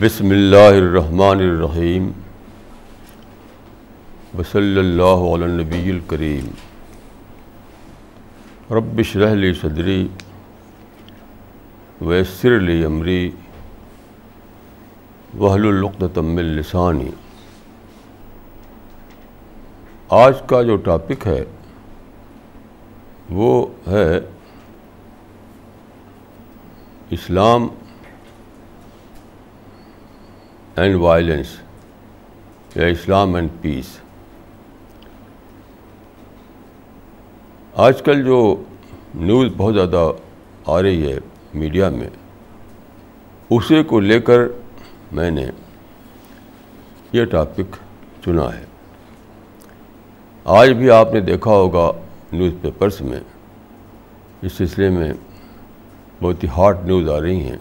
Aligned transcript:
بسم 0.00 0.30
اللہ 0.30 0.68
الرحمن 0.70 1.40
الرحیم 1.40 2.10
وصلی 4.38 4.78
اللہ 4.78 5.22
علی 5.26 5.44
النبی 5.44 5.90
الکریم 5.90 6.50
رب 8.74 8.98
اشرح 8.98 9.34
لی 9.34 9.52
صدری 9.60 9.96
ویسر 12.00 12.58
لی 12.60 12.84
امری 12.84 13.30
وحل 15.38 15.66
من 16.18 16.44
لسانی 16.52 17.10
آج 20.18 20.42
کا 20.46 20.62
جو 20.62 20.76
ٹاپک 20.84 21.26
ہے 21.26 21.42
وہ 23.30 23.50
ہے 23.86 24.08
اسلام 27.10 27.68
اینڈ 30.78 30.96
وائلنس 30.96 31.46
یا 32.76 32.86
اسلام 32.86 33.34
اینڈ 33.34 33.48
پیس 33.60 33.98
آج 37.74 38.02
کل 38.02 38.24
جو 38.24 38.62
نیوز 39.14 39.50
بہت 39.56 39.74
زیادہ 39.74 40.10
آ 40.66 40.82
رہی 40.82 41.12
ہے 41.12 41.18
میڈیا 41.54 41.88
میں 41.88 42.08
اسے 43.50 43.82
کو 43.82 44.00
لے 44.00 44.20
کر 44.20 44.40
میں 45.12 45.30
نے 45.30 45.46
یہ 47.12 47.24
ٹاپک 47.24 47.76
چنا 48.24 48.58
ہے۔ 48.58 48.64
آج 50.44 50.70
بھی 50.70 50.90
آپ 50.90 51.14
نے 51.14 51.20
دیکھا 51.20 51.50
ہوگا 51.50 51.90
نیوز 52.32 52.52
پیپرس 52.62 53.00
میں، 53.00 53.20
اس 54.42 54.52
سلسلے 54.52 54.90
میں 54.90 55.12
بہت 56.22 56.44
ہی 56.44 56.48
ہاٹ 56.56 56.84
نیوز 56.84 57.08
آ 57.08 57.20
رہی 57.20 57.40
ہیں۔ 57.40 57.56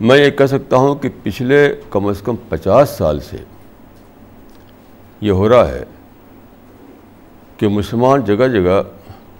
میں 0.00 0.16
یہ 0.16 0.30
کہہ 0.30 0.46
سکتا 0.46 0.76
ہوں 0.76 0.94
کہ 0.94 1.08
پچھلے 1.22 1.80
کم 1.90 2.06
از 2.06 2.22
کم 2.22 2.36
پچاس 2.48 2.90
سال 2.90 3.20
سے 3.20 3.36
یہ 5.20 5.30
ہو 5.30 5.48
رہا 5.48 5.68
ہے 5.68 5.84
کہ 7.56 7.68
مسلمان 7.68 8.20
جگہ 8.20 8.48
جگہ 8.48 8.82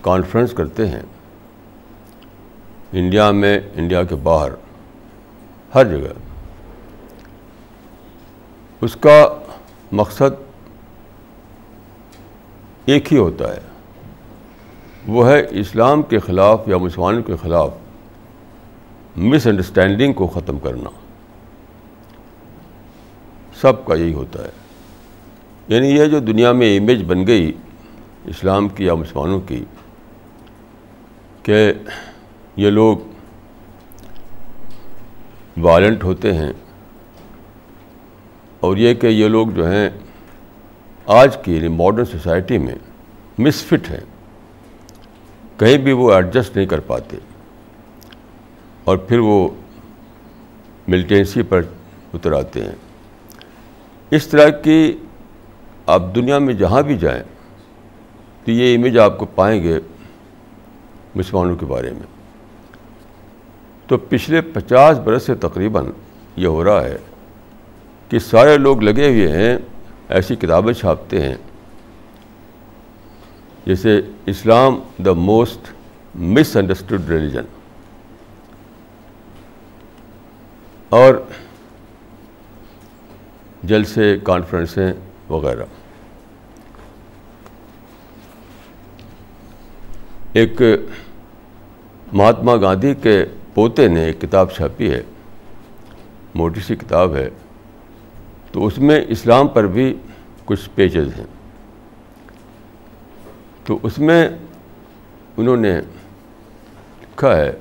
کانفرنس 0.02 0.52
کرتے 0.52 0.88
ہیں۔ 0.88 1.02
انڈیا 2.92 3.30
میں، 3.30 3.61
انڈیا 3.74 4.02
کے 4.02 4.14
باہر، 4.14 4.48
ہر 5.74 5.84
جگہ۔ 5.84 6.12
اس 8.80 8.96
کا 9.00 9.28
مقصد 9.92 10.42
ایک 12.84 13.12
ہی 13.12 13.18
ہوتا 13.18 13.55
ہے۔ 13.55 13.61
وہ 15.06 15.28
ہے 15.28 15.46
اسلام 15.50 16.02
کے 16.02 16.18
خلاف 16.18 16.68
یا 16.68 16.77
مسلمانوں 16.77 17.22
کے 17.22 17.33
خلاف 17.42 17.74
مس 19.16 19.46
انڈرسٹینڈنگ 19.46 20.12
کو 20.12 20.26
ختم 20.26 20.58
کرنا۔ 20.58 20.90
سب 23.60 23.84
کا 23.86 23.94
یہی 23.94 24.14
ہوتا 24.14 24.44
ہے۔ 24.44 24.48
یعنی 25.68 25.88
یہ 25.88 26.04
جو 26.04 26.18
دنیا 26.18 26.52
میں 26.52 26.78
امیج 26.78 27.04
بن 27.04 27.26
گئی 27.26 27.52
اسلام 28.24 28.68
کی 28.68 28.84
یا 28.84 28.94
مسلمانوں 28.94 29.40
کی 29.40 29.64
کہ 31.42 31.72
یہ 32.56 32.70
لوگ 32.70 32.98
وائلنٹ 35.56 36.04
ہوتے 36.04 36.32
ہیں 36.34 36.52
اور 38.60 38.77
یہ 38.77 38.94
کہ 38.94 39.06
یہ 39.06 39.28
لوگ 39.28 39.48
جو 39.48 39.70
ہیں 39.70 39.90
آج 41.06 41.36
کی 41.44 41.56
یعنی 41.56 41.68
ماڈرن 41.68 42.05
سوسائٹی 42.05 42.58
میں 42.58 42.74
مس 43.39 43.62
فٹ 43.64 43.90
ہیں۔ 43.90 44.00
کہیں 45.56 45.78
بھی 45.78 45.92
وہ 45.92 46.12
ایڈجسٹ 46.12 46.56
نہیں 46.56 46.66
کر 46.66 46.80
پاتے۔ 46.80 47.16
اور 48.84 48.96
پھر 48.96 49.18
وہ 49.18 49.48
ملٹینسی 50.89 51.42
پر 51.42 51.62
اتر 52.14 52.33
آتے 52.33 52.64
ہیں۔ 52.64 52.74
اس 54.11 54.27
طرح 54.27 54.48
کی 54.48 54.98
آپ 55.86 56.02
دنیا 56.14 56.39
میں 56.39 56.55
جہاں 56.55 56.83
بھی 56.83 56.98
جائیں 56.98 57.22
تو 58.45 58.50
یہ 58.50 58.78
امیج 58.78 58.98
آپ 58.98 59.18
کو 59.18 59.27
پائیں 59.27 59.62
گے 59.62 59.78
مسلمانوں 61.14 61.56
کے 61.56 61.67
بارے 61.67 61.90
میں۔ 61.90 62.14
تو 63.86 63.96
پچھلے 63.96 64.40
پچاس 64.40 64.98
برس 64.98 65.22
سے 65.22 65.34
تقریباً 65.34 65.86
یہ 66.36 66.46
ہو 66.46 66.64
رہا 66.64 66.84
ہے 66.84 66.96
کہ 68.08 68.18
سارے 68.18 68.58
لوگ 68.58 68.83
لگے 68.83 69.08
ہوئے 69.08 69.28
ہیں، 69.28 69.58
ایسی 70.08 70.36
کتابیں 70.36 70.72
چھاپتے 70.72 71.22
ہیں۔ 71.22 71.34
جیسے 73.66 74.01
Islam 74.27 74.80
the 74.98 75.12
most 75.12 75.68
miss 76.14 76.56
understood 76.56 77.08
religion 77.08 77.45
اور 80.94 81.14
جلسے 83.62 84.18
کانفرنسیں 84.24 84.92
وغیرہ۔ 85.28 85.64
ایک 90.33 90.62
مہاتما 92.12 92.56
گاندھی 92.56 92.94
کے 92.94 93.24
پوتے 93.54 93.88
نے 93.88 94.04
ایک 94.04 94.20
کتاب 94.20 94.50
چھاپی 94.50 94.90
ہے، 94.90 95.02
موٹی 96.34 96.60
سی 96.60 96.77
کتاب 96.77 97.16
ہے۔ 97.16 97.28
تو 98.52 98.66
اس 98.66 98.78
میں 98.78 99.04
اسلام 99.08 99.48
پر 99.48 99.66
بھی 99.66 99.94
کچھ 100.44 100.70
پیجز 100.74 101.18
ہیں۔ 101.18 101.27
تو 103.64 103.78
اس 103.83 103.98
میں 103.98 104.28
انہوں 105.36 105.56
نے 105.56 105.80
لکھا 107.02 107.36
ہے 107.36 107.52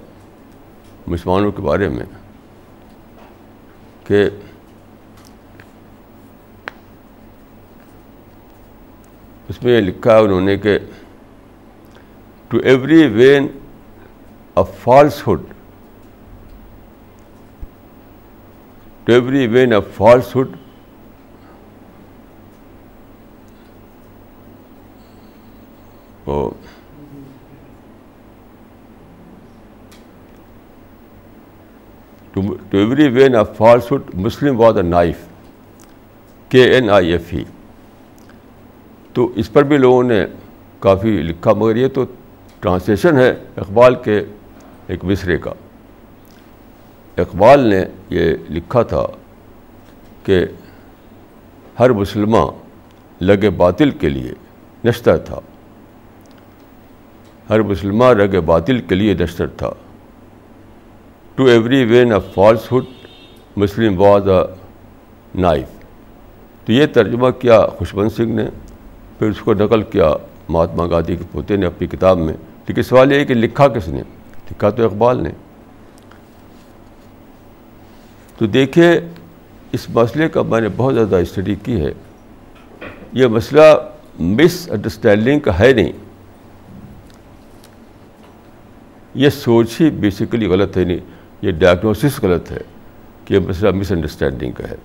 مسلمانوں 1.08 1.52
کے 1.52 1.62
بارے 1.62 1.90
میں۔ 1.90 2.06
کہ 4.04 4.28
اس 9.50 9.62
میں 9.64 9.74
یہ 9.74 9.82
لکھا 9.82 10.16
ہے 10.16 10.24
انہوں 10.24 10.42
نے 10.42 10.58
کہ 10.58 10.78
to 12.48 12.58
every 12.64 13.06
one 13.08 13.48
a 14.58 14.64
falsehood 14.80 15.52
to 19.06 19.12
every 19.14 19.48
one 19.48 19.74
a 19.74 19.80
falsehood 19.98 20.56
to 32.34 32.42
every 32.72 33.08
one 33.08 33.36
a 33.36 33.44
falsehood 33.58 34.02
Muslim 34.14 34.60
was 34.60 34.78
a 34.78 34.84
knife 34.84 35.18
K 36.50 36.64
N 36.64 36.90
I 36.90 37.12
F 37.12 37.28
E 37.32 37.44
تو 39.14 39.32
اس 39.36 39.54
پر 39.54 39.64
بھی 39.64 39.78
لوگوں 39.78 40.04
نے 40.04 40.26
کافی 40.80 41.10
لکھا، 41.10 41.54
مگر 41.54 41.76
یہ 41.76 41.88
تو 41.88 42.06
ٹرانسلیشن 42.60 43.18
ہے 43.18 43.30
اقبال 43.58 43.96
کے 43.96 44.24
ایک 44.88 45.06
مصرے 45.06 45.38
کا۔ 45.38 45.52
اقبال 47.18 47.60
نے 47.60 47.84
یہ 48.10 48.36
لکھا 48.50 48.84
تھا 48.84 49.06
کہ 50.24 50.46
ہر 51.80 51.90
مسلمہ 51.90 52.52
لگے 53.22 53.50
باطل 53.50 53.90
کے 53.92 54.10
لیے 54.10 54.34
نشتر 54.86 55.18
تھا۔ 55.18 55.40
ہر 57.50 57.62
مسلمہ 57.62 58.06
رگ 58.06 58.42
باطل 58.46 58.80
کے 58.80 58.96
لیے 58.96 59.14
نشتر 59.14 59.48
تھا۔ 59.48 59.74
To 61.36 61.46
every 61.46 61.86
one 61.86 62.14
a 62.14 62.20
falsehood 62.34 62.84
Muslim 63.58 64.02
was 64.02 64.30
a 64.30 64.54
knife 65.36 65.68
تو 66.66 66.72
یہ 66.72 66.86
ترجمہ 66.86 67.30
کیا 67.30 67.68
خوشبند 67.68 68.10
سنگھ 68.10 68.32
نے، 68.32 68.46
پھر 69.20 69.30
اس 69.30 69.40
کو 69.40 69.54
نقل 69.54 69.82
کیا 69.82 70.14
مہاتما 70.50 70.88
گاندھی 70.88 71.16
کے 71.16 71.24
پوتے 71.32 71.56
نے 71.56 71.66
اپنی 71.66 71.88
کتاب 71.88 72.18
میں۔ 72.18 72.34
لیکن 72.68 72.84
سوال 72.84 73.12
یہ 73.12 73.20
ہے 73.20 73.26
کہ 73.26 73.34
لکھا 73.34 73.68
کس 73.68 73.88
نے؟ 73.88 74.02
لکھا 74.52 74.70
تو 74.70 74.86
اقبال 74.86 75.24
نے۔ 75.24 75.30
تو 78.38 78.46
دیکھیے 78.46 79.02
اس 79.72 79.90
مسئلے 79.90 80.30
کا 80.30 80.42
میں 80.42 80.62
نے 80.62 80.68
بہت 80.78 80.94
زیادہ 80.94 81.16
اسٹڈی 81.16 81.56
کی 81.56 81.86
ہے۔ 81.86 81.94
یہ 83.14 83.28
مسئلہ 83.28 83.62
مس 84.20 84.72
انڈرسٹینڈنگ 84.72 85.40
کا 85.40 85.60
ہے 85.60 85.74
نہیں۔ 85.74 85.92
یہ 89.14 89.30
سوچ 89.30 89.82
ہی 89.82 89.90
بیسیکلی 89.90 90.48
غلط 90.48 90.78
ہے 90.78 90.84
نہیں۔ 90.84 90.98
یہ 91.44 91.52
ڈائگنوسس 91.52 92.24
غلط 92.24 92.52
ہے 92.52 92.58
کہ 93.26 93.34
یہ 93.34 93.40
مسئلہ 93.40 93.72
مس 93.72 93.92
انڈرسٹینڈنگ 93.92 94.52
کا 94.52 94.64
ہے۔ 94.72 94.76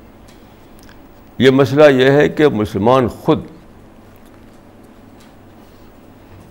یہ 1.39 1.51
مسئلہ 1.51 1.85
یہ 1.91 2.11
ہے 2.11 2.29
کہ 2.29 2.49
مسلمان 2.49 3.09
خود 3.09 3.45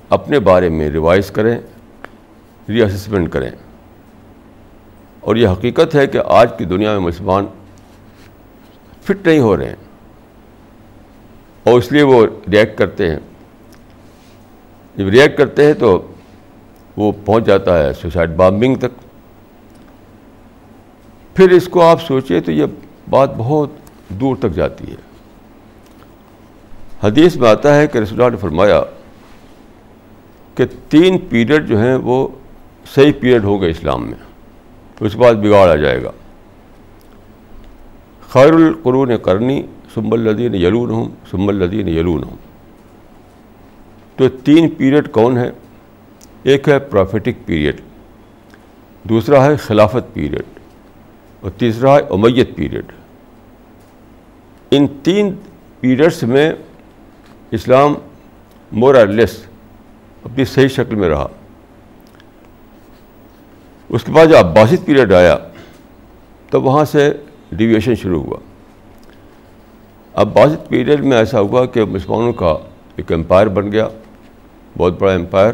اپنے 0.10 0.40
بارے 0.40 0.70
میں 0.70 0.90
ریوائز 0.90 1.32
کریں 1.32 1.58
ری 2.70 2.82
اسسمنٹ 2.84 3.32
کریں۔ 3.32 3.50
اور 5.20 5.36
یہ 5.36 5.48
حقیقت 5.48 5.96
ہے 5.96 6.08
کہ 6.08 6.20
آج 6.26 6.50
کی 6.58 6.66
دنیا 6.66 6.92
میں 6.92 7.08
مسلمان 7.08 7.46
فٹ 9.04 9.28
نہیں 9.28 9.40
ہو 9.40 9.58
رہے 9.58 9.70
ہیں۔ 9.70 9.76
اور 11.64 11.80
اس 11.80 11.92
لیے 11.92 12.04
وہ 12.04 12.26
ریئیکٹ 12.52 12.78
کرتے 12.78 13.12
ہیں۔ 13.12 13.20
جب 14.96 15.08
ریئیکٹ 15.08 15.38
کرتے 15.38 15.66
ہیں 15.66 15.74
تو 15.74 16.08
وہ 16.98 17.12
پہنچ 17.26 17.46
جاتا 17.46 17.84
ہے 17.84 17.94
سوسائڈ 17.94 18.30
بامبنگ 18.30 18.76
تک۔ 18.76 19.07
پھر 21.38 21.50
اس 21.50 21.68
کو 21.68 21.82
آپ 21.82 22.02
سوچیں 22.02 22.40
تو 22.42 22.52
یہ 22.52 22.66
بات 23.10 23.30
بہت 23.38 23.70
دور 24.10 24.36
تک 24.36 24.52
جاتی 24.52 24.92
ہے۔ 24.92 24.96
حدیث 27.04 27.36
میں 27.36 27.50
آتا 27.50 27.76
ہے 27.76 27.88
کہ 27.88 27.98
رسول 27.98 28.22
اللہ 28.22 28.32
نے 28.32 28.38
فرمایا 28.38 28.82
کہ 30.56 30.66
تین 30.90 31.18
پیریڈ 31.18 31.68
جو 31.68 31.80
ہیں 31.80 31.96
وہ 31.96 32.28
صحیح 32.96 33.12
پیریڈ 33.20 33.44
ہوگا 33.44 33.68
اسلام 33.68 34.06
میں 34.06 34.18
اس 35.00 35.14
کے 35.14 35.20
بعد 35.20 35.34
بگاڑ 35.34 35.70
آ 35.70 35.76
جائے 35.76 36.04
گا۔ 36.04 36.12
خیر 38.30 38.54
القرون 38.54 39.18
کرنی 39.18 39.62
سم 39.94 40.14
الدین 40.14 40.56
یلون 40.56 40.90
ہوں 40.90 41.10
سم 41.32 41.48
الدین 41.48 41.88
یلون 41.88 42.24
ہوں 42.24 42.36
تو 44.16 44.30
تین 44.30 44.70
پیریڈ 44.70 45.12
کون 45.12 45.38
ہے 45.38 45.52
ایک 46.44 46.70
ہے 46.70 46.80
پروفیٹک 46.80 47.46
پیریڈ 47.46 47.82
دوسرا 49.04 49.46
ہے 49.46 49.56
خلافت 49.56 50.14
پیریڈ 50.14 50.57
اور 51.40 51.52
تیسرا 51.52 51.96
ہے 51.96 52.02
امیت 52.10 52.56
پیریڈ۔ 52.56 52.92
ان 54.72 54.88
تین 55.04 55.36
پیریڈس 55.80 56.24
میں 56.24 56.52
اسلام 57.52 57.94
مور 58.72 58.96
آر 58.96 59.08
لیس 59.08 59.44
اپنی 60.24 60.46
صحیح 60.46 60.68
شکل 60.68 60.96
میں 60.96 61.10
رہا۔ 61.10 61.28
اس 63.90 64.04
کے 64.04 64.12
بعد 64.12 64.26
جب 64.26 64.38
عباسد 64.38 64.86
پیریڈ 64.86 65.14
آیا 65.14 65.38
تو 66.50 66.62
وہاں 66.62 66.86
سے 66.86 67.14
ڈیویشن 67.52 67.96
شروع 67.96 68.24
ہوا۔ 68.24 68.38
اب 70.14 70.34
باسط 70.34 70.68
پیریڈ 70.68 71.06
میں 71.06 71.18
ایسا 71.18 71.40
ہوا 71.40 71.66
کہ 71.66 71.84
مسلمانوں 71.86 72.34
کا 72.34 72.58
ایک 72.96 73.12
امپائر 73.12 73.48
بن 73.48 73.72
گیا، 73.72 73.88
بہت 74.78 75.00
بڑا 75.00 75.14
امپائر 75.14 75.54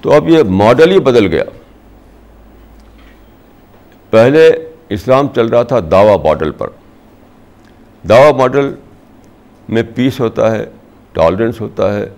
تو 0.00 0.12
اب 0.12 0.28
یہ 0.28 0.42
ماڈل 0.42 0.90
ہی 0.90 1.00
بدل 1.00 1.26
گیا۔ 1.26 1.44
پہلے 4.10 4.70
اسلام 4.88 5.26
چل 5.34 5.46
رہا 5.46 5.62
تھا 5.62 5.78
دعویٰ 5.90 6.24
ماڈل 6.24 6.50
پر۔ 6.52 6.68
دعویٰ 8.08 8.32
ماڈل 8.34 8.74
میں 9.68 9.82
پیس 9.94 10.20
ہوتا 10.20 10.50
ہے 10.50 10.64
ٹالرنس 11.12 11.60
ہوتا 11.60 11.94
ہے، 11.94 12.08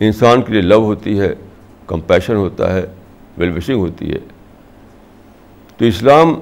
انسان 0.00 0.42
کے 0.42 0.52
لیے 0.52 0.62
لو 0.62 0.84
ہوتی 0.84 1.20
ہے 1.20 1.34
کمپیشن 1.86 2.36
ہوتا 2.36 2.72
ہے 2.72 2.86
ویل 3.38 3.56
وشنگ 3.56 3.76
ہوتی 3.76 4.12
ہے۔ 4.12 4.18
تو 5.76 5.84
اسلام 5.84 6.40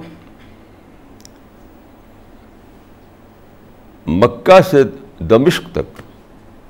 مکہ 4.06 4.60
سے 4.60 4.82
دمشق 5.18 5.62
تک 5.72 6.00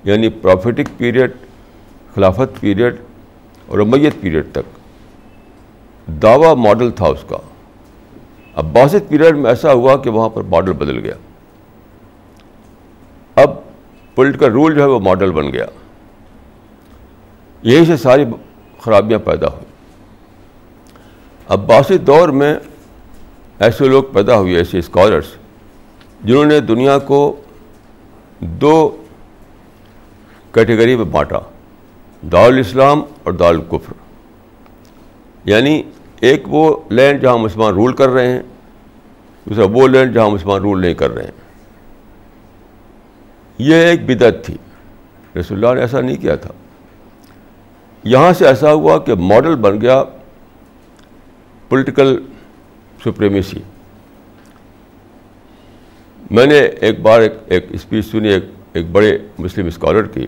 یعنی 0.05 0.29
پروفیٹک 0.29 0.89
پیریڈ 0.97 1.33
خلافت 2.15 2.61
پیریڈ 2.61 2.97
اور 3.67 3.79
امیت 3.79 4.21
پیریڈ 4.21 4.47
تک 4.53 4.79
دعویٰ 6.23 6.55
ماڈل 6.57 6.91
تھا 6.91 7.07
اس 7.07 7.25
کا۔ 7.29 7.37
اب 8.57 8.65
باسط 8.65 9.09
پیریڈ 9.09 9.37
میں 9.37 9.51
ایسا 9.51 9.73
ہوا 9.73 9.97
کہ 9.97 10.11
وہاں 10.11 10.29
پر 10.29 10.43
ماڈل 10.43 10.73
بدل 10.73 10.99
گیا۔ 10.99 11.15
اب 13.37 13.51
پولیٹیکل 14.15 14.53
رول 14.53 14.75
جو 14.75 14.81
ہے 14.81 14.87
وہ 14.87 15.01
ماڈل 15.01 15.31
بن 15.31 15.53
گیا۔ 15.53 15.67
یہی 17.63 17.85
سے 17.85 17.97
ساری 17.97 18.25
خرابیاں 18.81 19.19
پیدا 19.19 19.47
ہوئی۔ 19.47 19.65
اب 21.49 21.67
باسط 21.67 22.07
دور 22.07 22.29
میں 22.29 22.55
ایسے 23.59 23.89
لوگ 23.89 24.05
پیدا 24.05 24.39
ہوئے، 24.39 24.57
ایسے 24.57 24.79
اسکالرس 24.79 25.27
جنہوں 26.25 26.45
نے 26.45 26.61
دنیا 26.61 26.99
کو 26.99 27.37
دو 28.41 29.03
کیٹیگری 30.53 30.97
میں 30.97 31.05
بانٹا 31.05 31.39
دارالاسلام 32.33 33.03
اور 33.23 33.33
دارالکفر 33.33 33.93
یعنی 35.45 35.83
ایک 36.21 36.43
وہ 36.47 36.77
لینڈ 36.91 37.23
جہاں 37.23 37.39
مسلمان 37.39 37.75
رول 37.75 37.93
کر 37.93 38.09
رہے 38.09 38.33
ہیں، 38.33 38.43
دوسرا 39.45 39.65
وہ 39.73 39.89
لینڈ 39.89 40.15
جہاں 40.15 40.31
مسلمان 40.31 40.61
رول 40.61 40.81
نہیں 40.81 40.95
کر 40.95 41.11
رہے 41.11 41.25
ہیں۔ 41.25 41.31
یہ 43.59 43.75
ایک 43.75 44.07
بدعت 44.07 44.45
تھی۔ 44.45 44.57
رسول 45.41 45.65
اللہ 45.65 45.75
نے 45.75 45.81
ایسا 45.81 46.01
نہیں 46.01 46.17
کیا 46.17 46.37
تھا۔ 46.37 46.51
یہاں 48.05 48.33
سے 48.33 48.47
ایسا 48.47 48.73
ہوا 48.73 48.99
کہ 48.99 49.15
ماڈل 49.15 49.57
بن 49.57 49.81
گیا 49.81 50.05
پولیٹیکل 51.69 52.23
سپریمیسی۔ 53.05 53.61
میں 56.31 56.47
نے 56.47 56.59
ایک 56.59 57.01
بار 57.01 57.21
ایک 57.21 57.33
ایک 57.47 57.67
اسپیچ 57.71 58.07
سنی، 58.07 58.29
ایک 58.29 58.45
ایک 58.73 58.91
بڑے 58.91 59.19
مسلم 59.39 59.67
اسکالر 59.67 60.03
کی۔ 60.03 60.27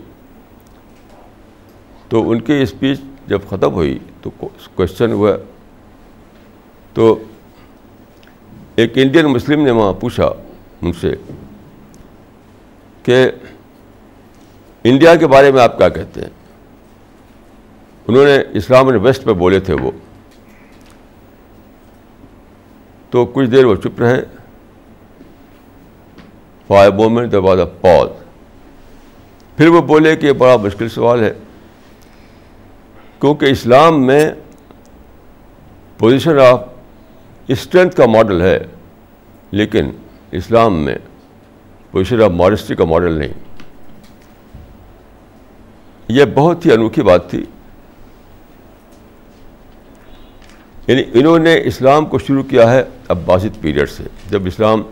تو 2.09 2.31
ان 2.31 2.41
کی 2.41 2.63
اسپیچ 2.63 3.01
جب 3.27 3.41
ختم 3.49 3.73
ہوئی 3.73 3.99
تو 4.23 4.31
کوشچن 4.75 5.13
ہوا 5.13 5.37
تو 6.99 7.23
ایک 8.77 8.93
انڈین 8.95 9.27
مسلم 9.27 9.65
نے 9.65 9.71
وہاں 9.71 9.93
پوچھا 9.93 10.33
ان 10.83 10.93
سے 10.93 11.15
کہ 13.03 13.31
انڈیا 14.85 15.15
کے 15.15 15.27
بارے 15.27 15.53
میں 15.53 15.63
آپ 15.63 15.79
کیا 15.79 15.89
کہتے 15.89 16.21
ہیں؟ 16.21 16.29
انہوں 18.09 18.25
نے 18.25 18.39
اسلام 18.53 18.87
ویسٹ 19.03 19.25
پہ 19.25 19.33
بولے 19.33 19.61
تھے 19.61 19.75
وہ۔ 19.75 19.91
تو 23.11 23.27
کچھ 23.27 23.49
دیر 23.49 23.65
وہ 23.65 23.75
چپ 23.75 24.01
رہے۔ 24.01 24.25
For 26.67 26.93
moment 26.93 27.33
there 27.33 27.39
was 27.39 27.61
a 27.61 27.67
pause 27.67 28.09
پھر 29.57 29.69
وہ 29.69 29.81
بولے 29.81 30.17
کہ 30.17 30.27
یہ 30.27 30.33
بڑا 30.33 30.57
مشکل 30.57 30.89
سوال 30.89 31.25
ہے۔ 31.25 31.33
کیونکہ 33.21 33.47
اسلام 33.47 34.07
میں 34.07 34.31
پوزیشن 35.99 36.39
آف 36.39 36.61
اسٹرینتھ 37.49 37.97
کا 37.97 38.07
ماڈل 38.07 38.43
ہے، 38.43 38.59
لیکن 39.51 39.91
اسلام 40.31 40.85
میں 40.85 40.95
پوزیشن 41.91 42.23
آف 42.23 42.31
ماڈسٹی 42.31 42.75
کا 42.75 42.85
ماڈل 42.85 43.13
نہیں۔ 43.13 43.33
یہ 46.09 46.25
بہت 46.35 46.67
ہی 46.67 46.73
انوکھی 46.73 47.03
بات 47.03 47.31
تھی۔ 47.31 47.45
یعنی 50.87 51.03
انہوں 51.15 51.39
نے 51.39 51.61
اسلام 51.65 52.07
کو 52.07 52.19
شروع 52.19 52.43
کیا 52.43 52.73
ہے 52.73 52.83
اب 53.09 53.19
باسط 53.25 53.61
پیریڈ 53.61 53.91
سے، 53.91 54.05
جب 54.31 54.47
اسلام 54.47 54.83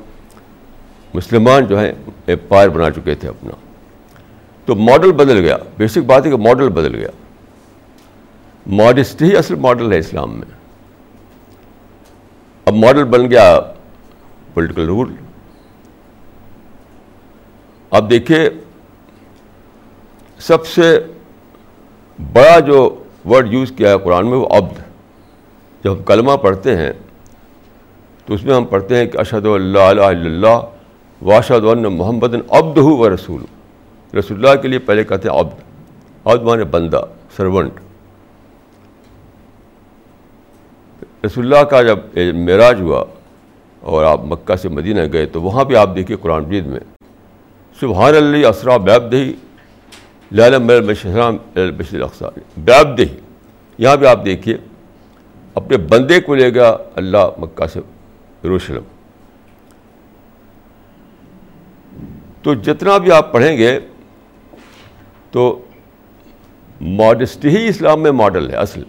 مسلمان 1.15 1.67
جو 1.67 1.81
ہیں 1.81 1.93
ایک 2.27 2.39
بنا 2.51 2.91
چکے 2.91 3.15
تھے 3.15 3.29
اپنا۔ 3.29 3.51
تو 4.65 4.75
ماڈل 4.75 5.13
بدل 5.13 5.39
گیا۔ 5.39 5.57
بیسک 5.79 5.99
بات 5.99 6.27
ہے 6.27 6.31
کہ 6.31 6.37
ماڈل 6.37 6.69
بدل 6.69 6.95
گیا۔ 6.95 7.09
ماڈسٹ 8.67 9.23
ہی 9.23 9.37
اصل 9.37 9.55
ماڈل 9.55 9.93
ہے 9.93 9.99
اسلام 9.99 10.35
میں۔ 10.35 10.56
اب 12.67 12.75
ماڈل 12.75 13.05
بن 13.05 13.31
گیا 13.31 13.59
پولیٹیکل 14.55 14.87
رول 14.87 15.15
اب 17.91 18.09
دیکھیے، 18.11 18.49
سب 20.41 20.67
سے 20.67 20.89
بڑا 22.19 22.59
جو 22.67 22.79
ورڈ 23.31 23.53
یوز 23.53 23.73
کیا 23.77 23.91
ہے 23.91 23.99
قرآن 24.05 24.31
میں 24.31 24.39
وہ 24.39 24.49
عبد 24.57 24.79
جب 25.85 25.93
ہم 25.93 26.03
کلمہ 26.05 26.37
پڑھتے 26.43 26.77
ہیں، 26.77 26.93
تو 28.27 28.35
اس 28.35 28.45
میں 28.45 28.55
ہم 28.55 28.65
پڑھتے 28.75 28.97
ہیں 28.97 29.07
کہ 29.07 29.19
اشد 29.21 29.47
اللہ 29.47 30.03
اللہ 30.09 30.57
واشد 31.21 31.65
محمد 32.01 32.35
عبد 32.35 32.79
ہو 32.79 32.97
و 32.97 33.15
رسول 33.15 33.43
رسول 34.19 34.45
اللہ 34.45 34.61
کے 34.63 34.69
لیے 34.69 34.79
پہلے 34.89 35.05
کہتے 35.05 35.29
ہیں 35.29 35.39
عبد 35.39 35.61
عبد 36.25 36.43
مان 36.47 36.63
بندہ 36.71 37.01
سرونٹ 37.37 37.81
رسول 41.26 41.45
اللہ 41.45 41.64
کا 41.64 41.83
جب 41.83 41.99
معراج 42.35 42.80
ہوا 42.80 43.04
اور 43.80 44.04
آپ 44.04 44.25
مکہ 44.25 44.56
سے 44.56 44.68
مدینہ 44.68 45.00
گئے 45.12 45.26
تو 45.26 45.42
وہاں 45.42 45.64
بھی 45.64 45.76
آپ 45.76 45.95
دیکھیے 45.95 46.16
قرآن 46.16 46.42
مجید 46.42 46.66
میں، 46.66 46.80
سبحان 47.80 48.14
اللہ، 48.16 48.47
اسرا 48.47 48.76
بیب 48.76 49.11
دہی 49.12 49.33
لالم 50.33 50.68
الشرام 50.68 51.37
اقسام 51.56 52.38
بیب 52.56 52.97
دہی 52.99 53.16
یہاں 53.78 53.97
بھی 53.97 54.06
آپ 54.06 54.25
دیکھیے، 54.25 54.56
اپنے 55.54 55.76
بندے 55.76 56.21
کو 56.21 56.35
لے 56.35 56.54
گا 56.54 56.76
اللہ 56.95 57.30
مکہ 57.38 57.66
سے 57.66 57.80
یروشلم۔ 58.45 58.83
تو 62.42 62.54
جتنا 62.54 62.99
بھی 62.99 63.12
آپ 63.12 63.33
پڑھیں 63.33 63.56
گے 63.56 63.78
تو 65.30 65.61
ماڈسٹی 66.80 67.49
ہی 67.49 67.68
اسلام 67.68 68.02
میں 68.02 68.11
ماڈل 68.12 68.50
ہے، 68.50 68.56
اصل۔ 68.56 68.83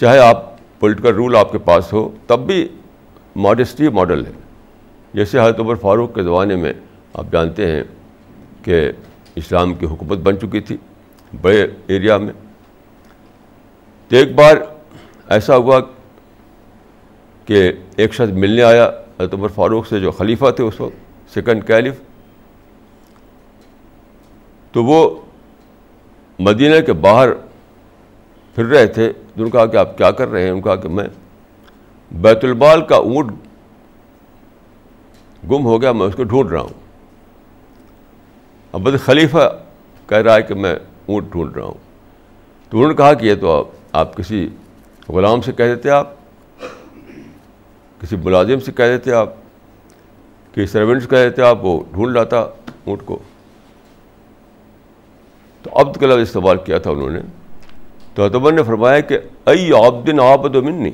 چاہے 0.00 0.18
آپ 0.18 0.49
پولیٹیکل 0.80 1.14
رول 1.14 1.36
آپ 1.36 1.52
کے 1.52 1.58
پاس 1.58 1.92
ہو، 1.92 2.08
تب 2.26 2.40
بھی 2.40 2.68
ماڈسٹی 3.36 3.88
ماڈل 3.88 4.26
ہے۔ 4.26 4.32
جیسے 5.14 5.40
حضرت 5.40 5.60
عمر 5.60 5.74
فاروق 5.74 6.14
کے 6.14 6.22
زمانے 6.22 6.56
میں 6.56 6.72
آپ 7.14 7.26
جانتے 7.32 7.66
ہیں 7.72 7.82
کہ 8.64 8.90
اسلام 9.36 9.74
کی 9.74 9.86
حکومت 9.86 10.18
بن 10.18 10.40
چکی 10.40 10.60
تھی 10.60 10.76
بڑے 11.40 11.66
ایریا 11.86 12.16
میں۔ 12.18 12.32
تو 14.08 14.16
ایک 14.16 14.34
بار 14.34 14.56
ایسا 15.28 15.56
ہوا 15.56 15.80
کہ 17.44 17.72
ایک 17.96 18.14
شخص 18.14 18.32
ملنے 18.32 18.62
آیا 18.62 18.90
حضرت 19.20 19.34
عمر 19.34 19.48
فاروق 19.48 19.86
سے، 19.86 20.00
جو 20.00 20.10
خلیفہ 20.10 20.50
تھے 20.50 20.64
اس 20.64 20.80
وقت 20.80 21.34
سیکنڈ 21.34 21.66
کیلف 21.66 22.00
تو 24.72 24.84
وہ 24.84 25.20
مدینہ 26.38 26.80
کے 26.80 26.92
باہر 26.92 27.28
پھر 28.54 28.64
رہے 28.64 28.86
تھے 28.86 29.12
ان 29.36 29.50
کہا 29.50 29.66
کہ 29.66 29.76
آپ 29.76 29.98
کیا 29.98 30.10
کر 30.10 30.28
رہے 30.28 30.42
ہیں؟ 30.42 30.50
ان 30.50 30.62
کہا 30.62 30.76
کہ 30.76 30.88
میں 30.88 31.08
بیت 32.12 32.44
المال 32.44 32.86
کا 32.86 32.96
اونٹ 32.96 33.30
گم 35.50 35.64
ہو 35.64 35.82
گیا، 35.82 35.92
میں 35.92 36.06
اس 36.06 36.14
کو 36.14 36.24
ڈھونڈ 36.24 36.50
رہا 36.50 36.60
ہوں۔ 36.60 36.80
اب 38.72 38.88
خلیفہ 39.04 39.58
کہہ 40.06 40.18
رہا 40.18 40.34
ہے 40.34 40.42
کہ 40.42 40.54
میں 40.54 40.76
اونٹ 41.06 41.32
ڈھونڈ 41.32 41.56
رہا 41.56 41.64
ہوں۔ 41.64 41.74
تو 42.70 42.76
انہوں 42.78 42.90
نے 42.90 42.96
کہا 42.96 43.14
کہ 43.14 43.26
یہ 43.26 43.34
تو 43.34 43.58
آپ 43.58 43.66
آپ 43.92 44.16
کسی 44.16 44.48
غلام 45.08 45.40
سے 45.40 45.52
کہہ 45.52 45.64
دیتے 45.64 45.90
آپ، 45.90 46.08
کسی 48.00 48.16
ملازم 48.16 48.60
سے 48.60 48.72
کہہ 48.72 48.84
دیتے 48.84 49.12
آپ، 49.12 49.28
کسی 50.52 50.66
سروینٹ 50.66 51.02
سے 51.02 51.08
کہہ 51.08 51.16
دیتے 51.16 51.42
آپ، 51.42 51.64
وہ 51.64 51.84
ڈھونڈ 51.92 52.16
لاتا 52.16 52.40
اونٹ 52.84 53.02
کو۔ 53.04 53.18
تو 55.62 55.70
عبد 55.80 55.96
کا 55.96 56.06
لفظ 56.06 56.20
استعمال 56.20 56.56
کیا 56.64 56.78
تھا 56.78 56.90
انہوں 56.90 57.10
نے۔ 57.10 57.20
تو 58.14 58.24
ادبر 58.24 58.52
نے 58.52 58.62
فرمایا 58.62 59.00
کہ 59.00 59.18
ائی 59.46 59.70
آبدن 59.86 60.20
آبد 60.20 60.56
و 60.56 60.62
منی 60.62 60.90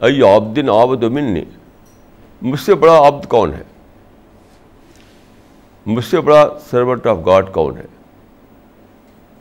ائی 0.00 0.22
آبدن 0.22 0.70
آبد 0.70 1.02
و 1.02 1.10
منی، 1.10 1.44
مجھ 2.42 2.60
سے 2.60 2.74
بڑا 2.74 3.08
عبد 3.08 3.26
کون 3.26 3.52
ہے؟ 3.52 3.62
مجھ 5.86 6.04
سے 6.04 6.20
بڑا 6.20 6.48
سروٹ 6.70 7.06
آف 7.06 7.16
گاڈ 7.26 7.52
کون 7.52 7.76
ہے؟ 7.76 7.84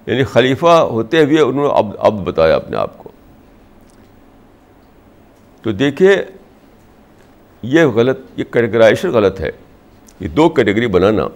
یعنی 0.05 0.23
خلیفہ 0.23 0.67
ہوتے 0.67 1.23
ہوئے 1.23 1.41
انہوں 1.41 1.67
نے 1.67 1.77
اب 1.77 1.87
اب 1.99 2.25
بتایا 2.25 2.55
اپنے 2.55 2.77
آپ 2.77 2.97
کو۔ 2.97 3.11
تو 5.61 5.71
دیکھیے، 5.71 6.25
یہ 7.61 7.85
غلط، 7.85 8.19
یہ 8.37 8.43
کیٹیگرائزیشن 8.43 9.09
غلط 9.09 9.41
ہے۔ 9.41 9.49
یہ 10.19 10.27
دو 10.27 10.49
کیٹیگری 10.49 10.87
بنانا 10.87 11.27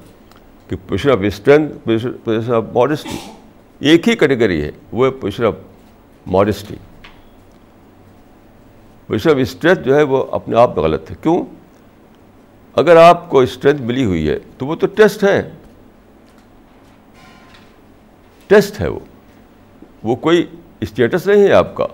کہ 0.68 0.76
position 0.88 1.10
of 1.10 1.18
strength 1.22 1.88
position 2.24 2.54
of 2.54 2.64
modesty 2.74 3.37
ایک 3.80 4.10
ہی 4.10 4.16
کیٹیگری 4.16 4.62
ہے، 4.64 4.72
وہ 4.92 5.06
ہے 5.06 5.12
position 5.12 5.46
of 5.46 5.54
modesty. 6.28 6.76
Position 9.08 9.30
of 9.30 9.36
strength 9.40 9.82
جو 9.82 9.96
ہے 9.96 10.04
وہ 10.04 10.26
اپنے 10.32 10.58
آپ 10.58 10.76
میں 10.76 10.84
غلط 10.84 11.12
ہے۔ 11.12 11.16
کیوں؟ 11.22 11.46
اگر 12.76 12.96
آپ 12.96 13.30
کو 13.30 13.40
اسٹرینتھ 13.40 13.82
ملی 13.82 14.06
ہوئی 14.06 14.30
ہے 14.30 14.40
تو 14.58 14.66
وہ 14.66 14.76
تو 14.76 14.88
ٹیسٹ 14.88 15.24
ہے۔ 15.24 15.50
ٹیسٹ 18.48 18.82
ہے 18.82 18.88
وہ۔ 18.88 19.00
وہ 20.04 20.16
کوئی 20.16 20.48
اسٹیٹس 20.82 21.28
نہیں 21.28 21.44
ہے 21.48 21.54
آپ 21.54 21.76
کا۔ 21.76 21.88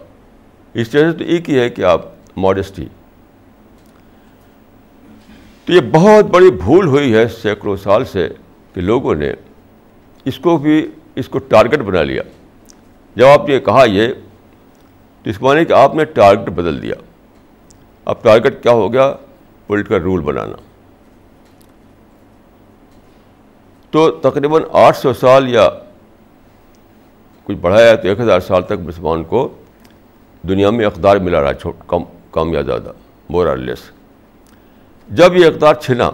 اسٹیٹس 0.73 1.17
تو 1.17 1.23
ایک 1.23 1.49
ہی 1.49 1.59
ہے 1.59 1.69
کہ 1.69 1.81
آپ 1.81 2.01
ماڈسٹی۔ 2.37 2.85
تو 5.65 5.73
یہ 5.73 5.81
بہت 5.91 6.25
بڑی 6.25 6.51
بھول 6.51 6.87
ہوئی 6.87 7.15
ہے 7.15 7.27
سینکڑوں 7.27 7.75
سال 7.75 8.05
سے 8.05 8.29
کہ 8.73 8.81
لوگوں 8.81 9.15
نے 9.15 9.33
اس 10.25 10.39
کو 10.39 10.57
بھی 10.57 10.91
اس 11.15 11.29
کو 11.29 11.39
ٹارگٹ 11.39 11.79
بنا 11.79 12.03
لیا۔ 12.03 12.23
جب 13.15 13.25
آپ 13.25 13.49
نے 13.49 13.59
کہا 13.59 13.85
یہ، 13.85 14.07
تو 15.23 15.29
اس 15.29 15.41
معنی 15.41 15.65
کہ 15.65 15.73
آپ 15.73 15.95
نے 15.95 16.05
ٹارگٹ 16.05 16.49
بدل 16.49 16.81
دیا۔ 16.81 16.95
اب 18.05 18.23
ٹارگٹ 18.23 18.63
کیا 18.63 18.71
ہو 18.71 18.93
گیا؟ 18.93 19.15
پولیٹیکل 19.67 20.01
رول 20.01 20.21
بنانا۔ 20.21 20.55
تو 23.91 24.11
تقریباً 24.11 24.61
آٹھ 24.71 24.97
سو 24.97 25.13
سال 25.13 25.49
یا 25.49 25.69
کچھ 27.43 27.57
بڑھایا 27.57 27.95
تو 27.95 28.07
ایک 28.07 28.19
ہزار 28.19 28.39
سال 28.39 28.63
تک 28.63 28.73
مسلمان 28.83 29.23
کو 29.23 29.53
دنیا 30.47 30.69
میں 30.69 30.85
اقدار 30.85 31.17
ملا 31.17 31.43
رہا 31.43 31.53
چھوٹ، 31.53 31.75
کم 31.87 32.03
کم 32.31 32.53
یا 32.53 32.61
زیادہ 32.61 32.91
مور 33.29 33.47
آر 33.47 33.57
لیس 33.57 33.79
جب 35.09 35.35
یہ 35.35 35.45
اقدار 35.45 35.73
چھنا، 35.73 36.11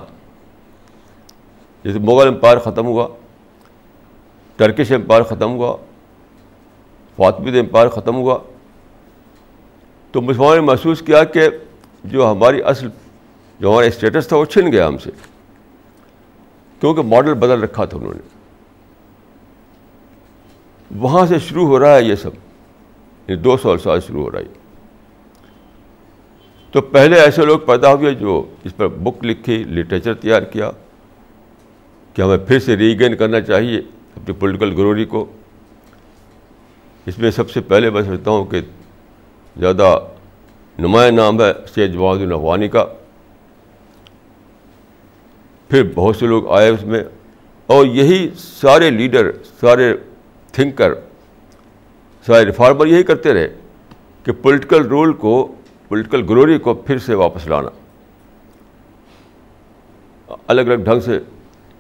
جیسے 1.84 2.00
مغل 2.00 2.28
امپائر 2.28 2.58
ختم 2.58 2.86
ہوا 2.86 3.08
ٹرکش 4.60 4.92
امپائر 4.92 5.22
ختم 5.22 5.52
ہوا 5.52 5.78
فاطمید 7.18 7.56
امپائر 7.56 7.88
ختم 7.88 8.16
ہوا۔ 8.16 8.40
تو 10.12 10.22
مسلمانوں 10.22 10.56
نے 10.56 10.62
محسوس 10.62 11.02
کیا 11.02 11.24
کہ 11.24 11.50
جو 12.04 12.32
ہماری 12.32 12.62
اصل، 12.62 12.90
جو 13.60 13.72
ہمارا 13.72 13.86
اسٹیٹس 13.86 14.28
تھا 14.28 14.38
وہ 14.38 14.46
چھن 14.46 14.72
گیا 14.72 14.88
ہم 14.88 14.98
سے۔ 14.98 15.10
کیونکہ 16.80 17.02
ماڈل 17.02 17.34
بدل 17.34 17.64
رکھا 17.64 17.86
تھا 17.86 17.98
انہوں 17.98 18.14
نے۔ 18.14 18.22
وہاں 21.00 21.26
سے 21.26 21.40
شروع 21.40 21.68
ہو 21.68 21.80
رہا 21.80 21.96
ہے 21.96 22.04
یہ 22.04 22.16
سب۔ 22.16 22.32
یہ 23.28 23.36
دو 23.36 23.58
سو 23.58 23.78
سال 23.78 24.00
شروع 24.00 24.24
ہو 24.24 24.32
رہا 24.32 24.40
ہے۔ 24.40 24.46
تو 26.72 26.82
پہلے 26.82 27.20
ایسے 27.20 27.46
لوگ 27.46 27.60
پیدا 27.60 27.94
ہوئے 27.94 28.14
جو 28.14 28.46
اس 28.64 28.78
پر 28.78 28.88
بک 28.88 29.26
لکھی 29.26 29.64
لٹریچر 29.64 30.14
تیار 30.14 30.42
کیا 30.42 30.72
کہ 32.14 32.22
ہمیں 32.22 32.38
پھر 32.38 32.60
سے 32.60 32.78
ریگین 32.78 33.16
کرنا 33.16 33.42
چاہیے۔ 33.42 33.82
اپنی 34.22 34.36
پولیٹیکل 34.36 34.74
گروری 34.78 35.06
کو۔ 35.06 35.26
اس 37.06 37.20
میں 37.20 37.32
سب 37.32 37.50
سے 37.52 37.62
پہلے 37.62 37.90
میں 37.90 38.02
سمجھتا 38.02 38.32
ہوں 38.32 38.46
کہ 38.46 38.62
زیادہ 39.58 40.00
نمایاں 40.80 41.12
نام 41.12 41.42
ہے 41.42 41.54
سید 41.74 41.94
جواد 41.94 42.18
الافغانی 42.18 42.68
کا۔ 42.68 42.86
پھر 45.70 45.84
بہت 45.96 46.16
سے 46.16 46.28
لوگ 46.28 46.52
آئے 46.52 46.70
اس 46.70 46.84
میں۔ 46.84 47.04
اور 47.68 47.86
یہی 47.86 48.30
سارے 48.38 48.90
لیڈر، 48.90 49.32
سارے 49.62 49.96
تھنکر 50.52 50.94
سارے 52.26 52.46
ریفارمر 52.46 52.88
یہی 52.88 53.04
کرتے 53.04 53.34
رہے 53.34 53.56
کہ 54.24 54.32
پولیٹیکل 54.32 54.88
رول 54.88 55.14
کو 55.14 55.56
پولیٹیکل 55.88 56.24
گلوری 56.30 56.60
کو 56.60 56.74
پھر 56.74 56.98
سے 56.98 57.14
واپس 57.14 57.48
لانا۔ 57.48 57.70
الگ 60.48 60.62
الگ 60.62 60.74
ڈھنگ 60.74 61.00
سے 61.00 61.20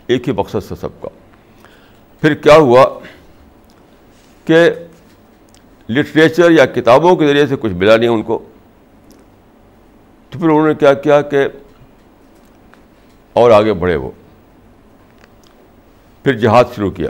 ایک 0.07 0.27
ہی 0.27 0.33
مقصد 0.33 0.67
تھا 0.67 0.75
سب 0.75 1.01
کا۔ 1.01 1.09
پھر 2.21 2.33
کیا 2.33 2.55
ہوا 2.55 2.99
کہ 4.45 4.69
لٹریچر 5.89 6.51
یا 6.51 6.65
کتابوں 6.65 7.15
کے 7.15 7.27
ذریعے 7.27 7.47
سے 7.47 7.55
کچھ 7.59 7.73
ملا 7.73 7.97
نہیں 7.97 8.09
ان 8.09 8.23
کو؟ 8.23 8.49
تو 10.29 10.39
پھر 10.39 10.49
انہوں 10.49 10.67
نے 10.67 10.73
کیا 10.75 10.93
کیا 10.93 11.21
کہ 11.21 11.47
اور 13.33 13.51
آگے 13.51 13.73
بڑھے 13.73 13.95
وہ۔ 13.95 14.11
پھر 16.23 16.37
جہاد 16.37 16.63
شروع 16.75 16.91
کیا۔ 16.91 17.09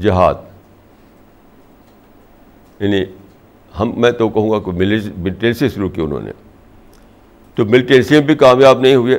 جہاد۔ 0.00 0.34
یعنی 2.80 3.04
ہم، 3.80 4.00
میں 4.00 4.10
تو 4.10 4.28
کہوں 4.28 4.50
گا 4.50 4.58
کہ 4.58 4.70
ملٹنسی 5.16 5.68
شروع 5.68 5.88
کی 5.88 6.00
انہوں 6.00 6.20
نے۔ 6.20 6.30
تو 7.54 7.64
ملٹنسی 7.64 8.14
میں 8.14 8.22
بھی 8.22 8.34
کامیاب 8.34 8.80
نہیں 8.80 8.94
ہوئے۔ 8.94 9.18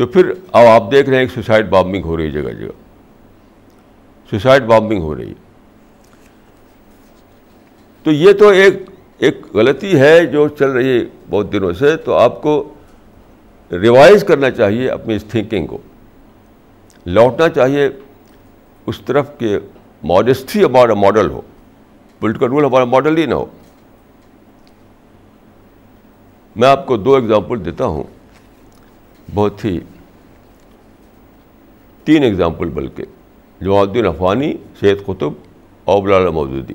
تو 0.00 0.06
پھر 0.06 0.32
اب 0.52 0.66
آپ 0.66 0.92
دیکھ 0.92 1.10
رہے 1.10 1.18
ہیں 1.18 1.26
کہ 1.26 1.34
سوسائڈ 1.34 1.68
بامبنگ 1.68 2.04
ہو 2.04 2.16
رہی 2.16 2.24
ہے 2.24 2.30
جگہ 2.30 2.50
جگہ۔ 2.50 2.68
سوسائڈ 4.30 4.62
بامبنگ 4.62 5.02
ہو 5.02 5.14
رہی 5.14 5.28
ہے۔ 5.28 5.34
تو 8.02 8.10
یہ 8.10 8.32
تو 8.32 8.48
ایک 8.48 8.74
ایک 9.18 9.38
غلطی 9.54 10.00
ہے 10.00 10.26
جو 10.26 10.48
چل 10.48 10.70
رہی 10.70 11.00
ہے 11.00 11.04
بہت 11.30 11.52
دنوں 11.52 11.72
سے۔ 11.72 11.96
تو 11.96 12.14
آپ 12.14 12.42
کو 12.42 12.74
ریوائز 13.72 14.24
کرنا 14.24 14.50
چاہیے 14.50 14.88
اپنی 14.88 15.14
اس 15.14 15.24
تھنکنگ 15.24 15.66
کو۔ 15.66 15.78
لوٹنا 17.06 17.48
چاہیے 17.48 17.90
اس 18.86 19.00
طرف 19.00 19.30
کہ 19.38 19.58
ماڈسٹی 20.04 20.64
ہمارا 20.64 20.94
ماڈل 20.94 21.30
ہو۔ 21.30 21.40
پولیٹیکل 22.20 22.46
رول 22.46 22.64
ہمارا 22.64 22.84
ماڈل 22.84 23.18
ہی 23.18 23.26
نہ 23.26 23.34
ہو۔ 23.34 23.46
میں 26.56 26.68
آپ 26.68 26.86
کو 26.86 26.96
دو 26.96 27.14
ایگزامپل 27.14 27.64
دیتا 27.64 27.84
ہوں۔ 27.84 28.19
بہت 29.34 29.64
ہی 29.64 29.78
تین 32.04 32.22
ایگزامپل 32.22 32.68
بلکہ 32.68 33.04
جماعت 33.60 33.88
الدین 33.88 34.06
افغانی 34.06 34.52
سید 34.80 35.04
قطب 35.06 35.32
اور 35.84 36.02
بلال 36.02 36.28
مودودی۔ 36.28 36.74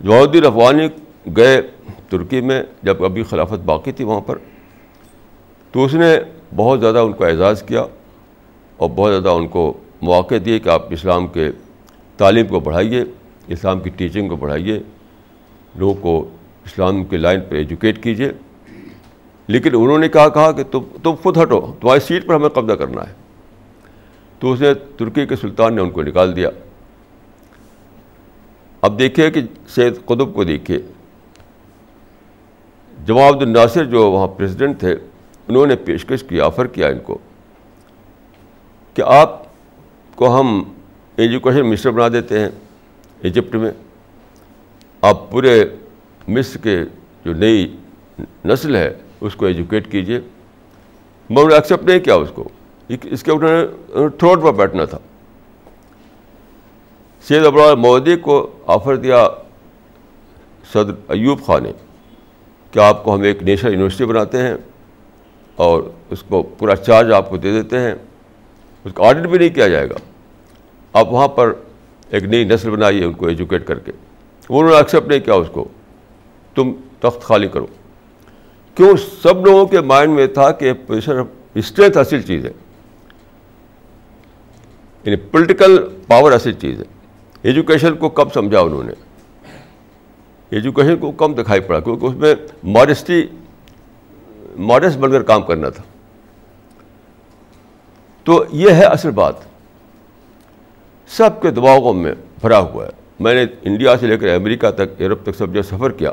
جماعت 0.00 0.22
الدین 0.22 0.44
افغانی 0.46 0.86
گئے 1.36 1.60
ترکی 2.08 2.40
میں، 2.40 2.62
جب 2.82 3.04
ابھی 3.04 3.22
خلافت 3.22 3.64
باقی 3.64 3.92
تھی 3.92 4.04
وہاں 4.04 4.20
پر، 4.20 4.38
تو 5.72 5.84
اس 5.84 5.94
نے 5.94 6.16
بہت 6.56 6.80
زیادہ 6.80 6.98
ان 6.98 7.12
کو 7.12 7.24
اعزاز 7.24 7.62
کیا 7.62 7.84
اور 8.76 8.88
بہت 8.96 9.10
زیادہ 9.10 9.28
ان 9.28 9.48
کو 9.48 9.72
مواقع 10.02 10.34
دیے 10.44 10.58
کہ 10.58 10.68
آپ 10.68 10.92
اسلام 10.92 11.26
کے 11.26 11.50
تعلیم 12.16 12.46
کو 12.46 12.60
بڑھائیے، 12.60 13.04
اسلام 13.48 13.80
کی 13.80 13.90
ٹیچنگ 13.90 14.28
کو 14.28 14.36
بڑھائیے، 14.36 14.78
لوگوں 15.74 15.94
کو 15.94 16.28
اسلام 16.64 17.04
کے 17.04 17.16
لائن 17.16 17.40
پہ 17.48 17.56
ایجوکیٹ 17.56 18.02
کیجیے۔ 18.02 18.32
لیکن 19.46 19.70
انہوں 19.74 19.98
نے 19.98 20.08
کہا 20.08 20.28
کہا 20.28 20.52
کہ 20.52 20.62
تم 20.62 20.80
تم 21.02 21.14
خود 21.22 21.36
ہٹو، 21.36 21.72
تمہاری 21.80 22.00
سیٹ 22.00 22.26
پر 22.26 22.34
ہمیں 22.34 22.48
قبضہ 22.48 22.72
کرنا 22.72 23.02
ہے۔ 23.02 23.14
تو 24.38 24.52
اس 24.52 24.60
نے 24.60 24.74
ترکی 24.74 25.26
کے 25.26 25.36
سلطان 25.36 25.74
نے 25.74 25.82
ان 25.82 25.90
کو 25.90 26.02
نکال 26.02 26.36
دیا۔ 26.36 26.48
اب 28.80 28.98
دیکھیے 28.98 29.30
کہ 29.30 29.40
سید 29.68 29.94
قطب 30.04 30.34
کو 30.34 30.44
دیکھیے۔ 30.44 30.78
جماعت 33.06 33.34
الناصر 33.40 33.84
جو 33.84 34.10
وہاں 34.10 34.28
پریزیڈنٹ 34.28 34.80
تھے، 34.80 34.92
انہوں 35.48 35.66
نے 35.66 35.76
پیشکش 35.76 36.22
کی 36.22 36.40
آفر 36.40 36.66
کیا 36.66 36.88
ان 36.88 36.98
کو 36.98 37.18
کہ 38.94 39.02
آپ 39.02 39.42
کو 40.14 40.40
ہم 40.40 40.62
ایجوکیشن 41.16 41.70
منسٹر 41.70 41.90
بنا 41.90 42.08
دیتے 42.08 42.40
ہیں 42.40 42.48
ایجپٹ 43.22 43.54
میں۔ 43.54 43.72
آپ 45.00 45.30
پورے 45.30 45.64
مصر 46.28 46.58
کے 46.58 46.82
جو 47.24 47.32
نئی 47.32 47.76
نسل 48.44 48.76
ہے 48.76 48.94
اس 49.24 49.34
کو 49.34 49.46
ایجوکیٹ 49.46 49.92
کیجیے 49.92 50.18
میں 50.18 50.28
انہوں 51.30 51.48
نے 51.48 51.54
ایکسیپٹ 51.54 51.84
نہیں 51.84 52.00
کیا 52.00 52.14
اس 52.14 52.28
کو۔ 52.34 52.48
اس 52.88 53.22
کے 53.22 53.30
انہوں 53.30 53.50
نے 53.50 53.66
تھروٹ 54.18 54.42
پر 54.42 54.52
بیٹھنا 54.52 54.84
تھا۔ 54.84 54.98
سید 57.22 57.46
ابرال 57.46 57.74
مودی 57.74 58.16
کو 58.16 58.50
آفر 58.66 58.96
دیا 58.96 59.28
صدر 60.72 60.92
ایوب 61.08 61.44
خان 61.46 61.62
نے 61.62 61.72
کہ 62.70 62.78
آپ 62.78 63.04
کو 63.04 63.14
ہم 63.14 63.22
ایک 63.22 63.42
نیشنل 63.42 63.72
یونیورسٹی 63.72 64.04
بناتے 64.04 64.42
ہیں 64.42 64.54
اور 65.56 65.82
اس 66.10 66.22
کو 66.22 66.42
پورا 66.42 66.76
چارج 66.76 67.12
آپ 67.12 67.30
کو 67.30 67.36
دے 67.36 67.52
دیتے 67.52 67.78
ہیں۔ 67.78 67.94
اس 68.84 68.92
کا 68.94 69.08
آڈٹ 69.08 69.26
بھی 69.26 69.38
نہیں 69.38 69.48
کیا 69.48 69.68
جائے 69.68 69.90
گا۔ 69.90 69.94
آپ 70.92 71.12
وہاں 71.12 71.28
پر 71.28 71.52
ایک 72.10 72.24
نئی 72.24 72.44
نسل 72.44 72.70
بنائیے 72.70 73.04
ان 73.04 73.12
کو 73.12 73.26
ایجوکیٹ 73.26 73.66
کر 73.66 73.78
کے۔ 73.78 73.92
انہوں 74.48 74.70
نے 74.70 74.76
ایکسیپٹ 74.76 75.08
نہیں 75.08 75.20
کیا 75.20 75.34
اس 75.34 75.48
کو۔ 75.52 75.68
تم 76.54 76.72
تخت 77.00 77.20
خالی 77.20 77.48
کرو۔ 77.48 77.66
کیوں 78.74 78.96
سب 79.22 79.46
لوگوں 79.46 79.66
کے 79.66 79.80
مائنڈ 79.80 80.12
میں 80.12 80.26
تھا 80.26 80.50
کہ 80.50 80.72
پوزیشن 80.72 81.12
اسٹرینتھ 81.54 81.98
اصل 81.98 82.22
چیز 82.22 82.46
ہے۔ 82.46 82.50
یعنی 85.04 85.16
پولیٹیکل 85.16 85.78
پاور 86.06 86.32
اصل 86.32 86.52
چیز 86.52 86.78
ہے۔ 86.78 86.84
ایجوکیشن 87.42 87.94
کو 87.94 88.08
کم 88.08 88.28
سمجھا 88.34 88.60
انہوں 88.60 88.82
نے۔ 88.82 88.92
ایجوکیشن 90.50 90.96
کو 90.96 91.12
کم 91.12 91.34
دکھائی 91.34 91.60
پڑا 91.60 91.80
کیونکہ 91.80 92.06
اس 92.06 92.14
میں 92.14 92.34
ماڈسٹی 92.64 93.26
ماڈسٹ 94.58 94.98
بن 94.98 95.10
کر 95.10 95.22
کام 95.22 95.42
کرنا 95.42 95.68
تھا۔ 95.68 95.82
تو 98.24 98.44
یہ 98.52 98.70
ہے 98.70 98.84
اصل 98.84 99.10
بات۔ 99.10 99.34
سب 101.06 101.42
کے 101.42 101.50
دباؤ 101.50 101.92
میں 101.92 102.14
بھرا 102.40 102.58
ہوا 102.58 102.84
ہے۔ 102.84 102.90
میں 103.20 103.34
نے 103.34 103.46
انڈیا 103.62 103.96
سے 103.96 104.06
لے 104.06 104.18
کر 104.18 104.34
امریکہ 104.34 104.70
تک، 104.70 105.00
یورپ 105.00 105.22
تک 105.22 105.36
سب 105.38 105.54
جو 105.54 105.62
سفر 105.62 105.90
کیا۔ 105.90 106.12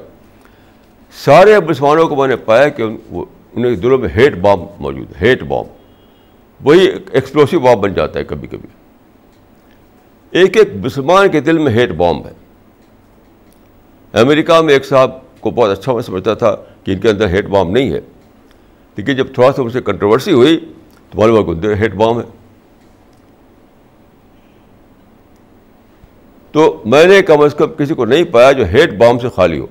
سارے 1.12 1.60
مسلمانوں 1.60 2.08
کو 2.08 2.16
میں 2.16 2.28
نے 2.28 2.36
پایا 2.36 2.70
کہ 2.70 2.84
انہیں 3.54 3.76
دلوں 3.76 3.98
میں 3.98 4.10
ہیٹ 4.16 4.36
بام 4.36 4.60
موجود 4.80 5.08
ہے، 5.22 5.28
ہیٹ 5.28 5.44
بام۔ 5.44 5.66
وہی 6.64 6.92
ایکسپلوسو 7.12 7.60
بام 7.60 7.82
بن 7.82 7.94
جاتا 7.94 8.20
ہے 8.20 8.24
کبھی 8.24 8.48
کبھی۔ 8.48 8.70
ایک 10.32 10.58
ایک 10.58 10.68
مسلمان 10.84 11.30
کے 11.30 11.42
دل 11.42 11.58
میں 11.58 11.72
ہیٹ 11.72 11.90
بام 11.90 12.18
ہے۔ 12.28 12.32
امریکہ 14.14 14.62
میں 14.62 14.74
ایک 14.74 14.86
صاحب 14.86 15.12
کو 15.40 15.52
بہت 15.52 15.80
اچھا 15.80 15.94
میں 15.94 16.02
سمجھتا 16.02 16.34
تھا 16.34 16.56
کہ 16.84 16.92
ان 16.92 17.00
کے 17.00 17.10
اندر 17.10 17.28
ہیٹ 17.28 17.46
بام 17.46 17.72
نہیں 17.72 17.92
ہے۔ 17.94 18.00
لیکن 18.96 19.16
جب 19.16 19.34
تھوڑا 19.34 19.52
سا 19.52 19.70
سے 19.70 19.82
کنٹروورسی 19.82 20.32
ہوئی 20.32 20.74
تو 21.10 21.18
معلوم 21.20 21.46
کو 21.46 21.52
اندر 21.52 21.74
ہیٹ 21.74 21.94
بام 21.94 22.20
ہے۔ 22.20 22.26
تو 26.52 26.82
میں 26.86 27.06
نے 27.06 27.22
کم 27.22 27.42
از 27.42 27.56
کم 27.56 27.68
کسی 27.68 27.94
کو 27.94 28.06
نہیں 28.06 28.24
پایا 28.24 28.52
جو 28.52 28.66
ہیٹ 28.66 28.94
بام 28.94 29.20
سے 29.20 29.30
خالی 29.30 29.60
ہو۔ 29.60 29.68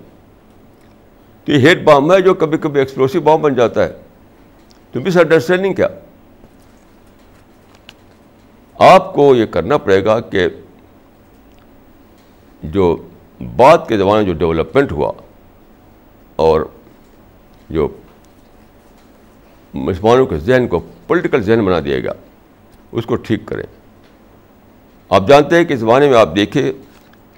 یہ 1.51 1.69
ہیٹ 1.69 1.83
بام 1.83 2.13
ہے 2.13 2.21
جو 2.21 2.35
کبھی 2.35 2.59
کبھی 2.59 2.81
ایکسپلوسو 2.81 3.21
بام 3.21 3.43
بن 3.43 3.55
جاتا 3.55 3.85
ہے۔ 3.85 3.93
تو 4.93 5.01
مس 5.01 5.17
انڈرسٹینڈنگ 5.17 5.75
کیا؟ 5.75 5.89
آپ 8.79 9.15
کو 9.15 9.35
یہ 9.35 9.47
کرنا 9.47 9.79
پڑے 9.79 10.05
گا 10.05 10.21
کہ 10.21 10.49
جو 12.63 12.97
بعد 13.57 13.79
کے 13.89 13.99
زمانے 13.99 14.25
جو 14.25 14.33
ڈیولپمنٹ 14.33 14.93
ہوا 14.93 15.13
اور 16.37 16.61
جو 17.71 17.89
مسلمانوں 19.75 20.27
کے 20.27 20.37
ذہن 20.37 20.69
کو 20.69 20.81
پولیٹیکل 21.07 21.43
ذہن 21.43 21.65
بنا 21.65 21.81
دیا 21.81 22.01
گیا، 22.01 22.13
اس 22.93 23.07
کو 23.07 23.17
ٹھیک 23.17 23.47
کریں۔ 23.47 23.65
آپ 25.09 25.29
جانتے 25.29 25.57
ہیں 25.57 25.65
کہ 25.65 25.73
اس 25.73 25.81
زمانے 25.81 26.09
میں 26.09 26.19
آپ 26.19 26.37
دیکھیں 26.37 26.73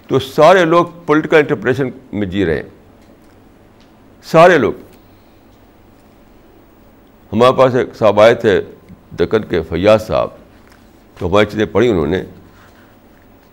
تو 0.07 0.19
سارے 0.19 0.65
لوگ 0.65 0.87
پولیٹیکل 1.07 1.37
انٹرپریشن 1.37 1.89
میں 2.13 2.27
جی 2.27 2.47
رہے 2.47 2.55
ہیں۔ 2.55 2.82
سارے 4.23 4.59
لوگ۔ 4.59 4.73
ہمارے 7.33 7.59
پاس 7.59 7.75
ایک 7.75 7.95
صاحب 7.95 8.21
آئے 8.21 8.35
تھے 8.35 8.61
دکن 9.21 9.43
کے 9.43 9.63
فیاض 9.63 10.07
صاحب 10.07 10.29
تو 11.19 11.29
ہماری 11.29 11.47
چیزیں 11.47 11.67
پڑھی 11.67 11.89
انہوں 11.89 12.07
نے۔ 12.07 12.25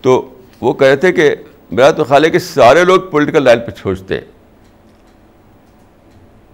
تو 0.01 0.33
وہ 0.61 0.73
کہے 0.73 0.95
تھے 0.95 1.11
کہ 1.11 1.35
میرا 1.71 1.91
تو 1.91 2.03
خیال 2.03 2.25
ہے 2.25 2.29
کہ 2.29 2.39
سارے 2.39 2.83
لوگ 2.83 3.01
پولیٹیکل 3.11 3.43
لائن 3.43 3.59
پہ 3.59 3.71
چھوڑتے 3.71 4.13
ہیں۔ 4.13 4.25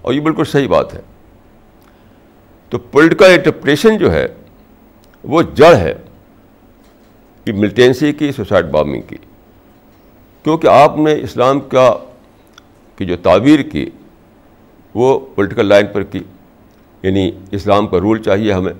اور 0.01 0.13
یہ 0.13 0.19
بالکل 0.19 0.43
صحیح 0.43 0.67
بات 0.67 0.93
ہے۔ 0.93 1.01
تو 2.69 2.77
پولیٹیکل 2.77 3.25
انٹرپریشن 3.25 3.97
جو 3.97 4.11
ہے، 4.11 4.27
وہ 5.23 5.41
جڑ 5.41 5.75
ہے 5.75 5.93
کہ 7.43 7.53
ملٹینسی 7.53 8.13
کی 8.13 8.31
سوسائٹ 8.31 8.65
بامنگ 8.65 9.01
کی۔ 9.01 9.17
کیونکہ 10.43 10.67
آپ 10.67 10.97
نے 10.97 11.13
اسلام 11.21 11.59
کا، 11.59 11.93
کی 12.97 13.05
جو 13.05 13.15
تعبیر 13.17 13.59
کی 13.59 13.89
وہ 14.95 15.19
پولیٹیکل 15.35 15.65
لائن 15.65 15.85
پر 15.93 16.03
کی 16.03 16.19
یعنی 17.03 17.31
اسلام 17.51 17.87
کا 17.87 17.99
رول 17.99 18.21
چاہیے 18.21 18.53
ہمیں، 18.53 18.73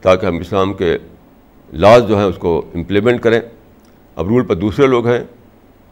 تاکہ 0.00 0.26
ہم 0.26 0.36
اسلام 0.36 0.74
کے 0.74 0.98
لاز 1.72 2.02
جو 2.08 2.16
ہیں 2.16 2.24
اس 2.24 2.36
کو 2.36 2.62
امپلیمنٹ 2.74 3.20
کریں۔ 3.20 3.40
اب 4.16 4.28
رول 4.28 4.44
پر 4.44 4.54
دوسرے 4.54 4.86
لوگ 4.86 5.06
ہیں، 5.06 5.24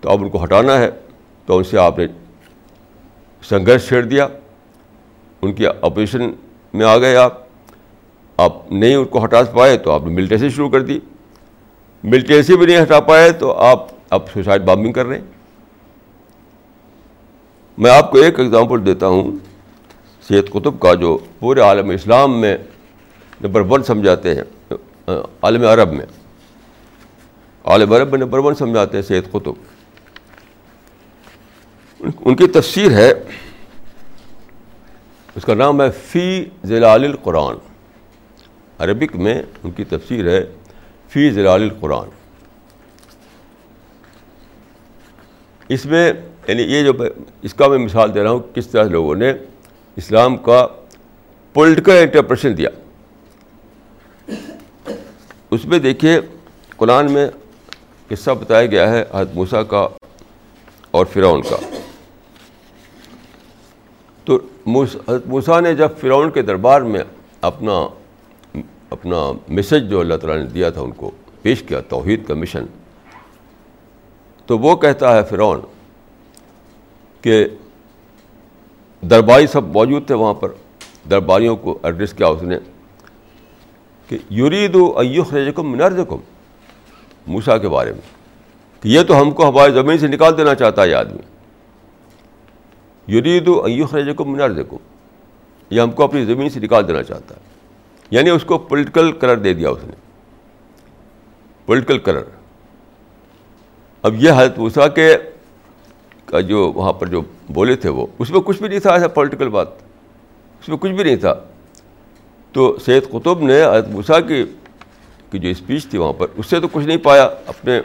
تو 0.00 0.10
اب 0.10 0.22
ان 0.22 0.28
کو 0.28 0.44
ہٹانا 0.44 0.78
ہے، 0.78 0.90
تو 1.46 1.58
ان 1.58 1.64
سے 1.64 1.78
آپ 1.78 1.98
نے 1.98 2.06
سنگھرش 3.42 3.88
چھیڑ 3.88 4.02
دیا۔ 4.02 4.28
ان 5.42 5.52
کی 5.52 5.66
اپوزیشن 5.66 6.30
میں 6.74 6.86
آ 6.86 6.98
گئے 6.98 7.16
آپ۔ 7.16 7.42
آپ 8.36 8.72
نہیں 8.72 8.94
ان 8.94 9.04
کو 9.04 9.24
ہٹا 9.24 9.42
پائے 9.42 9.78
تو 9.78 9.90
آپ 9.90 10.06
نے 10.06 10.14
ملٹیسی 10.14 10.48
شروع 10.48 10.70
کر 10.70 10.80
دی۔ 10.80 10.98
ملٹیسی 12.04 12.56
بھی 12.56 12.66
نہیں 12.66 12.82
ہٹا 12.82 13.00
پائے 13.00 13.32
تو 13.32 13.52
آپ 13.52 13.86
اب 14.10 14.20
سوسائڈ 14.32 14.62
بامبنگ 14.62 14.92
کر 14.92 15.06
رہے 15.06 15.18
ہیں۔ 15.18 15.24
میں 17.78 17.90
آپ 17.90 18.10
کو 18.10 18.18
ایک 18.18 18.40
ایگزامپل 18.40 18.86
دیتا 18.86 19.06
ہوں۔ 19.06 19.51
سید 20.28 20.50
قطب 20.50 20.80
کا 20.80 20.94
جو 20.94 21.18
پورے 21.38 21.60
عالم 21.60 21.88
اسلام 21.90 22.40
میں 22.40 22.56
نمبر 23.40 23.60
ون 23.60 23.82
سمجھاتے 23.84 24.34
ہیں، 24.34 24.72
عالم 25.42 25.64
عرب 25.66 25.92
میں۔ 25.92 26.06
عالم 27.64 27.92
عرب 27.92 28.10
میں 28.10 28.18
نمبر 28.18 28.38
ون 28.38 28.54
سمجھاتے 28.54 28.96
ہیں 28.96 29.02
سید 29.02 29.30
قطب 29.30 29.54
ان 32.20 32.34
کی 32.36 32.46
تفسیر 32.46 32.90
ہے، 32.90 33.12
اس 35.34 35.42
کا 35.42 35.54
نام 35.54 35.82
ہے 35.82 35.90
فی 35.90 36.44
ضلال 36.64 37.04
القرآن۔ 37.04 37.54
عربک 38.78 39.16
میں 39.16 39.42
ان 39.62 39.70
کی 39.70 39.84
تفسیر 39.84 40.28
ہے 40.28 40.44
فی 41.08 41.30
ضلال 41.30 41.62
القرآن۔ 41.62 42.08
اس 45.68 45.86
میں 45.86 46.12
یعنی 46.48 46.62
یہ 46.62 46.82
جو 46.82 46.92
اس 47.42 47.54
کا 47.54 47.68
میں 47.68 47.78
مثال 47.78 48.14
دے 48.14 48.22
رہا 48.22 48.30
ہوں، 48.30 48.54
کس 48.54 48.66
طرح 48.66 48.84
لوگوں 48.84 49.14
نے 49.14 49.32
اسلام 49.96 50.36
کا 50.36 50.66
پولیٹیکل 51.52 51.92
انٹرپریشن 51.92 52.56
دیا۔ 52.56 52.68
اس 55.50 55.64
میں 55.64 55.78
دیکھیے 55.78 56.20
قرآن 56.76 57.12
میں 57.12 57.28
قصہ 58.08 58.30
بتایا 58.30 58.66
گیا 58.66 58.90
ہے 58.90 59.04
حضرت 59.14 59.34
موسیٰ 59.34 59.62
کا 59.68 59.88
اور 60.90 61.06
فرعون 61.06 61.42
کا۔ 61.42 61.56
تو 64.24 64.38
حضرت 65.08 65.26
موسیٰ 65.26 65.60
نے 65.60 65.74
جب 65.74 65.88
فرعون 66.00 66.30
کے 66.30 66.42
دربار 66.42 66.80
میں 66.80 67.00
اپنا 67.40 67.88
اپنا 68.90 69.32
میسج 69.48 69.90
جو 69.90 70.00
اللہ 70.00 70.14
تعالیٰ 70.14 70.44
نے 70.44 70.50
دیا 70.50 70.70
تھا 70.70 70.80
ان 70.80 70.90
کو، 70.90 71.10
پیش 71.42 71.62
کیا، 71.62 71.80
توحید 71.80 72.26
کا 72.26 72.34
مشن 72.34 72.64
تو 74.46 74.58
وہ 74.58 74.76
کہتا 74.76 75.16
ہے 75.16 75.22
فرعون 75.22 75.60
کہ 77.20 77.46
درباری 79.02 79.46
سب 79.46 79.64
موجود 79.64 80.06
تھے 80.06 80.14
وہاں 80.14 80.34
پر۔ 80.34 80.48
درباریوں 81.10 81.56
کو 81.56 81.78
ایڈریس 81.82 82.12
کیا 82.12 82.26
اس 82.26 82.42
نے 82.42 82.56
کہ 84.08 84.18
یورید 84.30 84.76
ایوخ 84.96 85.34
رجکم 85.34 85.74
نرزکم 85.74 86.16
موسا 87.26 87.58
کے 87.58 87.68
بارے 87.68 87.92
میں 87.92 88.00
کہ 88.82 88.88
یہ 88.88 89.02
تو 89.02 89.20
ہم 89.20 89.30
کو 89.30 89.48
ہماری 89.48 89.72
زمین 89.72 89.98
سے 89.98 90.06
نکال 90.06 90.38
دینا 90.38 90.54
چاہتا 90.54 90.82
ہے 90.82 90.88
یہ 90.88 90.94
آدمی 90.94 91.18
یرید 93.16 93.48
و 93.48 93.62
ایوخرجکم 93.64 94.32
منار 94.32 94.50
یہ 95.70 95.80
ہم 95.80 95.90
کو 95.90 96.04
اپنی 96.04 96.24
زمین 96.24 96.48
سے 96.48 96.60
نکال 96.60 96.88
دینا 96.88 97.02
چاہتا 97.02 97.34
ہے۔ 97.34 97.40
یعنی 98.10 98.30
اس 98.30 98.44
کو 98.44 98.58
پولیٹیکل 98.58 99.12
کلر 99.12 99.36
دے 99.36 99.54
دیا 99.54 99.70
اس 99.70 99.84
نے۔ 99.84 99.92
پولیٹیکل 101.66 101.98
کلر 101.98 102.22
اب 104.02 104.14
یہ 104.14 104.30
حضرت 104.30 104.58
وسا 104.58 104.88
کے 104.88 105.16
کا 106.32 106.40
جو 106.40 106.72
وہاں 106.72 106.92
پر 106.92 107.06
جو 107.06 107.22
بولے 107.50 107.76
تھے 107.76 107.88
وہ، 107.88 108.06
اس 108.18 108.30
میں 108.30 108.40
کچھ 108.40 108.58
بھی 108.58 108.68
نہیں 108.68 108.78
تھا 108.78 108.92
ایسا 108.92 109.08
پولیٹیکل 109.08 109.48
بات۔ 109.48 109.68
اس 110.60 110.68
میں 110.68 110.76
کچھ 110.76 110.92
بھی 110.92 111.04
نہیں 111.04 111.16
تھا۔ 111.16 111.34
تو 112.52 112.76
سید 112.84 113.02
قطب 113.10 113.42
نے 113.42 113.64
حضرت 113.64 114.28
کی 114.28 114.44
کی 115.30 115.38
جو 115.38 115.48
اسپیچ 115.48 115.86
تھی 115.86 115.98
وہاں 115.98 116.12
پر، 116.12 116.26
اس 116.36 116.46
سے 116.46 116.60
تو 116.60 116.68
کچھ 116.68 116.86
نہیں 116.86 116.96
پایا 116.96 117.28
اپنے 117.46 117.80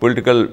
پولیٹیکل 0.00 0.46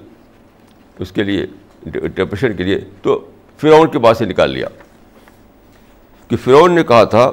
اس 1.00 1.12
کے 1.12 1.24
لیے 1.24 1.44
انٹرپریشن 1.86 2.54
کے 2.54 2.64
لیے۔ 2.64 2.80
تو 3.02 3.26
فرعون 3.58 3.92
کے 3.92 4.00
بعد 4.00 4.14
سے 4.14 4.26
نکال 4.26 4.50
لیا۔ 4.50 4.68
کہ 6.28 6.36
فرعون 6.36 6.72
نے 6.72 6.84
کہا 6.84 7.04
تھا 7.04 7.32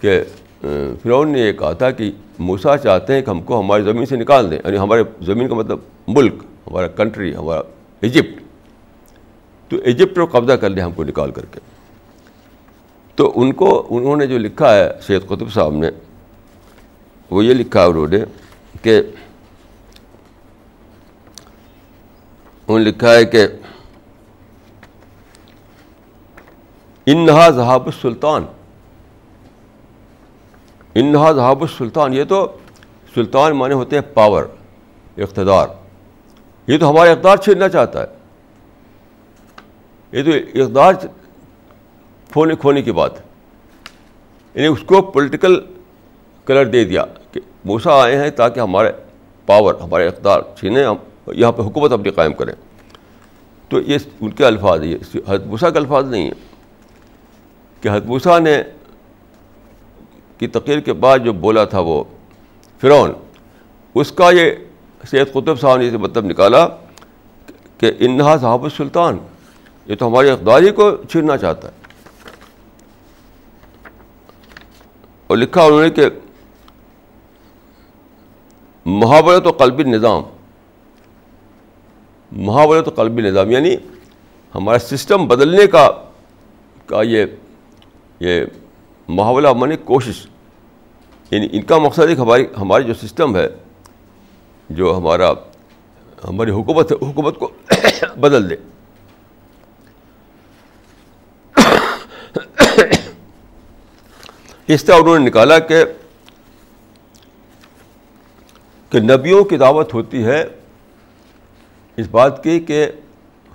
کہ 0.00 0.22
فرعون 1.02 1.32
نے 1.32 1.40
یہ 1.40 1.52
کہا 1.52 1.72
تھا 1.72 1.90
کہ 1.90 2.10
موسا 2.38 2.76
چاہتے 2.76 3.14
ہیں 3.14 3.22
کہ 3.22 3.30
ہم 3.30 3.42
کو 3.42 3.60
ہماری 3.60 3.82
زمین 3.82 4.06
سے 4.06 4.16
نکال 4.16 4.50
دیں 4.50 4.58
یعنی 4.64 4.78
ہمارے 4.78 5.02
زمین 5.20 5.48
کا 5.48 5.54
مطلب 5.54 5.78
ملک، 6.08 6.34
ہمارا 6.66 6.86
کنٹری 6.86 7.36
ہمارا 7.36 7.62
ایجپٹ 8.00 8.45
تو 9.68 9.76
ایجپٹ 9.76 10.16
پر 10.16 10.26
قبضہ 10.26 10.52
کر 10.52 10.70
لیں 10.70 10.82
ہم 10.82 10.92
کو 10.92 11.04
نکال 11.04 11.30
کر 11.30 11.44
کے۔ 11.44 11.60
تو 13.14 13.32
ان 13.34 13.52
کو، 13.52 13.86
انہوں 13.90 14.16
نے 14.16 14.26
جو 14.26 14.38
لکھا 14.38 14.74
ہے 14.74 14.90
سید 15.02 15.26
قطب 15.26 15.52
صاحب 15.52 15.72
نے، 15.72 15.90
وہ 17.30 17.44
یہ 17.44 17.54
لکھا 17.54 17.80
ہے 17.80 17.86
انہوں 17.86 18.06
نے 18.06 18.18
کہ، 18.82 18.98
انہوں 22.68 22.78
نے 22.78 22.84
لکھا 22.84 23.14
ہے 23.14 23.24
کہ، 23.24 23.46
انہا 27.06 27.50
ذہاب 27.50 27.86
السلطان۔ 27.86 28.44
انہا 30.94 31.32
ذہاب 31.32 31.62
السلطان، 31.62 32.14
یہ 32.14 32.24
تو 32.24 32.56
سلطان 33.14 33.52
مانے 33.52 33.74
ہوتے 33.74 33.96
ہیں 33.96 34.14
پاور 34.14 34.44
اقتدار۔ 35.18 35.68
یہ 36.66 36.78
تو 36.78 36.90
ہمارا 36.90 37.10
اقدار 37.10 37.36
چھیننا 37.36 37.68
چاہتا 37.68 38.00
ہے۔ 38.00 38.15
یہ 40.16 40.22
تو 40.22 40.60
اقدار 40.62 40.94
کھونے 42.32 42.54
کھونے 42.54 42.82
کی 42.82 42.92
بات 42.92 43.20
ہے۔ 43.20 43.24
یعنی 44.54 44.66
اس 44.66 44.82
کو 44.86 45.02
پولیٹیکل 45.02 45.60
کلر 46.44 46.64
دے 46.64 46.84
دیا 46.84 47.04
کہ 47.32 47.40
موسا 47.64 48.02
آئے 48.02 48.16
ہیں 48.16 48.30
تاکہ 48.30 48.60
ہمارے 48.60 48.92
پاور 49.46 49.74
ہمارے 49.74 50.06
اقدار 50.06 50.40
چھینے، 50.58 50.84
ہم 50.84 50.96
یہاں 51.26 51.52
پہ 51.52 51.62
حکومت 51.62 51.92
اپنی 51.92 52.10
قائم 52.10 52.32
کریں 52.32 52.54
تو 53.68 53.80
یہ 53.80 53.98
ان 54.20 54.30
کے 54.30 54.44
الفاظ 54.46 54.82
یہ 54.82 54.96
حدبوسا 55.28 55.70
کا 55.70 55.78
الفاظ 55.78 56.10
نہیں 56.10 56.26
ہے 56.26 56.32
کہ 57.80 57.88
حدبوسا 57.88 58.38
نے 58.38 58.62
کی 60.38 60.46
تقریر 60.46 60.80
کے 60.80 60.92
بعد 60.92 61.18
جو 61.18 61.32
بولا 61.32 61.64
تھا 61.64 61.80
وہ 61.80 62.04
فرعون، 62.80 63.12
اس 63.94 64.12
کا 64.12 64.30
یہ 64.30 64.50
سید 65.10 65.32
قطب 65.32 65.60
صاحب 65.60 65.76
نے 65.76 65.96
مطلب 65.96 66.24
نکالا 66.24 66.68
کہ 67.78 67.92
انہا 67.98 68.36
صاحب 68.36 68.64
السلطان۔ 68.64 69.18
یہ 69.88 69.96
تو 69.96 70.08
ہماری 70.08 70.30
اقداری 70.30 70.70
کو 70.70 70.96
چھیننا 71.10 71.36
چاہتا 71.36 71.68
ہے۔ 71.68 71.72
اور 75.26 75.36
لکھا 75.36 75.62
انہوں 75.62 75.82
نے 75.82 75.90
کہ 75.90 76.06
محاورت 78.84 79.46
و 79.46 79.50
قلبی 79.50 79.82
نظام، 79.82 80.22
محاورت 82.32 82.88
و 82.88 82.90
قلبی 82.90 83.22
نظام 83.22 83.50
یعنی 83.50 83.76
ہمارا 84.54 84.78
سسٹم 84.78 85.28
بدلنے 85.28 85.66
کا 85.66 85.90
کا 86.86 87.02
یہ 87.02 87.24
یہ 88.20 88.44
محاورہ 89.08 89.52
منی 89.52 89.76
کوشش 89.76 90.26
یعنی 91.30 91.48
ان 91.52 91.62
کا 91.62 91.78
مقصد 91.78 92.08
ہے 92.08 92.14
کہ 92.14 92.20
ہماری 92.20 92.44
ہماری 92.60 92.84
جو 92.84 92.94
سسٹم 92.94 93.36
ہے، 93.36 93.48
جو 94.70 94.96
ہمارا، 94.96 95.30
ہماری 96.28 96.50
حکومت 96.50 96.92
ہے، 96.92 97.10
حکومت 97.10 97.38
کو 97.38 97.50
بدل 98.16 98.50
دے۔ 98.50 98.56
اس 104.68 104.84
طرح 104.84 104.94
انہوں 104.94 105.18
نے 105.18 105.26
نکالا 105.26 105.58
کہ 105.58 105.84
کہ 108.90 109.00
نبیوں 109.00 109.44
کی 109.44 109.56
دعوت 109.56 109.94
ہوتی 109.94 110.24
ہے 110.24 110.44
اس 111.96 112.08
بات 112.10 112.44
کی 112.44 112.60
کہ 112.60 112.90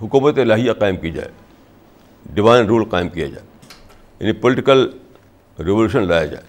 حکومت 0.02 0.38
الہیہ 0.38 0.74
قائم 0.74 0.97
کی 0.97 1.12
جائے 1.12 1.30
ڈیوائن 2.34 2.65
رول 2.65 2.89
قائم 2.89 3.10
کیا 3.10 3.28
جائے 3.28 3.45
یعنی 4.19 4.32
پولیٹیکل 4.32 4.89
ریولیوشن 5.60 6.08
لایا 6.08 6.26
جائے۔ 6.26 6.45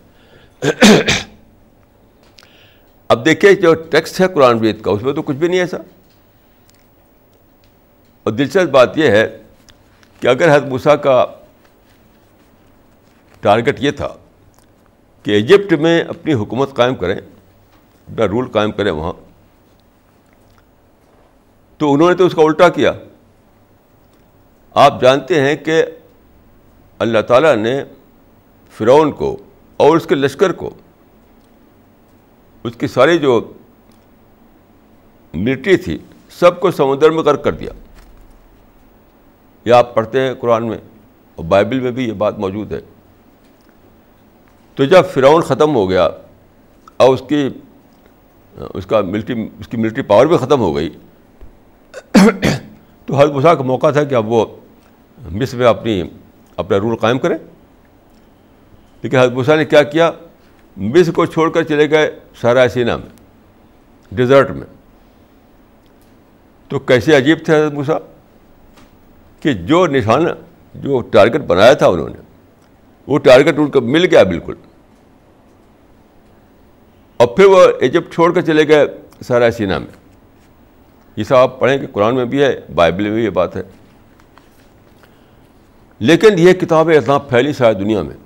اب 3.09 3.25
دیکھیے 3.25 3.55
جو 3.55 3.75
ٹیکسٹ 3.75 4.21
ہے 4.21 4.29
قرآن 4.29 4.59
وید 4.59 4.83
کا، 4.83 4.91
اس 4.91 5.03
میں 5.03 5.13
تو 5.13 5.23
کچھ 5.23 5.37
بھی 5.37 5.49
نہیں 5.49 5.61
ایسا۔ 5.61 5.77
اور 8.23 8.33
دلچسپ 8.33 8.71
بات 8.71 8.99
یہ 8.99 9.11
ہے 9.11 9.43
کہ 10.21 10.27
اگر 10.27 10.57
حد 10.57 10.61
موسیٰ 10.61 11.03
کا 11.03 11.27
ٹارگیٹ 13.41 13.77
یہ 13.81 13.91
تھا 13.91 14.17
کہ 15.23 15.31
ایجپٹ 15.31 15.73
میں 15.73 16.05
اپنی 16.05 16.35
حکومت 16.35 16.75
قائم 16.75 16.95
کریں، 16.95 17.17
اپنا 17.17 18.27
رول 18.27 18.51
قائم 18.51 18.73
کریں 18.73 18.93
وہاں۔ 18.93 19.13
تو 21.79 21.95
انہوں 21.95 22.09
نے 22.11 22.17
تو 22.17 22.27
اس 22.27 22.35
کا 22.35 22.43
الٹا 22.43 22.69
کیا۔ 22.69 22.93
آپ 24.75 25.01
جانتے 25.01 25.41
ہیں 25.41 25.57
کہ 25.57 25.85
اللہ 26.99 27.19
تعالیٰ 27.19 27.57
نے 27.57 27.85
فرعون 28.71 29.13
کو 29.13 29.37
اور 29.77 29.97
اس 29.97 30.07
کے 30.07 30.15
لشکر 30.15 30.53
کو، 30.53 30.71
اس 32.65 32.77
کی 32.77 32.87
ساری 32.87 33.19
جو 33.19 33.53
ملٹری 35.35 35.77
تھی، 35.77 35.99
سب 36.31 36.61
کو 36.61 36.71
سمندر 36.71 37.11
میں 37.11 37.23
غرق 37.23 37.45
کر 37.45 37.53
دیا۔ 37.53 37.71
یہ 39.65 39.73
آپ 39.73 39.95
پڑھتے 39.95 40.21
ہیں 40.21 40.35
قرآن 40.35 40.69
میں، 40.69 40.79
اور 41.35 41.45
بائبل 41.45 41.81
میں 41.81 41.91
بھی 41.91 42.09
یہ 42.09 42.13
بات 42.13 42.39
موجود 42.39 42.73
ہے۔ 42.73 42.81
تو 44.75 44.85
جب 44.85 45.03
فرعون 45.15 45.43
ختم 45.43 45.75
ہو 45.75 45.91
گیا 45.91 46.09
اور 46.97 47.15
اس 47.15 47.23
کی، 47.29 47.49
اس 48.75 48.87
کا 48.87 49.01
ملٹری 49.01 49.49
اس 49.61 49.69
کی 49.69 49.77
ملٹری 49.77 50.03
پاور 50.03 50.27
بھی 50.27 50.37
ختم 50.37 50.61
ہو 50.61 50.77
گئی، 50.77 50.91
تو 53.07 53.19
ہر 53.19 53.27
مسا 53.27 53.55
کا 53.55 53.63
موقع 53.63 53.91
تھا 53.91 54.05
کہ 54.05 54.15
اب 54.15 54.29
وہ 54.29 54.47
مصر 55.31 55.57
میں 55.57 55.67
اپنی، 55.67 56.03
اپنا 56.57 56.79
رول 56.79 56.97
قائم 56.97 57.19
کریں 57.19 57.39
لیکن 59.03 59.17
حضرت 59.17 59.49
نے 59.49 59.65
کیا 59.65 59.83
کیا؟ 59.83 60.11
مصر 60.77 61.13
کو 61.13 61.27
چھوڑ 61.27 61.51
کر 61.51 61.63
چلے 61.63 61.91
گئے 61.91 62.19
سارا 62.41 62.69
سینا 62.69 62.97
میں، 62.97 63.09
ڈیزرٹ 64.13 64.51
میں۔ 64.51 64.67
تو 66.69 66.79
کیسے 66.79 67.17
عجیب 67.17 67.39
تھے 67.45 67.55
حضرت 67.55 67.73
موسیٰ؟ 67.73 67.99
کہ 69.41 69.53
جو 69.53 69.87
نشانہ، 69.87 70.29
جو 70.75 71.01
ٹارگیٹ 71.01 71.41
بنایا 71.41 71.73
تھا 71.73 71.87
انہوں 71.87 72.09
نے 72.09 72.21
وہ 73.07 73.19
ٹارگیٹ 73.19 73.55
ان 73.59 73.71
کو 73.71 73.81
مل 73.81 74.05
گیا 74.05 74.23
بالکل۔ 74.23 74.55
اور 77.17 77.29
پھر 77.29 77.45
وہ 77.45 77.67
ایجپٹ 77.81 78.13
چھوڑ 78.15 78.35
کر 78.35 78.41
چلے 78.41 78.69
گئے 78.69 78.87
سارا 79.23 79.51
سینا 79.51 79.79
میں۔ 79.79 80.21
یہ 81.17 81.25
سب 81.25 81.35
آپ 81.35 81.61
پڑھیں 81.61 81.79
کہ 81.79 81.87
قرآن 81.93 82.15
میں 82.15 82.25
بھی 82.25 82.43
ہے، 82.43 82.61
بائبل 82.75 83.03
میں 83.03 83.11
بھی 83.11 83.25
یہ 83.25 83.31
بات 83.31 83.57
ہے۔ 83.57 83.63
لیکن 85.99 86.29
یہ 86.37 86.53
کتابیں 86.53 86.99
اتنا 86.99 87.19
پھیلی 87.19 87.53
ساری 87.53 87.75
دنیا 87.75 88.03
میں۔ 88.03 88.17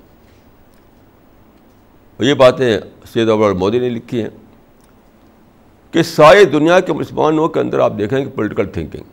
اور 2.17 2.23
یہ 2.23 2.33
باتیں 2.33 2.79
سید 3.13 3.29
ابر 3.29 3.51
مودی 3.51 3.79
نے 3.79 3.89
لکھی 3.89 4.21
ہیں 4.21 4.29
کہ 5.91 6.03
ساری 6.03 6.45
دنیا 6.45 6.79
کے 6.79 6.93
مسلمانوں 6.93 7.49
کے 7.49 7.59
اندر 7.59 7.79
آپ 7.79 7.93
دیکھیں 7.97 8.25
کہ 8.25 8.31
پولیٹیکل 8.31 8.65
تھنکنگ 8.65 9.03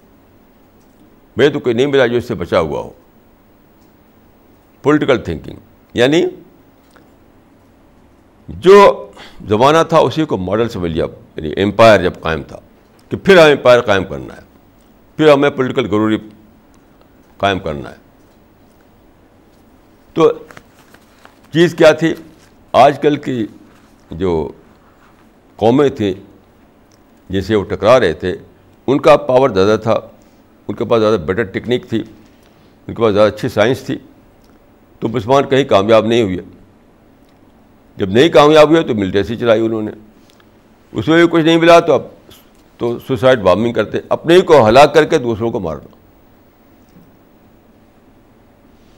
میں 1.37 1.49
تو 1.49 1.61
کوئی 1.61 1.75
نہیں 1.75 1.87
ملا 1.87 2.07
جو 2.07 2.17
اس 2.17 2.29
سے 2.29 2.35
بچا 2.35 2.61
ہوا 2.61 2.81
ہو۔ 2.81 2.91
پولیٹیکل 4.85 5.19
تھنکنگ 5.25 5.57
یعنی 5.95 6.25
جو 8.49 8.77
زمانہ 9.49 9.79
تھا 9.89 9.99
اسی 9.99 10.25
کو 10.25 10.37
ماڈل 10.37 10.69
سمجھ 10.69 10.91
لیا 10.93 11.05
یعنی 11.37 11.63
امپائر 11.63 12.03
جب 12.03 12.21
قائم 12.21 12.43
تھا، 12.43 12.59
کہ 13.11 13.17
پھر 13.17 13.39
ہمیں 13.39 13.53
امپائر 13.53 13.81
قائم 13.81 14.05
کرنا 14.05 14.37
ہے، 14.37 14.43
پھر 15.19 15.33
ہمیں 15.33 15.51
پولیٹیکل 15.51 15.89
ضروری 15.89 16.19
قائم 17.39 17.59
کرنا 17.59 17.91
ہے۔ 17.91 17.97
تو 20.17 20.31
چیز 21.53 21.75
کیا 21.75 21.91
تھی؟ 21.93 22.13
آج 22.75 22.99
کل 23.01 23.17
کی 23.17 23.47
جو 24.11 24.33
قومیں 25.57 25.89
تھیں 25.89 26.13
جن 27.31 27.41
سے 27.41 27.55
وہ 27.55 27.65
ٹکرا 27.65 27.99
رہے 28.01 28.13
تھے، 28.13 28.35
ان 28.87 29.01
کا 29.01 29.17
پاور 29.17 29.51
زیادہ 29.51 29.77
تھا، 29.83 29.99
ان 30.69 30.75
کے 30.75 30.85
پاس 30.85 31.01
زیادہ 31.01 31.21
بیٹر 31.21 31.43
ٹیکنیک 31.43 31.89
تھی، 31.89 32.03
ان 32.89 32.95
کے 32.95 33.03
پاس 33.03 33.15
زیادہ 33.15 33.33
اچھی 33.35 33.49
سائنس 33.49 33.81
تھی۔ 33.81 33.99
تو 35.05 35.09
مسلمان 35.09 35.45
کہیں 35.45 35.65
کامیاب 35.65 36.07
نہیں 36.07 36.23
ہوئے 36.23 36.37
جب 37.97 38.11
نہیں 38.11 38.29
کامیاب 38.29 38.71
ہوئے 38.71 38.83
تو 38.83 38.95
ملٹیسی 38.95 39.37
چلائی 39.37 39.67
انہوں 39.67 39.83
نے۔ 39.83 39.91
اس 40.93 41.09
میں 41.09 41.17
بھی 41.17 41.27
کچھ 41.31 41.45
نہیں 41.45 41.57
ملا 41.57 41.81
تو 41.81 41.93
اب 41.93 42.03
تو 42.79 42.99
سوسائڈ 42.99 43.39
بامبنگ 43.39 43.73
کرتے۔ 43.73 43.99
اپنے 44.09 44.35
ہی 44.35 44.41
کو 44.41 44.69
ہلاک 44.69 44.95
کر 44.95 45.05
کے 45.05 45.19
دوسروں 45.19 45.51
کو 45.51 45.61
مارنا 45.61 45.97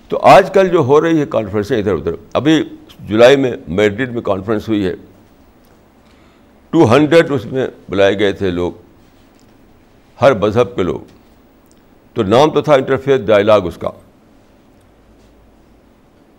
تو 0.09 0.19
آج 0.23 0.51
کل 0.53 0.69
جو 0.69 0.79
ہو 0.79 1.01
رہی 1.01 1.21
ہے 1.21 1.27
کانفرنسیں 1.27 1.79
ادھر 1.79 1.93
ادھر۔ 1.93 2.13
ابھی 2.33 2.65
جولائی 3.01 3.37
میں 3.37 3.53
میڈرڈ 3.69 4.13
میں 4.13 4.23
کانفرنس 4.23 4.69
ہوئی 4.69 4.87
ہے۔ 4.87 4.95
ٹو 6.71 6.95
ہنڈریڈ 6.95 7.31
اس 7.31 7.47
میں 7.47 7.67
بلائے 7.89 8.19
گئے 8.19 8.33
تھے 8.33 8.51
لوگ۔ 8.51 8.73
ہر 10.21 10.35
مذہب 10.35 10.77
کے 10.77 10.83
لوگ۔ 10.83 11.01
تو 12.15 12.23
نام 12.23 12.51
تو 12.51 12.61
تھا 12.61 12.75
انٹرفیئر 12.75 13.17
ڈائلاگ 13.17 13.61
اس 13.61 13.77
کا۔ 13.77 13.91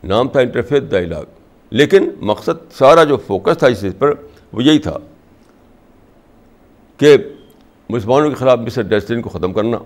نام 0.07 0.27
تھا 0.27 0.39
انٹرفیئر 0.39 0.81
ڈائلاگ 0.89 1.23
لیکن 1.71 2.09
مقصد 2.21 2.71
سارا 2.71 3.03
جو 3.03 3.17
فوکس 3.17 3.57
تھا 3.57 3.67
اس 3.67 3.81
چیز 3.81 3.93
پر 3.99 4.13
وہ 4.53 4.63
یہی 4.63 4.79
تھا 4.79 4.97
کہ 6.97 7.17
مسلمانوں 7.89 8.29
کے 8.29 8.35
خلاف 8.35 8.59
مس 8.59 8.77
انڈرسٹینڈنگ 8.77 9.23
کو 9.23 9.29
ختم 9.29 9.53
کرنا. 9.53 9.77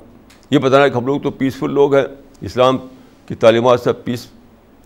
یہ 0.52 0.60
بتانا 0.60 0.88
کہ 0.88 0.98
ہم 0.98 1.06
لوگ 1.06 1.20
تو 1.22 1.32
پیسفل 1.32 1.72
لوگ 1.72 1.96
ہیں. 1.96 2.06
اسلام 2.42 2.78
کی 3.26 3.36
تعلیمات 3.36 3.82
سب 3.82 4.04
پیس 4.04 4.28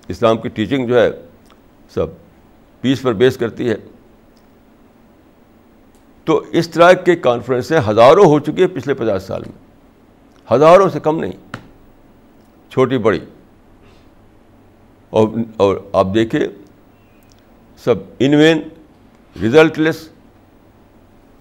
اسلام 0.07 0.37
کی 0.37 0.49
ٹیچنگ 0.49 0.87
جو 0.87 0.99
ہے 1.01 1.11
سب 1.93 2.07
پیس 2.81 3.01
پر 3.01 3.13
بیس 3.13 3.37
کرتی 3.37 3.69
ہے. 3.69 3.75
تو 6.23 6.43
اس 6.51 6.69
طرح 6.69 6.93
کے 6.93 7.15
کانفرنسیں 7.15 7.79
ہزاروں 7.89 8.25
ہو 8.25 8.39
چکی 8.39 8.61
ہیں 8.61 8.75
پچھلے 8.75 8.93
پچاس 8.93 9.23
سال 9.23 9.41
میں. 9.41 9.57
ہزاروں 10.53 10.89
سے 10.89 10.99
کم 10.99 11.19
نہیں. 11.19 11.31
چھوٹی 12.69 12.97
بڑی. 12.97 13.19
اور 15.09 15.27
اور 15.57 15.77
آپ 15.93 16.07
دیکھیں، 16.13 16.39
سب 17.77 17.95
ان 18.19 18.33
وین 18.33 18.61
ریزلٹ 19.41 19.79
لیس 19.79 20.09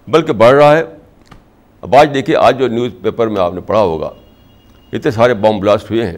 بلکہ 0.08 0.32
بڑھ 0.32 0.54
رہا 0.54 0.76
ہے۔ 0.76 0.84
اب 1.80 1.96
آج 1.96 2.10
دیکھیے 2.14 2.36
آج 2.36 2.58
جو 2.58 2.68
نیوز 2.68 2.92
پیپر 3.02 3.26
میں 3.26 3.42
آپ 3.42 3.54
نے 3.54 3.60
پڑھا 3.60 3.80
ہوگا، 3.80 4.10
اتنے 4.92 5.10
سارے 5.10 5.34
بم 5.34 5.58
بلاسٹ 5.58 5.90
ہوئے 5.90 6.06
ہیں۔ 6.06 6.16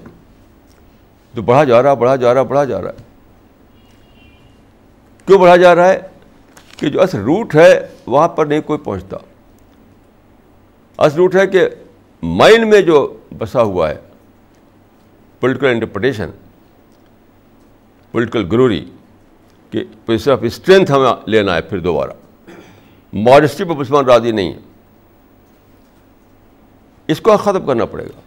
تو 1.34 1.42
بڑھا 1.42 1.64
جا 1.64 1.82
رہا، 1.82 1.94
بڑھا 1.94 2.16
جا 2.16 2.34
رہا، 2.34 2.42
بڑھا 2.42 2.64
جا 2.64 2.82
رہا 2.82 2.88
ہے۔ 2.88 3.02
کیوں 5.26 5.38
بڑھا 5.38 5.56
جا 5.56 5.74
رہا 5.74 5.88
ہے؟ 5.88 6.00
کہ 6.76 6.88
جو 6.88 7.02
اصل 7.02 7.18
روٹ 7.18 7.54
ہے، 7.54 7.88
وہاں 8.06 8.28
پر 8.28 8.46
نہیں 8.46 8.60
کوئی 8.60 8.78
پہنچتا۔ 8.78 9.16
اصل 10.98 11.16
روٹ 11.16 11.34
ہے 11.34 11.46
کہ 11.46 11.68
مائنڈ 12.22 12.66
میں 12.66 12.80
جو 12.80 13.16
بسا 13.38 13.62
ہوا 13.62 13.90
ہے 13.90 13.94
پولیٹیکل 15.40 15.66
انٹرپریٹیشن 15.66 16.30
پولیٹیکل 18.16 18.48
گروری 18.52 18.90
کہ 19.70 19.84
پوزیشن 20.06 20.30
آف 20.30 20.38
اسٹرینتھ 20.42 20.92
ہمیں 20.92 21.12
لینا 21.26 21.54
ہے 21.54 21.60
پھر 21.60 21.78
دوبارہ۔ 21.78 22.10
ماڈسٹی 23.12 23.64
پہ 23.64 23.72
مسلمان 23.72 24.04
راضی 24.04 24.30
نہیں 24.30 24.52
ہے۔ 24.52 24.58
اس 27.08 27.20
کو 27.20 27.36
ختم 27.36 27.66
کرنا 27.66 27.84
پڑے 27.84 28.04
گا۔ 28.04 28.20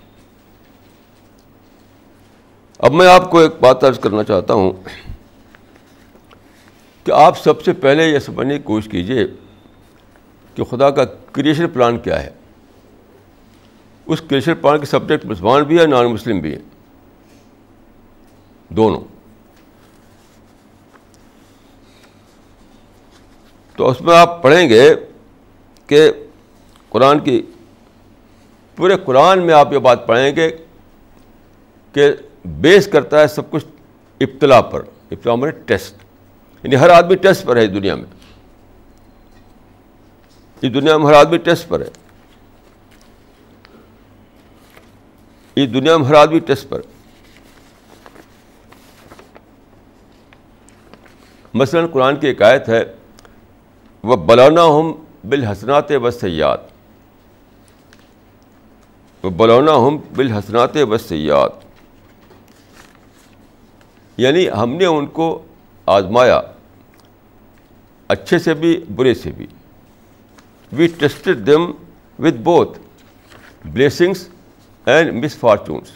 اب 2.79 2.93
میں 2.93 3.07
آپ 3.07 3.31
کو 3.31 3.39
ایک 3.39 3.51
بات 3.59 3.83
عرض 3.83 3.99
کرنا 3.99 4.23
چاہتا 4.23 4.53
ہوں 4.53 4.71
کہ 7.03 7.11
آپ 7.11 7.43
سب 7.43 7.61
سے 7.61 7.73
پہلے 7.73 8.07
یہ 8.07 8.19
سمجھنے 8.19 8.57
کی 8.57 8.63
کوشش 8.63 8.89
کیجیے 8.89 9.27
کہ 10.55 10.63
خدا 10.63 10.89
کا 10.89 11.03
کریشن 11.05 11.69
پلان 11.69 11.99
کیا 11.99 12.23
ہے۔ 12.23 12.29
اس 14.05 14.21
کریشن 14.21 14.53
پلان 14.61 14.79
کے 14.79 14.85
سبجیکٹ 14.85 15.25
مسلمان 15.25 15.63
بھی 15.63 15.79
ہے 15.79 15.85
نان 15.85 16.05
مسلم 16.05 16.39
بھی 16.39 16.51
ہیں۔ 16.51 16.63
دونوں۔ 18.69 19.08
تو 23.79 23.89
اس 23.89 24.01
میں 24.01 24.17
آپ 24.17 24.43
پڑھیں 24.43 24.69
گے 24.69 24.93
کہ 25.87 26.11
قرآن 26.89 27.19
کی 27.19 27.41
پورے 28.75 28.95
قرآن 29.05 29.45
میں 29.45 29.53
آپ 29.53 29.73
یہ 29.73 29.77
بات 29.77 30.07
پڑھیں 30.07 30.35
گے 30.35 30.57
کہ 31.93 32.11
بیس 32.45 32.87
کرتا 32.87 33.19
ہے 33.19 33.27
سب 33.27 33.51
کچھ 33.51 33.65
ابتلا 34.19 34.61
پر، 34.61 34.79
ابتلا 35.11 35.35
میں 35.35 35.51
ٹیسٹ 35.51 35.95
یعنی 36.63 36.75
ہر 36.75 36.89
آدمی 36.89 37.15
ٹیسٹ 37.15 37.45
پر 37.45 37.55
ہے 37.55 37.65
اس 37.65 37.73
دنیا 37.73 37.95
میں۔ 37.95 38.05
اس 40.61 40.73
دنیا 40.73 40.97
میں 40.97 41.05
ہر 41.05 41.13
آدمی 41.13 41.37
ٹیسٹ 41.37 41.69
پر 41.69 41.79
ہے۔ 41.79 41.89
اس 45.55 45.73
دنیا 45.73 45.97
میں 45.97 46.05
ہر 46.05 46.13
آدمی 46.13 46.39
ٹیسٹ 46.39 46.69
پر۔ 46.69 46.81
مثلاً 51.53 51.87
قرآن 51.87 52.15
کی 52.15 52.27
ایک 52.27 52.41
آیت 52.41 52.69
ہے۔ 52.69 52.98
وہ 54.03 54.15
بلونا 54.15 54.63
ہم 54.65 54.91
بالحسنات 55.29 55.91
و 55.91 56.09
سیاد 56.11 56.57
وہ 59.23 59.29
بلونا 59.29 59.75
ہم 59.75 59.97
بالحسنات 60.15 60.77
و 60.89 60.97
سیاد 60.97 61.49
یعنی 64.17 64.49
ہم 64.49 64.73
نے 64.75 64.85
ان 64.85 65.05
کو 65.07 65.27
آزمایا، 65.87 66.39
اچھے 68.07 68.39
سے 68.39 68.53
بھی، 68.53 68.85
برے 68.95 69.13
سے 69.13 69.31
بھی۔ 69.31 69.47
We 70.71 70.87
tested 70.87 71.45
them 71.47 71.71
with 72.19 72.37
both 72.43 72.79
blessings 73.65 74.27
and 74.85 75.23
misfortunes 75.37 75.91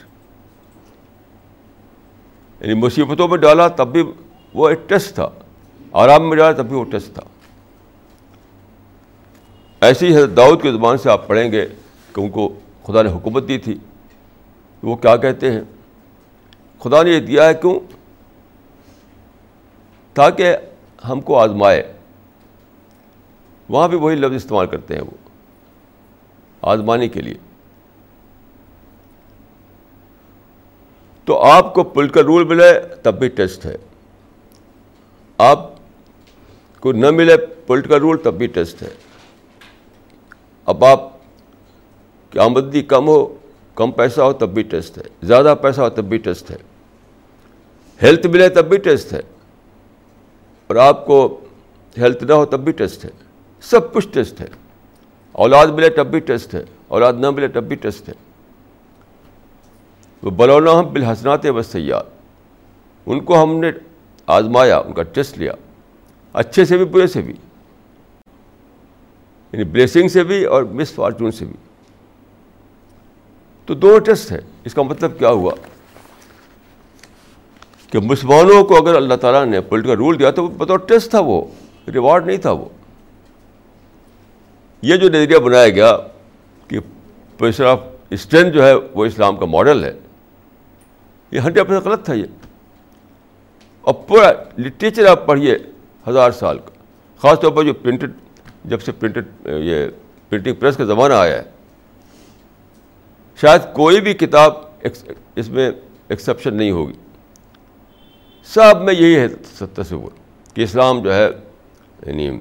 یعنی 2.61 2.73
مصیبتوں 2.73 3.27
میں 3.27 3.37
ڈالا 3.37 3.67
تب 3.67 3.91
بھی 3.91 4.03
وہ 4.53 4.69
ایک 4.69 4.89
ٹیسٹ 4.89 5.15
تھا، 5.15 5.29
آرام 5.91 6.29
میں 6.29 6.37
ڈالا 6.37 6.51
تب 6.51 6.67
بھی 6.69 6.75
وہ 6.75 6.83
ٹیسٹ 6.83 7.13
تھا۔ 7.13 7.23
ایسی 9.83 10.07
ہی 10.07 10.17
حضرت 10.17 10.37
داؤد 10.37 10.61
کی 10.61 10.71
زبان 10.71 10.97
سے 10.97 11.09
آپ 11.09 11.27
پڑھیں 11.27 11.51
گے 11.51 11.65
کہ 12.13 12.21
ان 12.21 12.29
کو 12.29 12.59
خدا 12.83 13.01
نے 13.01 13.11
حکومت 13.11 13.47
دی 13.47 13.57
تھی 13.57 13.77
وہ 14.83 14.95
کیا 14.95 15.17
کہتے 15.17 15.51
ہیں؟ 15.51 15.61
خدا 16.79 17.03
نے 17.03 17.09
یہ 17.09 17.19
دیا 17.19 17.45
ہے 17.45 17.53
کیوں؟ 17.53 17.79
تاکہ 20.13 20.55
ہم 21.09 21.21
کو 21.21 21.39
آزمائے۔ 21.39 21.93
وہاں 23.69 23.87
بھی 23.87 23.97
وہی 23.97 24.15
لفظ 24.15 24.35
استعمال 24.35 24.67
کرتے 24.67 24.93
ہیں 24.93 25.01
وہ، 25.01 25.29
آزمانے 26.61 27.07
کے 27.07 27.21
لیے۔ 27.21 27.37
تو 31.25 31.41
آپ 31.41 31.73
کو 31.73 31.83
پولیٹیکل 31.83 32.25
رول 32.25 32.43
ملے 32.43 32.79
تب 33.03 33.19
بھی 33.19 33.27
ٹیسٹ 33.27 33.65
ہے۔ 33.65 33.75
آپ 35.37 35.59
کو 36.79 36.91
نہ 36.91 37.11
ملے 37.11 37.37
پولیٹیکل 37.37 37.95
رول 37.95 38.17
تب 38.23 38.33
بھی 38.33 38.47
ٹیسٹ 38.47 38.83
ہے۔ 38.83 39.12
اب 40.65 40.85
آپ 40.85 40.99
کی 42.29 42.39
آمدنی 42.39 42.81
کم 42.81 43.07
ہو، 43.07 43.35
کم 43.75 43.91
پیسہ 43.91 44.21
ہو 44.21 44.33
تب 44.33 44.49
بھی 44.49 44.63
ٹیسٹ 44.63 44.97
ہے۔ 44.97 45.03
زیادہ 45.23 45.55
پیسہ 45.61 45.81
ہو 45.81 45.89
تب 45.89 46.05
بھی 46.05 46.17
ٹیسٹ 46.17 46.51
ہے۔ 46.51 46.55
ہیلتھ 48.03 48.27
ملے 48.27 48.49
تب 48.49 48.65
بھی 48.65 48.77
ٹیسٹ 48.77 49.13
ہے۔ 49.13 49.21
اور 50.67 50.75
آپ 50.75 51.05
کو 51.05 51.39
ہیلتھ 51.97 52.23
نہ 52.23 52.33
ہو 52.33 52.45
تب 52.45 52.59
بھی 52.59 52.71
ٹیسٹ 52.71 53.05
ہے۔ 53.05 53.09
سب 53.61 53.93
کچھ 53.93 54.07
ٹیسٹ 54.07 54.41
ہے۔ 54.41 54.47
اولاد 55.31 55.67
ملے 55.67 55.89
تب 55.89 56.07
بھی 56.07 56.19
ٹیسٹ 56.19 56.55
ہے۔ 56.55 56.63
اولاد 56.87 57.13
نہ 57.13 57.29
ملے 57.29 57.47
تب 57.47 57.63
بھی 57.63 57.75
ٹیسٹ 57.75 58.09
ہے۔ 58.09 58.13
وہ 60.23 60.31
بلونا 60.31 60.79
ہم 60.79 60.93
بالحسنات 60.93 61.45
بس 61.45 61.67
سیاد 61.67 62.03
ان 63.05 63.19
کو 63.19 63.43
ہم 63.43 63.59
نے 63.59 63.71
آزمایا، 64.27 64.77
ان 64.77 64.93
کا 64.93 65.03
ٹیسٹ 65.03 65.37
لیا۔ 65.37 65.53
اچھے 66.33 66.65
سے 66.65 66.77
بھی، 66.77 66.85
برے 66.85 67.07
سے 67.07 67.21
بھی۔ 67.21 67.33
یعنی 69.53 69.63
بلیسنگ 69.63 70.07
سے 70.07 70.23
بھی 70.23 70.45
اور 70.45 70.63
مس 70.63 70.93
فارچون 70.93 71.31
سے 71.31 71.45
بھی۔ 71.45 71.53
تو 73.65 73.73
دونوں 73.73 73.99
ٹیسٹ 73.99 74.31
ہے 74.31 74.39
اس 74.65 74.73
کا 74.73 74.81
مطلب 74.81 75.19
کیا 75.19 75.29
ہوا؟ 75.29 75.51
کہ 77.91 77.99
مسلمانوں 77.99 78.63
کو 78.63 78.77
اگر 78.77 78.95
اللہ 78.95 79.13
تعالیٰ 79.13 79.45
نے 79.45 79.61
پولیٹیکل 79.61 79.95
رول 79.95 80.19
دیا 80.19 80.31
تو 80.31 80.47
بطور 80.47 80.77
ٹیسٹ 80.77 81.09
تھا 81.09 81.19
وہ 81.19 81.45
ریوارڈ 81.93 82.25
نہیں 82.25 82.37
تھا 82.37 82.51
وہ۔ 82.51 82.65
یہ 84.81 84.95
جو 84.95 85.09
نظریہ 85.09 85.37
بنایا 85.37 85.69
گیا 85.69 85.97
کہ 86.67 86.79
پریشر 87.37 87.65
آف 87.65 87.79
اسٹرینتھ 88.09 88.49
جو 88.49 88.65
ہے 88.65 88.73
وہ 88.73 89.05
اسلام 89.05 89.37
کا 89.37 89.45
ماڈل 89.45 89.83
ہے، 89.83 89.93
یہ 91.31 91.39
ہنڈریڈ 91.39 91.67
پرسینٹ 91.67 91.85
غلط 91.85 92.05
تھا 92.05 92.13
یہ۔ 92.13 92.25
اور 93.81 93.93
پورا 93.93 94.31
لٹریچر 94.57 95.05
آپ 95.05 95.25
پڑھیے 95.25 95.57
ہزار 96.09 96.31
سال 96.31 96.59
کا، 96.59 96.69
خاص 97.17 97.39
طور 97.39 97.51
پر 97.51 97.63
جو 97.63 97.73
پرنٹڈ 97.73 98.11
جب 98.65 98.81
سے 98.81 98.91
پرنٹڈ 98.91 99.25
یہ 99.45 99.87
پرنٹنگ 100.29 100.55
پریس 100.55 100.77
کا 100.77 100.85
زمانہ 100.85 101.13
آیا 101.13 101.37
ہے، 101.37 101.43
شاید 103.41 103.61
کوئی 103.73 104.01
بھی 104.01 104.13
کتاب 104.13 104.53
اس 105.35 105.49
میں 105.49 105.71
ایکسیپشن 106.07 106.55
نہیں 106.55 106.71
ہوگی۔ 106.71 106.93
سب 108.43 108.81
میں 108.83 108.93
یہی 108.93 109.15
ہے 109.15 109.27
تصور 109.73 110.11
کہ 110.55 110.61
اسلام 110.61 111.01
جو 111.03 111.13
ہے 111.13 111.29
یعنی 112.07 112.39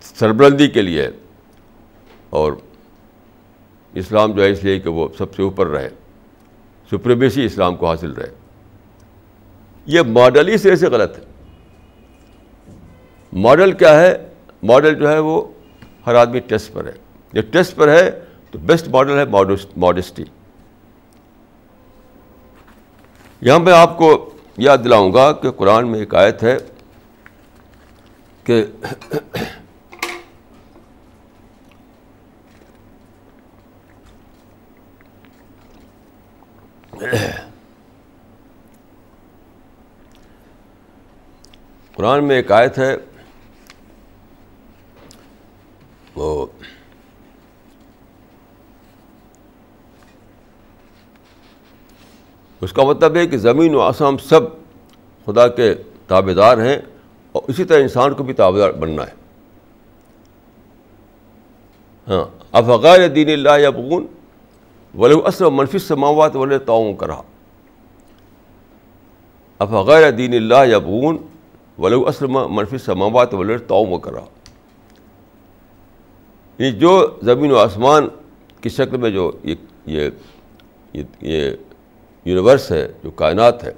سربلندی 0.00 0.68
کے 0.68 0.82
لیے 0.82 1.08
اور 2.30 2.52
اسلام 3.94 4.32
جو 4.32 4.42
ہے 4.42 4.50
اس 4.50 4.64
لیے 4.64 4.80
کہ 4.80 4.90
وہ 4.90 5.08
سب 5.18 5.34
سے 5.34 5.42
اوپر 5.42 5.66
رہے 5.66 5.88
سپریمیسی 6.90 7.44
اسلام 7.44 7.76
کو 7.76 7.86
حاصل 7.86 8.12
رہے۔ 8.12 8.32
یہ 9.86 10.00
ماڈل 10.00 10.48
ہی 10.48 10.56
سے 10.58 10.70
غلط 10.70 11.18
ہے۔ 11.18 11.24
ماڈل 13.32 13.72
کیا 13.72 14.00
ہے؟ 14.00 14.29
ماڈل 14.62 14.94
جو 14.94 15.08
ہے 15.10 15.18
وہ 15.18 15.44
ہر 16.06 16.14
آدمی 16.14 16.40
ٹیسٹ 16.40 16.72
پر 16.72 16.86
ہے۔ 16.86 16.92
جب 17.32 17.42
ٹیسٹ 17.52 17.76
پر 17.76 17.88
ہے 17.88 18.10
تو 18.50 18.58
بیسٹ 18.58 18.88
ماڈل 18.88 19.18
ہے 19.18 19.24
ماڈسٹی۔ 19.76 20.24
یہاں 23.40 23.58
پہ 23.58 23.70
آپ 23.70 23.98
کو 23.98 24.30
یاد 24.56 24.78
دلاؤں 24.84 25.12
گا 25.12 25.32
کہ 25.32 25.50
قرآن 25.50 25.88
میں 25.88 25.98
ایک 26.00 26.14
آیت 26.14 26.42
ہے 26.42 26.56
کہ 28.44 28.64
قرآن 41.92 42.24
میں 42.24 42.36
ایک 42.36 42.52
آیت 42.52 42.78
ہے 42.78 42.96
وہ 46.16 46.46
اس 52.60 52.72
کا 52.72 52.84
مطلب 52.84 53.16
ہے 53.16 53.26
کہ 53.26 53.36
زمین 53.36 53.74
و 53.74 53.80
آسام 53.80 54.18
سب 54.18 54.40
خدا 55.24 55.48
کے 55.48 55.74
تابے 56.06 56.34
دار 56.34 56.58
ہیں 56.58 56.78
اور 57.32 57.42
اسی 57.48 57.64
طرح 57.64 57.80
انسان 57.80 58.14
کو 58.14 58.22
بھی 58.22 58.34
تابے 58.34 58.58
دار 58.58 58.70
بننا 58.70 59.02
ہے۔ 59.02 59.20
ہاں 62.08 62.24
افغیر 62.52 63.08
دین 63.08 63.28
اللہ 63.28 63.58
یا 63.58 63.70
بگون 63.70 64.06
ولو 64.98 65.26
اصل 65.26 65.50
منفی 65.50 65.78
سماوات 65.78 66.36
ولے 66.36 66.58
تعاون 66.58 66.96
کرا 66.96 67.20
افغیر 69.58 70.10
دین 70.10 70.34
اللہ 70.34 70.66
یا 70.66 70.78
بگون 70.78 71.16
ولو 71.78 72.08
اصل 72.08 72.26
منفی 72.26 72.78
سماوات 72.78 73.34
ولے 73.34 73.58
تعاون 73.58 74.00
کرا 74.00 74.20
یعنی 76.60 76.78
جو 76.78 77.18
زمین 77.22 77.50
و 77.50 77.56
آسمان 77.56 78.08
کی 78.60 78.68
شکل 78.68 78.96
میں 78.96 79.10
جو 79.10 79.32
یہ 79.44 79.54
یہ 81.20 81.50
یونیورس 82.24 82.72
ہے، 82.72 82.92
جو 83.04 83.10
کائنات 83.10 83.64
ہے، 83.64 83.72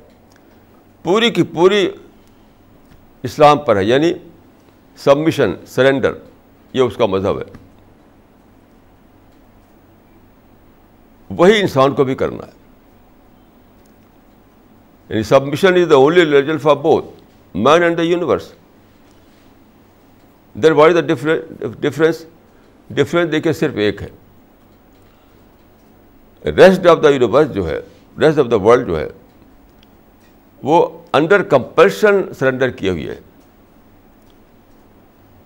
پوری 1.03 1.31
کی 1.31 1.42
پوری 1.42 1.90
اسلام 3.23 3.59
پر 3.59 3.77
ہے 3.77 3.85
یعنی 3.85 4.12
سبمیشن 4.97 5.55
سرنڈر 5.66 6.12
یہ 6.73 6.81
اس 6.81 6.97
کا 6.97 7.07
مذہب 7.07 7.38
ہے۔ 7.38 7.45
وہی 11.31 11.61
انسان 11.61 11.95
کو 11.95 12.05
بھی 12.05 12.14
کرنا 12.14 12.47
ہے۔ 12.47 12.53
یعنی 15.09 15.23
submission 15.23 15.75
is 15.75 15.90
the 15.90 15.95
only 15.95 16.21
religion 16.21 16.59
for 16.59 16.77
both 16.77 17.07
man 17.55 17.83
and 17.83 17.99
the 17.99 18.03
universe 18.03 18.53
there 20.55 20.73
what 20.73 20.90
is 20.90 20.97
the 20.97 21.01
difference 21.81 22.27
difference 22.90 23.33
دیکھیے 23.33 23.53
صرف 23.53 23.77
ایک 23.77 24.03
ہے۔ 24.03 24.09
ریسٹ 26.51 26.87
آف 26.87 26.99
دا 27.03 27.09
یونیورس 27.09 27.55
جو 27.55 27.68
ہے 27.68 27.81
ریسٹ 28.21 28.38
آف 28.38 28.47
دا 28.51 28.57
ورلڈ 28.57 28.87
جو 28.87 29.01
ہے، 29.01 29.09
وہ 30.62 30.99
انڈر 31.12 31.42
کمپلشن 31.42 32.35
سرنڈر 32.35 32.71
کیے 32.71 32.90
ہوئے 32.90 33.05
ہے۔ 33.05 33.21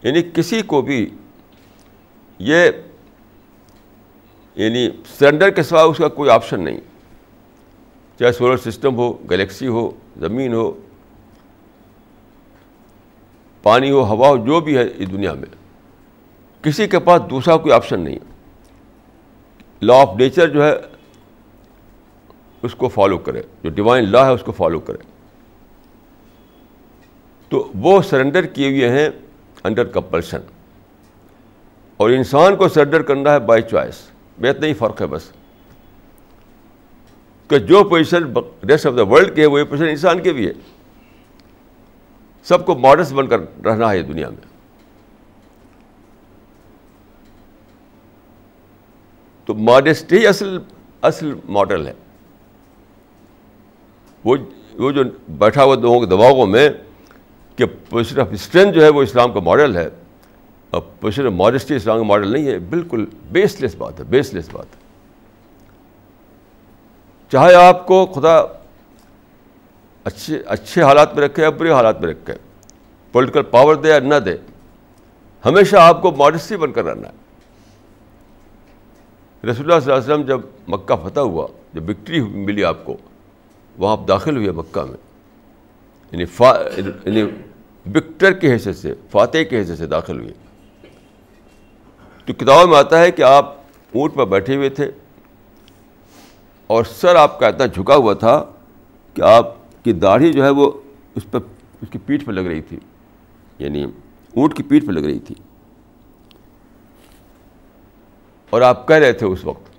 یعنی 0.02 0.22
کسی 0.34 0.62
کو 0.62 0.82
بھی 0.82 1.10
یہ 2.38 2.70
یعنی 4.54 4.90
سرنڈر 5.18 5.50
کے 5.50 5.62
سوا 5.62 5.82
اس 5.82 5.96
کا 5.96 6.08
کوئی 6.08 6.30
آپشن 6.30 6.64
نہیں۔ 6.64 6.80
چاہے 8.18 8.32
سولر 8.32 8.56
سسٹم 8.56 8.96
ہو 8.96 9.12
گلیکسی 9.12 9.66
ہو، 9.66 9.90
زمین 10.16 10.52
ہو، 10.52 10.80
پانی 13.62 13.90
ہو، 13.90 14.04
ہوا 14.04 14.28
ہو، 14.28 14.36
جو 14.36 14.60
بھی 14.60 14.76
ہے 14.76 14.84
اس 14.96 15.12
دنیا 15.12 15.32
میں۔ 15.32 15.65
کسی 16.66 16.88
کے 16.88 16.98
پاس 16.98 17.22
دوسرا 17.30 17.56
کوئی 17.56 17.72
آپشن 17.72 18.00
نہیں 18.00 18.18
لا 19.82 19.94
آف 19.94 20.08
نیچر 20.18 20.48
جو 20.48 20.64
ہے، 20.64 20.74
اس 22.62 22.74
کو 22.74 22.88
فالو 22.88 23.18
کرے۔ 23.18 23.42
جو 23.62 23.70
ڈیوائن 23.70 24.10
لا 24.10 24.26
ہے، 24.26 24.32
اس 24.32 24.42
کو 24.42 24.52
فالو 24.52 24.80
کرے۔ 24.80 24.98
تو 27.48 27.70
وہ 27.74 28.02
سرنڈر 28.02 28.46
کیے 28.46 28.68
ہوئے 28.68 28.88
ہیں 28.88 29.08
انڈر 29.64 29.84
کمپلشن 29.84 30.40
اور 31.96 32.10
انسان 32.10 32.56
کو 32.56 32.68
سرنڈر 32.68 33.02
کرنا 33.02 33.32
ہے 33.32 33.38
بائی 33.38 33.62
چوائس 33.62 34.10
میں 34.38 34.50
اتنا 34.50 34.66
ہی 34.66 34.74
فرق 34.74 35.02
ہے 35.02 35.06
بس۔ 35.06 35.32
کہ 37.48 37.58
جو 37.58 37.84
position 37.84 38.22
rest 38.68 38.86
of 38.86 38.92
the 38.96 39.02
world 39.02 39.36
کے 39.36 39.42
ہے، 39.42 39.46
وہی 39.46 39.64
پوزیشن 39.64 39.90
انسان 39.90 40.22
کے 40.22 40.32
بھی 40.32 40.46
ہے۔ 40.46 40.52
سب 42.42 42.66
کو 42.66 42.74
ماڈرس 42.74 43.12
بن 43.12 43.26
کر 43.26 43.38
رہنا 43.64 43.90
ہے 43.90 44.02
دنیا 44.02 44.28
میں۔ 44.28 44.55
تو 49.46 49.54
ماڈسٹی 49.54 50.26
اصل 50.26 50.58
اصل 51.02 51.34
ماڈل 51.48 51.86
ہے۔ 51.86 51.92
وہ 54.24 54.36
وہ 54.74 54.90
جو 54.90 55.02
بیٹھا 55.28 55.64
ہوا 55.64 55.74
لوگوں 55.74 56.00
کے 56.00 56.06
دباؤں 56.06 56.46
میں 56.46 56.68
کہ 57.56 57.64
پوزیشن 57.90 58.20
آف 58.20 58.26
اسٹرینتھ 58.30 58.74
جو 58.74 58.84
ہے 58.84 58.88
وہ 58.88 59.02
اسلام 59.02 59.32
کا 59.32 59.40
ماڈل 59.40 59.76
ہے۔ 59.76 59.88
اور 60.70 60.82
پوزیشن 61.00 61.26
آف 61.26 61.32
ماڈسٹی 61.32 61.74
اسلام 61.76 61.96
کا 61.96 62.02
ماڈل 62.02 62.32
نہیں 62.32 62.46
ہے۔ 62.46 62.58
بالکل 62.58 63.06
بیس 63.32 63.60
لیس 63.60 63.74
بات 63.74 63.98
ہے 63.98 64.04
بیس 64.04 64.34
لیس 64.34 64.48
بات۔ 64.52 64.66
ہے 64.66 64.80
چاہے 67.32 67.54
آپ 67.54 67.86
کو 67.86 68.06
خدا 68.06 68.38
اچھے 70.04 70.42
اچھے 70.46 70.82
حالات 70.82 71.14
میں 71.14 71.22
رکھے 71.24 71.42
یا 71.42 71.50
برے 71.50 71.72
حالات 71.72 72.00
میں 72.00 72.08
رکھے 72.08 72.32
پولیٹیکل 73.12 73.42
پاور 73.42 73.74
دے 73.74 73.88
یا 73.88 73.98
نہ 73.98 74.14
دے، 74.14 74.36
ہمیشہ 75.44 75.76
آپ 75.76 76.02
کو 76.02 76.12
ماڈسٹی 76.12 76.56
بن 76.56 76.72
کر 76.72 76.84
رہنا 76.84 77.08
ہے۔ 77.08 77.25
رسول 79.44 79.72
اللہ 79.72 79.84
صلی 79.84 79.92
اللہ 79.92 80.04
علیہ 80.04 80.14
وسلم 80.14 80.26
جب 80.26 80.40
مکہ 80.68 81.08
فتح 81.08 81.20
ہوا، 81.20 81.46
جب 81.74 81.90
وکٹری 81.90 82.20
ملی 82.20 82.64
آپ 82.64 82.84
کو، 82.84 82.96
وہاں 83.78 83.92
آپ 83.92 84.08
داخل 84.08 84.36
ہوئے 84.36 84.50
مکہ 84.50 84.84
میں۔ 84.84 84.96
یعنی 86.12 86.24
فا 86.24 86.52
یعنی 87.06 87.22
وکٹر 87.94 88.32
کی 88.32 88.52
حیثیت 88.52 88.76
سے، 88.76 88.94
فاتح 89.10 89.38
کی 89.50 89.56
حیثیت 89.56 89.78
سے 89.78 89.86
داخل 89.86 90.20
ہوئے۔ 90.20 90.32
تو 92.24 92.32
کتابوں 92.32 92.66
میں 92.66 92.78
آتا 92.78 93.00
ہے 93.00 93.10
کہ 93.10 93.22
آپ 93.22 93.56
اونٹ 93.94 94.14
پر 94.14 94.24
بیٹھے 94.24 94.56
ہوئے 94.56 94.68
تھے۔ 94.68 94.90
اور 96.66 96.84
سر 96.84 97.16
آپ 97.16 97.38
کا 97.38 97.46
اتنا 97.46 97.66
جھکا 97.66 97.96
ہوا 97.96 98.14
تھا 98.14 98.44
کہ 99.14 99.22
آپ 99.22 99.54
کی 99.84 99.92
داڑھی 99.92 100.32
جو 100.32 100.44
ہے 100.44 100.50
وہ 100.50 100.70
اس 101.14 101.30
پہ 101.30 101.38
اس 101.82 101.88
کی 101.90 101.98
پیٹھ 101.98 102.24
پہ 102.24 102.32
لگ 102.32 102.40
رہی 102.40 102.62
تھی۔ 102.62 102.78
یعنی 103.58 103.84
اونٹ 104.36 104.56
کی 104.56 104.62
پیٹھ 104.62 104.86
پہ 104.86 104.92
لگ 104.92 105.00
رہی 105.00 105.18
تھی۔ 105.18 105.34
اور 108.50 108.62
آپ 108.62 108.88
کہہ 108.88 108.96
رہے 108.96 109.12
تھے 109.12 109.26
اس 109.26 109.44
وقت 109.44 109.70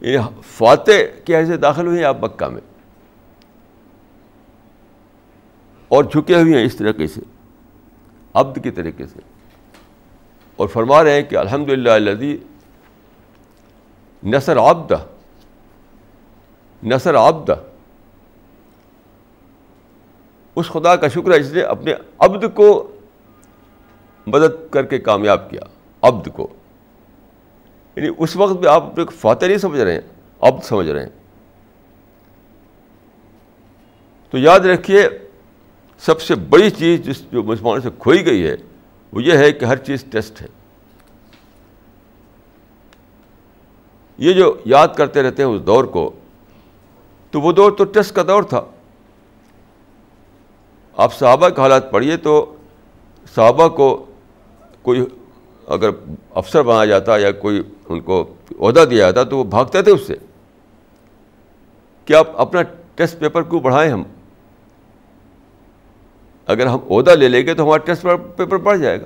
یعنی 0.00 0.40
فاتح 0.46 1.20
کی 1.24 1.36
حیثیت 1.36 1.62
داخل 1.62 1.86
ہوئی 1.86 1.98
ہیں 1.98 2.04
آپ 2.04 2.24
مکہ 2.24 2.46
میں۔ 2.46 2.60
اور 5.88 6.04
جھکے 6.04 6.40
ہوئے 6.40 6.58
ہیں 6.58 6.64
اس 6.64 6.76
طریقے 6.76 7.06
سے، 7.06 7.20
عبد 8.34 8.64
کے 8.64 8.70
طریقے 8.70 9.06
سے۔ 9.06 9.20
اور 10.56 10.68
فرما 10.68 11.04
رہے 11.04 11.12
ہیں 11.12 11.22
کہ 11.22 11.36
الحمد 11.36 11.68
للہ 11.68 11.90
الدی 11.90 12.38
نثر 14.24 14.56
آبدہ 14.56 14.98
نثر 16.82 17.14
آبدہ 17.14 17.54
اس 20.54 20.68
خدا 20.68 20.96
کا 20.96 21.08
شکر 21.08 21.32
ہے 21.32 21.38
جس 21.38 21.52
نے 21.52 21.60
اپنے 21.60 21.94
عبد 22.18 22.44
کو 22.54 22.90
مدد 24.26 24.72
کر 24.72 24.86
کے 24.86 24.98
کامیاب 24.98 25.50
کیا، 25.50 25.62
عبد 26.02 26.28
کو۔ 26.32 26.48
یعنی 27.98 28.14
اس 28.18 28.36
وقت 28.36 28.52
بھی 28.52 28.66
آپ 28.66 28.82
اپنے 28.82 29.04
فاتح 29.16 29.46
نہیں 29.46 29.58
سمجھ 29.58 29.80
رہے 29.80 29.92
ہیں 29.92 30.00
عبد 30.40 30.64
سمجھ 30.64 30.88
رہے 30.88 31.02
ہیں۔ 31.02 31.10
تو 34.30 34.38
یاد 34.38 34.60
رکھیے، 34.60 35.08
سب 35.98 36.20
سے 36.20 36.34
بڑی 36.34 36.70
چیز 36.70 37.00
جس 37.00 37.30
جو 37.30 37.42
مسلمانوں 37.42 37.80
سے 37.80 37.88
کھوئی 37.98 38.26
گئی 38.26 38.46
ہے، 38.46 38.56
وہ 39.12 39.22
یہ 39.22 39.36
ہے 39.36 39.52
کہ 39.52 39.64
ہر 39.64 39.76
چیز 39.76 40.04
ٹیسٹ 40.04 40.42
ہے۔ 40.42 40.46
یہ 44.18 44.32
جو 44.32 44.56
یاد 44.64 44.88
کرتے 44.96 45.22
رہتے 45.22 45.42
ہیں 45.42 45.50
اس 45.50 45.66
دور 45.66 45.84
کو، 45.84 46.12
تو 47.30 47.40
وہ 47.40 47.52
دور 47.52 47.72
تو 47.72 47.84
ٹیسٹ 47.84 48.14
کا 48.14 48.22
دور 48.22 48.42
تھا۔ 48.42 48.64
آپ 50.96 51.14
صحابہ 51.14 51.48
کے 51.48 51.60
حالات 51.60 51.90
پڑھیے 51.90 52.16
تو 52.16 52.56
صحابہ 53.34 53.68
کو 53.68 54.06
کوئی 54.82 55.04
اگر 55.68 55.90
افسر 56.34 56.62
بنایا 56.62 56.84
جاتا 56.84 57.18
یا 57.18 57.32
کوئی 57.32 57.62
ان 57.88 58.00
کو 58.00 58.34
عہدہ 58.60 58.84
دیا 58.90 59.10
جاتا 59.10 59.30
تو 59.30 59.38
وہ 59.38 59.44
بھاگتے 59.44 59.82
تھے 59.82 59.92
اس 59.92 60.06
سے۔ 60.06 60.14
کہ 62.04 62.14
آپ 62.14 62.40
اپنا 62.40 62.62
ٹیسٹ 62.94 63.18
پیپر 63.18 63.42
کیوں 63.42 63.60
بڑھائیں 63.60 63.92
ہم؟ 63.92 64.02
اگر 66.46 66.66
ہم 66.66 66.78
عہدہ 66.90 67.10
لے 67.10 67.28
لیں 67.28 67.46
گے 67.46 67.54
تو 67.54 67.64
ہمارا 67.64 67.84
ٹیسٹ 67.84 68.02
پیپر 68.36 68.56
بڑھ 68.56 68.78
جائے 68.78 69.00
گا۔ 69.00 69.04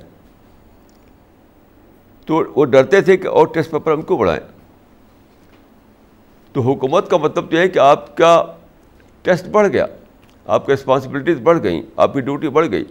تو 2.26 2.42
وہ 2.56 2.64
ڈرتے 2.64 3.00
تھے 3.00 3.16
کہ 3.16 3.28
اور 3.28 3.46
ٹیسٹ 3.46 3.70
پیپر 3.70 3.92
ہم 3.92 4.02
کیوں 4.02 4.18
بڑھائیں؟ 4.18 4.40
تو 6.52 6.60
حکومت 6.60 7.10
کا 7.10 7.16
مطلب 7.16 7.50
تو 7.50 7.56
یہ 7.56 7.60
ہے 7.60 7.68
کہ 7.68 7.78
آپ 7.78 8.16
کا 8.16 8.44
ٹیسٹ 9.22 9.46
بڑھ 9.46 9.68
گیا، 9.68 9.86
آپ 10.46 10.66
کی 10.66 10.72
رسپانسبلٹیز 10.72 11.40
بڑھ 11.40 11.62
گئیں، 11.62 11.82
آپ 11.96 12.14
کی 12.14 12.20
ڈیوٹی 12.20 12.48
بڑھ 12.48 12.70
گئی۔ 12.70 12.84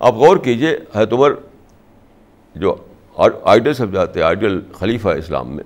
آپ 0.00 0.14
غور 0.14 0.36
کیجیے 0.36 0.76
حضرت 0.94 1.12
عمر 1.12 1.32
جو 2.54 2.76
آئیڈل 3.44 3.74
سمجھاتے 3.74 4.22
آئیڈل 4.22 4.60
خلیفہ 4.72 5.08
اسلام 5.08 5.56
میں، 5.56 5.64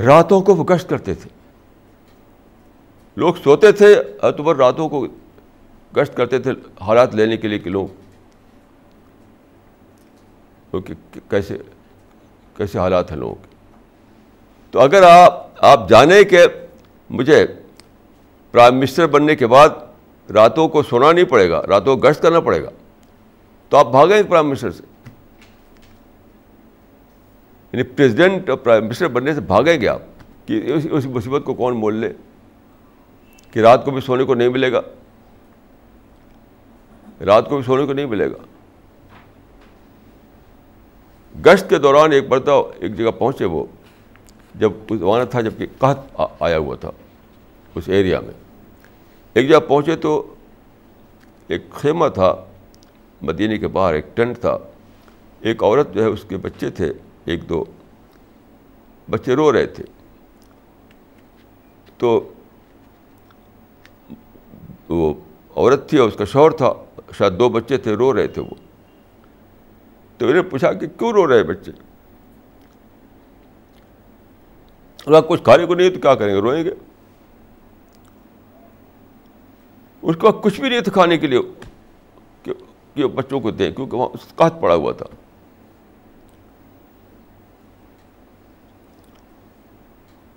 راتوں 0.00 0.40
کو 0.40 0.54
وہ 0.54 0.64
گشت 0.64 0.88
کرتے 0.88 1.14
تھے۔ 1.14 1.30
لوگ 3.16 3.34
سوتے 3.44 3.72
تھے 3.72 3.92
حضرت 4.22 4.40
عمر 4.40 4.56
راتوں 4.56 4.88
کو 4.88 5.06
گشت 5.96 6.16
کرتے 6.16 6.38
تھے 6.38 6.50
حالات 6.80 7.14
لینے 7.14 7.36
کے 7.36 7.48
لیے 7.48 7.58
کہ 7.58 7.70
لوگ 7.70 7.86
کیسے 11.30 11.56
کیسے 12.56 12.78
حالات 12.78 13.10
ہیں 13.10 13.18
لوگوں 13.18 13.34
کے۔ 13.34 13.48
تو 14.70 14.80
اگر 14.80 15.02
آپ 15.02 15.46
آپ 15.64 15.88
جانیں 15.88 16.22
کہ 16.24 16.44
مجھے 17.10 17.46
پرائم 18.52 18.78
منسٹر 18.78 19.06
بننے 19.06 19.36
کے 19.36 19.46
بعد 19.46 19.68
راتوں 20.34 20.68
کو 20.68 20.82
سونا 20.82 21.12
نہیں 21.12 21.24
پڑے 21.24 21.50
گا، 21.50 21.62
راتوں 21.68 21.96
کو 21.96 22.08
گشت 22.08 22.22
کرنا 22.22 22.40
پڑے 22.40 22.62
گا۔ 22.62 22.68
تو 23.68 23.76
آپ 23.76 23.90
بھاگیں 23.90 24.18
گے 24.18 24.22
پرائم 24.22 24.48
منسٹر 24.48 24.70
سے۔ 24.70 24.82
یعنی 27.72 27.82
پریزیڈنٹ 27.82 28.50
اور 28.50 28.58
پرائم 28.58 28.84
منسٹر 28.84 29.08
بننے 29.08 29.34
سے 29.34 29.40
بھاگیں 29.40 29.80
گے 29.80 29.88
آپ۔ 29.88 30.00
کہ 30.46 30.72
اس 30.92 31.06
مصیبت 31.06 31.42
کو 31.44 31.54
کون 31.54 31.76
مول 31.76 31.94
لے؟ 31.94 32.12
کہ 33.50 33.58
رات 33.58 33.84
کو 33.84 33.90
بھی 33.90 34.00
سونے 34.00 34.24
کو 34.24 34.34
نہیں 34.34 34.48
ملے 34.48 34.72
گا۔ 34.72 34.80
رات 37.24 37.48
کو 37.48 37.56
بھی 37.56 37.62
سونے 37.62 37.86
کو 37.86 37.92
نہیں 37.92 38.06
ملے 38.06 38.30
گا۔ 38.30 38.36
گشت 41.46 41.70
کے 41.70 41.78
دوران 41.78 42.12
ایک 42.12 42.28
برتا 42.28 42.52
ایک 42.52 42.96
جگہ 42.96 43.10
پہنچے 43.10 43.44
وہ، 43.44 43.66
جب 44.54 44.72
زمانہ 44.90 45.24
تھا 45.24 45.40
جبکہ 45.40 45.66
قحط 45.78 46.20
آیا 46.40 46.58
ہوا 46.58 46.76
تھا، 46.76 46.90
اس 47.74 47.84
ایریا 47.86 48.20
میں۔ 48.20 48.51
ایک 49.34 49.48
جگہ 49.48 49.58
پہنچے 49.68 49.96
تو 49.96 50.34
ایک 51.48 51.70
خیمہ 51.70 52.08
تھا، 52.08 52.44
مدینہ 53.22 53.56
کے 53.56 53.68
باہر 53.68 53.94
ایک 53.94 54.16
ٹینٹ 54.16 54.38
تھا۔ 54.38 54.58
ایک 55.40 55.62
عورت 55.62 55.94
جو 55.94 56.02
ہے، 56.02 56.08
اس 56.08 56.24
کے 56.28 56.36
بچے 56.36 56.70
تھے، 56.70 56.92
ایک 57.24 57.48
دو 57.48 57.64
بچے 59.10 59.34
رو 59.34 59.52
رہے 59.52 59.66
تھے۔ 59.66 59.84
تو 61.98 62.32
وہ 64.88 65.14
عورت 65.56 65.90
تھی 65.90 65.98
اور 65.98 66.08
اس 66.08 66.14
کا 66.14 66.24
شوہر 66.24 66.50
تھا، 66.50 66.72
شاید 67.18 67.38
دو 67.38 67.48
بچے 67.48 67.78
تھے، 67.78 67.94
رو 67.94 68.14
رہے 68.14 68.28
تھے 68.28 68.42
وہ۔ 68.42 68.54
تو 70.18 70.28
انہیں 70.28 70.42
پوچھا 70.42 70.72
کہ 70.72 70.86
کیوں 70.86 71.12
رو 71.12 71.26
رہے 71.26 71.42
بچے؟ 71.42 71.70
کچھ 75.28 75.42
کھانے 75.42 75.66
کو 75.66 75.74
نہیں 75.74 75.90
تو 75.90 76.00
کیا 76.00 76.14
کریں 76.14 76.34
گے؟ 76.34 76.40
روئیں 76.40 76.64
گے۔ 76.64 76.70
اس 80.12 80.18
کے 80.20 80.26
بعد 80.26 80.42
کچھ 80.42 80.60
بھی 80.60 80.68
نہیں 80.68 80.80
تھا 80.80 80.92
کھانے 80.92 81.16
کے 81.18 81.26
لیے 81.26 81.40
کہ 82.94 83.06
بچوں 83.06 83.38
کو 83.40 83.50
دیں، 83.50 83.70
کیونکہ 83.72 83.96
وہاں 83.96 84.08
اس 84.14 84.32
کا 84.36 84.48
پڑا 84.60 84.74
ہوا 84.74 84.92
تھا۔ 84.92 85.06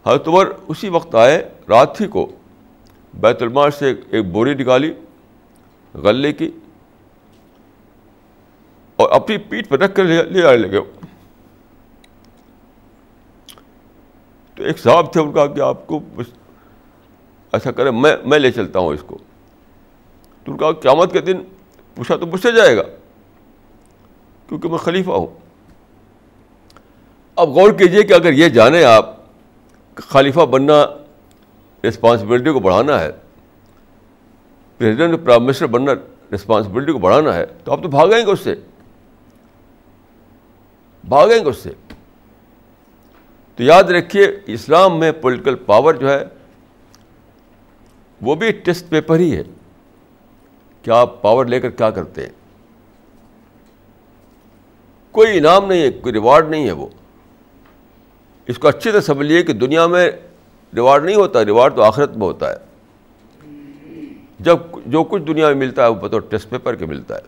حضرت 0.05 0.27
عمر 0.27 0.51
اسی 0.67 0.89
وقت 0.89 1.15
آئے، 1.15 1.37
رات 1.69 2.01
ہی 2.01 2.07
کو، 2.07 2.25
بیت 3.21 3.41
المال 3.41 3.71
سے 3.71 3.93
ایک 4.09 4.25
بوری 4.31 4.53
نکالی، 4.53 4.93
غلے 5.93 6.33
کی، 6.33 6.49
اور 8.99 9.11
اپنی 9.11 9.37
پیٹھ 9.49 9.69
پہ 9.69 9.75
رکھ 9.75 9.95
کر 9.95 10.03
لے 10.03 10.47
آنے 10.47 10.57
لگے۔ 10.57 10.79
تو 14.57 14.63
ایک 14.63 14.79
صاحب 14.79 15.11
تھے، 15.13 15.21
ان 15.21 15.31
کا 15.33 15.45
کہ 15.47 15.61
آپ 15.61 15.87
کو 15.87 15.99
ایسا 17.53 17.71
کرے 17.71 17.91
میں 17.91 18.15
میں 18.25 18.39
لے 18.39 18.51
چلتا 18.51 18.79
ہوں 18.79 18.93
اس 18.93 19.03
کو۔ 19.07 19.17
تو 20.45 20.51
ان 20.51 20.57
کا 20.57 20.71
قیامت 20.71 21.13
کے 21.13 21.19
دن 21.19 21.37
پوچھا 21.95 22.15
تو 22.15 22.25
مجھ 22.25 22.41
سے 22.41 22.51
جائے 22.51 22.77
گا، 22.77 22.83
کیونکہ 24.49 24.69
میں 24.69 24.77
خلیفہ 24.77 25.11
ہوں۔ 25.11 25.27
اب 27.35 27.49
غور 27.49 27.71
کیجیے 27.71 28.03
کہ 28.03 28.13
اگر 28.13 28.33
یہ 28.33 28.49
جانے 28.49 28.83
آپ 28.83 29.15
خلیفہ 29.95 30.39
بننا 30.39 30.85
رسپانسبلٹی 31.87 32.51
کو 32.51 32.59
بڑھانا 32.59 32.99
ہے 32.99 33.11
پریزیڈنٹ 34.77 35.25
پرائم 35.25 35.43
منسٹر 35.43 35.67
بننا 35.67 35.91
رسپانسبلٹی 36.35 36.91
کو 36.91 36.99
بڑھانا 36.99 37.33
ہے، 37.33 37.45
تو 37.63 37.71
آپ 37.71 37.83
تو 37.83 37.89
بھاگیں 37.89 38.25
گے 38.25 38.31
اس 38.31 38.39
سے۔ 38.39 38.55
بھاگیں 41.07 41.45
گے 41.45 41.49
اس 41.49 41.57
سے۔ 41.57 41.69
تو 43.55 43.63
یاد 43.63 43.83
رکھیے، 43.83 44.27
اسلام 44.47 44.99
میں 44.99 45.11
پولیٹیکل 45.11 45.55
پاور 45.55 45.93
جو 45.93 46.09
ہے، 46.09 46.23
وہ 48.21 48.35
بھی 48.35 48.51
ٹیسٹ 48.51 48.89
پیپر 48.89 49.19
ہی 49.19 49.37
ہے۔ 49.37 49.43
کہ 50.85 50.91
آپ 50.91 51.21
پاور 51.21 51.45
لے 51.45 51.59
کر 51.59 51.69
کیا 51.69 51.89
کرتے 51.89 52.21
ہیں؟ 52.21 52.29
کوئی 55.11 55.37
انعام 55.37 55.65
نہیں 55.65 55.81
ہے، 55.81 55.91
کوئی 55.91 56.13
ریوارڈ 56.13 56.49
نہیں 56.49 56.65
ہے 56.65 56.71
وہ۔ 56.71 56.87
اس 58.47 58.57
کو 58.57 58.67
اچھی 58.67 58.91
طرح 58.91 59.01
سمجھ 59.01 59.27
لیے 59.27 59.43
کہ 59.43 59.53
دنیا 59.53 59.87
میں 59.87 60.11
ریوارڈ 60.75 61.05
نہیں 61.05 61.15
ہوتا 61.15 61.45
ریوارڈ 61.45 61.75
تو 61.75 61.83
آخرت 61.83 62.09
میں 62.09 62.27
ہوتا 62.27 62.53
ہے۔ 62.53 62.57
جب 64.39 64.57
جو 64.85 65.03
کچھ 65.03 65.23
دنیا 65.23 65.47
میں 65.47 65.55
ملتا 65.55 65.83
ہے، 65.83 65.87
وہ 65.87 65.95
بطور 65.95 66.21
ٹیسٹ 66.21 66.49
پیپر 66.49 66.75
کے 66.75 66.85
ملتا 66.85 67.15
ہے۔ 67.15 67.21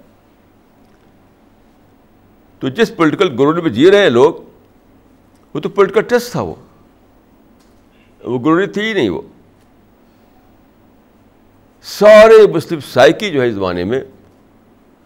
تو 2.60 2.68
جس 2.68 2.96
پولیٹیکل 2.96 3.36
گروری 3.40 3.62
میں 3.62 3.70
جی 3.70 3.92
رہے 3.92 4.02
ہیں 4.02 4.10
لوگ، 4.10 4.34
وہ 5.54 5.60
تو 5.60 5.70
پولیٹیکل 5.70 6.02
ٹیسٹ 6.02 6.32
تھا 6.32 6.42
وہ۔ 6.42 6.56
وہ 8.24 8.40
گروری 8.40 8.68
تھی 8.68 8.82
ہی 8.82 8.94
نہیں 8.94 9.10
وہ۔ 9.10 9.22
سارے 11.86 12.36
مسلم 12.54 12.80
سائیکی 12.94 13.30
جو 13.32 13.42
ہے 13.42 13.48
اس 13.48 13.54
زمانے 13.56 13.84
میں، 13.84 14.00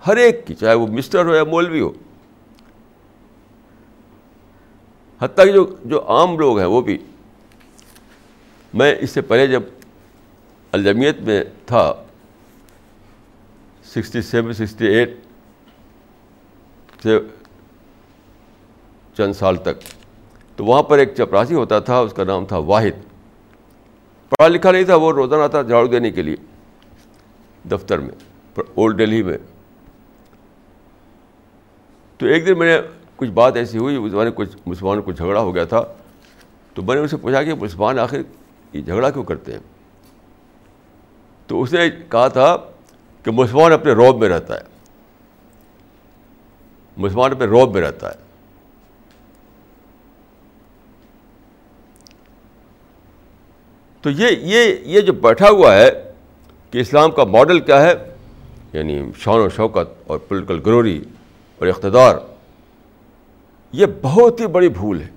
ہر 0.07 0.17
ایک 0.17 0.45
کی، 0.47 0.53
چاہے 0.53 0.73
وہ 0.73 0.87
مسٹر 0.87 1.25
ہو 1.25 1.33
یا 1.35 1.43
مولوی 1.43 1.81
ہو، 1.81 1.91
حتیٰ 5.21 5.45
کہ 5.45 5.51
جو 5.51 5.65
جو 5.85 6.01
عام 6.09 6.37
لوگ 6.39 6.59
ہیں 6.59 6.65
وہ 6.65 6.81
بھی۔ 6.81 6.97
میں 8.73 8.93
اس 8.99 9.09
سے 9.09 9.21
پہلے 9.21 9.47
جب 9.47 9.63
الجمیت 10.73 11.21
میں 11.21 11.43
تھا، 11.65 11.93
سکسٹی 13.85 14.21
سیون، 14.21 14.53
سکسٹی 14.53 14.87
ایٹ 14.87 15.17
سے 17.03 17.17
چند 19.17 19.33
سال 19.33 19.55
تک، 19.55 19.83
تو 20.55 20.65
وہاں 20.65 20.83
پر 20.83 20.97
ایک 20.97 21.15
چپراسی 21.17 21.55
ہوتا 21.55 21.79
تھا، 21.79 21.99
اس 21.99 22.13
کا 22.13 22.23
نام 22.23 22.45
تھا 22.45 22.57
واحد۔ 22.57 23.03
پڑھا 24.31 24.47
لکھا 24.47 24.71
نہیں 24.71 24.83
تھا، 24.83 24.95
وہ 24.95 25.11
روزانہ 25.11 25.47
تھا 25.47 25.61
جھاڑو 25.61 25.87
دینے 25.87 26.11
کے 26.11 26.21
لیے۔ 26.21 26.35
دفتر 27.69 27.99
میں 27.99 28.13
اولڈ 28.55 28.99
دہلی 28.99 29.23
میں۔ 29.23 29.37
تو 32.17 32.25
ایک 32.25 32.47
دن 32.47 32.59
میں 32.59 32.67
نے 32.67 32.87
کچھ 33.15 33.29
بات 33.29 33.55
ایسی 33.55 33.77
ہوئی، 33.77 33.95
اس 33.95 34.11
زمانے 34.11 34.31
کچھ 34.35 34.49
مسلمانوں 34.65 35.03
کو 35.03 35.11
جھگڑا 35.11 35.41
ہو 35.41 35.55
گیا 35.55 35.63
تھا۔ 35.63 35.83
تو 36.73 36.81
میں 36.81 36.95
نے 36.95 37.01
اسے 37.01 37.17
پوچھا 37.17 37.43
کہ 37.43 37.53
مسلمان 37.53 37.99
آخر 37.99 38.17
یہ 38.73 38.81
جھگڑا 38.81 39.09
کیوں 39.09 39.23
کرتے 39.23 39.51
ہیں؟ 39.51 39.59
تو 41.47 41.61
اس 41.61 41.73
نے 41.73 41.89
کہا 42.09 42.27
تھا 42.27 42.57
کہ 43.23 43.31
مسلمان 43.31 43.71
اپنے 43.71 43.91
روب 43.91 44.19
میں 44.19 44.29
رہتا 44.29 44.55
ہے۔ 44.55 44.61
مسلمان 46.97 47.31
اپنے 47.31 47.45
روب 47.45 47.73
میں 47.73 47.81
رہتا 47.81 48.09
ہے۔ 48.09 48.15
تو 54.01 54.09
یہ 54.09 54.27
یہ 54.39 54.75
یہ 54.81 55.01
جو 55.01 55.13
بیٹھا 55.13 55.49
ہوا 55.49 55.75
ہے 55.75 56.10
کہ 56.71 56.77
اسلام 56.77 57.11
کا 57.11 57.23
ماڈل 57.23 57.59
کیا 57.59 57.81
ہے؟ 57.81 57.93
یعنی 58.73 59.11
شان 59.17 59.39
و 59.39 59.49
شوکت 59.49 60.03
اور 60.07 60.19
پولیٹیکل 60.19 60.59
گروری 60.65 61.03
اور 61.57 61.67
اقتدار۔ 61.67 62.15
یہ 63.71 63.85
بہت 64.01 64.39
ہی 64.39 64.47
بڑی 64.47 64.69
بھول 64.69 65.01
ہے۔ 65.01 65.07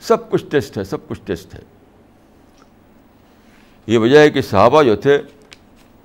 سب 0.00 0.30
کچھ 0.30 0.44
ٹیسٹ 0.46 0.78
ہے، 0.78 0.84
سب 0.84 1.08
کچھ 1.08 1.20
ٹیسٹ 1.24 1.54
ہے۔ 1.54 1.60
یہ 3.86 3.98
وجہ 3.98 4.18
ہے 4.18 4.30
کہ 4.30 4.42
صحابہ 4.42 4.82
جو 4.82 4.96
تھے، 4.96 5.22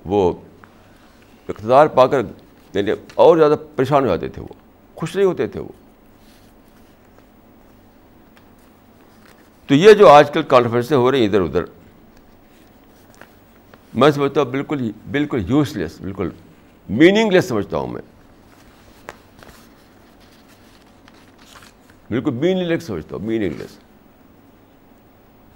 وہ 0.04 0.32
اقتدار 1.48 1.86
پا 1.86 2.06
کر 2.06 2.20
یعنی 2.74 2.90
اور 3.14 3.36
زیادہ 3.36 3.54
پریشان 3.76 4.02
ہو 4.02 4.08
جاتے 4.08 4.28
تھے 4.28 4.42
وہ، 4.42 4.48
خوش 4.94 5.16
نہیں 5.16 5.26
ہوتے 5.26 5.46
تھے 5.46 5.60
وہ۔ 5.60 5.68
تو 9.66 9.74
یہ 9.74 9.92
جو 9.92 10.08
آج 10.08 10.30
کل 10.30 10.42
کانفرنسیں 10.42 10.96
ہو 10.96 11.10
رہی 11.10 11.18
ہیں 11.18 11.26
ادھر 11.26 11.40
ادھر 11.40 11.64
میں 13.94 14.10
سمجھتا 14.10 14.40
ہوں 14.40 14.50
بالکل 14.50 14.90
بالکل 15.10 15.50
یوز 15.50 15.76
لیس 15.76 16.00
بالکل 16.00 16.30
میننگ 16.88 17.32
لیس 17.32 17.44
سمجھتا 17.44 17.76
ہوں 17.76 17.86
میں۔ 17.86 18.02
بالکل 22.10 22.30
میننگ 22.30 22.66
لیس 22.66 22.84
سمجھتا 22.84 23.16
ہوں 23.16 23.22
میننگ 23.22 23.52
لیس 23.58 23.78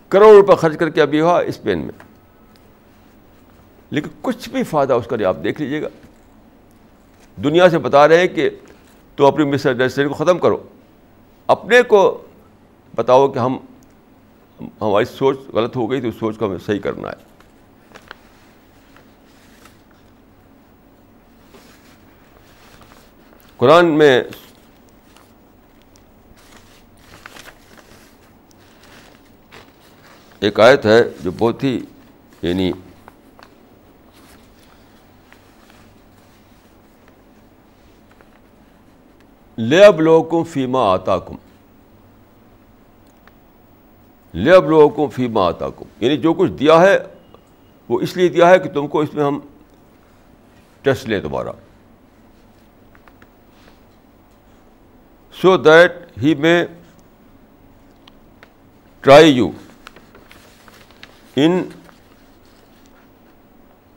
کروڑ 0.08 0.34
روپے 0.34 0.54
خرچ 0.56 0.78
کر 0.78 0.90
کے 0.90 1.02
ابھی 1.02 1.20
ہوا 1.20 1.40
اسپین 1.40 1.78
میں۔ 1.78 2.04
لیکن 3.90 4.08
کچھ 4.22 4.48
بھی 4.48 4.62
فائدہ 4.62 4.92
اس 4.92 5.06
کا 5.06 5.16
نہیں، 5.16 5.26
آپ 5.26 5.36
دیکھ 5.44 5.60
لیجیے 5.60 5.82
گا۔ 5.82 5.88
دنیا 7.44 7.70
سے 7.70 7.78
بتا 7.78 8.08
رہے 8.08 8.20
ہیں 8.20 8.28
کہ 8.28 8.50
تو 9.16 9.26
اپنی 9.26 9.44
مس 9.44 9.66
انڈرسٹینڈنگ 9.66 10.14
کو 10.14 10.24
ختم 10.24 10.38
کرو۔ 10.38 10.62
اپنے 11.46 11.82
کو 11.82 12.24
بتاؤ 12.94 13.28
کہ 13.28 13.38
ہم 13.38 13.58
ہماری 14.60 15.04
سوچ 15.04 15.38
غلط 15.52 15.76
ہو 15.76 15.90
گئی 15.90 16.00
تو 16.00 16.08
اس 16.08 16.14
سوچ 16.20 16.38
کو 16.38 16.46
ہمیں 16.46 16.58
صحیح 16.58 16.78
کرنا 16.78 17.08
ہے۔ 17.08 17.27
قرآن 23.58 23.98
میں 23.98 24.22
ایک 30.40 30.60
آیت 30.60 30.86
ہے 30.86 31.02
جو 31.20 31.30
بہت 31.38 31.64
ہی 31.64 31.80
یعنی 32.42 32.72
لے 39.58 39.84
اب 39.84 40.00
لوگوں 40.00 40.30
کو 40.30 40.44
فیما 40.44 40.92
آتا 40.92 41.18
کم 41.18 41.34
لے 44.34 44.52
اب 44.52 44.70
لوگوں 44.70 44.88
کو 44.88 45.08
فیما 45.08 45.46
آتا 45.46 45.68
کم 45.68 45.84
یعنی 46.00 46.16
جو 46.16 46.34
کچھ 46.34 46.50
دیا 46.50 46.80
ہے 46.80 46.98
وہ 47.88 48.00
اس 48.00 48.16
لیے 48.16 48.28
دیا 48.28 48.50
ہے 48.50 48.58
کہ 48.58 48.68
تم 48.68 48.88
کو 48.88 49.00
اس 49.00 49.14
میں 49.14 49.24
ہم 49.24 49.40
ٹیسٹ 50.82 51.08
لیں 51.08 51.20
دوبارہ۔ 51.20 51.48
So 55.40 55.56
that 55.56 55.92
he 56.22 56.34
may 56.34 56.64
try 59.00 59.30
you 59.30 59.50
in 61.36 61.62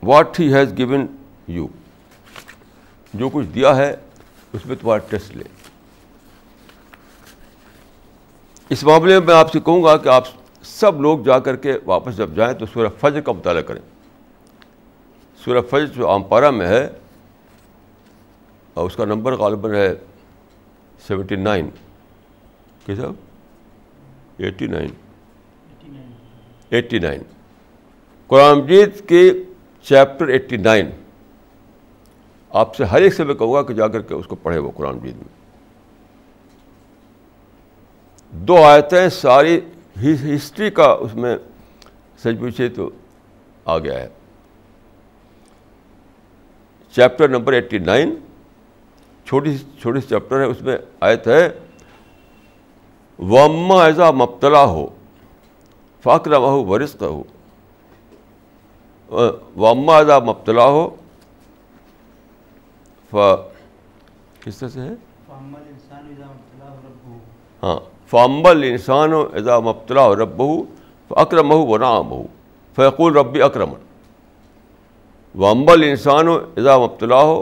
what 0.03 0.39
he 0.39 0.53
has 0.53 0.77
given 0.77 1.05
you 1.47 1.67
جو 3.13 3.29
کچھ 3.29 3.47
دیا 3.47 3.75
ہے، 3.75 3.95
اس 4.53 4.65
میں 4.65 4.75
تمہارا 4.81 4.97
ٹیسٹ 5.09 5.35
لے۔ 5.37 5.43
اس 8.69 8.83
معاملے 8.83 9.19
میں 9.19 9.27
میں 9.27 9.35
آپ 9.35 9.51
سے 9.51 9.59
کہوں 9.59 9.83
گا 9.83 9.97
کہ 9.97 10.09
آپ 10.09 10.27
سب 10.63 11.01
لوگ 11.01 11.19
جا 11.19 11.39
کر 11.39 11.55
کے 11.55 11.73
واپس 11.85 12.17
جب 12.17 12.35
جائیں 12.35 12.53
تو 12.53 12.65
سورہ 12.65 12.87
فجر 12.99 13.21
کا 13.21 13.31
مطالعہ 13.31 13.61
کریں۔ 13.61 13.81
سورہ 15.43 15.61
فجر 15.69 15.85
جو 15.85 16.09
عام 16.09 16.23
پارہ 16.23 16.51
میں 16.51 16.67
ہے 16.67 16.89
اور 18.73 18.85
اس 18.85 18.95
کا 18.95 19.05
نمبر 19.05 19.33
غالباً 19.33 19.75
ہے 19.75 19.93
سیونٹی 21.07 21.35
نائن۔ 21.35 21.69
کیا 22.85 22.95
صاحب 22.95 23.13
ایٹی 24.37 24.67
نائن۔ 24.67 24.89
Eighty 26.69 26.99
nine. 26.99 27.21
قرآن 28.27 28.59
مجید 28.59 29.07
کے 29.07 29.33
چیپٹر 29.83 30.27
ایٹی 30.27 30.57
نائن۔ 30.57 30.89
آپ 32.49 32.75
سے 32.75 32.83
ہر 32.83 33.01
ایک 33.01 33.13
سے 33.13 33.23
میں 33.23 33.35
کہوں 33.35 33.53
گا 33.53 33.61
کہ 33.61 33.73
جا 33.73 33.87
کر 33.87 34.01
کے 34.01 34.13
اس 34.13 34.25
کو 34.25 34.35
پڑھے 34.35 34.59
وہ 34.59 34.71
قرآن 34.75 34.95
مجید 34.95 35.15
میں۔ 35.15 35.41
دو 38.31 38.63
آیتیں 38.63 39.09
ساری 39.09 39.59
ہسٹری 40.35 40.71
کا 40.71 40.83
اس 40.83 41.15
میں 41.15 41.37
سچ 42.19 42.39
پوچھے 42.39 42.69
تو 42.69 42.89
آ 43.65 43.77
گیا 43.77 43.99
ہے 43.99 44.07
چیپٹر 46.91 47.29
نمبر 47.29 47.53
ایٹی 47.53 47.77
نائن۔ 47.77 48.15
چھوٹی 49.31 49.55
چھوٹی 49.81 49.99
چیپٹر 50.07 50.39
ہے 50.39 50.45
اس 50.45 50.61
میں 50.61 50.75
آیت 51.07 51.27
ہے 51.27 51.47
وما 53.19 53.83
ایزا 53.83 54.09
مبتلا 54.11 54.63
ہو 54.71 54.85
فاکر 56.05 56.33
ہو 56.35 56.63
ورث 56.67 56.95
ہو 57.01 57.21
وما 59.63 59.97
ایزا 59.97 60.17
مبتلا 60.25 60.65
ہو 60.75 60.89
کس 64.41 64.57
طرح 64.57 64.69
سے 64.69 64.81
ہے؟ 64.81 64.93
ہاں 67.63 67.79
فامبل 68.13 68.63
انسان 68.63 69.13
و 69.13 69.21
ایزا 69.33 69.59
مبتلا 69.69 70.05
ہو 70.05 70.15
رب 70.15 70.35
بہو 70.37 70.61
اکرم 71.11 71.51
ہو 71.51 71.65
و 71.67 71.77
نام 71.77 72.11
ہو 72.11 72.21
فیقول 72.77 73.17
ربی 73.17 73.41
اکرمن 73.41 73.79
ومبل 75.35 75.83
انسان 75.83 76.27
و 76.27 76.37
ایزا 76.55 76.77
مبتلا 76.77 77.21
ہو 77.23 77.41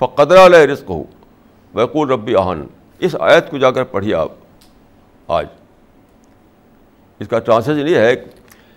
فقدر 0.00 0.44
علیہ 0.46 0.66
رزق 0.66 0.90
ہو 0.90 1.02
وقول 1.74 2.10
ربی 2.10 2.34
آہن 2.34 2.62
اس 2.98 3.16
آیت 3.20 3.50
کو 3.50 3.58
جا 3.58 3.70
کر 3.70 3.84
پڑھیے 3.84 4.14
آپ 4.14 4.32
آج۔ 5.28 5.46
اس 7.18 7.28
کا 7.28 7.38
ٹرانسلیشن 7.38 7.88
یہ 7.88 7.96
ہے 7.96 8.14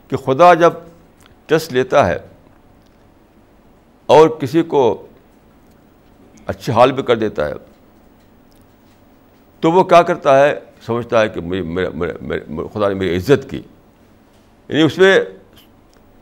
کہ 0.07 0.17
خدا 0.17 0.53
جب 0.53 0.73
ٹیسٹ 1.45 1.73
لیتا 1.73 2.07
ہے 2.07 2.17
اور 4.05 4.29
کسی 4.29 4.63
کو 4.63 5.07
اچھے 6.45 6.73
حال 6.73 6.91
بھی 6.91 7.03
کر 7.03 7.15
دیتا 7.15 7.47
ہے، 7.47 7.53
تو 9.59 9.71
وہ 9.71 9.83
کیا 9.83 10.01
کرتا 10.01 10.39
ہے؟ 10.39 10.59
سمجھتا 10.85 11.21
ہے 11.21 11.29
کہ 11.29 11.41
خدا 12.73 12.87
نے 12.87 12.93
میری 12.93 13.15
عزت 13.17 13.49
کی۔ 13.49 13.61
یعنی 14.67 14.81
اس 14.81 14.97
میں 14.97 15.19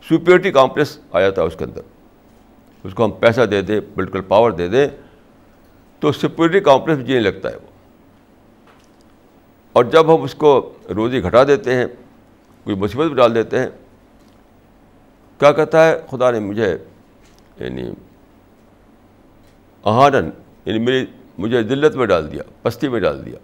سپیورٹی 0.06 0.52
کامپلیکس 0.52 1.00
آ 1.12 1.20
جاتا 1.20 1.42
ہے 1.42 1.48
اس 1.48 1.56
کے 1.58 1.64
اندر۔ 1.64 1.82
اس 2.84 2.94
کو 2.94 3.06
ہم 3.06 3.12
پیسہ 3.12 3.42
دے 3.42 3.62
دیں 3.62 3.80
پولیٹیکل 3.96 4.22
پاور 4.22 4.52
دے 4.52 4.68
دیں 4.68 4.88
تو 6.02 6.12
سپیورٹی 6.12 6.60
کامپلیکس 6.60 7.08
جینے 7.08 7.20
لگتا 7.20 7.50
ہے 7.50 7.56
وہ۔ 7.56 7.68
اور 9.74 9.84
جب 9.84 10.16
ہم 10.16 10.22
اس 10.22 10.36
کو 10.36 10.74
روزی 10.96 11.24
گھٹا 11.24 11.44
دیتے 11.44 11.76
ہیں، 11.76 11.86
کوئی 12.64 12.76
مصیبت 12.76 13.08
بھی 13.08 13.16
ڈال 13.16 13.36
دیتے 13.36 13.60
ہیں، 13.60 13.68
کیا 15.40 15.52
کہتا 15.52 15.88
ہے؟ 15.88 16.02
خدا 16.10 16.32
نے 16.32 16.40
مجھے 16.40 16.78
یعنی 17.60 17.82
اہانن 19.86 20.30
یعنی 20.66 20.80
میری، 20.80 21.06
مجھے 21.38 21.64
ذلت 21.64 21.96
میں 21.96 22.06
ڈال 22.06 22.32
دیا، 22.32 22.44
پستی 22.62 22.88
میں 22.88 23.00
ڈال 23.00 23.26
دیا۔ 23.26 23.38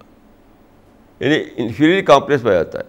یعنی 1.20 1.43
انفیریئر 1.58 2.03
کامپلیکس 2.03 2.43
میں 2.43 2.51
جاتا 2.51 2.80
ہے۔ 2.80 2.84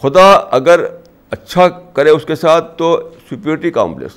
خدا 0.00 0.32
اگر 0.32 0.84
اچھا 1.30 1.68
کرے 1.68 2.10
اس 2.10 2.24
کے 2.24 2.34
ساتھ 2.34 2.78
تو 2.78 3.10
سپیورٹی 3.26 3.70
کامپلیکس 3.70 4.14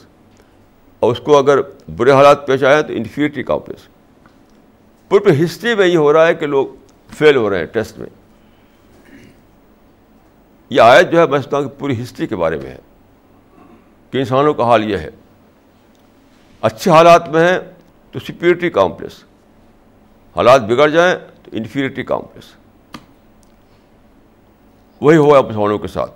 اور 0.99 1.11
اس 1.11 1.19
کو 1.19 1.37
اگر 1.37 1.59
برے 1.95 2.11
حالات 2.11 2.47
پیش 2.47 2.63
آئے 2.63 2.83
تو 2.83 2.93
انفیریٹی 2.93 3.43
کامپلیکس 3.43 3.94
پوری 5.09 5.43
ہسٹری 5.43 5.75
میں 5.75 5.87
یہ 5.87 5.97
ہو 5.97 6.13
رہا 6.13 6.27
ہے 6.27 6.33
کہ 6.33 6.47
لوگ 6.47 6.67
فیل 7.07 7.35
ہو 7.35 7.49
رہے 7.49 7.59
ہیں 7.59 7.65
ٹیسٹ 7.65 7.99
میں۔ 7.99 8.09
یہ 10.69 10.81
آیت 10.81 11.11
جو 11.11 11.19
ہے 11.19 11.27
میں 11.27 11.37
سمجھتا 11.39 11.57
ہوں 11.57 11.69
کہ 11.69 11.79
پوری 11.79 12.03
ہسٹری 12.03 12.27
کے 12.27 12.35
بارے 12.35 12.57
میں 12.57 12.71
ہے۔ 12.71 12.77
کہ 14.11 14.17
انسانوں 14.17 14.53
کا 14.53 14.63
حال 14.63 14.91
یہ 14.91 14.97
ہے۔ 14.97 15.09
اچھے 16.61 16.91
حالات 16.91 17.29
میں 17.29 17.51
ہیں 17.51 17.59
تو 18.11 18.19
سپیورٹی 18.19 18.69
کامپلیکس 18.69 19.23
حالات 20.35 20.61
بگڑ 20.61 20.87
جائیں 20.87 21.15
تو 21.43 21.51
انفیریٹی 21.53 22.03
کامپلیکس 22.03 22.47
وہی 25.01 25.17
ہوا 25.17 25.41
مسلمانوں 25.41 25.77
کے 25.77 25.87
ساتھ۔ 25.87 26.11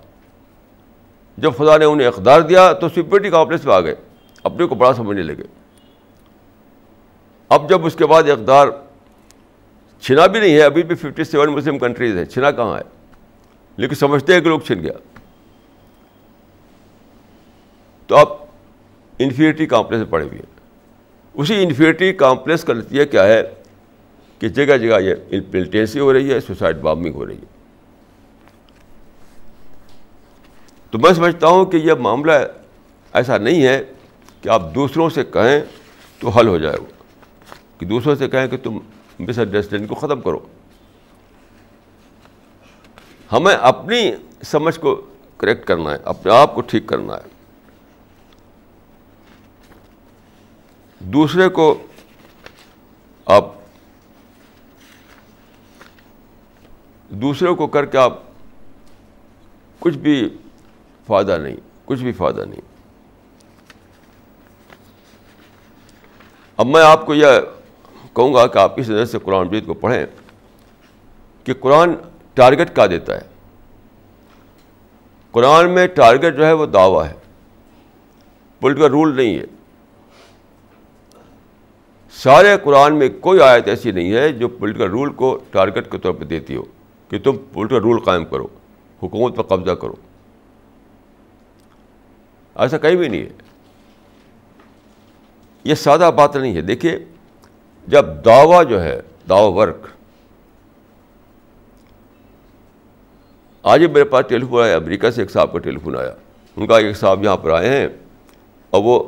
جب 1.38 1.52
خدا 1.58 1.76
نے 1.76 1.84
انہیں 1.84 2.08
اقدار 2.08 2.40
دیا 2.40 2.72
تو 2.72 2.88
سپیورٹی 2.88 3.30
کامپلیکس 3.30 3.64
میں 3.64 3.74
آ 3.74 3.80
گئے۔ 3.80 3.94
اپنے 4.42 4.66
کو 4.66 4.74
بڑا 4.74 4.94
سمجھنے 4.94 5.22
لگے۔ 5.22 5.59
اب 7.50 7.68
جب 7.68 7.86
اس 7.86 7.94
کے 7.94 8.06
بعد 8.06 8.22
اقدار 8.22 8.66
چھنا 10.00 10.26
بھی 10.26 10.40
نہیں 10.40 10.54
ہے، 10.54 10.62
ابھی 10.62 10.82
بھی 10.82 10.94
ففٹی 10.94 11.24
سیون 11.24 11.48
مسلم 11.48 11.78
کنٹریز 11.78 12.16
ہیں۔ 12.16 12.24
چھنا 12.24 12.50
کہاں 12.50 12.78
ہے؟ 12.78 12.82
لیکن 13.76 13.94
سمجھتے 13.94 14.34
ہیں 14.34 14.40
کہ 14.40 14.48
لوگ 14.48 14.60
چھن 14.60 14.82
گیا۔ 14.82 14.92
تو 18.06 18.16
اب 18.16 18.26
انفیریٹی 19.18 19.66
کامپلیکس 19.66 20.02
میں 20.02 20.10
پڑے 20.10 20.24
ہوئے 20.24 20.38
ہیں۔ 20.38 20.60
اسی 21.34 21.62
انفیریٹی 21.62 22.12
کامپلیکس 22.12 22.64
کا 22.64 22.72
نتیجہ 22.72 23.04
کیا 23.04 23.26
ہے؟ 23.26 23.42
کہ 24.38 24.48
جگہ 24.48 24.76
جگہ 24.76 25.00
یہ 25.00 25.14
پلٹینسی 25.50 26.00
ہو 26.00 26.12
رہی 26.12 26.32
ہے 26.32 26.40
سوسائڈ 26.40 26.76
بامبنگ 26.76 27.14
ہو 27.14 27.26
رہی 27.26 27.36
ہے۔ 27.36 27.46
تو 30.90 30.98
میں 30.98 31.12
سمجھتا 31.12 31.46
ہوں 31.46 31.64
کہ 31.64 31.76
یہ 31.76 31.92
معاملہ 31.92 32.32
ایسا 33.12 33.38
نہیں 33.38 33.62
ہے 33.62 33.82
کہ 34.42 34.48
آپ 34.48 34.74
دوسروں 34.74 35.10
سے 35.10 35.24
کہیں 35.24 35.60
تو 36.18 36.28
حل 36.28 36.48
ہو 36.48 36.58
جائے۔ 36.58 36.76
وہ 36.78 36.99
کہ 37.80 37.86
دوسروں 37.86 38.14
سے 38.14 38.28
کہیں 38.28 38.48
کہ 38.48 38.56
تم 38.56 38.78
مس 39.18 39.38
انڈرسٹینڈ 39.38 39.88
کو 39.88 39.94
ختم 39.94 40.20
کرو۔ 40.20 40.38
ہمیں 43.32 43.54
اپنی 43.54 44.12
سمجھ 44.42 44.80
کو 44.80 45.10
کریکٹ 45.36 45.64
کرنا 45.66 45.90
ہے، 45.90 45.96
اپنے 46.04 46.32
آپ 46.32 46.54
کو 46.54 46.60
ٹھیک 46.60 46.86
کرنا 46.86 47.16
ہے۔ 47.16 47.28
دوسرے 50.98 51.48
کو 51.48 51.82
آپ 53.26 53.44
دوسرے 57.08 57.54
کو 57.54 57.66
کر 57.66 57.86
کے 57.86 57.98
آپ 57.98 58.18
کچھ 59.78 59.98
بھی 59.98 60.36
فائدہ 61.06 61.38
نہیں، 61.38 61.56
کچھ 61.84 62.02
بھی 62.02 62.12
فائدہ 62.12 62.40
نہیں۔ 62.40 62.60
اب 66.56 66.66
میں 66.66 66.82
آپ 66.82 67.06
کو 67.06 67.14
یہ 67.14 67.26
کہوں 68.20 68.34
گا 68.34 68.46
کہ 68.46 68.58
آپ 68.58 68.72
اس 68.76 68.88
نظر 68.88 69.04
سے 69.04 69.18
قرآن 69.18 69.46
مجید 69.46 69.66
کو 69.66 69.74
پڑھیں 69.74 70.06
کہ 71.44 71.54
قرآن 71.54 71.92
ٹارگیٹ 72.34 72.76
کا 72.76 72.86
دیتا 72.86 73.14
ہے۔ 73.14 73.20
قرآن 75.30 75.70
میں 75.70 75.86
ٹارگیٹ 75.86 76.36
جو 76.36 76.46
ہے 76.46 76.52
وہ 76.52 76.66
دعویٰ 76.66 77.08
ہے۔ 77.08 77.14
پولیٹیکل 78.60 78.90
رول 78.90 79.16
نہیں 79.16 79.38
ہے۔ 79.38 79.44
سارے 82.12 82.56
قرآن 82.64 82.98
میں 82.98 83.08
کوئی 83.20 83.40
آیت 83.40 83.68
ایسی 83.68 83.90
نہیں 83.90 84.12
ہے 84.12 84.32
جو 84.32 84.48
پولیٹیکل 84.48 84.90
رول 84.90 85.12
کو 85.12 85.38
ٹارگیٹ 85.50 85.92
کے 85.92 85.98
طور 85.98 86.12
پہ 86.12 86.24
دیتی 86.24 86.56
ہو 86.56 86.62
کہ 87.08 87.18
تم 87.18 87.36
پولیٹیکل 87.52 87.82
رول 87.82 88.00
قائم 88.00 88.24
کرو، 88.24 88.46
حکومت 89.02 89.36
پر 89.36 89.42
قبضہ 89.42 89.74
کرو۔ 89.74 89.94
ایسا 92.54 92.78
کہیں 92.78 92.96
بھی 92.96 93.08
نہیں 93.08 93.22
ہے۔ 93.22 93.28
یہ 95.64 95.74
سادہ 95.74 96.10
بات 96.16 96.36
نہیں 96.36 96.54
ہے۔ 96.54 96.60
دیکھیے 96.60 96.98
جب 97.86 98.06
دعویٰ 98.24 98.64
جو 98.68 98.82
ہے، 98.82 99.00
دعوی 99.28 99.52
ورک، 99.54 99.86
آج 103.62 103.84
میرے 103.84 104.04
پاس 104.04 104.24
ٹیلیفون 104.28 104.62
آیا، 104.64 104.76
امریکہ 104.76 105.10
سے 105.10 105.22
ایک 105.22 105.30
صاحب 105.30 105.52
کا 105.52 105.58
ٹیلیفون 105.58 105.96
آیا۔ 105.96 106.14
ان 106.56 106.66
کا 106.66 106.78
ایک 106.78 106.96
صاحب 106.96 107.24
یہاں 107.24 107.36
پر 107.36 107.50
آئے 107.50 107.68
ہیں، 107.68 107.88
اور 108.70 108.82
وہ، 108.84 109.02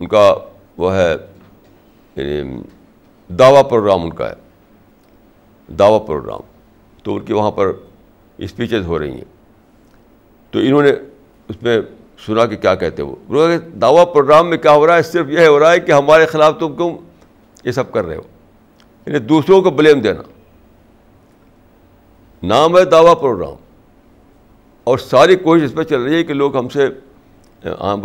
ان 0.00 0.06
کا 0.06 0.34
وہ 0.78 0.94
ہے 0.94 1.14
یعنی 2.16 2.62
دعویٰ 3.28 3.68
پروگرام 3.70 4.02
ان 4.02 4.10
کا 4.10 4.30
ہے۔ 4.30 4.34
دعویٰ 5.68 6.06
پروگرام، 6.06 6.40
تو 7.02 7.14
ان 7.14 7.24
کی 7.24 7.32
وہاں 7.32 7.50
پر 7.50 7.72
اسپیچز 8.38 8.86
ہو 8.86 8.98
رہی 8.98 9.10
ہیں۔ 9.10 9.30
تو 10.50 10.58
انہوں 10.58 10.82
نے 10.82 10.90
اس 11.48 11.62
میں 11.62 11.80
سنا 12.26 12.46
کہ 12.46 12.56
کیا 12.56 12.74
کہتے 12.74 13.02
وہ۔ 13.02 13.16
دعویٰ 13.80 14.12
پروگرام 14.14 14.48
میں 14.50 14.58
کیا 14.58 14.72
ہو 14.72 14.86
رہا 14.86 14.96
ہے؟ 14.96 15.02
صرف 15.02 15.28
یہ 15.28 15.46
ہو 15.46 15.58
رہا 15.58 15.72
ہے 15.72 15.80
کہ 15.80 15.92
ہمارے 15.92 16.26
خلاف 16.26 16.58
تم 16.58 16.76
کیوں 16.76 16.90
یہ 17.64 17.72
سب 17.72 17.92
کر 17.92 18.04
رہے 18.04 18.16
ہو۔ 18.16 18.22
یعنی 19.06 19.18
دوسروں 19.18 19.62
کو 19.62 19.70
بلیم 19.70 20.00
دینا۔ 20.00 20.22
نام 22.42 22.78
ہے 22.78 22.84
دعویٰ 22.84 23.20
پروگرام۔ 23.20 23.54
اور 24.84 24.98
ساری 24.98 25.36
کوشش 25.36 25.62
اس 25.62 25.74
پہ 25.74 25.82
چل 25.82 26.02
رہی 26.02 26.14
ہے 26.14 26.24
کہ 26.24 26.34
لوگ 26.34 26.56
ہم 26.56 26.68
سے، 26.68 26.88
ہم 27.64 28.02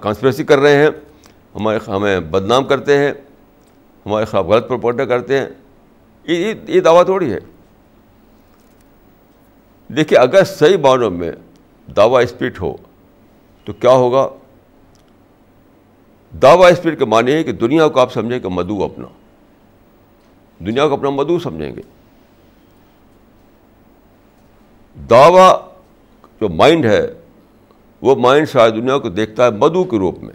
کانسپریسی 0.00 0.44
کر 0.44 0.58
رہے 0.58 0.76
ہیں۔ 0.76 0.90
ہمارے 1.54 1.78
ہمیں 1.90 2.20
بدنام 2.20 2.64
کرتے 2.64 2.98
ہیں۔ 2.98 3.12
ہمارے 4.06 4.24
خلاف 4.24 4.46
غلط 4.46 4.68
پروپوٹا 4.68 5.04
کرتے 5.04 5.38
ہیں۔ 5.38 5.46
یہ 6.24 6.80
دعویٰ 6.80 7.04
تھوڑی 7.04 7.32
ہے۔ 7.32 7.38
دیکھیے، 9.88 10.18
اگر 10.18 10.44
صحیح 10.44 10.76
معنوں 10.76 11.10
میں 11.10 11.32
دعویٰ 11.96 12.22
اسپیٹ 12.22 12.60
ہو 12.60 12.76
تو 13.64 13.72
کیا 13.72 13.90
ہوگا؟ 13.90 14.28
دعوی 16.32 16.72
اسپرٹ 16.72 16.98
کے 16.98 17.04
معنی 17.04 17.32
ہے 17.32 17.44
کہ 17.44 17.52
دنیا 17.52 17.88
کو 17.88 18.00
آپ 18.00 18.12
سمجھیں 18.12 18.40
کہ 18.40 18.48
مدو 18.48 18.84
اپنا۔ 18.84 19.06
دنیا 20.58 20.88
کو 20.88 20.94
اپنا 20.94 21.10
مدو 21.10 21.38
سمجھیں 21.38 21.76
گے۔ 21.76 21.80
دعوی 25.10 25.52
جو 26.40 26.48
مائنڈ 26.48 26.84
ہے، 26.84 27.14
وہ 28.02 28.16
مائنڈ 28.16 28.48
شاید 28.48 28.74
دنیا 28.74 28.98
کو 28.98 29.08
دیکھتا 29.08 29.44
ہے 29.44 29.50
مدو 29.50 29.84
کے 29.84 29.98
روپ 29.98 30.18
میں۔ 30.18 30.34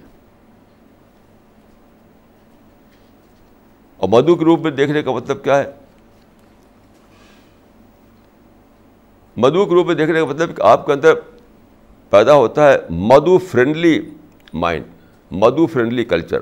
اور 3.97 4.09
مدو 4.09 4.35
کے 4.35 4.45
روپ 4.45 4.59
میں 4.59 4.71
دیکھنے 4.71 5.03
کا 5.03 5.11
مطلب 5.11 5.43
کیا 5.43 5.57
ہے؟ 5.57 5.71
مدو 9.37 9.65
کے 9.65 9.71
روپ 9.71 9.87
میں 9.87 9.95
دیکھنے 9.95 10.19
کا 10.19 10.25
مطلب 10.25 10.57
کہ 10.57 10.61
آپ 10.61 10.85
کے 10.85 10.93
اندر 10.93 11.13
پیدا 12.09 12.33
ہوتا 12.33 12.71
ہے 12.71 12.77
مدو 12.89 13.37
فرینڈلی 13.37 14.09
مائنڈ 14.53 14.85
مدو 15.31 15.65
فرینڈلی 15.67 16.03
کلچر 16.05 16.39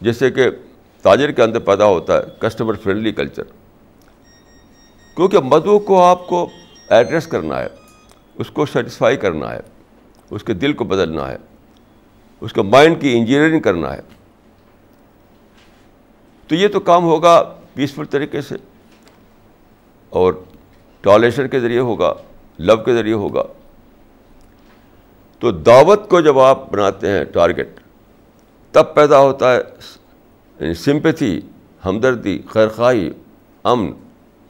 جیسے 0.00 0.30
کہ 0.30 0.48
تاجر 1.04 1.30
کے 1.30 1.42
اندر 1.42 1.58
پیدا 1.60 1.86
ہوتا 1.86 2.16
ہے 2.16 2.22
کسٹمر 2.40 2.74
فرینڈلی 2.74 3.12
کلچر 3.12 3.42
کیونکہ 5.16 5.38
مدو 5.44 5.78
کو 5.78 6.02
آپ 6.02 6.26
کو 6.26 6.48
ایڈریس 6.90 7.26
کرنا 7.26 7.58
ہے، 7.60 7.68
اس 8.34 8.50
کو 8.50 8.66
سیٹسفائی 8.66 9.16
کرنا 9.16 9.52
ہے، 9.52 9.60
اس 10.30 10.44
کے 10.44 10.54
دل 10.54 10.72
کو 10.72 10.84
بدلنا 10.84 11.28
ہے، 11.30 11.36
اس 12.42 12.52
کے 12.52 12.62
مائنڈ 12.62 13.00
کی 13.00 13.16
انجینئرنگ 13.18 13.60
کرنا 13.60 13.92
ہے۔ 13.92 14.00
تو 16.50 16.54
یہ 16.54 16.68
تو 16.68 16.80
کام 16.80 17.04
ہوگا 17.04 17.42
پیسفل 17.74 18.04
طریقے 18.04 18.40
سے، 18.40 18.54
اور 20.12 20.32
ٹالیشن 21.04 21.48
کے 21.48 21.60
ذریعے 21.60 21.80
ہوگا 21.80 22.12
لو 22.58 22.76
کے 22.76 22.94
ذریعے 22.94 23.14
ہوگا۔ 23.14 23.42
تو 25.42 25.50
دعوت 25.50 26.08
کو 26.08 26.20
جب 26.20 26.38
آپ 26.38 26.70
بناتے 26.72 27.08
ہیں 27.08 27.24
ٹارگیٹ 27.24 27.80
تب 28.70 28.94
پیدا 28.94 29.18
ہوتا 29.18 29.54
ہے 29.54 29.60
یعنی 30.60 30.74
سمپتھی، 30.74 31.40
ہمدردی، 31.84 32.42
خیرخواہی، 32.48 33.10
امن 33.64 33.92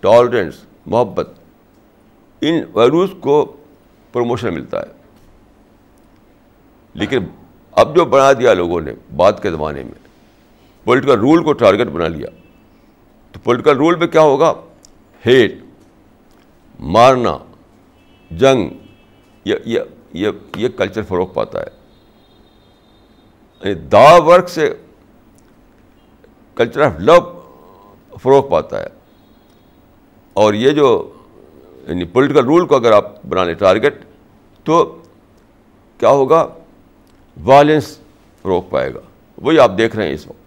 ٹالرنس 0.00 0.54
محبت، 0.86 1.28
ان 2.40 2.62
ویلوز 2.74 3.10
کو 3.20 3.56
پروموشن 4.12 4.54
ملتا 4.54 4.80
ہے۔ 4.80 4.92
لیکن 6.94 7.18
اب 7.72 7.96
جو 7.96 8.04
بنا 8.04 8.32
دیا 8.32 8.54
لوگوں 8.54 8.80
نے 8.80 8.92
بعد 9.16 9.32
کے 9.42 9.50
زمانے 9.50 9.82
میں 9.82 10.06
پولیٹیکل 10.84 11.20
رول 11.20 11.44
کو 11.44 11.52
ٹارگیٹ 11.52 11.86
بنا 11.86 12.08
لیا، 12.08 12.28
تو 13.32 13.40
پولیٹیکل 13.40 13.76
رول 13.76 13.94
میں 13.94 14.06
کیا 14.06 14.20
ہوگا؟ 14.20 14.52
ہیٹ 15.26 15.54
مارنا، 16.80 17.38
جنگ 18.30 18.68
یا 19.44 19.82
یہ 20.12 20.28
یہ 20.56 20.68
کلچر 20.68 21.02
فروغ 21.02 21.32
پاتا 21.32 21.60
ہے۔ 21.60 21.66
یعنی 23.60 23.74
دا 23.74 24.22
ورک 24.24 24.48
سے 24.48 24.74
کلچر 26.54 26.80
آف 26.80 26.92
لو 26.98 27.42
فروغ 28.22 28.50
پاتا 28.50 28.80
ہے۔ 28.80 28.86
اور 30.32 30.54
یہ 30.54 30.70
جو 30.70 31.12
یعنی 31.88 32.04
پولیٹیکل 32.04 32.44
رول 32.44 32.66
کو 32.66 32.76
اگر 32.76 32.92
آپ 32.92 33.24
بنا 33.24 33.44
لیں 33.44 33.54
ٹارگیٹ 33.54 33.94
تو 34.64 35.02
کیا 35.98 36.08
ہوگا؟ 36.08 36.46
وائلنس 37.44 37.98
روک 38.44 38.70
پائے 38.70 38.94
گا۔ 38.94 39.00
وہی 39.38 39.58
آپ 39.58 39.72
دیکھ 39.78 39.96
رہے 39.96 40.06
ہیں 40.06 40.14
اس 40.14 40.26
وقت۔ 40.26 40.42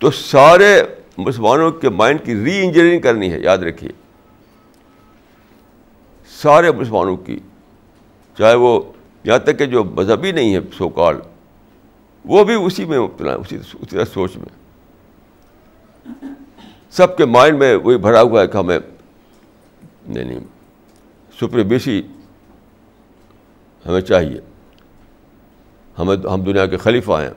تو 0.00 0.10
سارے 0.10 0.82
مسلمانوں 1.18 1.70
کے 1.70 1.88
مائنڈ 1.88 2.24
کی 2.24 2.34
ری 2.34 2.66
انجینئرنگ 2.66 3.00
کرنی 3.00 3.32
ہے، 3.32 3.40
یاد 3.40 3.58
رکھیے۔ 3.58 4.05
سارے 6.42 6.70
مسلمانوں 6.72 7.16
کی، 7.16 7.38
چاہے 8.38 8.54
وہ 8.54 8.80
یہاں 9.24 9.38
تک 9.38 9.58
کہ 9.58 9.66
جو 9.66 9.84
مذہبی 9.84 10.32
نہیں 10.32 10.54
ہے 10.54 10.60
سو 10.78 10.88
کال 10.88 11.20
وہ 12.24 12.44
بھی 12.44 12.54
اسی 12.54 12.84
میں 12.84 12.98
مبتلا 12.98 13.32
ہے، 13.32 13.36
اسی 13.36 13.56
اسی 13.56 13.86
طرح 13.86 14.04
سوچ 14.04 14.36
میں۔ 14.36 14.54
سب 16.90 17.16
کے 17.16 17.24
مائنڈ 17.24 17.58
میں 17.58 17.74
وہی 17.74 17.96
بھرا 17.98 18.22
ہوا 18.22 18.40
ہے 18.42 18.46
کہ 18.46 18.56
ہمیں 18.56 18.74
یعنی 18.74 20.14
نہیں 20.14 20.24
نہیں 20.24 20.40
سپریمیسی 21.40 22.02
ہمیں 23.86 24.00
چاہیے۔ 24.00 24.40
ہمیں 25.98 26.16
ہم 26.32 26.42
دنیا 26.42 26.66
کے 26.66 26.76
خلیفہ 26.76 27.12
ہیں، 27.12 27.30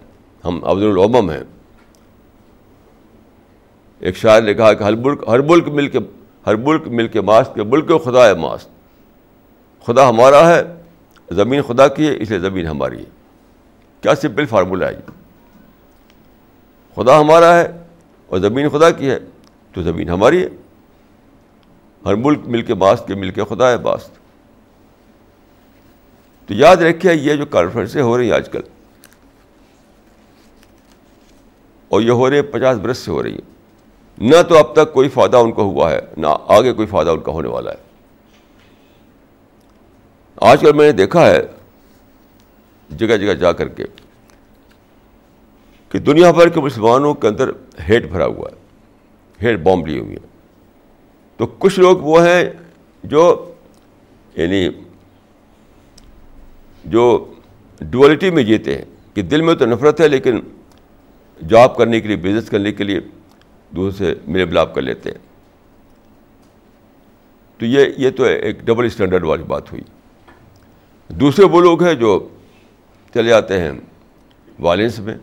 ہم 0.45 0.59
عبد 0.63 0.83
العمم 0.83 1.29
ہیں۔ 1.29 1.43
ایک 3.99 4.17
شاعر 4.17 4.41
نے 4.41 4.53
کہا 4.53 4.73
کہ 4.73 4.83
ہر 4.83 4.95
ملک 4.95 5.23
ہر 5.27 5.39
ملک 5.39 5.67
مل 5.67 5.87
کے، 5.87 5.99
ہر 6.45 6.55
ملک 6.55 6.87
مل 6.87 7.07
کے 7.07 7.21
ماسک 7.21 7.55
کے 7.55 7.63
ملک 7.63 7.91
خدا 8.03 8.27
ہے 8.27 8.33
ماسک 8.33 8.78
خدا 9.89 10.07
ہمارا 10.09 10.47
ہے، 10.49 10.61
زمین 11.29 11.61
خدا 11.61 11.87
کی 11.87 12.07
ہے، 12.07 12.15
اس 12.17 12.29
لیے 12.29 12.39
زمین 12.39 12.67
ہماری 12.67 12.97
ہے۔ 12.99 13.09
کیا 14.03 14.15
سمپل 14.15 14.45
فارمولہ 14.45 14.85
ہے 14.85 14.93
یہ؟ 14.93 15.11
خدا 16.97 17.19
ہمارا 17.19 17.53
ہے 17.55 17.65
اور 18.29 18.39
زمین 18.39 18.69
خدا 18.69 18.89
کی 18.91 19.09
ہے، 19.09 19.17
تو 19.73 19.81
زمین 19.83 20.09
ہماری 20.09 20.43
ہے۔ 20.43 20.49
ہر 22.05 22.15
ملک 22.15 22.47
مل 22.47 22.61
کے 22.61 22.73
ماسک 22.73 23.07
کے 23.07 23.15
مل 23.15 23.31
کے 23.31 23.43
خدا 23.49 23.69
ہے 23.71 23.77
باست 23.77 24.11
تو 26.49 26.53
یاد 26.53 26.77
رکھیے، 26.77 27.13
یہ 27.13 27.35
جو 27.35 27.45
کانفرنسیں 27.45 28.01
ہو 28.01 28.17
رہی 28.17 28.25
ہیں 28.25 28.35
آج 28.35 28.49
کل، 28.49 28.61
اور 31.91 32.01
یہ 32.01 32.11
ہو 32.11 32.29
رہے 32.29 32.35
ہیں 32.35 32.51
پچاس 32.51 32.77
برس 32.77 32.97
سے 32.97 33.11
ہو 33.11 33.23
رہی 33.23 33.33
ہیں۔ 33.33 33.47
نہ 34.17 34.41
تو 34.49 34.57
اب 34.57 34.73
تک 34.73 34.93
کوئی 34.93 35.09
فائدہ 35.09 35.37
ان 35.37 35.51
کو 35.51 35.61
ہوا 35.63 35.91
ہے، 35.91 35.99
نہ 36.17 36.27
آگے 36.47 36.73
کوئی 36.73 36.87
فائدہ 36.87 37.09
ان 37.09 37.19
کا 37.19 37.31
ہونے 37.31 37.49
والا 37.49 37.71
ہے۔ 37.71 37.88
آج 40.41 40.61
کل 40.61 40.73
میں 40.73 40.85
نے 40.85 40.91
دیکھا 40.91 41.25
ہے 41.27 41.41
جگہ 42.89 43.17
جگہ 43.17 43.33
جا 43.33 43.51
کر 43.51 43.67
کے 43.67 43.83
کہ 45.89 45.99
دنیا 45.99 46.31
بھر 46.31 46.49
کے 46.49 46.59
مسلمانوں 46.59 47.13
کے 47.13 47.27
اندر 47.27 47.49
ہیٹ 47.89 48.05
بھرا 48.05 48.25
ہوا 48.25 48.49
ہے، 48.51 48.57
ہیٹ 49.45 49.59
بامب 49.59 49.87
لی 49.87 49.99
ہوئی 49.99 50.11
ہے 50.11 50.27
تو 51.37 51.45
کچھ 51.45 51.79
لوگ 51.79 51.97
وہ 51.97 52.27
ہیں 52.27 52.49
جو 53.03 53.53
یعنی 54.35 54.69
جو 56.85 57.33
ڈولیٹی 57.79 58.29
میں 58.29 58.43
جیتے 58.43 58.77
ہیں 58.77 58.85
کہ 59.13 59.21
دل 59.21 59.41
میں 59.41 59.55
تو 59.55 59.65
نفرت 59.65 60.01
ہے 60.01 60.07
لیکن 60.07 60.39
جاب 61.47 61.77
کرنے 61.77 62.01
کے 62.01 62.07
لیے 62.07 62.17
بزنس 62.17 62.49
کرنے 62.49 62.71
کے 62.71 62.83
لیے 62.83 62.99
دوسرے 63.75 64.13
سے 64.13 64.19
ملے 64.27 64.45
ملاپ 64.45 64.75
کر 64.75 64.81
لیتے 64.81 65.11
ہیں۔ 65.11 65.17
تو 67.57 67.65
یہ 67.65 67.85
یہ 67.97 68.09
تو 68.09 68.23
ایک 68.23 68.59
ڈبل 68.59 68.85
اسٹینڈرڈ 68.85 69.23
والی 69.23 69.43
بات 69.43 69.71
ہوئی۔ 69.71 69.83
دوسرے 71.09 71.45
وہ 71.45 71.61
لوگ 71.61 71.83
ہیں 71.83 71.93
جو 71.93 72.27
چلے 73.13 73.29
جاتے 73.29 73.61
ہیں 73.61 73.71
وائلنس 74.59 74.99
میں 74.99 75.17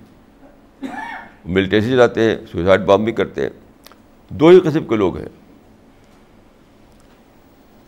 ملٹیسی 1.45 1.91
چلاتے 1.91 2.21
ہیں 2.21 2.37
سوسائڈ 2.53 2.81
بام 2.81 3.05
بھی 3.05 3.13
کرتے 3.13 3.43
ہیں۔ 3.43 3.51
دو 4.29 4.49
ہی 4.49 4.61
قسم 4.61 4.85
کے 4.85 4.97
لوگ 4.97 5.17
ہیں۔ 5.17 5.29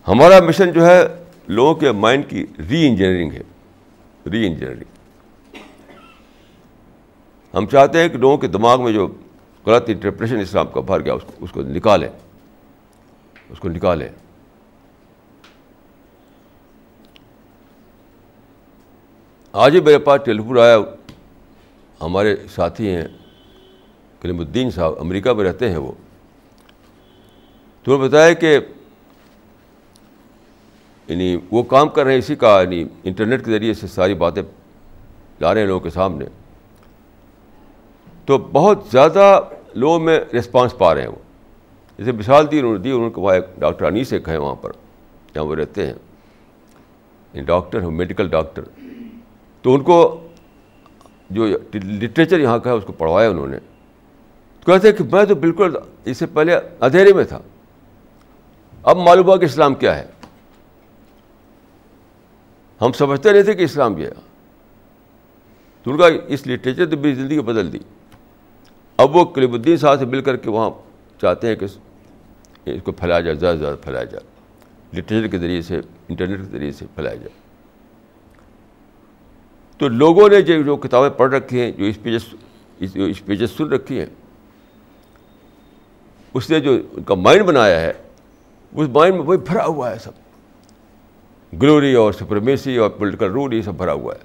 ہمارا 0.08 0.40
مشن 0.40 0.72
جو 0.72 0.86
ہے 0.86 1.02
لوگوں 1.48 1.74
کے 1.74 1.92
مائنڈ 1.92 2.24
کی 2.28 2.46
ری 2.70 2.88
انجینئرنگ 2.88 3.32
ہے۔ 3.32 3.42
ری 4.30 4.46
انجینئرنگ 4.46 4.84
ہم 7.54 7.66
چاہتے 7.66 7.98
ہیں 7.98 8.08
کہ 8.08 8.18
لوگوں 8.18 8.38
کے 8.38 8.46
دماغ 8.46 8.84
میں 8.84 8.92
جو 8.92 9.08
غلط 9.66 9.84
انٹرپریشن 9.88 10.40
اسلام 10.40 10.66
کا 10.66 10.80
بھر 10.80 11.00
گیا، 11.00 11.14
اس 11.14 11.22
کو 11.24 11.32
اس 11.40 11.52
کو 11.52 11.62
نکالیں۔ 11.62 12.08
اس 13.50 13.58
کو 13.58 13.68
نکالیں۔ 13.68 14.08
آج 19.58 19.74
ہی 19.74 19.80
میرے 19.80 19.98
پاس 19.98 20.20
ٹیلیفون 20.24 20.58
آیا۔ 20.58 20.78
ہمارے 22.00 22.36
ساتھی 22.54 22.90
ہیں، 22.90 23.04
کلیم 24.20 24.38
الدین 24.38 24.70
صاحب، 24.70 24.92
امریکہ 25.00 25.32
میں 25.32 25.44
رہتے 25.44 25.70
ہیں 25.70 25.76
وہ۔ 25.76 25.92
تو 27.82 27.92
انہوں 27.92 27.98
نے 27.98 28.08
بتایا 28.08 28.32
کہ 28.32 28.58
یعنی 31.08 31.36
وہ 31.50 31.62
کام 31.62 31.88
کر 31.88 32.04
رہے 32.04 32.12
ہیں 32.12 32.18
اسی 32.18 32.36
کا 32.36 32.60
یعنی 32.62 32.84
انٹرنیٹ 33.04 33.44
کے 33.44 33.50
ذریعے 33.50 33.74
سے 33.74 33.86
ساری 33.86 34.14
باتیں 34.14 34.42
لا 35.40 35.54
رہے 35.54 35.60
ہیں 35.60 35.68
لوگوں 35.68 35.80
کے 35.80 35.90
سامنے۔ 35.90 36.24
تو 38.26 38.38
بہت 38.38 38.84
زیادہ 38.92 39.40
لوگوں 39.74 39.98
میں 39.98 40.20
رسپانس 40.38 40.78
پا 40.78 40.94
رہے 40.94 41.00
ہیں 41.00 41.08
وہ۔ 41.08 41.22
جیسے 41.98 42.12
مثال 42.12 42.50
دی، 42.50 42.58
انہوں 42.58 42.72
نے 42.72 42.78
دی، 42.78 42.90
انہوں 42.90 43.10
کو 43.10 43.20
وہاں 43.20 43.34
ایک 43.34 43.44
ڈاکٹر 43.58 43.84
انیس 43.84 44.12
ایک 44.12 44.28
ہے 44.28 44.36
وہاں 44.36 44.54
پر، 44.54 44.70
جہاں 45.34 45.44
وہ 45.44 45.54
رہتے 45.54 45.86
ہیں۔ 45.86 45.94
یعنی 47.32 47.40
ڈاکٹر 47.40 47.82
ہیں 47.82 47.90
میڈیکل 47.90 48.28
ڈاکٹر۔ 48.28 48.62
تو 49.62 49.74
ان 49.74 49.82
کو 49.82 50.28
جو 51.30 51.46
لٹریچر 51.74 52.40
یہاں 52.40 52.58
کا 52.58 52.70
ہے، 52.70 52.76
اس 52.76 52.84
کو 52.84 52.92
پڑھوایا 52.92 53.30
انہوں 53.30 53.46
نے۔ 53.46 53.58
تو 54.60 54.72
کہتے 54.72 54.88
ہیں 54.88 54.96
کہ 54.96 55.04
میں 55.04 55.24
تو 55.24 55.34
بالکل 55.34 55.76
اس 56.04 56.16
سے 56.16 56.26
پہلے 56.26 56.56
اندھیرے 56.80 57.12
میں 57.12 57.24
تھا۔ 57.24 57.38
اب 58.82 58.96
معلوم 58.96 59.26
ہوا 59.26 59.36
کہ 59.36 59.44
اسلام 59.44 59.74
کیا 59.74 59.98
ہے۔ 59.98 60.06
ہم 62.80 62.92
سمجھتے 62.92 63.32
نہیں 63.32 63.42
تھے 63.42 63.54
کہ 63.54 63.62
اسلام 63.62 63.94
کیا 63.94 64.10
تو 65.82 65.90
ان 65.90 65.98
کا 65.98 66.06
اس 66.26 66.46
لٹریچر 66.46 66.90
تو 66.90 66.96
میری 66.96 67.14
زندگی 67.14 67.40
بدل 67.40 67.72
دی۔ 67.72 67.78
اب 68.96 69.16
وہ 69.16 69.24
کلیم 69.24 69.52
الدین 69.52 69.76
صاحب 69.76 69.98
سے 69.98 70.06
مل 70.06 70.20
کر 70.20 70.36
کے 70.36 70.50
وہاں 70.50 70.70
چاہتے 71.20 71.48
ہیں 71.48 71.54
کہ 71.54 71.64
اس 71.64 72.82
کو 72.84 72.92
پھیلایا 72.92 73.20
جائے، 73.20 73.34
زیادہ 73.34 73.56
سے 73.56 73.60
زیادہ 73.60 73.76
پھیلایا 73.76 74.04
جائے۔ 74.04 74.24
لٹریچر 75.00 75.26
کے 75.26 75.38
ذریعے 75.38 75.62
سے، 75.62 75.80
انٹرنیٹ 76.08 76.38
کے 76.38 76.44
ذریعے 76.44 76.72
سے 76.72 76.86
پھیلایا 76.94 77.14
جائے۔ 77.14 77.37
تو 79.78 79.88
لوگوں 79.88 80.28
نے 80.28 80.40
جو 80.40 80.62
جو 80.62 80.76
کتابیں 80.76 81.10
پڑھ 81.10 81.34
رکھی 81.34 81.60
ہیں، 81.60 81.70
جو 81.70 81.84
اسپیچز 81.84 82.34
اسپیچز 82.78 83.50
سن 83.56 83.64
رکھی 83.64 83.98
ہیں، 83.98 84.06
اس 86.34 86.50
نے 86.50 86.60
جو 86.60 86.72
ان 86.92 87.02
کا 87.02 87.14
مائنڈ 87.14 87.44
بنایا 87.44 87.80
ہے 87.80 87.92
اس 88.76 88.88
مائنڈ 88.92 89.14
میں 89.14 89.22
وہی 89.22 89.38
بھرا 89.38 89.64
ہوا 89.64 89.90
ہے 89.90 89.98
سب۔ 89.98 90.10
گلوری 91.62 91.94
اور 91.94 92.12
سپرمیسی 92.12 92.76
اور 92.76 92.90
پولیٹیکل 92.90 93.30
رول، 93.30 93.54
یہ 93.54 93.62
سب 93.62 93.74
بھرا 93.74 93.92
ہوا 93.92 94.14
ہے۔ 94.14 94.20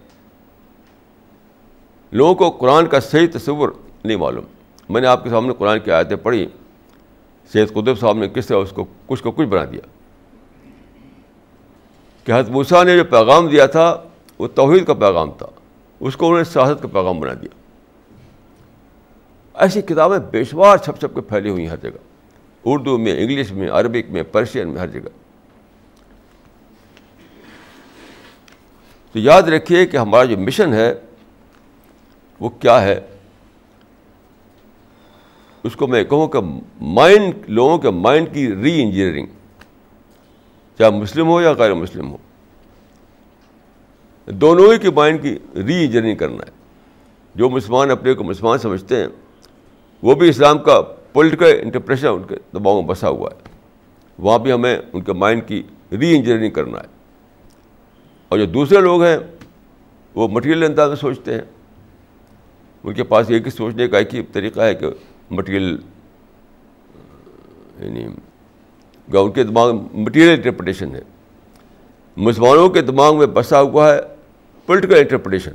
لوگوں 2.12 2.36
کو 2.36 2.49
قرآن 2.49 2.86
کا 2.86 2.99
صحیح 2.99 3.28
تصور 3.34 3.70
نہیں 4.04 4.18
معلوم۔ 4.18 4.45
میں 4.89 5.01
نے 5.01 5.08
آپ 5.08 5.24
کے 5.24 5.30
سامنے 5.30 5.54
قرآن 5.58 5.80
کی 5.80 5.91
آیتیں 5.91 6.16
پڑھی۔ 6.16 6.47
سید 7.54 7.74
قدب 7.74 7.99
صاحب 7.99 8.18
نے 8.18 8.30
کس 8.30 8.47
طرح 8.47 8.58
اس 8.58 8.70
کو 8.70 8.86
کچھ 9.08 9.24
کو 9.24 9.32
کچھ 9.32 9.47
بنا 9.47 9.66
دیا۔ 9.66 9.82
کہ 12.24 12.32
حضرت 12.32 12.49
موسیٰ 12.49 12.86
نے 12.86 12.97
جو 12.97 13.04
پیغام 13.04 13.47
دیا 13.47 13.66
تھا 13.66 14.04
وہ 14.40 14.48
توحید 14.48 14.86
کا 14.86 14.94
پیغام 14.94 15.32
تھا، 15.32 15.46
اس 16.00 16.18
کو 16.18 16.26
انہوں 16.26 16.38
نے 16.38 16.44
سیاست 16.44 16.82
کا 16.82 16.88
پیغام 16.88 17.20
بنا 17.20 17.34
دیا۔ 17.34 17.56
ایسی 19.54 19.82
کتابیں 19.82 20.20
بے 20.20 20.44
شمار 20.44 20.78
چھپ 20.78 21.00
چھپ 21.00 21.16
کے 21.16 21.22
پھیلی 21.22 21.50
ہوئی 21.50 21.64
ہیں 21.64 21.70
ہر 21.70 21.78
جگہ۔ 21.78 21.98
اردو 22.66 22.98
میں، 22.98 23.20
انگلش 23.20 23.52
میں، 23.52 23.70
عربک 23.70 24.12
میں، 24.12 24.24
پرشین 24.24 24.70
میں، 24.70 24.82
ہر 24.82 24.88
جگہ۔ 24.88 25.10
تو 29.12 29.20
یاد 29.20 29.42
رکھیے 29.42 29.86
کہ 29.86 29.98
ہمارا 29.98 30.24
جو 30.24 30.38
مشن 30.38 30.74
ہے، 30.74 30.94
وہ 32.40 32.50
کیا 32.50 32.82
ہے؟ 32.82 33.02
اس 35.64 35.76
کو 35.76 35.88
میں 35.88 36.04
کہوں 36.04 36.28
کہ 36.28 36.40
مائنڈ، 36.82 37.34
لوگوں 37.48 37.78
کے 37.78 37.90
مائنڈ 37.90 38.34
کی 38.34 38.56
ری 38.56 38.84
انجینئرنگ 38.84 39.26
چاہے 40.78 40.92
مسلم 40.92 41.28
ہو 41.28 41.42
یا 41.42 41.52
غیر 41.52 41.74
مسلم 41.74 42.12
ہو۔ 42.12 42.18
دونوں 44.26 44.74
ہی 44.74 44.78
کے 44.78 44.92
مائنڈ 44.92 45.22
کی 45.22 45.36
ری 45.56 45.86
انجینئرنگ 45.86 46.16
کرنا 46.16 46.44
ہے۔ 46.44 46.52
جو 47.36 47.50
مسلمان 47.50 47.92
اپنے 47.92 48.14
کو 48.14 48.24
مسلمان 48.24 48.58
سمجھتے 48.58 48.98
ہیں، 48.98 49.08
وہ 50.04 50.16
بھی 50.16 50.30
اسلام 50.30 50.58
کا 50.58 50.82
پولیٹیکل 51.14 51.46
انٹرپریشن 51.46 52.08
ان 52.08 52.24
کے 52.24 52.36
دباؤ 52.54 52.82
میں 52.82 52.88
بسا 52.88 53.10
ہوا 53.10 53.30
ہے۔ 53.32 53.50
وہاں 54.20 54.40
بھی 54.40 54.52
ہمیں 54.52 54.78
ان 54.94 55.02
کے 55.02 55.14
مائنڈ 55.14 55.42
کی 55.48 55.64
ری 55.92 56.18
انجینئرنگ 56.18 56.52
کرنا 56.52 56.80
ہے۔ 56.80 56.88
اور 58.30 58.40
جو 58.40 58.46
دوسرے 58.46 58.82
لوگ 58.82 59.04
ہیں، 59.04 59.18
وہ 60.16 60.28
مٹیریل 60.28 60.64
انداز 60.64 60.90
میں 60.90 60.98
سوچتے 60.98 61.34
ہیں۔ 61.34 61.42
ان 62.84 62.94
کے 62.94 63.04
پاس 63.04 63.30
ایک 63.30 63.46
ہی 63.46 63.52
سوچنے 63.52 63.88
کا 63.88 63.98
ایک 63.98 64.16
ہی 64.16 64.24
طریقہ 64.24 64.62
ہے 64.62 64.76
کہ 64.76 64.88
مٹیریل 65.32 65.78
یعنی 67.80 68.06
ان 69.18 69.32
کے 69.32 69.44
دماغ 69.44 69.76
میں 69.76 69.84
مٹیریل 69.94 70.30
انٹرپریٹیشن 70.30 70.96
ہے۔ 70.96 71.02
مسلمانوں 72.18 72.70
کے 72.70 72.82
دماغ 72.82 73.18
میں 73.18 73.28
بسا 73.28 73.62
ہوا 73.62 73.94
ہے 73.94 74.12
پولیٹیکل 74.66 74.95
انٹرپریٹیشن 74.95 75.51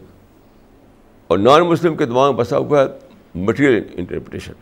اور 1.27 1.39
نان 1.39 1.61
مسلم 1.61 1.97
کے 1.97 2.07
دماغ 2.07 2.31
میں 2.31 2.39
بسا 2.39 2.59
ہوا 2.59 2.83
ہے 2.83 2.87
مٹیریل 3.35 3.85
انٹرپریٹیشن 3.93 4.53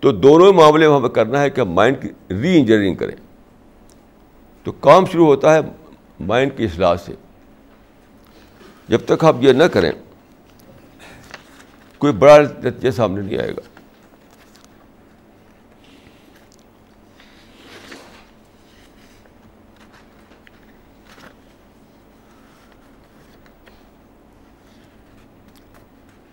تو 0.00 0.12
دونوں 0.12 0.52
معاملے 0.52 0.88
میں 0.88 0.96
ہمیں 0.96 1.08
کرنا 1.08 1.40
ہے 1.40 1.50
کہ 1.50 1.62
مائنڈ 1.62 1.96
کی 2.02 2.08
ری 2.34 2.58
انجینئرنگ 2.58 2.94
کریں۔ 2.94 3.16
تو 4.64 4.72
کام 4.72 5.06
شروع 5.06 5.26
ہوتا 5.26 5.54
ہے 5.54 5.60
مائنڈ 6.20 6.50
کی 6.56 6.64
اصلاح 6.64 6.96
سے۔ 6.96 7.14
جب 8.88 8.98
تک 9.06 9.24
آپ 9.24 9.36
یہ 9.40 9.52
نہ 9.52 9.64
کریں، 9.64 9.92
کوئی 11.98 12.12
بڑا 12.12 12.38
نتیجہ 12.38 12.90
سامنے 12.90 13.22
نہیں 13.22 13.38
آئے 13.38 13.50
گا۔ 13.50 13.71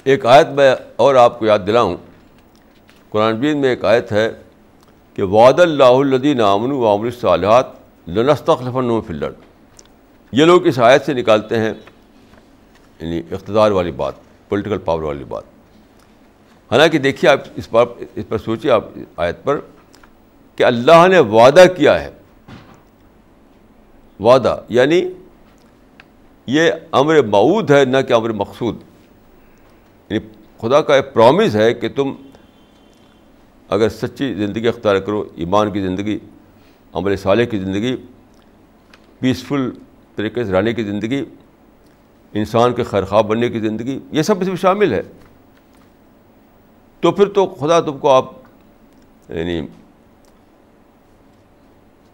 ایک 0.04 0.26
آیت 0.26 0.48
میں 0.48 0.76
اور 0.96 1.16
آپ 1.16 1.40
کو 1.40 1.46
یاد 1.46 1.60
دلاؤں۔ 1.68 1.98
قرآن 3.10 3.36
بین 3.36 3.58
میں 3.58 3.70
ایک 3.70 3.86
آیت 3.86 4.12
ہے 4.12 4.32
کہ 5.14 5.24
وعد 5.24 5.60
اللہ 5.60 5.84
الدین 5.84 6.42
امن 6.42 6.72
و 6.72 6.88
عامر 6.88 7.10
صالحات 7.12 7.66
لنستخلفن 8.08 9.02
فلر 9.08 9.32
یہ 10.32 10.46
لوگ 10.46 10.68
اس 10.68 10.80
آیت 10.80 11.06
سے 11.06 11.14
نکالتے 11.14 11.60
ہیں 11.60 11.74
یعنی 13.00 13.22
اقتدار 13.32 13.72
والی 13.72 13.92
بات 13.92 14.14
پولیٹیکل 14.50 14.78
پاور 14.78 15.04
والی 15.04 15.24
بات۔ 15.24 15.44
حالانکہ 16.72 16.98
دیکھیے 16.98 17.32
آپ 17.32 17.40
اس 17.56 17.70
پر 17.70 17.86
اس 18.16 18.24
پر 18.30 18.38
سوچیے 18.38 18.72
آپ 18.72 18.86
آیت 19.16 19.44
پر 19.44 19.60
کہ 20.56 20.64
اللہ 20.64 21.08
نے 21.08 21.20
وعدہ 21.20 21.64
کیا 21.78 22.04
ہے۔ 22.04 22.10
وعدہ 24.20 24.62
یعنی 24.70 25.02
یہ 26.46 26.72
امر 26.92 27.22
معود 27.22 27.72
ہے، 27.72 27.86
نہ 27.86 27.98
کہ 28.08 28.14
امر 28.14 28.30
مقصود۔ 28.30 28.76
یعنی 30.10 30.26
خدا 30.58 30.82
کا 30.82 30.96
ایک 30.96 31.14
پرومس 31.14 31.56
ہے 31.56 31.74
کہ 31.74 31.90
تم 31.90 32.14
اگر 33.70 33.90
سچی 33.90 34.34
زندگی 34.34 34.68
اختیار 34.68 34.96
کرو، 34.96 35.30
ایمان 35.36 35.72
کی 35.72 35.82
زندگی، 35.82 36.20
عمل 36.94 37.16
صالح 37.16 37.44
کی 37.44 37.60
زندگی 37.60 37.96
پیسفل 39.20 39.70
طریقے 40.16 40.46
سے 40.46 40.52
رہنے 40.52 40.74
کی 40.74 40.84
زندگی، 40.84 41.24
انسان 42.34 42.74
کے 42.74 42.84
خیرخواہ 42.84 43.22
بننے 43.22 43.50
کی 43.50 43.60
زندگی، 43.60 44.00
یہ 44.12 44.22
سب 44.22 44.42
اس 44.42 44.48
میں 44.48 44.56
شامل 44.56 44.94
ہے۔ 44.94 45.02
تو 47.00 47.12
پھر 47.12 47.30
تو 47.30 47.46
خدا 47.46 47.80
تم 47.80 47.98
کو 47.98 48.10
آپ 48.10 48.26
یعنی 49.30 49.62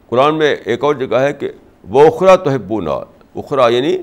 قرآن 0.07 0.37
میں 0.37 0.55
ایک 0.65 0.83
اور 0.83 0.95
جگہ 0.95 1.15
ہے 1.15 1.33
کہ 1.33 1.49
وہ 1.89 2.07
اخرا 2.07 2.35
تو 2.35 2.51
ہے 2.51 2.57
بونا 2.57 2.91
اخرا 3.35 3.67
یعنی 3.67 3.97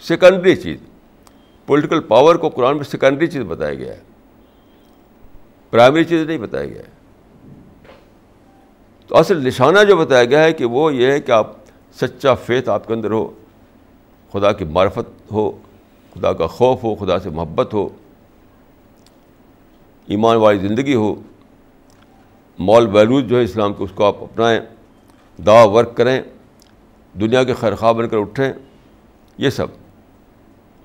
سیکنڈری 0.00 0.56
چیز۔ 0.56 0.76
پولیٹیکل 1.66 2.00
پاور 2.00 2.34
کو 2.34 2.48
قرآن 2.48 2.76
میں 2.76 2.84
سیکنڈری 2.84 3.26
چیز 3.26 3.42
بتایا 3.42 3.74
گیا 3.74 3.92
ہے۔ 3.92 4.00
پرائمری 5.70 6.04
چیز 6.04 6.26
نہیں 6.26 6.38
بتایا 6.38 6.66
گیا 6.66 6.82
ہے۔ 6.82 6.94
تو 9.08 9.16
اصل 9.16 9.46
نشانہ 9.46 9.78
جو 9.88 9.96
بتایا 9.96 10.24
گیا 10.24 10.44
ہے 10.44 10.52
کہ 10.52 10.64
وہ 10.64 10.94
یہ 10.94 11.06
ہے 11.06 11.20
کہ 11.20 11.32
آپ 11.32 11.52
سچا 12.00 12.34
فیت 12.34 12.68
آپ 12.68 12.86
کے 12.86 12.94
اندر 12.94 13.10
ہو، 13.10 13.30
خدا 14.32 14.52
کی 14.52 14.64
معرفت 14.64 15.32
ہو، 15.32 15.50
خدا 16.14 16.32
کا 16.32 16.46
خوف 16.46 16.84
ہو، 16.84 16.94
خدا 16.94 17.18
سے 17.18 17.30
محبت 17.30 17.74
ہو، 17.74 17.88
ایمان 20.06 20.36
والی 20.36 20.68
زندگی 20.68 20.94
ہو، 20.94 21.14
مال 22.58 22.86
ویلوز 22.86 23.24
جو 23.24 23.38
ہے 23.38 23.42
اسلام 23.42 23.74
کے 23.74 23.84
اس 23.84 23.90
کو 23.94 24.04
آپ 24.04 24.22
اپنائیں 24.22 24.60
دعا 25.46 25.64
ورک 25.64 25.96
کریں، 25.96 26.22
دنیا 27.20 27.44
کے 27.44 27.54
خیرخواہ 27.54 27.92
بن 27.92 28.08
کر 28.08 28.16
اٹھیں، 28.16 28.52
یہ 29.38 29.50
سب۔ 29.50 29.66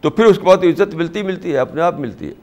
تو 0.02 0.10
پھر 0.10 0.26
اس 0.26 0.38
کے 0.38 0.43
بعد 0.43 0.58
عزت 0.58 0.93
ملتی 0.93 1.24
ملتی 1.24 1.52
ہے، 1.54 1.58
اپنے 1.58 1.82
آپ 1.82 2.00
ملتی 2.00 2.28
ہے۔ 2.28 2.34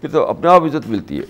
پھر 0.00 0.10
تو 0.10 0.26
اپنے 0.26 0.48
آپ 0.48 0.62
عزت 0.62 0.88
ملتی 0.88 1.18
ہے۔ 1.18 1.24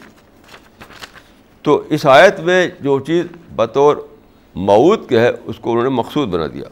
تو 1.63 1.85
اس 1.91 2.07
آیت 2.07 2.41
میں 2.41 2.69
جو 2.81 3.01
چیز 3.01 3.27
بطور 3.57 3.97
معود 4.55 5.09
کے 5.09 5.21
ہے 5.21 5.31
اس 5.45 5.59
کو 5.59 5.71
انہوں 5.71 5.85
نے 5.85 5.91
مقصود 5.91 6.29
بنا 6.29 6.47
دیا۔ 6.47 6.65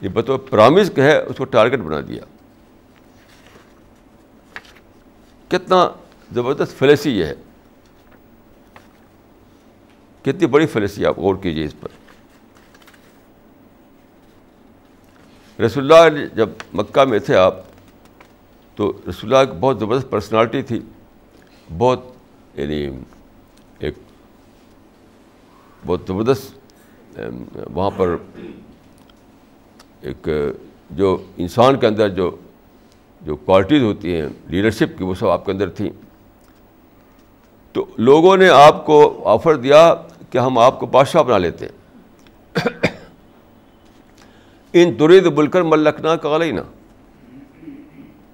یہ 0.00 0.08
بطور 0.08 0.38
پرامز 0.38 0.92
کے 0.94 1.02
ہے 1.02 1.18
اس 1.18 1.36
کو 1.36 1.44
ٹارگیٹ 1.44 1.80
بنا 1.80 2.00
دیا۔ 2.08 2.24
کتنا 5.48 5.90
زبردست 6.34 6.78
فلیسی 6.78 7.10
یہ 7.10 7.24
ہے۔ 7.24 7.34
کتنی 10.22 10.46
بڑی 10.46 10.66
فلیسی 10.66 11.06
آپ 11.06 11.18
غور 11.18 11.34
کیجیے 11.42 11.64
اس 11.64 11.74
پر۔ 11.80 11.88
رسول 15.66 15.92
اللہ 15.92 16.26
جب 16.34 16.48
مکہ 16.74 17.04
میں 17.04 17.18
تھے 17.18 17.36
آپ، 17.36 17.54
تو 18.78 18.92
رسول 19.08 19.34
اللہ 19.34 19.50
کی 19.52 19.58
بہت 19.60 19.78
زبردست 19.78 20.10
پرسنالٹی 20.10 20.62
تھی، 20.62 20.80
بہت 21.78 22.04
یعنی 22.54 22.88
ایک 23.78 23.94
بہت 25.86 26.00
زبردست 26.08 27.18
وہاں 27.74 27.90
پر 27.96 28.16
ایک 30.00 30.28
جو 30.90 31.16
انسان 31.36 31.78
کے 31.78 31.86
اندر 31.86 32.08
جو 32.08 32.30
جو 33.20 33.36
کوالٹیز 33.36 33.82
ہوتی 33.82 34.14
ہیں 34.14 34.28
لیڈرشپ 34.46 34.98
کی 34.98 35.04
وہ 35.04 35.14
سب 35.14 35.28
آپ 35.28 35.44
کے 35.44 35.52
اندر 35.52 35.70
تھیں۔ 35.70 35.90
تو 37.72 37.84
لوگوں 37.98 38.36
نے 38.36 38.48
آپ 38.48 38.86
کو 38.86 38.98
آفر 39.28 39.56
دیا 39.56 39.94
کہ 40.30 40.38
ہم 40.38 40.58
آپ 40.58 40.80
کو 40.80 40.86
بادشاہ 40.86 41.22
بنا 41.22 41.38
لیتے 41.38 41.66
ہیں۔ 41.66 41.76
ان 44.72 45.00
درید 45.00 45.26
بلکر 45.26 45.62
ملکنا 45.62 46.16
کا 46.16 46.38
نا 46.38 46.62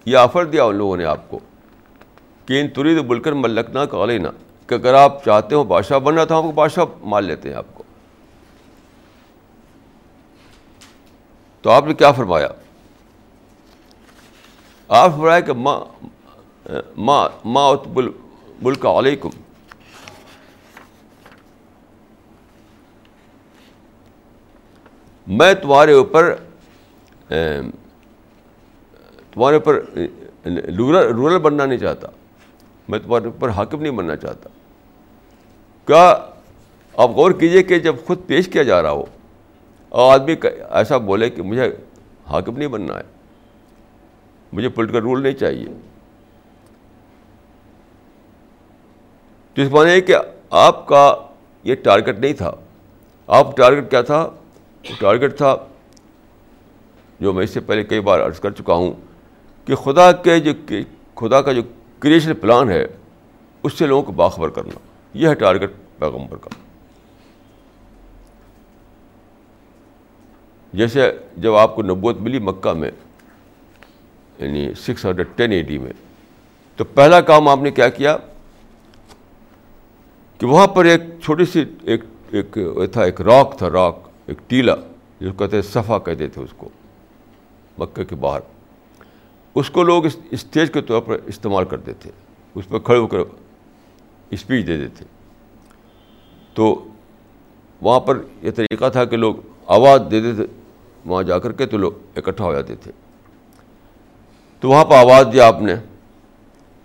یہ 0.07 0.17
آفر 0.17 0.45
دیا 0.45 0.65
ان 0.65 0.75
لوگوں 0.75 0.97
نے 0.97 1.05
آپ 1.05 1.31
کو 1.31 1.39
کہ 2.47 2.61
ان 2.61 2.69
ترید 2.69 2.99
بلکر 2.99 3.33
ملکنا 3.33 3.85
کا 3.85 4.07
نا 4.23 4.31
کہ 4.67 4.75
اگر 4.75 4.95
آپ 4.95 5.25
چاہتے 5.25 5.55
ہو 5.55 5.65
بادشاہ 5.65 5.99
بننا 5.99 6.25
تو 6.25 6.39
ہم 6.39 6.47
کو 6.47 6.53
بادشاہ 6.53 6.85
مان 7.01 7.25
لیتے 7.25 7.49
ہیں 7.49 7.57
آپ 7.57 7.75
کو۔ 7.75 7.83
تو 11.63 11.71
آپ 11.71 11.87
نے 11.87 11.95
کیا 11.95 12.13
فرمایا؟ 12.13 12.49
آپ 14.89 15.11
فرمایا 15.11 15.41
کہ 15.41 15.53
ماں 15.53 15.81
ماں 16.97 17.29
ماں 17.45 17.75
بل 17.87 18.09
ملک 18.63 18.87
علیکم 18.87 19.31
میں 25.27 25.53
تمہارے 25.55 25.93
اوپر 25.93 26.35
تمہارے 29.31 29.57
اوپر 29.57 29.75
رورل 30.47 31.07
رورل 31.09 31.39
بننا 31.39 31.67
نہیں 31.67 31.79
چاہتا۔ 31.79 32.09
میں 32.89 32.99
تمہارے 32.99 33.27
اوپر 33.27 33.49
حاکم 33.49 33.83
نہیں 33.83 33.93
بننا 33.93 34.17
چاہتا۔ 34.17 34.49
کیا 35.89 36.09
آپ 36.95 37.11
غور 37.11 37.31
کیجیے 37.31 37.63
کہ 37.63 37.79
جب 37.79 37.95
خود 38.07 38.27
پیش 38.27 38.49
کیا 38.49 38.63
جا 38.63 38.83
رہا 38.83 38.91
ہو، 38.91 39.05
اور 39.89 40.13
آدمی 40.15 40.35
ایسا 40.71 40.97
بولے 40.99 41.31
کہ 41.31 41.43
مجھے 41.43 41.71
حاکم 42.31 42.57
نہیں 42.57 42.69
بننا 42.69 42.99
ہے، 42.99 43.03
مجھے 44.53 44.69
پولیٹیکل 44.69 45.03
رول 45.03 45.23
نہیں 45.23 45.35
چاہیے۔ 45.35 45.67
تو 49.57 49.63
اس 49.63 49.71
معنی 49.73 49.91
ہے 49.91 50.01
کہ 50.01 50.15
آپ 50.51 50.87
کا 50.89 51.15
یہ 51.65 51.75
ٹارگیٹ 51.85 52.19
نہیں 52.19 52.33
تھا۔ 52.33 52.53
آپ 53.29 53.57
ٹارگیٹ 53.57 53.91
کیا 53.91 54.03
تھا؟ 54.03 54.29
ٹارگیٹ 54.99 55.37
تھا، 55.37 55.57
جو 57.21 57.33
میں 57.33 57.45
اس 57.45 57.51
سے 57.51 57.61
پہلے 57.61 57.85
کئی 57.85 58.01
بار 58.01 58.21
عرض 58.21 58.41
کر 58.41 58.51
چکا 58.51 58.75
ہوں 58.75 58.93
کہ 59.67 59.75
خدا 59.75 60.13
کے 60.13 60.41
جو 60.41 60.53
خدا 61.15 61.43
کا 61.43 61.53
جو 61.53 61.63
کریشن 61.99 62.35
پلان 62.35 62.71
ہے، 62.71 62.87
اس 63.63 63.73
سے 63.73 63.87
لوگوں 63.87 64.03
کو 64.03 64.13
باخبر 64.13 64.49
کرنا، 64.49 64.79
یہ 65.15 65.29
ہے 65.29 65.35
ٹارگیٹ 65.35 65.71
پیغمبر 65.99 66.37
کا۔ 66.37 66.51
جیسے 70.73 71.13
جب 71.37 71.55
آپ 71.55 71.77
کو 71.77 71.83
نبوت 71.83 72.21
ملی 72.21 72.39
مکہ 72.39 72.73
میں 72.73 72.91
یعنی 74.39 74.75
سکس 74.75 75.05
ہنڈریڈ 75.05 75.27
ٹین 75.37 75.53
ایٹی 75.53 75.79
میں، 75.79 75.93
تو 76.77 76.85
پہلا 76.85 77.21
کام 77.21 77.49
آپ 77.49 77.59
نے 77.59 77.71
کیا 77.71 77.89
کیا؟ 77.89 78.17
کہ 80.39 80.47
وہاں 80.47 80.67
پر 80.67 80.85
ایک 80.85 81.01
چھوٹی 81.23 81.45
سی 81.45 81.65
ایک 81.83 82.01
ایک 82.31 82.59
تھا، 82.93 83.03
ایک 83.03 83.21
راک 83.21 83.59
تھا، 83.59 83.71
راک۔ 83.71 84.04
ایک 84.27 84.39
ٹیلا 84.47 84.75
جس 85.21 85.29
کو 85.37 85.45
کہتے 85.45 85.63
صفا 85.63 85.99
کہتے 85.99 86.29
تھے 86.29 86.43
اس 86.43 86.51
کو، 86.57 86.69
مکہ 87.79 88.05
کے 88.05 88.15
باہر۔ 88.15 88.41
اس 89.55 89.71
کو 89.71 89.83
لوگ 89.83 90.07
اسٹیج 90.31 90.73
کے 90.73 90.83
طور 90.83 91.03
پر 91.03 91.17
استعمال 91.27 91.65
کرتے 91.65 91.93
تھے۔ 91.93 92.11
اس 92.55 92.69
پہ 92.69 92.79
کھڑے 92.79 92.99
ہو 92.99 93.07
کر 93.07 93.19
اسپیچ 94.31 94.67
دیتے۔ 94.67 94.89
تھے 94.89 95.05
تو 96.55 96.85
وہاں 97.81 98.01
پر 98.01 98.19
یہ 98.43 98.51
طریقہ 98.51 98.89
تھا 98.89 99.05
کہ 99.05 99.17
لوگ 99.17 99.35
آواز 99.67 100.01
دیتے 100.11 100.35
تھے 100.35 100.47
وہاں 101.05 101.23
جا 101.23 101.39
کر 101.39 101.53
کے 101.53 101.67
تو 101.67 101.77
لوگ 101.77 101.93
اکٹھا 102.17 102.45
ہو 102.45 102.53
جاتے 102.53 102.77
تھے۔ 102.77 102.93
تو 104.61 104.69
وہاں 104.69 104.85
پہ 104.85 104.95
آواز 104.95 105.27
دیا 105.33 105.47
آپ 105.47 105.63
نے۔ 105.63 105.75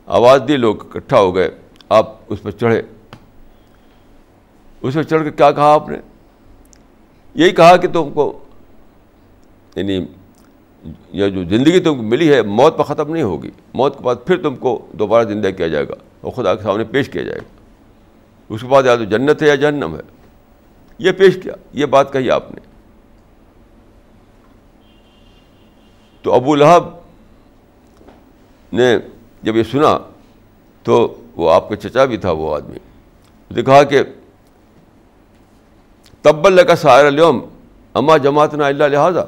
آواز 0.06 0.42
دی، 0.48 0.58
لوگ 0.58 0.76
اکٹھا 0.86 1.20
ہو 1.20 1.36
گئے۔ 1.36 1.50
آپ 1.90 2.16
اس 2.28 2.42
پہ 2.42 2.52
چڑھے۔ 2.52 2.82
اس 4.82 4.94
پہ 4.94 5.04
چڑھ 5.04 5.24
کے 5.24 5.32
کیا 5.32 5.52
کہا 5.52 5.74
آپ 5.74 5.90
نے؟ 5.90 5.98
یہی 7.36 7.50
کہا 7.50 7.78
کہ 7.78 7.88
تم 7.88 8.10
کو 8.10 8.40
یعنی 9.76 10.06
یہ 11.12 11.30
جو 11.30 11.44
زندگی 11.44 11.80
تم 11.80 11.96
کو 11.96 12.04
ملی 12.04 12.34
ہے، 12.34 12.42
موت 12.42 12.78
پہ 12.78 12.84
ختم 12.84 13.14
نہیں 13.14 13.24
ہوگی۔ 13.24 13.52
موت 13.74 13.98
کے 13.98 14.04
بعد 14.04 14.16
پھر 14.26 14.42
تم 14.42 14.56
کو 14.56 14.88
دوبارہ 14.92 15.28
زندہ 15.28 15.48
کیا 15.58 15.68
جائے 15.68 15.88
گا 15.88 15.94
اور 16.22 16.32
خدا 16.32 16.56
کے 16.56 16.64
سامنے 16.64 16.84
پیش 16.84 17.10
کیا 17.10 17.24
جائے 17.24 17.40
گا۔ 17.40 17.62
اس 18.50 18.62
کے 18.62 18.68
بعد 18.68 18.84
یا 18.84 18.96
تو 18.96 19.04
جنت 19.04 19.44
ہے 19.44 19.48
یا 19.48 19.56
جہنم 19.56 19.96
ہے۔ 19.96 20.02
یہ 21.00 21.12
پیش 21.12 21.38
کیا، 21.44 21.54
یہ 21.74 21.86
بات 21.86 22.14
کہی 22.14 22.32
آپ 22.32 22.52
نے۔ 22.52 22.60
تو 26.22 26.34
ابو 26.34 26.56
لہب 26.56 26.84
نے 28.74 28.98
جب 29.44 29.56
یہ 29.56 29.64
سنا 29.64 29.98
تو 30.84 31.22
وہ 31.36 31.52
آپ 31.52 31.70
کا 31.70 31.76
چچا 31.76 32.06
بھی 32.06 32.18
تھا 32.18 32.32
وہ 32.32 32.56
آدمی۔ 32.56 32.78
دکھا 33.56 33.84
کہ 33.84 34.04
تب 36.22 36.46
اللہ 36.46 36.62
کا 36.62 36.76
سائر 36.76 37.06
الوم 37.06 37.40
اما 37.94 38.18
جماعت 38.18 38.54
نہ 38.54 38.64
اللہ 38.64 38.84
لہٰذا. 38.84 39.24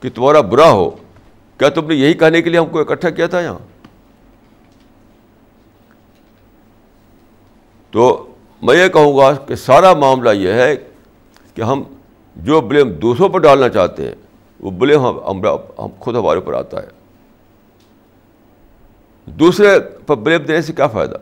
کہ 0.00 0.10
تمہارا 0.14 0.40
برا 0.40 0.70
ہو. 0.70 0.90
کیا 1.58 1.68
تم 1.68 1.86
نے 1.86 1.94
یہی 1.94 2.14
کہنے 2.14 2.42
کے 2.42 2.50
لیے 2.50 2.60
ہم 2.60 2.66
کو 2.66 2.80
اکٹھا 2.80 3.10
کیا 3.10 3.26
تھا 3.26 3.40
یہاں؟ 3.40 3.58
تو 7.90 8.32
میں 8.62 8.76
یہ 8.76 8.88
کہوں 8.88 9.16
گا 9.16 9.32
کہ 9.32 9.54
سارا 9.54 9.94
معاملہ 9.94 10.30
یہ 10.30 10.52
ہے 10.52 10.76
کہ 11.54 11.62
ہم 11.62 11.82
جو 12.36 12.60
بلیم 12.60 12.90
دوسروں 12.90 13.28
پر 13.28 13.38
ڈالنا 13.38 13.68
چاہتے 13.68 14.08
ہیں، 14.08 14.14
وہ 14.60 14.70
بلیم 14.70 15.00
ہم 15.00 15.46
ہم 15.78 15.86
خود 16.00 16.16
ہمارے 16.16 16.40
اوپر 16.40 16.54
آتا 16.54 16.82
ہے۔ 16.82 16.88
دوسرے 19.26 19.80
پر 20.06 20.14
بلیم 20.14 20.42
دینے 20.42 20.62
سے 20.62 20.72
کیا 20.72 20.86
فائدہ؟ 20.86 21.16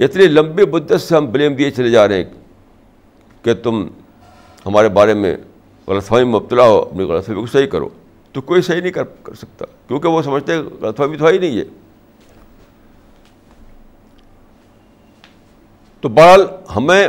اتنی 0.00 0.26
لمبی 0.26 0.64
مدت 0.64 1.00
سے 1.00 1.16
ہم 1.16 1.26
بلیم 1.26 1.54
دیے 1.54 1.70
چلے 1.70 1.90
جا 1.90 2.08
رہے 2.08 2.16
ہیں 2.16 2.24
کہ 3.42 3.54
تم 3.54 3.88
ہمارے 4.66 4.88
بارے 4.88 5.14
میں 5.14 5.36
غلط 5.86 6.04
فہمی 6.04 6.24
مبتلا 6.24 6.62
ہو، 6.62 6.78
اپنی 6.78 7.04
غلط 7.04 7.26
فہمی 7.26 7.40
کو 7.40 7.46
صحیح 7.46 7.66
کرو۔ 7.66 7.88
تو 8.32 8.40
کوئی 8.40 8.62
صحیح 8.62 8.80
نہیں 8.80 8.92
کر 8.92 9.04
کر 9.22 9.34
سکتا۔ 9.34 9.64
کیونکہ 9.88 10.08
وہ 10.08 10.22
سمجھتے 10.22 10.52
ہیں 10.52 10.62
غلط 10.80 10.96
فہمی 10.96 11.16
تو 11.16 11.26
ہی 11.26 11.38
نہیں 11.38 11.58
ہے 11.58 11.64
تو 16.00 16.08
بہرحال 16.08 16.42
ہمیں 16.76 17.08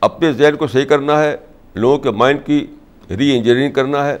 اپنے 0.00 0.32
ذہن 0.32 0.56
کو 0.56 0.66
صحیح 0.66 0.84
کرنا 0.84 1.22
ہے، 1.22 1.36
لوگوں 1.74 1.98
کے 1.98 2.10
مائنڈ 2.10 2.40
کی 2.44 2.66
ری 3.10 3.36
انجینئرنگ 3.36 3.72
کرنا 3.72 4.06
ہے، 4.06 4.16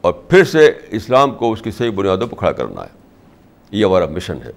اور 0.00 0.12
پھر 0.12 0.44
سے 0.44 0.72
اسلام 0.90 1.34
کو 1.34 1.52
اس 1.52 1.62
کی 1.62 1.70
صحیح 1.70 1.90
بنیادوں 1.90 2.26
پر 2.26 2.36
کھڑا 2.36 2.52
کرنا 2.52 2.82
ہے۔ 2.82 2.98
یہ 3.70 3.84
ہمارا 3.84 4.06
مشن 4.06 4.38
ہے۔ 4.44 4.50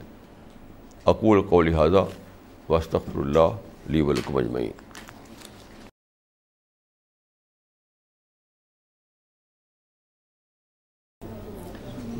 اقول 1.07 1.41
کو 1.41 1.61
لہٰذا 1.61 2.03
وسطر 2.69 3.17
اللہ 3.17 3.89
لی 3.91 4.01
ولکم 4.01 4.37
اجمعین 4.37 4.71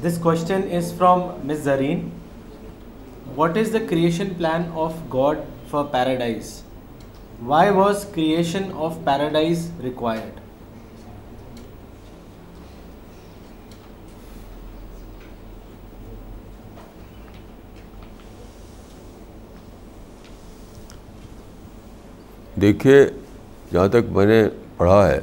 this 0.03 0.19
question 0.23 0.61
is 0.77 0.93
from 0.97 1.21
miss 1.43 1.57
Zareen 1.63 2.07
what 3.35 3.57
is 3.57 3.73
the 3.73 3.79
creation 3.89 4.33
plan 4.37 4.69
of 4.75 4.93
God 5.13 5.39
for 5.71 5.85
paradise 5.91 6.61
why 7.45 7.71
was 7.71 8.05
creation 8.15 8.71
of 8.75 8.97
paradise 9.03 9.69
required 9.83 10.39
دیکھیے، 22.61 23.05
جہاں 23.71 23.87
تک 23.87 24.09
میں 24.11 24.25
نے 24.25 24.41
پڑھا 24.77 25.07
ہے، 25.07 25.19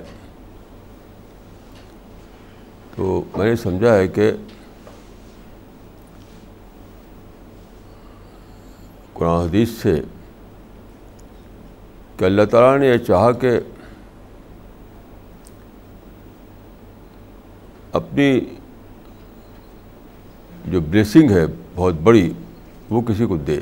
تو 2.96 3.22
میں 3.36 3.46
نے 3.46 3.56
سمجھا 3.56 3.94
ہے 3.94 4.08
کہ 4.08 4.30
قرآن 9.12 9.40
حدیث 9.40 9.70
سے 9.70 10.00
کہ 12.16 12.24
اللہ 12.24 12.42
تعالیٰ 12.50 12.78
نے 12.78 12.86
یہ 12.86 12.98
چاہا 12.98 13.30
کہ 13.32 13.58
اپنی 17.92 18.40
جو 20.64 20.80
بلیسنگ 20.80 21.30
ہے 21.30 21.44
بہت 21.74 21.94
بڑی، 21.94 22.32
وہ 22.90 23.00
کسی 23.00 23.26
کو 23.26 23.36
دے۔ 23.36 23.60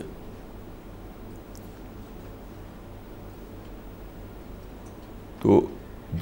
تو 5.43 5.67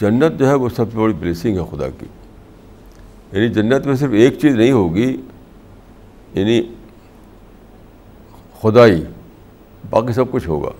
جنت 0.01 0.39
جو 0.39 0.49
ہے 0.49 0.55
وہ 0.55 0.69
سب 0.69 0.93
سے 0.93 0.99
بڑی 0.99 1.13
بلیسنگ 1.13 1.59
ہے 1.59 1.63
خدا 1.71 1.89
کی۔ 1.89 2.07
یعنی 3.33 3.49
جنت 3.49 3.87
میں 3.87 3.95
صرف 3.95 4.11
ایک 4.13 4.39
چیز 4.39 4.55
نہیں 4.55 4.73
ہوگی 4.73 5.17
یعنی 6.35 6.63
خدائی، 8.61 9.05
باقی 9.91 10.13
سب 10.13 10.31
کچھ 10.31 10.49
ہوگا۔ 10.49 10.71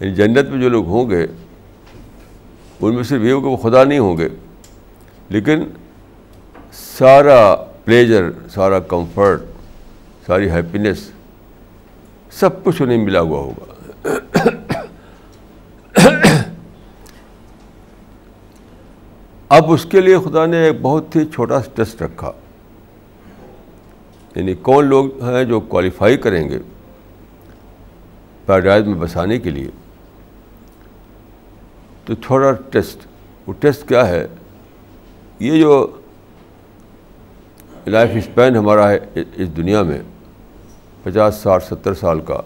یعنی 0.00 0.14
جنت 0.14 0.48
میں 0.48 0.60
جو 0.62 0.68
لوگ 0.68 0.86
ہوں 0.86 1.10
گے، 1.10 1.26
ان 2.80 2.94
میں 2.94 3.02
صرف 3.02 3.22
یہ 3.22 3.32
ہوگا 3.32 3.48
وہ 3.48 3.56
خدا 3.56 3.84
نہیں 3.84 3.98
ہوں 3.98 4.16
گے۔ 4.16 4.28
لیکن 5.28 5.64
سارا 6.72 7.54
پلیجر 7.84 8.30
سارا 8.50 8.78
کمفرٹ 8.78 9.42
ساری 10.26 10.50
ہیپینس 10.50 11.10
سب 12.30 12.64
کچھ 12.64 12.82
انہیں 12.82 13.04
ملا 13.04 13.20
ہوا 13.20 13.38
ہوگا۔ 13.38 13.72
اب 19.48 19.72
اس 19.72 19.86
کے 19.86 20.00
لیے 20.00 20.18
خدا 20.18 20.46
نے 20.46 20.56
ایک 20.56 20.80
بہت 20.82 21.16
ہی 21.16 21.24
چھوٹا 21.24 21.62
سا 21.62 21.70
ٹیسٹ 21.74 22.02
رکھا۔ 22.02 22.32
یعنی 24.36 24.54
کون 24.54 24.84
لوگ 24.84 25.24
ہیں 25.24 25.44
جو 25.44 25.60
کوالیفائی 25.60 26.16
کریں 26.16 26.48
گے 26.48 26.58
پیراڈائز 28.46 28.86
میں 28.86 28.94
بسانے 28.94 29.38
کے 29.38 29.50
لیے۔ 29.50 29.68
تو 32.04 32.14
تھوڑا 32.14 32.52
ٹیسٹ، 32.52 33.06
وہ 33.46 33.52
ٹیسٹ 33.52 33.88
کیا 33.88 34.08
ہے؟ 34.08 34.26
یہ 35.40 35.60
جو 35.60 35.86
لائف 37.86 38.10
اسپین 38.14 38.56
ہمارا 38.56 38.90
ہے 38.90 38.98
اس 39.14 39.56
دنیا 39.56 39.82
میں، 39.82 40.02
پچاس 41.02 41.34
ساٹھ 41.34 41.64
ستر 41.64 41.94
سال 41.94 42.20
کا، 42.20 42.40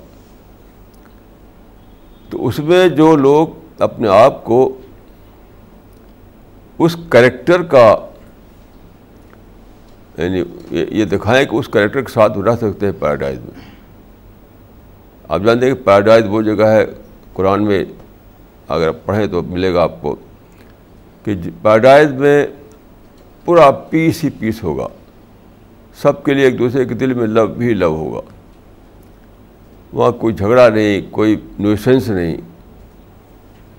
تو 2.31 2.47
اس 2.47 2.59
میں 2.59 2.89
جو 2.89 3.17
لوگ 3.17 3.49
اپنے 3.79 4.09
آپ 4.09 4.45
کو 4.45 4.79
اس 6.81 6.97
کریکٹر 7.09 7.63
کا 7.63 8.07
یعنی 10.19 10.43
یہ 10.71 11.05
دکھائیں 11.05 11.45
کہ 11.47 11.57
اس 11.57 11.69
کریکٹر 11.69 12.01
کے 12.01 12.13
ساتھ 12.13 12.39
رہ 12.39 12.57
سکتے 12.57 12.87
ہیں 12.87 12.93
پیراڈائز 12.99 13.39
میں۔ 13.39 13.61
آپ 15.29 15.41
جانتے 15.45 15.67
ہیں 15.67 15.75
کہ 15.75 15.83
پیراڈائز 15.83 16.25
وہ 16.29 16.43
جگہ 16.43 16.65
ہے، 16.65 16.85
قرآن 17.33 17.65
میں 17.65 17.85
اگر 18.69 18.91
پڑھیں 18.91 19.27
تو 19.27 19.43
ملے 19.43 19.75
گا 19.75 19.83
آپ 19.83 20.03
کو 20.03 20.17
کہ 21.25 21.35
جی، 21.35 21.51
پیراڈائز 21.63 22.13
میں 22.13 22.47
پورا 23.45 23.71
پیس 23.71 24.25
ہی 24.25 24.31
پیس 24.31 24.63
ہوگا۔ 24.63 24.89
سب 25.95 26.25
کے 26.25 26.35
لیے 26.35 26.45
ایک 26.45 26.59
دوسرے 26.59 26.85
کے 26.85 26.95
دل 26.95 27.15
میں 27.15 27.27
لو 27.27 27.47
بھی 27.47 27.75
لو 27.75 27.97
ہوگا۔ 27.97 28.21
وہاں 29.93 30.13
کوئی 30.13 30.35
جھگڑا 30.35 30.69
نہیں، 30.69 31.01
کوئی 31.11 31.37
نیوسنس 31.59 32.09
نہیں، 32.09 32.37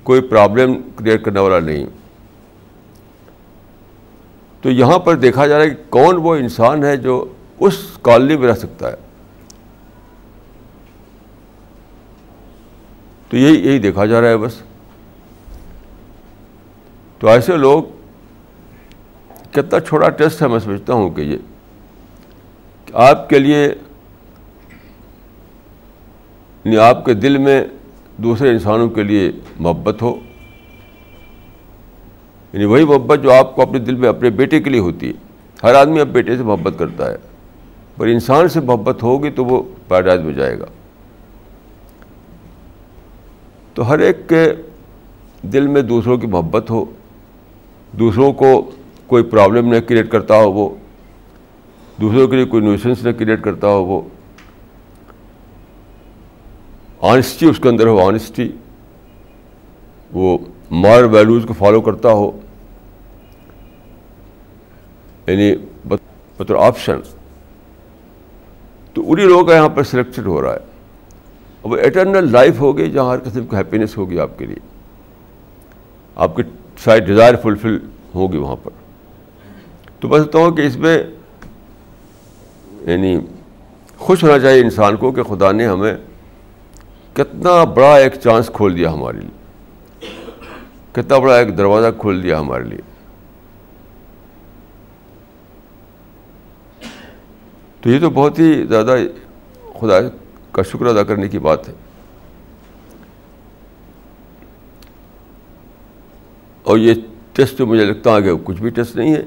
کوئی 0.03 0.21
پرابلم 0.21 0.73
کریٹ 0.95 1.23
کرنے 1.23 1.39
والا 1.39 1.59
نہیں۔ 1.59 1.85
تو 4.61 4.69
یہاں 4.69 4.99
پر 4.99 5.15
دیکھا 5.15 5.47
جا 5.47 5.57
رہا 5.57 5.65
ہے 5.65 5.69
کہ 5.69 5.83
کون 5.89 6.15
وہ 6.17 6.35
انسان 6.35 6.83
ہے 6.83 6.97
جو 6.97 7.25
اس 7.59 7.97
کالونی 8.01 8.37
میں 8.37 8.47
رہ 8.47 8.53
سکتا 8.53 8.87
ہے۔ 8.87 8.95
تو 13.29 13.37
یہی 13.37 13.67
یہی 13.67 13.79
دیکھا 13.79 14.05
جا 14.05 14.21
رہا 14.21 14.27
ہے 14.27 14.37
بس۔ 14.37 14.53
تو 17.19 17.27
ایسے 17.27 17.57
لوگ، 17.57 17.83
کتنا 19.51 19.79
چھوٹا 19.79 20.09
ٹیسٹ 20.09 20.41
ہے، 20.41 20.47
میں 20.47 20.59
سمجھتا 20.59 20.93
ہوں 20.93 21.09
کہ 21.09 21.21
یہ، 21.21 21.37
کہ 22.85 22.95
آپ 22.95 23.29
کے 23.29 23.39
لیے 23.39 23.75
یعنی 26.63 26.77
آپ 26.77 27.05
کے 27.05 27.13
دل 27.13 27.37
میں 27.37 27.63
دوسرے 28.17 28.49
انسانوں 28.49 28.89
کے 28.89 29.03
لیے 29.03 29.31
محبت 29.59 30.01
ہو۔ 30.01 30.19
یعنی 32.53 32.65
وہی 32.65 32.85
محبت 32.85 33.19
جو 33.23 33.33
آپ 33.33 33.55
کو 33.55 33.61
اپنے 33.61 33.79
دل 33.79 33.95
میں 33.95 34.09
اپنے 34.09 34.29
بیٹے 34.29 34.61
کے 34.61 34.69
لیے 34.69 34.79
ہوتی 34.79 35.07
ہے۔ 35.07 35.13
ہر 35.63 35.73
آدمی 35.73 35.99
اب 35.99 36.07
بیٹے 36.07 36.37
سے 36.37 36.43
محبت 36.43 36.73
کرتا 36.79 37.11
ہے۔ 37.11 37.17
پر 37.97 38.07
انسان 38.07 38.47
سے 38.47 38.59
محبت 38.59 39.03
ہوگی 39.03 39.29
تو 39.29 39.45
وہ 39.45 39.63
پیراڈائز 39.87 40.21
میں 40.21 40.33
جائے 40.33 40.59
گا۔ 40.59 40.65
تو 43.73 43.89
ہر 43.89 43.99
ایک 43.99 44.29
کے 44.29 44.53
دل 45.41 45.67
میں 45.67 45.81
دوسروں 45.81 46.17
کی 46.17 46.27
محبت 46.27 46.71
ہو، 46.71 46.85
دوسروں 47.91 48.33
کو 48.33 48.71
کوئی 49.07 49.23
پرابلم 49.23 49.73
نہ 49.73 49.79
کریٹ 49.79 50.09
کرتا 50.09 50.35
ہو 50.35 50.51
وہ، 50.51 50.69
دوسروں 52.01 52.27
کے 52.27 52.35
لیے 52.35 52.45
کوئی 52.45 52.63
نیوشنس 52.63 53.03
نہ 53.03 53.11
کریٹ 53.11 53.41
کرتا 53.41 53.67
ہو 53.67 53.83
وہ۔ 53.83 54.01
آنیسٹی 57.01 57.45
اس 57.45 57.59
کے 57.59 57.69
اندر 57.69 57.87
ہو 57.87 58.07
آنیسٹی 58.07 58.51
وہ 60.11 60.37
مار 60.71 61.03
ویلوز 61.03 61.45
کو 61.47 61.53
فالو 61.53 61.81
کرتا 61.81 62.11
ہو 62.11 62.31
یعنی 65.27 65.55
مطلب 66.39 66.57
آپشن، 66.57 66.99
تو 68.93 69.11
انہیں 69.11 69.25
لوگوں 69.25 69.45
کا 69.45 69.55
یہاں 69.55 69.69
پر 69.69 69.83
سلیکٹڈ 69.83 70.27
ہو 70.27 70.41
رہا 70.41 70.53
ہے۔ 70.53 70.59
وہ 71.63 71.77
اٹرنل 71.77 72.31
لائف 72.31 72.59
ہوگی 72.59 72.91
جہاں 72.91 73.05
ہر 73.05 73.19
قسم 73.19 73.45
کی 73.45 73.55
ہیپینیس 73.55 73.97
ہوگی 73.97 74.19
آپ 74.19 74.39
کے 74.39 74.45
لیے۔ 74.45 74.59
آپ 76.15 76.35
کی 76.35 76.43
ساری 76.83 76.99
ڈیزائر 76.99 77.35
فلفل 77.35 77.79
ہوگی 78.15 78.37
وہاں 78.37 78.55
پر۔ 78.63 78.71
تو 79.99 80.07
میں 80.07 80.19
سمجھتا 80.19 80.39
ہوں 80.39 80.51
کہ 80.51 80.61
اس 80.61 80.77
میں 80.77 81.03
یعنی 82.81 83.19
خوش 83.97 84.23
ہونا 84.23 84.39
چاہیے 84.39 84.61
انسان 84.61 84.95
کو 84.95 85.11
کہ 85.11 85.23
خدا 85.23 85.51
نے 85.51 85.67
ہمیں 85.67 85.95
کتنا 87.13 87.63
بڑا 87.63 87.95
ایک 87.95 88.13
چانس 88.13 88.51
کھول 88.53 88.77
دیا 88.77 88.93
ہمارے 88.93 89.17
لیے۔ 89.17 89.40
کتنا 90.91 91.17
بڑا 91.17 91.37
ایک 91.37 91.57
دروازہ 91.57 91.87
کھول 91.99 92.23
دیا 92.23 92.39
ہمارے 92.39 92.63
لیے۔ 92.63 92.81
تو 97.81 97.89
یہ 97.89 97.99
تو 97.99 98.09
بہت 98.09 98.39
ہی 98.39 98.65
زیادہ 98.65 98.95
خدا 99.79 99.95
کا 100.51 100.61
شکر 100.61 100.85
ادا 100.85 101.03
کرنے 101.03 101.29
کی 101.29 101.39
بات 101.39 101.69
ہے۔ 101.69 101.73
اور 106.63 106.77
یہ 106.77 106.93
ٹیسٹ 107.33 107.57
تو 107.57 107.65
مجھے 107.65 107.85
لگتا 107.85 108.15
ہے 108.15 108.21
کہ 108.21 108.31
کچھ 108.43 108.61
بھی 108.61 108.69
ٹیسٹ 108.69 108.95
نہیں 108.95 109.15
ہے۔ 109.15 109.23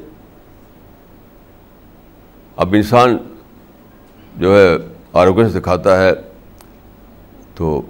اب 2.57 2.75
انسان 2.75 3.17
جو 4.37 4.57
ہے 4.57 4.77
آروگیہ 5.13 5.49
سے 5.49 5.61
دکھاتا 5.61 6.03
ہے 6.03 6.11
تو 7.55 7.83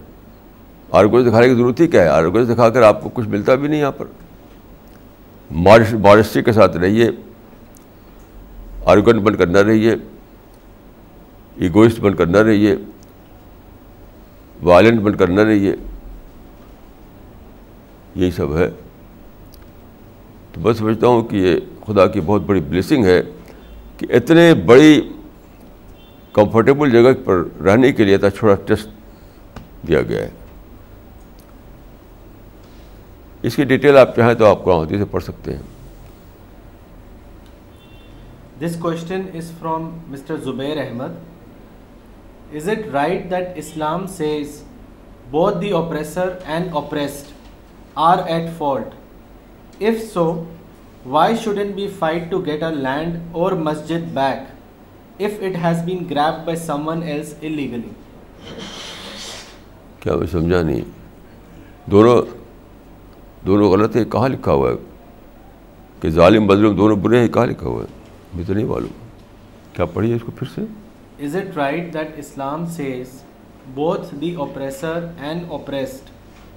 آروگیہ 0.95 1.29
دکھانے 1.29 1.49
کی 1.49 1.55
ضرورت 1.55 1.81
ہی 1.81 1.87
کیا 1.87 2.03
ہے؟ 2.03 2.09
آروگیہ 2.09 2.45
دکھا 2.45 2.71
کر 2.71 2.83
آپ 2.83 3.03
کو 3.03 3.09
کچھ 3.09 3.29
ملتا 3.29 3.55
بھی 3.55 3.69
نہیں 3.69 3.81
یہاں 3.81 3.93
پر۔ 3.93 4.07
مارسٹی 5.51 6.43
کے 6.43 6.53
ساتھ 6.53 6.77
رہیے۔ 6.77 7.11
آروگن 8.85 9.19
بن 9.19 9.35
کر 9.35 9.47
نہ 9.47 9.59
رہیے۔ 9.59 9.95
ایگوئسٹ 11.57 12.01
بن 12.01 12.15
کر 12.15 12.27
نہ 12.27 12.37
رہیے۔ 12.37 12.77
وائلنٹ 14.63 15.01
بن 15.01 15.15
کر 15.15 15.29
نہ 15.29 15.41
رہیے۔ 15.41 15.77
یہی 18.15 18.31
سب 18.31 18.57
ہے۔ 18.57 18.71
تو 20.53 20.61
بس 20.61 20.79
سمجھتا 20.79 21.07
ہوں 21.07 21.23
کہ 21.23 21.37
یہ 21.37 21.61
خدا 21.87 22.07
کی 22.07 22.21
بہت 22.21 22.43
بڑی 22.43 22.61
بلیسنگ 22.61 23.05
ہے 23.05 23.23
کہ 23.97 24.07
اتنے 24.11 24.55
بڑی 24.55 25.11
کمفرٹیبل 26.33 26.91
جگہ 26.91 27.25
پر 27.25 27.63
رہنے 27.65 27.93
کے 27.93 28.05
لیے 28.05 28.15
اتنا 28.15 28.31
چھوٹا 28.31 28.63
ٹیسٹ 28.67 28.89
دیا 29.89 30.03
گیا 30.03 30.23
ہے۔ 30.23 30.44
اس 33.45 33.57
کی 33.57 33.65
ڈیٹیل 33.65 33.97
آپ 33.97 34.17
چاہیں 34.17 34.35
تو 34.35 34.47
آپ 34.47 34.65
قرآن 34.65 34.89
سے 34.89 35.05
پڑھ 35.05 35.23
سکتے 35.23 35.55
ہیں۔ 35.55 35.63
This 38.61 38.77
question 38.79 39.23
is 39.35 39.51
from 39.59 39.99
mister 40.09 40.37
Zubair 40.37 40.77
Ahmed 40.77 41.13
is 42.55 42.69
it 42.69 42.79
right 42.93 43.31
that 43.31 43.49
Islam 43.55 44.07
says 44.07 44.63
both 45.31 45.59
the 45.61 45.71
oppressor 45.71 46.29
and 46.45 46.67
oppressed 46.73 47.33
are 47.95 48.19
at 48.27 48.51
fault 48.59 49.83
if 49.83 50.13
so 50.13 50.45
why 51.07 51.37
shouldn't 51.37 51.73
be 51.75 51.89
fight 51.99 52.31
to 52.31 52.39
get 52.39 52.63
a 52.63 52.75
land 52.75 53.17
or 53.33 53.53
Masjid 53.53 54.15
back 54.15 54.39
if 55.23 55.43
it 55.43 55.65
has 55.65 55.85
been 55.85 56.05
grabbed 56.11 56.45
by 56.45 56.57
someone 56.89 57.03
else 57.03 57.35
illegally 57.41 57.89
کیا 60.01 60.17
میں 60.17 60.27
سمجھا 60.27 60.63
نہیں؟ 60.63 60.81
دونوں 61.87 62.44
دونوں 63.47 63.71
غلط 63.71 63.97
ہے 63.97 64.05
کہاں 64.05 64.29
لکھا 64.29 64.53
ہوا 64.53 64.71
ہے؟ 64.71 64.75
کہ 66.01 66.11
ظالم 66.11 66.45
مظلوم 66.45 66.77
دونوں 66.77 66.97
برے 66.97 67.21
ہیں 67.21 67.29
کہاں 67.29 67.47
لکھا 67.47 67.67
ہوا 67.69 67.83
ہے؟ 67.83 67.87
مجھے 68.35 68.45
تو 68.47 68.55
نہیں 68.55 68.65
معلوم۔ 68.65 68.93
کیا 69.73 69.85
پڑھیے 69.85 70.15
اس 70.15 70.23
کو 70.23 70.33
پھر 70.37 70.47
سے؟ 70.55 70.61
Is 71.25 71.37
it 71.37 71.57
right 71.57 71.95
that 71.95 72.09
Islam 72.17 72.67
says 72.67 73.07
both 73.75 74.15
the 74.15 74.35
oppressor 74.35 75.07
and 75.19 75.43
oppressed 75.49 76.11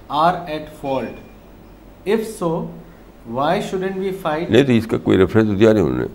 are 0.08 0.34
at 0.46 0.68
fault 0.80 2.08
if 2.08 2.38
so 2.38 2.66
why 3.30 3.62
shouldn't 3.62 3.96
be 3.96 4.10
fight 4.22 4.50
نہیں 4.50 4.62
تو 4.62 4.72
اس 4.72 4.86
کا 4.86 4.98
کوئی 4.98 5.18
ریفرنس 5.18 5.60
دیا 5.60 5.72
نہیں 5.72 5.84
انہوں 5.84 5.98
نے۔ 5.98 6.06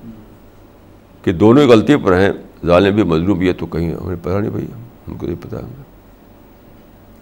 کہ 1.21 1.31
دونوں 1.31 1.67
غلطی 1.67 1.95
پر 1.95 2.17
ہیں 2.17 2.31
ظالم 2.65 2.95
بھی 2.95 3.03
مظلوم 3.03 3.37
بھی 3.37 3.47
ہے 3.47 3.53
تو 3.53 3.65
کہیں 3.65 3.95
ہمیں 4.03 4.15
پتہ 4.21 4.37
نہیں 4.37 4.51
بھائی 4.51 4.65
ہم 5.07 5.17
کو 5.17 5.25
نہیں 5.25 5.43
پتا 5.43 5.57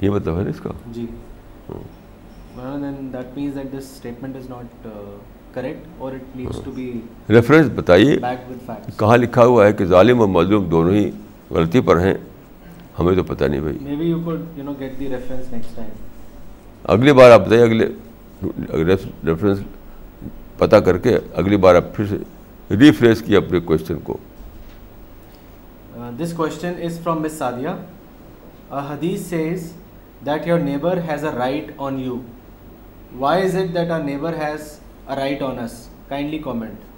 یہ 0.02 0.10
مطلب 0.10 0.38
ہے 0.38 0.44
نا 0.44 0.50
اس 0.50 0.60
کا؟ 0.60 0.70
جی۔ 0.88 1.06
Then 2.78 3.14
that 3.14 3.38
means 3.38 3.56
that 3.56 3.72
this 3.72 3.84
statement 3.84 4.36
is 4.36 4.50
not 4.50 4.88
correct 5.54 5.88
or 5.98 6.12
it 6.12 6.36
needs 6.36 6.60
to 6.66 6.72
be 6.72 6.92
reference 7.30 7.70
بتائیے 7.76 8.18
کہاں 8.98 9.18
لکھا 9.18 9.46
ہوا 9.46 9.66
ہے 9.68 9.74
کہ 9.74 9.86
ظالم 9.86 10.20
اور 10.20 10.28
مظلوم 10.28 10.66
دونوں 10.66 10.94
ہی 10.94 11.12
غلطی 11.52 11.82
پر 11.82 12.00
ہیں؟ 12.00 12.14
ہمیں 13.00 13.16
تو 13.16 13.24
پتہ 13.24 13.46
نہیں 13.46 13.62
بھائی۔ 13.62 13.78
Maybe 13.96 14.06
you 14.06 14.20
could 14.26 14.42
you 14.56 14.64
know 14.64 14.74
get 14.80 15.00
the 15.00 15.10
reference 15.10 15.52
next 15.54 15.76
time 15.76 15.90
اگلی 16.84 17.14
بار 17.14 17.32
آپ 17.32 17.46
بتائیے 17.46 17.64
اگلے 17.64 18.96
ریفرنس 19.26 19.60
پتہ 20.58 20.76
کر 20.76 20.98
کے 20.98 21.18
اگلی 21.34 21.58
بار 21.58 21.76
آپ 21.76 21.96
پھر 21.96 22.06
سے 22.06 22.18
ریفریش 22.76 23.22
کیے 23.22 23.38
اپنے 23.38 23.60
کوشچن 23.60 24.00
کو۔ 24.04 24.18
This 26.20 26.34
question 26.34 26.74
is 26.84 27.00
from 27.00 27.22
miss 27.22 27.38
Sadia 27.38 27.70
حدیث 28.72 29.22
says 29.22 29.72
that 30.26 30.48
your 30.48 30.60
neighbour 30.60 31.00
has 31.10 31.26
a 31.26 31.32
right 31.38 31.72
on 31.78 32.00
you 32.00 32.18
why 33.20 33.44
is 33.44 33.56
it 33.56 33.74
that 33.74 33.92
our 33.92 34.00
neighbour 34.00 34.34
has 34.34 34.80
a 35.10 35.16
right 35.16 35.42
on 35.42 35.60
us 35.60 35.88
kindly 36.08 36.38
comment 36.38 36.90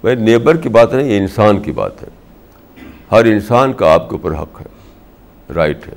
بھائی 0.00 0.16
نیبر 0.16 0.56
کی 0.56 0.68
بات 0.68 0.92
نہیں 0.92 1.08
یہ 1.08 1.18
انسان 1.18 1.60
کی 1.60 1.72
بات 1.72 2.02
ہے 2.02 2.08
ہر 3.12 3.24
انسان 3.24 3.72
کا 3.72 3.92
آپ 3.94 4.08
کے 4.10 4.16
اوپر 4.16 4.34
حق 4.34 4.60
ہے 4.60 5.52
رائٹ 5.54 5.86
ہے 5.88 5.94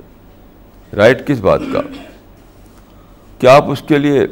رائٹ 0.97 1.27
کس 1.27 1.39
بات 1.39 1.61
کا 1.73 1.81
کیا 3.39 3.55
آپ 3.55 3.71
اس 3.71 3.81
کے 3.81 3.97
لیے 3.97 4.25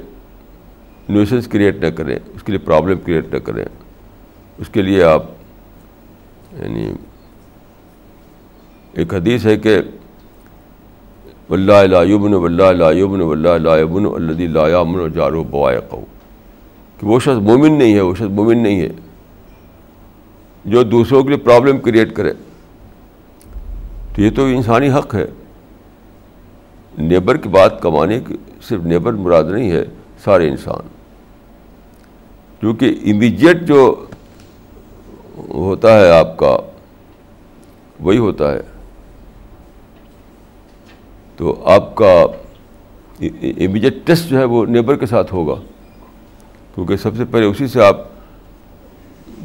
نیوسنس 1.10 1.48
کریٹ 1.48 1.76
نہ 1.76 1.90
کریں 1.90 2.16
اس 2.16 2.44
کے 2.44 2.52
لیے 2.52 2.60
پرابلم 2.60 3.00
کریٹ 3.00 3.34
نہ 3.34 3.40
کریں 3.40 3.66
اس 4.58 4.70
کے 4.70 4.82
لیے 4.82 5.04
آپ 5.04 5.24
یعنی 6.52 6.94
ایک 8.94 9.14
حدیث 9.14 9.46
ہے 9.46 9.58
کہ 9.58 9.80
اللہ 11.50 11.72
لاََََََََََََََََََََََََََََََََََََََََََََََََََََََََََََََََََََََََََََََََََ 11.74 13.14
اللہ 13.22 13.48
لا 13.58 13.78
اللہ 14.18 14.48
اللہ 14.48 14.60
لا 14.60 14.68
یامن 14.68 15.12
جارو 15.12 15.44
بوائے 15.44 15.80
کہ 16.98 17.08
وہ 17.08 17.20
شخص 17.20 17.42
مومن 17.42 17.80
نہیں 17.80 17.94
ہے، 17.94 18.02
وہ 18.02 18.16
شخص 18.16 18.32
مومن 18.32 18.64
نہیں 18.64 18.82
ہے 18.82 18.90
جو 20.66 20.84
دوسروں 20.84 21.24
کے 21.24 21.30
لیے 21.30 21.38
پرابلم 21.38 21.78
کریٹ 21.78 22.14
کرے 22.14 22.34
تو 24.16 24.22
یہ 24.22 24.30
تو 24.36 24.46
انسانی 24.46 24.90
حق 24.90 25.16
ہے۔ 25.16 25.26
نیبر 26.98 27.38
کی 27.38 27.50
بات 27.50 27.82
کمانے 27.82 28.20
کی 28.20 28.38
صرف 28.62 28.82
نیبر 28.84 29.14
مراد 29.14 29.44
نہیں 29.44 29.72
ہے، 29.72 29.86
سارے 30.24 30.50
انسان۔ 30.50 30.88
کیونکہ 32.60 33.00
امیجیٹ 33.06 33.62
جو 33.62 34.06
ہوتا 35.50 36.00
ہے 36.00 36.12
آپ 36.12 36.38
کا، 36.38 36.58
وہی 38.00 38.18
ہوتا 38.18 38.54
ہے۔ 38.54 38.62
تو 41.44 41.64
آپ 41.66 41.96
کا 41.96 42.26
امیجیٹ 43.42 43.94
ٹیسٹ 44.06 44.30
جو 44.30 44.40
ہے 44.40 44.44
وہ 44.44 44.66
نیبر 44.66 44.96
کے 44.96 45.06
ساتھ 45.06 45.34
ہوگا۔ 45.34 45.62
کیونکہ 46.76 46.98
سب 46.98 47.18
سے 47.18 47.26
پہلے 47.26 47.46
اسی 47.46 47.68
سے 47.68 47.84
آپ 47.84 47.98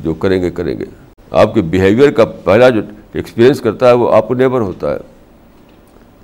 جو 0.03 0.15
کریں 0.15 0.43
گے 0.43 0.51
کریں 0.51 0.79
گے۔ 0.79 0.85
آپ 1.31 1.55
کے 1.55 1.63
بیہیویئر 1.63 2.11
کا 2.11 2.25
پہلا 2.25 2.69
جو 2.69 2.81
ایکسپیرئنس 3.13 3.61
کرتا 3.61 3.89
ہے 3.89 3.93
وہ 3.93 4.15
آپ 4.15 4.29
کو 4.29 4.35
نیبر 4.35 4.61
ہوتا 4.61 4.93
ہے۔ 4.93 4.99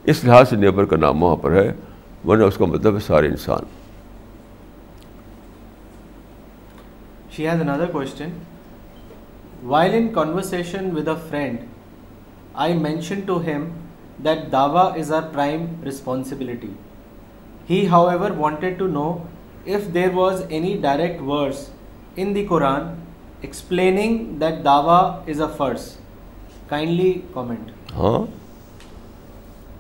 اس 0.05 0.25
لحاظ 0.25 0.49
سے 0.51 0.57
نیبر 0.57 0.85
کا 0.85 0.97
نام 0.97 1.23
وہاں 1.23 1.37
پر 1.37 1.53
ہے۔ 1.53 1.73
ورنہ 2.29 2.45
اس 2.45 2.57
کا 2.57 2.65
مطلب 2.65 2.95
ہے 2.95 3.01
سارے 3.01 3.27
انسان۔ 3.27 3.65
She 7.37 7.49
has 7.49 7.61
another 7.61 7.87
question 7.87 8.29
while 9.63 9.95
in 9.95 10.09
conversation 10.09 10.97
with 10.97 11.09
a 11.09 11.15
friend 11.29 11.59
I 12.55 12.75
mention 12.75 13.21
to 13.21 13.39
him 13.39 13.69
that 14.25 14.51
dawah 14.53 14.83
is 15.01 15.13
our 15.13 15.23
prime 15.33 15.67
responsibility 15.85 16.73
he 17.71 17.87
however 18.09 18.31
wanted 18.39 18.79
to 18.79 18.87
know 18.87 19.11
if 19.67 19.93
there 19.95 20.15
was 20.15 20.43
any 20.49 20.77
direct 20.83 21.23
words 21.27 21.69
in 22.17 22.35
the 22.35 22.45
Quran 22.47 22.95
explaining 23.41 24.19
that 24.41 24.65
dawah 24.65 24.99
is 25.29 25.41
a 25.41 25.47
fard 25.57 25.95
kindly 26.69 27.13
comment 27.35 27.93
ہاں؟ 27.95 28.25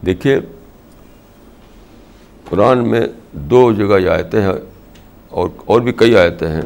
دیکھیے، 0.06 0.38
قرآن 2.48 2.88
میں 2.88 3.06
دو 3.50 3.60
جگہ 3.72 3.98
یہ 4.00 4.10
آیتیں 4.10 4.40
ہیں 4.42 4.52
اور 5.30 5.48
اور 5.64 5.80
بھی 5.80 5.92
کئی 5.92 6.16
آیتیں 6.16 6.48
ہیں 6.48 6.62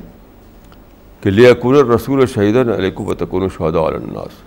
کہ 1.22 1.30
لیا 1.30 1.52
رسول 1.94 2.26
شہید 2.34 2.56
علیکم 2.56 3.08
و 3.08 3.14
تکن 3.14 3.48
شہدا 3.56 3.80
الناس۔ 3.80 4.42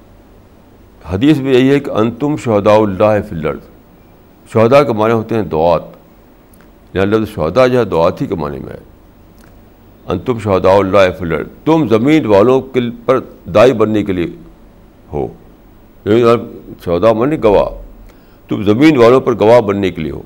حدیث 1.09 1.37
میں 1.37 1.53
یہی 1.53 1.69
ہے 1.69 1.79
کہ 1.79 1.91
انتم 1.91 2.35
شہداء 2.37 2.75
اللہ 2.75 3.21
فلر 3.29 3.53
شہدا 4.53 4.83
کے 4.83 4.93
معنی 4.93 5.13
ہوتے 5.13 5.35
ہیں 5.35 5.41
دعات۔ 5.41 5.81
یا 6.93 7.05
لفظ 7.05 7.33
شہدا 7.33 7.67
جو 7.67 7.79
ہے 7.79 7.85
دعات 7.85 8.21
ہی 8.21 8.27
کے 8.27 8.35
معنی 8.35 8.59
میں 8.59 8.73
ہے۔ 8.73 8.77
انتم 10.07 10.39
شہداء 10.39 10.73
اللہ 10.73 10.97
فلر 11.19 11.43
تم 11.65 11.87
زمین 11.87 12.25
والوں 12.25 12.61
کے 12.61 12.79
پر 13.05 13.19
دائی 13.49 13.73
بننے 13.73 14.03
کے 14.03 14.13
لیے 14.13 14.27
ہو۔ 15.13 15.27
یعنی 16.05 16.23
شہدا 16.85 17.13
معنی 17.13 17.43
گواہ۔ 17.43 17.81
تم 18.47 18.63
زمین 18.63 18.97
والوں 18.97 19.21
پر 19.21 19.39
گواہ 19.39 19.61
بننے 19.61 19.91
کے 19.91 20.01
لیے 20.01 20.11
ہو۔ 20.11 20.21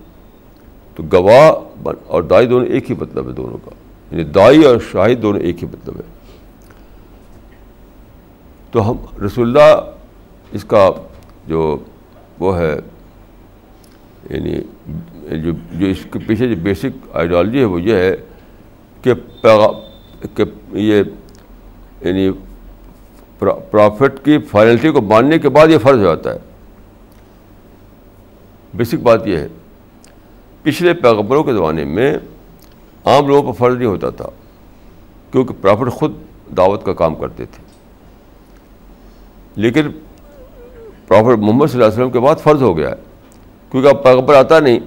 تو 0.96 1.04
گواہ 1.14 1.88
اور 2.08 2.24
دائی 2.24 2.46
دونوں 2.46 2.68
ایک 2.68 2.92
ہی 2.92 2.96
مطلب 3.00 3.28
ہے 3.28 3.34
دونوں 3.34 3.58
کا۔ 3.66 3.72
یعنی 4.12 4.24
دائی 4.24 4.64
اور 4.64 4.78
شاہد 4.92 5.22
دونوں 5.22 5.40
ایک 5.40 5.64
ہی 5.64 5.68
مطلب 5.68 5.96
ہے۔ 5.96 6.04
تو 8.72 8.92
ہم 8.92 9.26
رسول 9.26 9.58
اللہ 9.58 9.95
اس 10.56 10.64
کا 10.64 10.89
جو 11.47 11.78
وہ 12.39 12.58
ہے 12.60 12.76
یعنی 14.30 14.60
جو 15.39 15.51
جو 15.72 15.88
اس 15.88 15.97
کے 16.12 16.20
پیچھے 16.28 16.47
جو 16.47 16.56
بیسک 16.64 17.16
آئیڈیالوجی 17.16 17.60
ہے 17.60 17.66
وہ 17.66 17.82
یہ 17.82 17.95
ہے 17.95 18.16
کہ 19.01 19.14
کہ 20.36 20.43
یہ 20.72 21.03
یعنی 22.01 22.30
پرافٹ 23.39 24.26
کی 24.26 24.38
فائنلٹی 24.38 24.91
کو 24.91 25.01
ماننے 25.01 25.39
کے 25.39 25.49
بعد 25.49 25.68
یہ 25.68 25.78
فرض 25.78 25.97
ہو 25.97 26.03
جاتا 26.03 26.34
ہے۔ 26.34 26.39
بیسک 28.74 28.95
بات 28.95 29.28
یہ 29.28 29.38
ہے، 29.38 29.47
پچھلے 30.64 30.93
پیغبروں 30.93 31.43
کے 31.43 31.53
زمانے 31.53 31.84
میں 31.84 32.18
عام 33.06 33.28
لوگوں 33.28 33.53
پر 33.53 33.58
فرض 33.58 33.76
نہیں 33.76 33.88
ہوتا 33.88 34.10
تھا، 34.10 34.30
کیونکہ 35.32 35.53
پرافٹ 35.62 35.91
خود 35.91 36.14
دعوت 36.58 36.86
کا 36.86 36.93
کام 36.93 37.16
کرتے 37.16 37.45
تھے۔ 37.45 37.64
لیکن 39.56 39.82
پرافٹ 41.08 41.39
محمد 41.39 41.68
صلی 41.68 41.74
اللہ 41.74 41.86
علیہ 41.86 41.93
وسلم 41.93 42.10
کے 42.10 42.20
بعد 42.20 42.36
فرض 42.36 42.62
ہو 42.62 42.78
گیا 42.78 42.89
ہے۔ 42.89 42.95
کیونکہ 43.72 43.88
اب 43.88 44.03
پیغبر 44.03 44.36
آتا 44.36 44.60
نہیں، 44.60 44.80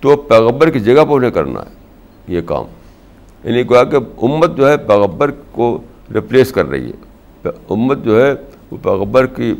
تو 0.00 0.16
پیغبر 0.16 0.70
کی 0.70 0.80
جگہ 0.80 1.04
پر 1.04 1.16
انہیں 1.16 1.30
کرنا 1.30 1.60
ہے 1.60 1.74
یہ 2.28 2.40
کام۔ 2.40 2.64
یعنی 3.44 3.64
کہا 3.64 3.84
کہ 3.84 3.96
امت 4.22 4.56
جو 4.56 4.68
ہے 4.68 4.76
پیغبر 4.76 5.30
کو 5.52 5.82
ریپلیس 6.14 6.52
کر 6.52 6.66
رہی 6.66 6.90
ہے۔ 6.90 7.48
امت 7.70 7.98
جو 8.04 8.26
ہے 8.26 8.34
وہ 8.70 8.76
پیغبر 8.82 9.26
کی 9.26 9.54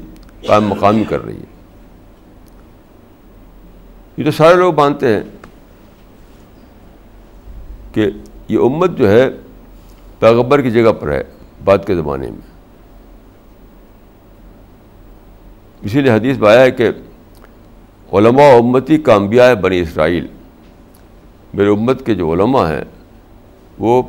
قائم 0.46 0.64
مقامی 0.64 1.04
کر 1.04 1.24
رہی 1.24 1.36
ہے۔ 1.36 1.54
یہ 4.16 4.24
تو 4.24 4.30
سارے 4.30 4.54
لوگ 4.54 4.74
مانتے 4.74 5.08
ہیں 5.08 5.22
کہ 7.92 8.10
یہ 8.48 8.58
امت 8.58 8.90
جو 8.98 9.10
ہے 9.10 9.30
پیغبر 10.18 10.60
کی 10.60 10.70
جگہ 10.70 10.92
پر 10.92 11.10
ہے، 11.12 11.22
بعد 11.64 11.78
کے 11.86 11.94
زمانے 11.94 12.30
میں۔ 12.30 12.53
اسی 15.84 16.00
لیے 16.00 16.12
حدیث 16.12 16.38
میں 16.38 16.48
آیا 16.48 16.60
ہے 16.60 16.70
کہ 16.70 16.88
علماء 18.12 18.58
امتی 18.58 18.98
کا 18.98 19.14
انبیاء 19.14 19.46
ہے 19.46 19.54
بنی 19.54 19.80
اسرائیل، 19.80 20.26
میرے 21.54 21.68
امت 21.68 22.06
کے 22.06 22.14
جو 22.14 22.32
علماء 22.32 22.68
ہیں، 22.70 22.84
وہ 23.78 24.02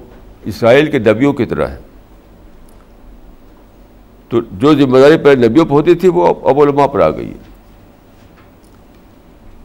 اسرائیل 0.46 0.92
کے 0.92 1.00
نبیوں 1.00 1.34
کی 1.34 1.46
طرح 1.46 1.68
ہیں۔ 1.68 1.80
تو 4.30 4.42
جو 4.42 4.74
ذمہ 4.74 4.98
داری 4.98 5.18
پہلے 5.18 5.48
نبیوں 5.48 5.66
پہ 5.66 5.72
ہوتی 5.72 5.96
تھی، 5.96 6.08
وہ 6.08 6.28
اب 6.28 6.62
علماء 6.62 6.88
پر 6.88 7.00
آ 7.00 7.10
گئی 7.10 7.30
ہے۔ 7.30 7.56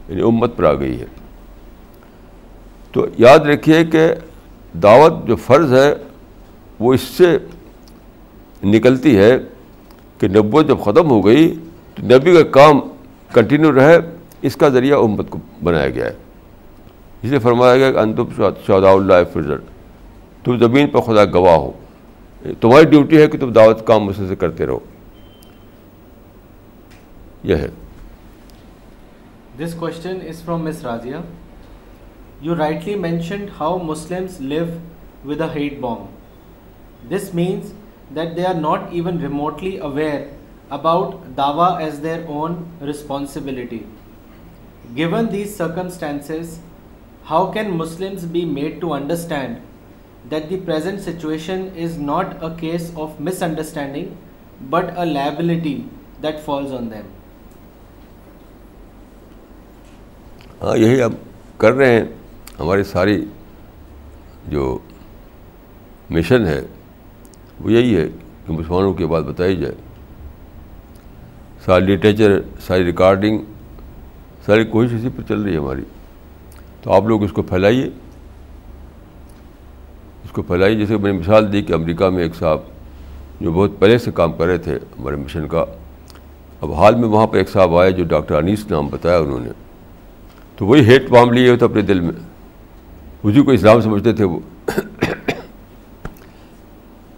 یعنی 0.09 0.21
امت 0.21 0.57
پر 0.57 0.63
آ 0.63 0.73
گئی 0.73 0.99
ہے۔ 0.99 1.05
تو 2.91 3.05
یاد 3.17 3.39
رکھیے 3.39 3.85
کہ 3.85 4.13
دعوت 4.83 5.27
جو 5.27 5.35
فرض 5.35 5.73
ہے، 5.73 5.93
وہ 6.79 6.93
اس 6.93 7.01
سے 7.01 7.37
نکلتی 8.63 9.17
ہے 9.17 9.37
کہ 10.17 10.27
نبوت 10.27 10.67
جب 10.67 10.79
ختم 10.79 11.09
ہو 11.09 11.25
گئی 11.25 11.55
نبی 12.03 12.33
کا 12.33 12.43
کام 12.43 12.79
کنٹینیو 13.33 13.71
رہے، 13.71 13.97
اس 14.41 14.55
کا 14.55 14.69
ذریعہ 14.69 14.97
امت 14.97 15.29
کو 15.29 15.39
بنایا 15.63 15.89
گیا 15.89 16.05
ہے۔ 16.05 16.13
اسے 17.21 17.39
فرمایا 17.39 17.77
گیا 17.77 17.91
کہ 17.91 17.97
انتم 17.97 18.25
شہدا 18.67 18.91
اللہ 18.91 19.13
فرضر 19.33 19.57
تم 20.43 20.57
زمین 20.57 20.87
پر 20.87 21.01
خدا 21.01 21.25
گواہ 21.25 21.55
ہو۔ 21.55 21.71
تمہاری 22.59 22.85
ڈیوٹی 22.85 23.21
ہے 23.21 23.27
کہ 23.27 23.37
تم 23.37 23.51
دعوت 23.53 23.87
کام 23.87 24.03
مسلسل 24.03 24.35
کرتے 24.35 24.65
رہو۔ 24.65 24.79
یہ 27.43 27.55
ہے۔ 27.55 27.67
This 29.59 29.73
question 29.73 30.17
is 30.27 30.41
from 30.41 30.63
miss 30.63 30.85
Razia 30.85 31.21
you 32.41 32.55
rightly 32.55 32.95
mentioned 32.95 33.49
how 33.59 33.77
Muslims 33.77 34.41
live 34.41 34.65
with 35.25 35.41
a 35.41 35.59
hate 35.59 35.79
bomb 35.79 36.05
this 37.09 37.35
means 37.35 37.73
that 38.15 38.35
they 38.35 38.45
are 38.45 38.53
not 38.53 38.81
even 38.91 39.19
remotely 39.21 39.77
aware 39.77 40.40
about 40.77 41.15
Dawa 41.37 41.67
as 41.79 41.99
their 42.03 42.19
own 42.27 42.53
responsibility 42.85 43.79
given 44.97 45.31
these 45.31 45.55
circumstances 45.57 46.57
how 47.29 47.51
can 47.51 47.71
Muslims 47.77 48.23
be 48.31 48.43
made 48.45 48.79
to 48.81 48.93
understand 48.93 49.55
that 50.31 50.49
the 50.49 50.59
present 50.65 50.99
situation 51.01 51.67
is 51.83 51.97
not 51.99 52.43
a 52.43 52.49
case 52.59 52.91
of 52.95 53.19
misunderstanding 53.43 54.07
but 54.69 54.97
a 54.97 55.05
liability 55.05 55.75
that 56.23 56.39
falls 56.45 56.73
on 56.73 56.91
them 56.91 57.09
ہاں 60.61 60.77
یہی 60.77 61.01
ہم 61.03 61.13
کر 61.57 61.73
رہے 61.73 61.91
ہیں۔ 61.91 62.05
ہماری 62.59 62.83
ساری 62.83 63.23
جو 64.49 64.77
mission 66.09 66.45
ہے، 66.45 66.59
وہ 67.61 67.71
یہی 67.71 67.95
ہے 67.95 68.07
کہ 68.45 68.53
مسلمانوں 68.53 68.93
کی 68.93 69.05
بات 69.05 69.23
بتائی 69.23 69.55
جائے۔ 69.55 69.73
ساری 71.65 71.85
لٹریچر 71.85 72.41
ساری 72.59 72.85
ریکارڈنگ 72.85 73.37
ساری 74.45 74.63
کوشش 74.63 74.93
اسی 74.93 75.09
پر 75.15 75.23
چل 75.27 75.41
رہی 75.41 75.53
ہے 75.53 75.57
ہماری۔ 75.57 75.81
تو 76.81 76.93
آپ 76.93 77.03
لوگ 77.03 77.23
اس 77.23 77.31
کو 77.31 77.41
پھیلائیے۔ 77.41 77.89
اس 80.23 80.31
کو 80.31 80.41
پھیلائیے۔ 80.41 80.77
جیسے 80.77 80.97
میں 80.97 81.11
نے 81.11 81.19
مثال 81.19 81.53
دی 81.53 81.61
کہ 81.61 81.73
امریکہ 81.73 82.09
میں 82.09 82.23
ایک 82.23 82.35
صاحب 82.35 82.59
جو 83.41 83.51
بہت 83.51 83.71
پہلے 83.79 83.97
سے 83.97 84.11
کام 84.11 84.31
کر 84.31 84.45
رہے 84.45 84.57
تھے 84.57 84.75
ہمارے 84.75 85.15
مشن 85.15 85.47
کا، 85.47 85.65
اب 86.61 86.73
حال 86.73 86.95
میں 86.95 87.07
وہاں 87.07 87.27
پہ 87.27 87.37
ایک 87.37 87.49
صاحب 87.49 87.77
آئے 87.77 87.91
جو 87.91 88.03
ڈاکٹر 88.03 88.35
انیس 88.35 88.71
نام 88.71 88.87
بتایا 88.87 89.17
انہوں 89.17 89.39
نے۔ 89.39 89.49
تو 90.55 90.65
وہی 90.65 90.89
ہیٹ 90.89 91.09
بام 91.09 91.31
لیے 91.31 91.49
ہوتے 91.49 91.65
اپنے 91.65 91.81
دل 91.81 91.99
میں۔ 91.99 92.13
اسی 93.23 93.41
کو 93.41 93.51
اسلام 93.51 93.81
سمجھتے 93.81 94.13
تھے 94.13 94.23
وہ۔ 94.23 94.39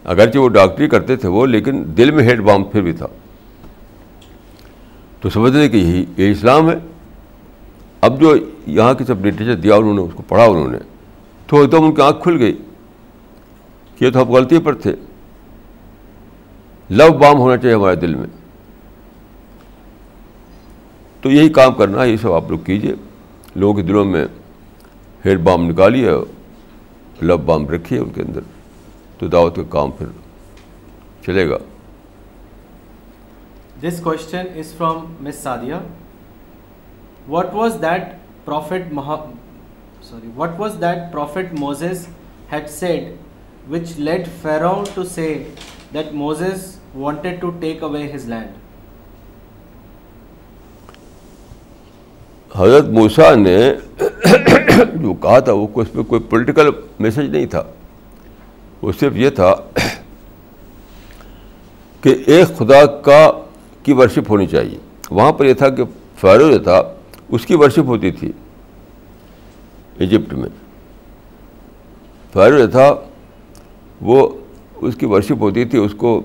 اگرچہ 0.03 0.37
وہ 0.37 0.49
ڈاکٹری 0.49 0.87
کرتے 0.87 1.15
تھے 1.15 1.29
وہ، 1.29 1.45
لیکن 1.45 1.83
دل 1.97 2.11
میں 2.11 2.23
ہیٹ 2.23 2.39
بام 2.39 2.63
پھر 2.63 2.81
بھی 2.81 2.93
تھا۔ 2.93 3.07
تو 5.23 5.29
سمجھتے 5.29 5.57
تھے 5.57 5.69
کہ 5.69 5.77
یہی 5.77 6.05
یہ 6.17 6.31
اسلام 6.31 6.69
ہے۔ 6.69 6.75
اب 8.01 8.21
جو 8.21 8.35
یہاں 8.67 8.93
کی 8.93 9.03
سب 9.03 9.25
لٹریچر 9.25 9.55
دیا 9.55 9.75
انہوں 9.75 9.93
نے، 9.93 10.01
اس 10.01 10.11
کو 10.15 10.23
پڑھا 10.27 10.43
انہوں 10.43 10.71
نے، 10.71 10.77
تو 11.47 11.61
ایک 11.61 11.71
دم 11.71 11.83
ان 11.83 11.93
کی 11.93 12.01
آنکھ 12.01 12.23
کھل 12.23 12.37
گئی 12.39 12.57
کہ 13.97 14.05
یہ 14.05 14.11
تو 14.11 14.19
آپ 14.19 14.27
غلطی 14.27 14.59
پر 14.59 14.75
تھے۔ 14.75 14.95
لو 16.89 17.13
بام 17.17 17.37
ہونا 17.39 17.57
چاہیے 17.57 17.75
ہمارے 17.75 17.95
دل 17.95 18.15
میں۔ 18.15 18.27
تو 21.21 21.31
یہی 21.31 21.49
کام 21.49 21.73
کرنا 21.73 22.03
ہے 22.03 22.09
یہ 22.09 22.17
سب 22.17 22.33
آپ 22.33 22.51
لوگ 22.51 22.59
کیجیے 22.59 22.93
لوگوں 23.55 23.73
کے 23.73 23.81
دلوں 23.81 24.05
میں 24.05 24.25
ہیڈ 25.25 25.39
بام 25.39 25.63
نکالیے 25.69 26.09
لو 27.21 27.37
بام 27.37 27.67
رکھیے 27.67 27.99
ان 27.99 28.09
کے 28.09 28.21
اندر۔ 28.21 28.41
تو 29.19 29.27
دعوت 29.27 29.55
کا 29.55 29.63
کام 29.69 29.91
پھر 29.91 30.05
چلے 31.25 31.49
گا۔ 31.49 31.57
This 33.83 33.99
question 34.03 34.45
is 34.55 34.73
from 34.73 35.05
miss 35.21 35.35
Sadia 35.43 35.79
what 37.27 37.53
was 37.53 37.77
that 37.81 38.03
prophet 38.45 38.93
sorry 40.01 40.29
what 40.35 40.59
was 40.59 40.73
that 40.81 41.11
prophet 41.11 41.53
Moses 41.59 42.07
had 42.51 42.69
said 42.69 43.71
which 43.71 43.91
let 43.97 44.27
Pharaoh 44.41 44.73
to 44.93 45.03
say 45.03 45.27
that 45.93 46.13
Moses 46.13 46.75
wanted 46.95 47.41
to 47.41 47.49
take 47.59 47.83
away 47.83 48.03
his 48.15 48.25
land 48.29 48.61
حضرت 52.57 52.89
موسا 52.89 53.33
نے 53.35 53.57
جو 54.95 55.13
کہا 55.13 55.39
تھا 55.39 55.53
وہ 55.53 55.67
اس 55.75 55.95
میں 55.95 56.03
کوئی 56.03 56.21
political 56.21 56.69
message 56.99 57.29
نہیں 57.29 57.45
تھا۔ 57.45 57.63
وہ 58.81 58.91
صرف 58.99 59.15
یہ 59.15 59.29
تھا 59.29 59.53
کہ 62.01 62.13
ایک 62.27 62.57
خدا 62.57 62.85
کا 62.85 63.31
کی 63.83 63.93
ورشپ 63.93 64.29
ہونی 64.29 64.47
چاہیے۔ 64.47 64.77
وہاں 65.09 65.31
پر 65.31 65.45
یہ 65.45 65.53
تھا 65.53 65.69
کہ 65.69 65.83
فیرو 66.15 66.51
جو 66.51 66.59
تھا، 66.59 66.81
اس 67.29 67.45
کی 67.45 67.55
ورشپ 67.55 67.79
ہوتی 67.79 68.11
تھی 68.11 68.31
ایجپٹ 69.97 70.33
میں۔ 70.33 70.49
فیرو 72.33 72.57
جو 72.57 72.67
تھا، 72.67 72.95
وہ 74.01 74.29
اس 74.75 74.95
کی 74.95 75.05
ورشپ 75.05 75.41
ہوتی 75.41 75.65
تھی، 75.65 75.79
اس 75.79 75.93
کو 75.97 76.21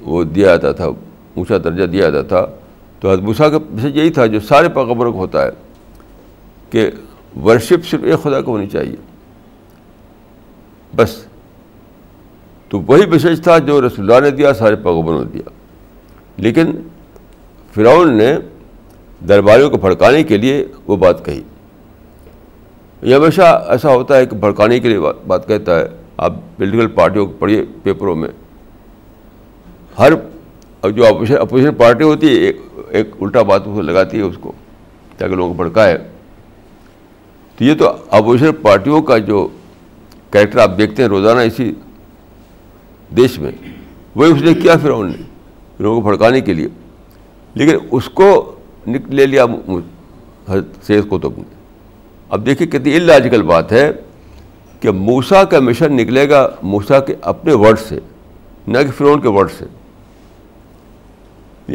وہ 0.00 0.24
دیا 0.24 0.46
جاتا 0.46 0.72
تھا، 0.72 0.84
اونچا 1.34 1.58
درجہ 1.64 1.86
دیا 1.86 2.10
جاتا 2.10 2.28
تھا۔ 2.28 2.54
تو 3.00 3.12
حدبوسا 3.12 3.48
کا 3.48 3.58
میسج 3.70 3.96
یہی 3.96 4.10
تھا، 4.10 4.26
جو 4.26 4.40
سارے 4.40 4.68
پیغبروں 4.68 5.12
کو 5.12 5.18
ہوتا 5.18 5.44
ہے 5.44 5.50
کہ 6.70 6.90
ورشپ 7.44 7.86
صرف 7.90 8.00
ایک 8.04 8.22
خدا 8.22 8.40
کو 8.40 8.52
ہونی 8.52 8.66
چاہیے۔ 8.66 8.96
بس۔ 10.96 11.24
تو 12.68 12.80
وہی 12.80 13.06
میسج 13.06 13.42
تھا 13.42 13.58
جو 13.58 13.86
رسول 13.86 14.12
اللہ 14.12 14.24
نے 14.24 14.30
دیا، 14.30 14.54
سارے 14.54 14.76
پیغبروں 14.76 15.24
نے 15.24 15.30
دیا۔ 15.30 15.48
لیکن 16.36 16.72
فرعون 17.74 18.16
نے 18.16 18.36
درباریوں 19.28 19.70
کو 19.70 19.76
بھڑکانے 19.76 20.22
کے 20.22 20.36
لیے 20.36 20.64
وہ 20.86 20.96
بات 20.96 21.24
کہی۔ 21.24 21.42
یہ 23.02 23.14
ہمیشہ 23.14 23.64
ایسا 23.68 23.94
ہوتا 23.94 24.16
ہے 24.16 24.26
کہ 24.26 24.36
بھڑکانے 24.36 24.80
کے 24.80 24.88
لیے 24.88 24.98
بات 25.26 25.48
کہتا 25.48 25.78
ہے۔ 25.78 25.88
آپ 26.16 26.32
پولیٹیکل 26.56 26.86
پارٹیوں 26.86 27.26
کو 27.26 27.32
پڑھیے 27.32 27.64
پیپروں 27.82 28.16
میں۔ 28.16 28.28
ہر 29.98 30.12
جو 30.90 31.06
اپوزیشن 31.06 31.40
اپوزیشن 31.40 31.74
پارٹی 31.74 32.04
ہوتی 32.04 32.28
ہے، 32.28 32.32
ایک 32.32 32.60
ایک 32.88 33.10
الٹا 33.20 33.42
بات 33.42 33.60
اس 33.60 33.74
کو 33.74 33.80
لگاتی 33.80 34.16
ہے 34.16 34.22
اس 34.22 34.34
کو، 34.40 34.52
تاکہ 35.18 35.34
لوگوں 35.34 35.54
کو 35.54 35.62
بھڑکائے۔ 35.62 35.98
تو 37.56 37.64
یہ 37.64 37.74
تو 37.74 37.96
اپوزیشن 38.10 38.52
پارٹیوں 38.62 39.02
کا 39.02 39.18
جو 39.18 39.48
کریکٹر 40.30 40.58
آپ 40.58 40.70
دیکھتے 40.78 41.02
ہیں 41.02 41.08
روزانہ 41.08 41.40
اسی 41.40 41.72
دیش 43.16 43.38
میں، 43.38 43.52
وہی 44.14 44.32
اس 44.32 44.42
نے 44.42 44.54
کیا 44.54 44.76
پھر 44.76 44.90
انہوں 44.90 45.16
نے۔ 45.16 45.31
لوگوں 45.78 46.00
کو 46.00 46.08
بھڑکانے 46.08 46.40
کے 46.40 46.54
لیے۔ 46.54 46.68
لیکن 47.54 47.76
اس 47.90 48.08
کو 48.08 48.54
لے 48.86 49.26
لیا 49.26 49.46
سیز 50.82 51.04
کو 51.08 51.18
تو 51.18 51.30
اب 52.28 52.46
دیکھیے 52.46 52.68
کتنی 52.68 52.96
اللاجیکل 52.96 53.42
بات 53.42 53.72
ہے 53.72 53.90
کہ 54.80 54.90
موسا 54.90 55.44
کا 55.44 55.60
مشن 55.60 55.96
نکلے 55.96 56.30
گا 56.30 56.48
موسا 56.62 57.00
کے 57.00 57.14
اپنے 57.22 57.52
ورڈ 57.52 57.78
سے، 57.88 57.98
نہ 58.66 58.78
کہ 58.78 58.90
فرون 58.90 59.20
کے 59.20 59.28
ورڈ 59.28 59.48
سے۔ 59.58 59.64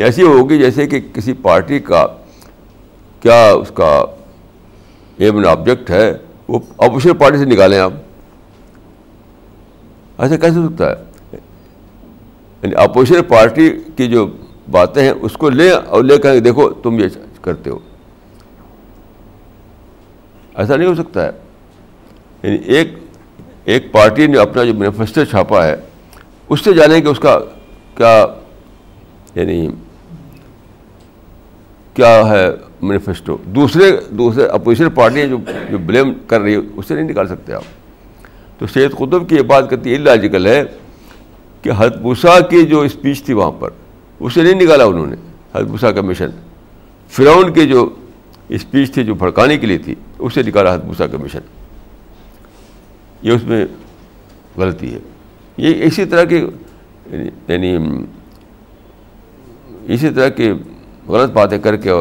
ایسی 0.03 0.23
ہوگی 0.23 0.59
جیسے 0.59 0.87
کہ 0.87 0.99
کسی 1.13 1.33
پارٹی 1.33 1.79
کا 1.79 2.07
کیا 3.21 3.51
اس 3.51 3.71
کا 3.73 4.05
ایم 5.17 5.47
آبجیکٹ 5.47 5.89
ہے، 5.89 6.17
وہ 6.47 6.59
اپوزیشن 6.77 7.17
پارٹی 7.17 7.37
سے 7.37 7.45
نکالیں 7.45 7.79
آپ۔ 7.79 7.93
ایسا 10.17 10.37
کیسے 10.37 10.59
ہو 10.59 10.69
سکتا 10.69 10.89
ہے؟ 10.89 10.95
یعنی 12.67 12.83
اپوزیشن 12.83 13.23
پارٹی 13.23 13.69
کی 13.95 14.07
جو 14.07 14.27
باتیں 14.71 15.03
ہیں، 15.03 15.13
اس 15.21 15.33
کو 15.33 15.49
لیں 15.49 15.71
اور 15.71 16.03
لے 16.03 16.17
کر 16.17 16.39
دیکھو 16.39 16.69
تم 16.69 16.99
یہ 16.99 17.07
کرتے 17.41 17.69
ہو۔ 17.69 17.79
ایسا 20.55 20.75
نہیں 20.75 20.89
ہو 20.89 20.95
سکتا 20.95 21.25
ہے۔ 21.25 21.31
یعنی 22.43 22.57
ایک 22.65 22.93
ایک 23.65 23.91
پارٹی 23.91 24.27
نے 24.27 24.37
اپنا 24.37 24.63
جو 24.63 24.73
مینیفیسٹو 24.73 25.25
چھاپا 25.25 25.65
ہے، 25.65 25.75
اس 26.49 26.61
سے 26.61 26.73
جانیں 26.73 27.01
کہ 27.01 27.07
اس 27.07 27.19
کا 27.19 27.39
کیا 27.95 28.25
یعنی 29.35 29.69
کیا 31.93 32.29
ہے 32.29 32.47
مینیفیسٹو۔ 32.81 33.37
دوسرے 33.45 33.91
دوسرے 34.09 34.45
اپوزیشن 34.45 34.89
پارٹیاں 34.89 35.27
جو 35.27 35.37
جو 35.69 35.77
بلیم 35.77 36.13
کر 36.27 36.41
رہی 36.41 36.51
ہے 36.51 36.59
اسے 36.77 36.95
نہیں 36.95 37.09
نکال 37.09 37.27
سکتے 37.27 37.53
آپ۔ 37.53 37.63
تو 38.59 38.67
سید 38.67 38.91
قطب 38.91 39.29
کی 39.29 39.35
یہ 39.35 39.41
بات 39.41 39.69
کرتی 39.69 39.93
ہے 39.93 39.97
لاجیکل 39.97 40.47
ہے۔ 40.47 40.63
کہ 41.61 41.71
حدبوسا 41.77 42.39
کی 42.39 42.65
جو 42.65 42.81
اسپیچ 42.81 43.23
تھی 43.23 43.33
وہاں 43.33 43.51
پر، 43.51 43.69
اسے 44.19 44.43
نہیں 44.43 44.61
نکالا 44.61 44.83
انہوں 44.83 45.05
نے 45.05 45.15
حدبوسا 45.55 45.91
کا 45.91 46.01
مشن۔ 46.01 46.29
فرعون 47.09 47.53
کی 47.53 47.67
جو 47.67 47.89
اسپیچ 48.49 48.93
تھی 48.93 49.03
جو 49.03 49.15
بھڑکانے 49.15 49.57
کے 49.57 49.67
لیے 49.67 49.77
تھی، 49.77 49.95
اسے 50.19 50.43
نکالا 50.43 50.73
حدبوسا 50.73 51.07
کا 51.07 51.17
مشن۔ 51.17 51.39
یہ 53.21 53.31
اس 53.31 53.43
میں 53.43 53.65
غلطی 54.57 54.93
ہے۔ 54.93 54.99
یہ 55.57 55.83
اسی 55.83 56.05
طرح 56.05 56.23
کی 56.23 56.45
یعنی 57.47 57.77
اسی 59.85 60.09
طرح 60.09 60.29
کی 60.29 60.51
غلط 61.07 61.31
باتیں 61.31 61.57
کر 61.57 61.75
کے 61.75 61.91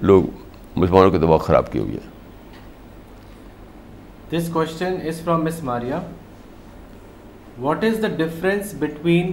لوگ 0.00 0.22
مسلمانوں 0.76 1.10
کے 1.10 1.18
دماغ 1.18 1.38
خراب 1.38 1.72
کیے 1.72 1.82
ہوئے 1.82 1.98
this 4.30 4.48
question 4.48 4.94
is 5.04 5.20
from 5.24 5.44
miss 5.44 5.62
Maria 5.64 6.00
what 7.60 7.84
is 7.84 8.02
the 8.02 8.08
difference 8.16 8.74
between 8.78 9.30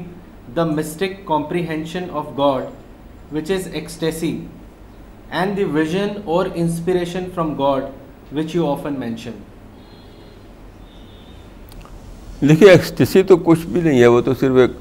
the 0.56 0.66
mystic 0.66 1.26
comprehension 1.28 2.04
of 2.12 2.26
God 2.38 2.64
which 3.36 3.52
is 3.52 3.68
ecstasy 3.74 4.38
and 5.32 5.58
the 5.58 5.64
vision 5.64 6.10
or 6.26 6.46
inspiration 6.56 7.24
from 7.36 7.54
God 7.54 7.84
which 8.36 8.56
you 8.56 8.72
often 8.72 8.94
mention 9.00 9.32
دیکھیے 12.48 12.70
ایکسٹیسی 12.70 13.24
تو 13.24 13.38
کچھ 13.38 13.66
بھی 13.68 13.82
نہیں 13.82 14.00
ہے 14.02 14.08
وہ 14.08 14.22
تو 14.22 14.34
صرف 14.34 14.56
ایک 14.58 14.72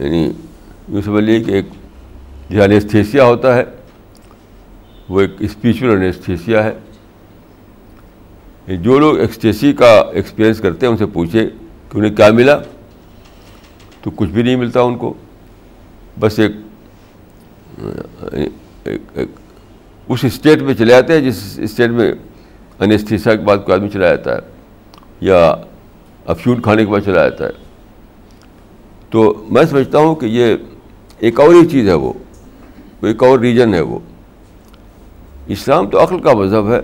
یعنی 0.00 0.22
یوں 0.88 1.02
سمجھ 1.02 1.24
لیے 1.24 1.42
کہ 1.44 1.50
ایک 1.50 1.66
جو 2.50 2.62
انیستھیسیا 2.62 3.24
ہوتا 3.24 3.56
ہے 3.56 3.64
وہ 5.08 5.20
ایک 5.20 5.30
اسپیچول 5.38 5.90
انیستھیسیا 5.90 6.64
ہے 6.64 6.72
جو 8.76 8.98
لوگ 8.98 9.18
ایکسٹیسی 9.18 9.72
کا 9.72 9.92
ایکسپیرئنس 10.12 10.60
کرتے 10.60 10.86
ہیں 10.86 10.92
ان 10.92 10.98
سے 10.98 11.06
پوچھے 11.06 11.48
کہ 11.92 11.98
انہیں 11.98 12.16
کیا 12.16 12.30
ملا 12.32 12.58
تو 14.02 14.10
کچھ 14.10 14.30
بھی 14.30 14.42
نہیں 14.42 14.56
ملتا 14.56 14.80
ان 14.80 14.98
کو۔ 14.98 15.14
بس 16.20 16.38
ایک 16.38 16.52
اس 20.08 20.24
اسٹیٹ 20.24 20.62
میں 20.62 20.74
چلے 20.74 20.92
جاتے 20.92 21.12
ہیں 21.12 21.20
جس 21.20 21.58
اسٹیٹ 21.62 21.90
میں 21.90 22.12
انیستھیسیا 22.78 23.34
کے 23.34 23.42
بعد 23.42 23.56
کوئی 23.56 23.72
آدمی 23.72 23.88
چلا 23.88 24.08
جاتا 24.08 24.34
ہے 24.34 24.38
یا 25.20 25.54
افیوڈ 26.26 26.62
کھانے 26.62 26.84
کے 26.84 26.90
بعد 26.90 27.00
چلا 27.00 27.28
جاتا 27.28 27.46
ہے۔ 27.46 27.50
تو 29.10 29.46
میں 29.50 29.64
سمجھتا 29.64 29.98
ہوں 29.98 30.14
کہ 30.14 30.26
یہ 30.26 30.56
ایک 31.18 31.40
اور 31.40 31.48
ہی 31.48 31.66
چیز 31.66 31.88
ہے 31.88 31.94
وہ، 31.94 32.12
ایک 33.02 33.22
اور 33.22 33.38
ریجن 33.38 33.74
ہے 33.74 33.80
وہ۔ 33.80 33.98
اسلام 35.46 35.90
تو 35.90 36.02
عقل 36.02 36.18
کا 36.18 36.32
مذہب 36.32 36.72
ہے۔ 36.72 36.80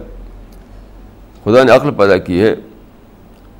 خدا 1.45 1.63
نے 1.63 1.73
عقل 1.73 1.91
پیدا 1.91 2.17
کی 2.17 2.41
ہے۔ 2.41 2.55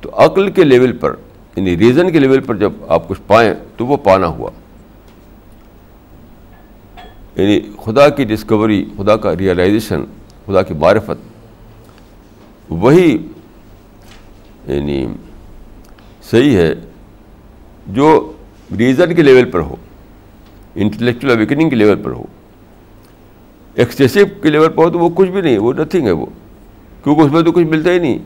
تو 0.01 0.09
عقل 0.13 0.51
کے 0.51 0.63
لیول 0.63 0.97
پر 0.97 1.15
یعنی 1.55 1.77
ریزن 1.77 2.11
کے 2.11 2.19
لیول 2.19 2.39
پر 2.39 2.55
جب 2.55 2.71
آپ 2.87 3.07
کچھ 3.07 3.21
پائیں 3.27 3.53
تو 3.77 3.85
وہ 3.85 3.97
پانا 3.97 4.27
ہوا۔ 4.27 4.51
یعنی 7.35 7.59
خدا 7.85 8.09
کی 8.09 8.23
ڈسکوری 8.23 8.85
خدا 8.97 9.15
کا 9.15 9.37
ریئلائزیشن 9.37 10.03
خدا 10.45 10.61
کی 10.61 10.73
معرفت، 10.73 11.33
وہی 12.69 13.17
یعنی 14.67 15.07
صحیح 16.23 16.57
ہے 16.57 16.73
جو 17.87 18.31
ریزن 18.77 19.15
کے 19.15 19.21
لیول 19.21 19.51
پر 19.51 19.59
ہو 19.59 19.75
انٹلیکچوئل 20.75 21.35
اویکننگ 21.35 21.69
کے 21.69 21.75
لیول 21.75 22.03
پر 22.03 22.11
ہو۔ 22.11 22.23
ایکسیسو 23.75 24.19
کے 24.41 24.49
لیول 24.49 24.69
پر 24.69 24.83
ہو 24.83 24.89
تو 24.89 24.99
وہ 24.99 25.09
کچھ 25.15 25.29
بھی 25.29 25.41
نہیں، 25.41 25.57
وہ 25.57 25.73
نتھنگ 25.73 26.05
ہے 26.05 26.11
وہ۔ 26.11 26.25
کیونکہ 27.03 27.21
اس 27.21 27.31
میں 27.31 27.41
تو 27.41 27.51
کچھ 27.51 27.65
ملتا 27.65 27.91
ہی 27.91 27.99
نہیں۔ 27.99 28.19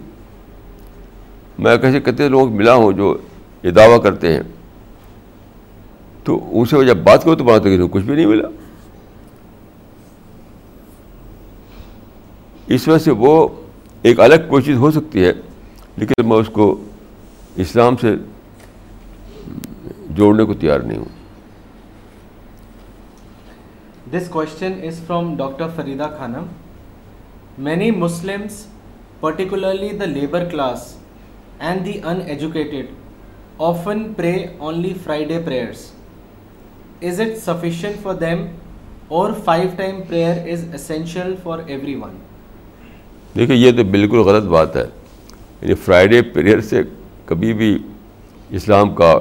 میں 1.60 1.78
کیسے 1.78 2.00
کتنے 2.02 2.28
لوگ 2.30 2.52
ملا 2.56 2.74
ہوں 2.74 2.92
جو 2.94 3.16
یہ 3.64 3.72
دعویٰ 3.72 4.02
کرتے 4.04 4.34
ہیں؟ 4.34 4.42
تو 6.24 6.40
ان 6.52 6.66
سے 6.66 6.86
جب 6.86 6.98
بات 7.04 7.24
کرو 7.24 7.36
تو 7.36 7.44
بات 7.44 7.64
کچھ 7.92 8.04
بھی 8.04 8.16
نہیں 8.16 8.26
ملا۔ 8.26 8.48
اس 12.68 12.88
وجہ 12.88 12.98
سے 13.04 13.12
وہ 13.12 13.48
ایک 14.02 14.20
الگ 14.20 14.48
کوئی 14.50 14.64
چیز 14.64 14.78
ہو 14.78 14.92
سکتی 14.92 15.24
ہے، 15.26 15.32
لیکن 15.98 16.28
میں 16.30 16.38
اس 16.38 16.50
کو 16.54 16.66
اسلام 17.64 17.98
سے 18.02 18.16
جوڑنے 20.18 20.44
کو 20.44 20.54
تیار 20.54 20.80
نہیں 20.80 20.98
ہوں۔ 20.98 21.22
This 24.12 24.28
question 24.30 24.74
is 24.88 25.00
from 25.08 25.36
doctor 25.36 25.68
Farida 25.76 26.08
Khanum 26.18 26.46
many 27.64 27.92
Muslims 27.92 28.66
particularly 29.20 29.90
the 29.98 30.06
labour 30.06 30.46
class 30.52 30.96
and 31.60 31.86
the 31.86 31.94
uneducated 32.26 32.86
often 33.60 34.14
pray 34.14 34.46
only 34.58 34.94
Friday 35.04 35.42
prayers 35.46 35.92
is 37.02 37.22
it 37.22 37.38
sufficient 37.38 37.96
for 38.02 38.14
them 38.14 38.46
or 39.08 39.32
five 39.44 39.68
time 39.76 40.02
prayer 40.08 40.52
is 40.52 40.66
essential 40.74 41.36
for 41.44 41.60
everyone 41.96 42.16
دیکھیے 43.36 43.58
یہ 43.58 43.72
تو 43.78 43.84
بالکل 43.84 44.18
غلط 44.18 44.44
بات 44.44 44.76
ہے۔ 44.76 44.86
یعنی 45.62 45.74
Friday 45.74 46.22
prayer 46.22 46.62
سے 46.62 46.82
کبھی 47.26 47.54
بھی 47.54 47.78
اسلام 48.50 48.96
کا 48.96 49.20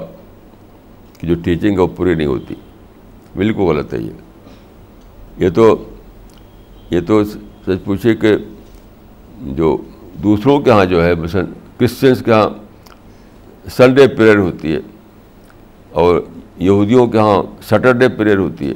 جو 1.21 1.35
ٹیچنگ 1.43 1.71
ہے 1.71 1.79
وہ 1.79 1.87
پوری 1.87 2.15
نہیں 2.15 2.27
ہوتی۔ 2.27 2.55
بالکل 3.35 3.61
غلط 3.61 3.93
ہے 3.93 3.99
یہ۔ 3.99 4.11
یہ 5.37 5.49
تو 5.49 5.85
یہ 6.89 6.99
تو 7.07 7.23
سچ 7.23 7.85
پوچھے 7.85 8.15
کہ 8.15 8.35
جو 9.41 9.77
دوسروں 10.23 10.59
کے 10.59 10.71
ہاں 10.71 10.85
جو 10.85 11.05
ہے، 11.05 11.15
مثلاً 11.15 11.45
کرسچنس 11.83 12.23
کے 12.25 12.31
ہاں 12.31 12.49
سنڈے 13.69 14.07
پریئر 14.07 14.37
ہوتی 14.37 14.73
ہے 14.73 14.79
اور 15.91 16.21
یہودیوں 16.57 17.07
کے 17.07 17.17
ہاں 17.17 17.43
سیٹرڈے 17.69 18.09
پریئر 18.09 18.37
ہوتی 18.37 18.69
ہے۔ 18.69 18.73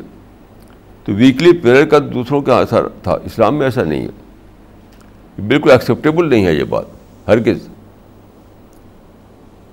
تو 1.05 1.13
ویکلی 1.13 1.51
پریئر 1.57 1.85
کا 1.85 1.97
دوسروں 2.13 2.41
کا 2.41 2.59
اثر 2.59 2.87
تھا۔ 3.03 3.11
اسلام 3.11 3.55
میں 3.55 3.65
ایسا 3.65 3.83
نہیں 3.83 4.07
ہے۔ 4.07 4.09
بالکل 5.47 5.71
ایکسیپٹیبل 5.71 6.29
نہیں 6.29 6.45
ہے 6.45 6.53
یہ 6.53 6.63
بات، 6.63 6.85
ہرگز۔ 7.27 7.67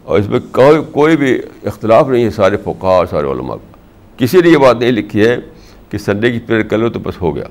اور 0.02 0.18
اس 0.18 0.28
میں 0.28 0.40
کوئی 0.52 0.78
کوئی 0.92 1.16
بھی 1.16 1.38
اختلاف 1.64 2.08
نہیں 2.08 2.24
ہے 2.24 2.30
سارے 2.30 2.56
فقہ 2.56 2.86
اور 2.86 3.06
سارے 3.06 3.26
علماء 3.26 3.54
کا۔ 3.54 3.76
کسی 4.16 4.40
نے 4.40 4.48
یہ 4.48 4.56
بات 4.56 4.76
نہیں 4.76 4.92
لکھی 4.92 5.26
ہے 5.26 5.36
کہ 5.90 5.98
سنڈے 5.98 6.32
کی 6.32 6.38
پریئر 6.38 6.62
کر 6.62 6.78
لو 6.78 6.90
تو 6.90 6.98
بس 6.98 7.22
ہو 7.22 7.36
گیا۔ 7.36 7.44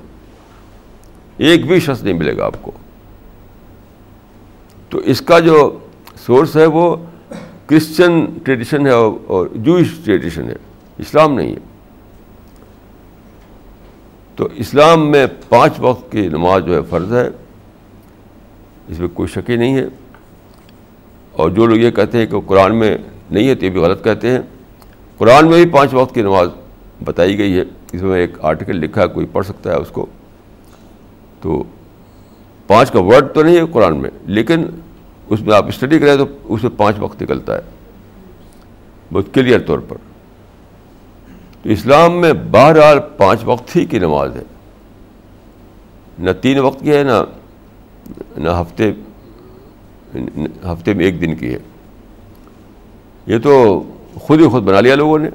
ایک 1.36 1.66
بھی 1.66 1.80
شخص 1.80 2.02
نہیں 2.02 2.14
ملے 2.14 2.36
گا 2.36 2.46
آپ 2.46 2.62
کو۔ 2.62 2.72
تو 4.94 5.00
اس 5.00 5.20
کا 5.20 5.38
جو 5.38 5.78
سورس 6.26 6.56
ہے 6.56 6.66
وہ 6.66 6.96
کرسچن 7.66 8.26
ٹریڈیشن 8.44 8.86
ہے 8.86 8.92
اور 9.26 9.46
جوئش 9.54 9.86
ٹریڈیشن 10.04 10.48
ہے۔ 10.50 10.54
اسلام 10.98 11.34
نہیں 11.34 11.54
ہے۔ 11.54 11.60
تو 14.36 14.48
اسلام 14.54 15.10
میں 15.10 15.26
پانچ 15.48 15.72
وقت 15.78 16.12
کی 16.12 16.28
نماز 16.28 16.64
جو 16.66 16.76
ہے 16.76 16.80
فرض 16.82 17.12
ہے۔ 17.12 17.28
اس 18.88 19.00
میں 19.00 19.08
کوئی 19.08 19.28
شکی 19.28 19.56
نہیں 19.56 19.74
ہے۔ 19.74 19.86
اور 21.32 21.50
جو 21.50 21.66
لوگ 21.66 21.76
یہ 21.76 21.90
کہتے 21.90 22.18
ہیں 22.18 22.26
کہ 22.26 22.40
قرآن 22.46 22.76
میں 22.76 22.98
نہیں 23.30 23.48
ہے 23.48 23.54
تو 23.54 23.64
یہ 23.64 23.70
بھی 23.70 23.80
غلط 23.80 24.04
کہتے 24.04 24.30
ہیں۔ 24.30 24.40
قرآن 25.18 25.50
میں 25.50 25.64
بھی 25.64 25.72
پانچ 25.72 25.94
وقت 25.94 26.14
کی 26.14 26.22
نماز 26.22 26.48
بتائی 27.04 27.38
گئی 27.38 27.58
ہے۔ 27.58 27.62
اس 27.92 28.02
میں 28.02 28.20
ایک 28.20 28.30
آرٹیکل 28.40 28.76
لکھا 28.76 29.02
ہے، 29.02 29.06
کوئی 29.06 29.26
پڑھ 29.26 29.46
سکتا 29.46 29.72
ہے 29.72 29.76
اس 29.76 29.90
کو۔ 29.90 30.06
تو 31.40 31.64
پانچ 32.66 32.90
کا 32.90 33.00
ورڈ 33.00 33.34
تو 33.34 33.42
نہیں 33.42 33.56
ہے 33.56 33.62
قرآن 33.72 33.96
میں، 33.96 34.10
لیکن 34.26 34.64
اس 35.28 35.40
میں 35.40 35.56
آپ 35.56 35.68
اسٹڈی 35.68 35.98
کریں 35.98 36.16
تو 36.16 36.24
اس 36.44 36.62
میں 36.62 36.70
پانچ 36.76 36.96
وقت 36.98 37.22
نکلتا 37.22 37.54
ہے۔ 37.54 37.60
بہت 39.12 39.34
کلیئر 39.34 39.58
طور 39.58 39.78
پر۔ 39.78 39.96
تو 41.62 41.70
اسلام 41.70 42.20
میں 42.20 42.32
بہرحال 42.32 42.98
پانچ 43.16 43.40
وقت 43.44 43.76
ہی 43.76 43.84
کی 43.84 43.98
نماز 43.98 44.36
ہے۔ 44.36 44.42
نہ 46.18 46.30
تین 46.30 46.58
وقت 46.58 46.80
کی 46.80 46.90
ہے، 46.90 47.02
نہ 47.02 47.24
نہ 48.36 48.50
ہفتے 48.50 48.92
ہفتے 50.64 50.94
میں 50.94 51.04
ایک 51.04 51.20
دن 51.20 51.36
کی 51.36 51.54
ہے۔ 51.54 51.58
یہ 53.26 53.38
تو 53.38 53.82
خود 54.14 54.40
ہی 54.40 54.48
خود 54.48 54.62
بنا 54.62 54.80
لیا 54.80 54.94
لوگوں 54.94 55.18
نے۔ 55.18 55.28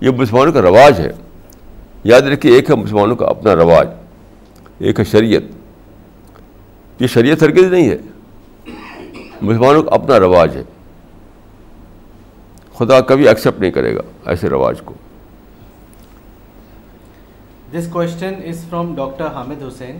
یہ 0.00 0.10
مسلمانوں 0.10 0.52
کا 0.52 0.62
رواج 0.62 1.00
ہے۔ 1.00 1.10
یاد 2.04 2.20
رکھیے، 2.20 2.52
ایک 2.52 2.70
ہے 2.70 2.74
مسلمانوں 2.74 3.16
کا 3.16 3.26
اپنا 3.26 3.54
رواج، 3.54 3.88
ایک 4.78 5.00
ہے 5.00 5.04
شریعت۔ 5.04 5.55
یہ 6.98 7.06
شریعت 7.06 7.42
ہرگز 7.42 7.64
نہیں 7.64 7.90
ہے۔ 7.90 7.96
مسلمانوں 9.42 9.82
کا 9.82 9.94
اپنا 9.94 10.18
رواج 10.18 10.56
ہے۔ 10.56 10.62
خدا 12.78 13.00
کبھی 13.00 13.28
ایکسیپٹ 13.28 13.60
نہیں 13.60 13.70
کرے 13.70 13.94
گا 13.94 14.00
ایسے 14.26 14.48
رواج 14.48 14.80
کو۔ 14.84 14.94
This 17.72 17.88
question 17.92 18.34
is 18.44 18.64
from 18.70 18.94
doctor 18.94 19.26
Hamid 19.26 19.62
Hussain 19.62 19.98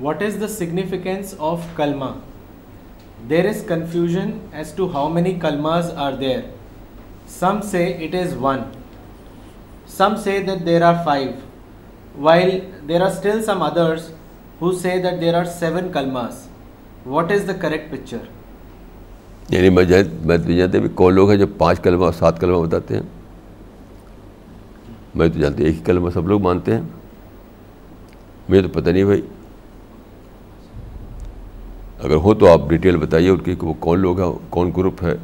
what 0.00 0.22
is 0.22 0.36
the 0.40 0.48
significance 0.48 1.34
of 1.38 1.60
کلما 1.76 2.10
there 3.30 3.48
is 3.48 3.64
confusion 3.68 4.30
as 4.52 4.72
to 4.72 4.86
how 4.94 5.08
many 5.08 5.34
کلماز 5.34 5.90
are 5.96 6.12
there 6.12 6.38
some 7.28 7.60
say 7.62 7.84
it 7.86 8.14
is 8.14 8.36
one 8.40 8.58
some 9.88 10.12
say 10.16 10.38
that 10.38 10.66
there 10.66 10.82
are 10.82 10.94
five 11.04 11.30
while 12.18 12.58
there 12.88 13.00
are 13.00 13.06
still 13.06 13.44
some 13.44 13.62
others 13.62 14.10
who 14.62 14.72
say 14.72 14.98
that 14.98 15.20
there 15.20 15.34
are 15.34 15.44
seven 15.44 15.92
کلماز 15.92 16.34
what 17.06 17.32
is 17.32 17.48
the 17.48 17.52
correct 17.52 17.92
picture 17.92 18.16
یعنی 19.48 19.68
میں 19.68 20.38
تو 20.38 20.52
جانتے 20.52 20.80
بھی 20.80 20.88
کون 20.88 21.14
لوگ 21.14 21.30
ہیں 21.30 21.38
جو 21.38 21.46
پانچ 21.46 21.80
کلمہ 21.80 22.06
سات 22.18 22.40
کلمہ 22.40 22.66
بتاتے 22.66 22.94
ہیں؟ 22.94 23.02
میں 25.14 25.28
تو 25.28 25.40
جانتے 25.40 25.64
ایک 25.64 25.74
ہی 25.74 25.80
کلمہ 25.84 26.10
سب 26.10 26.28
لوگ 26.28 26.42
مانتے 26.42 26.74
ہیں۔ 26.74 26.82
مجھے 28.48 28.62
تو 28.62 28.68
پتہ 28.68 28.90
نہیں 28.90 29.04
بھائی۔ 29.04 29.20
اگر 32.02 32.14
ہو 32.14 32.34
تو 32.34 32.52
آپ 32.52 32.60
ڈیٹیل 32.68 32.96
بتائیے 32.96 33.28
ان 33.28 33.38
کی 33.38 33.54
کہ 33.54 33.66
وہ 33.66 33.72
کون 33.72 34.00
لوگ 34.00 34.20
ہیں، 34.20 34.32
کون 34.50 34.70
گروپ 34.76 35.04
ہے، 35.04 35.14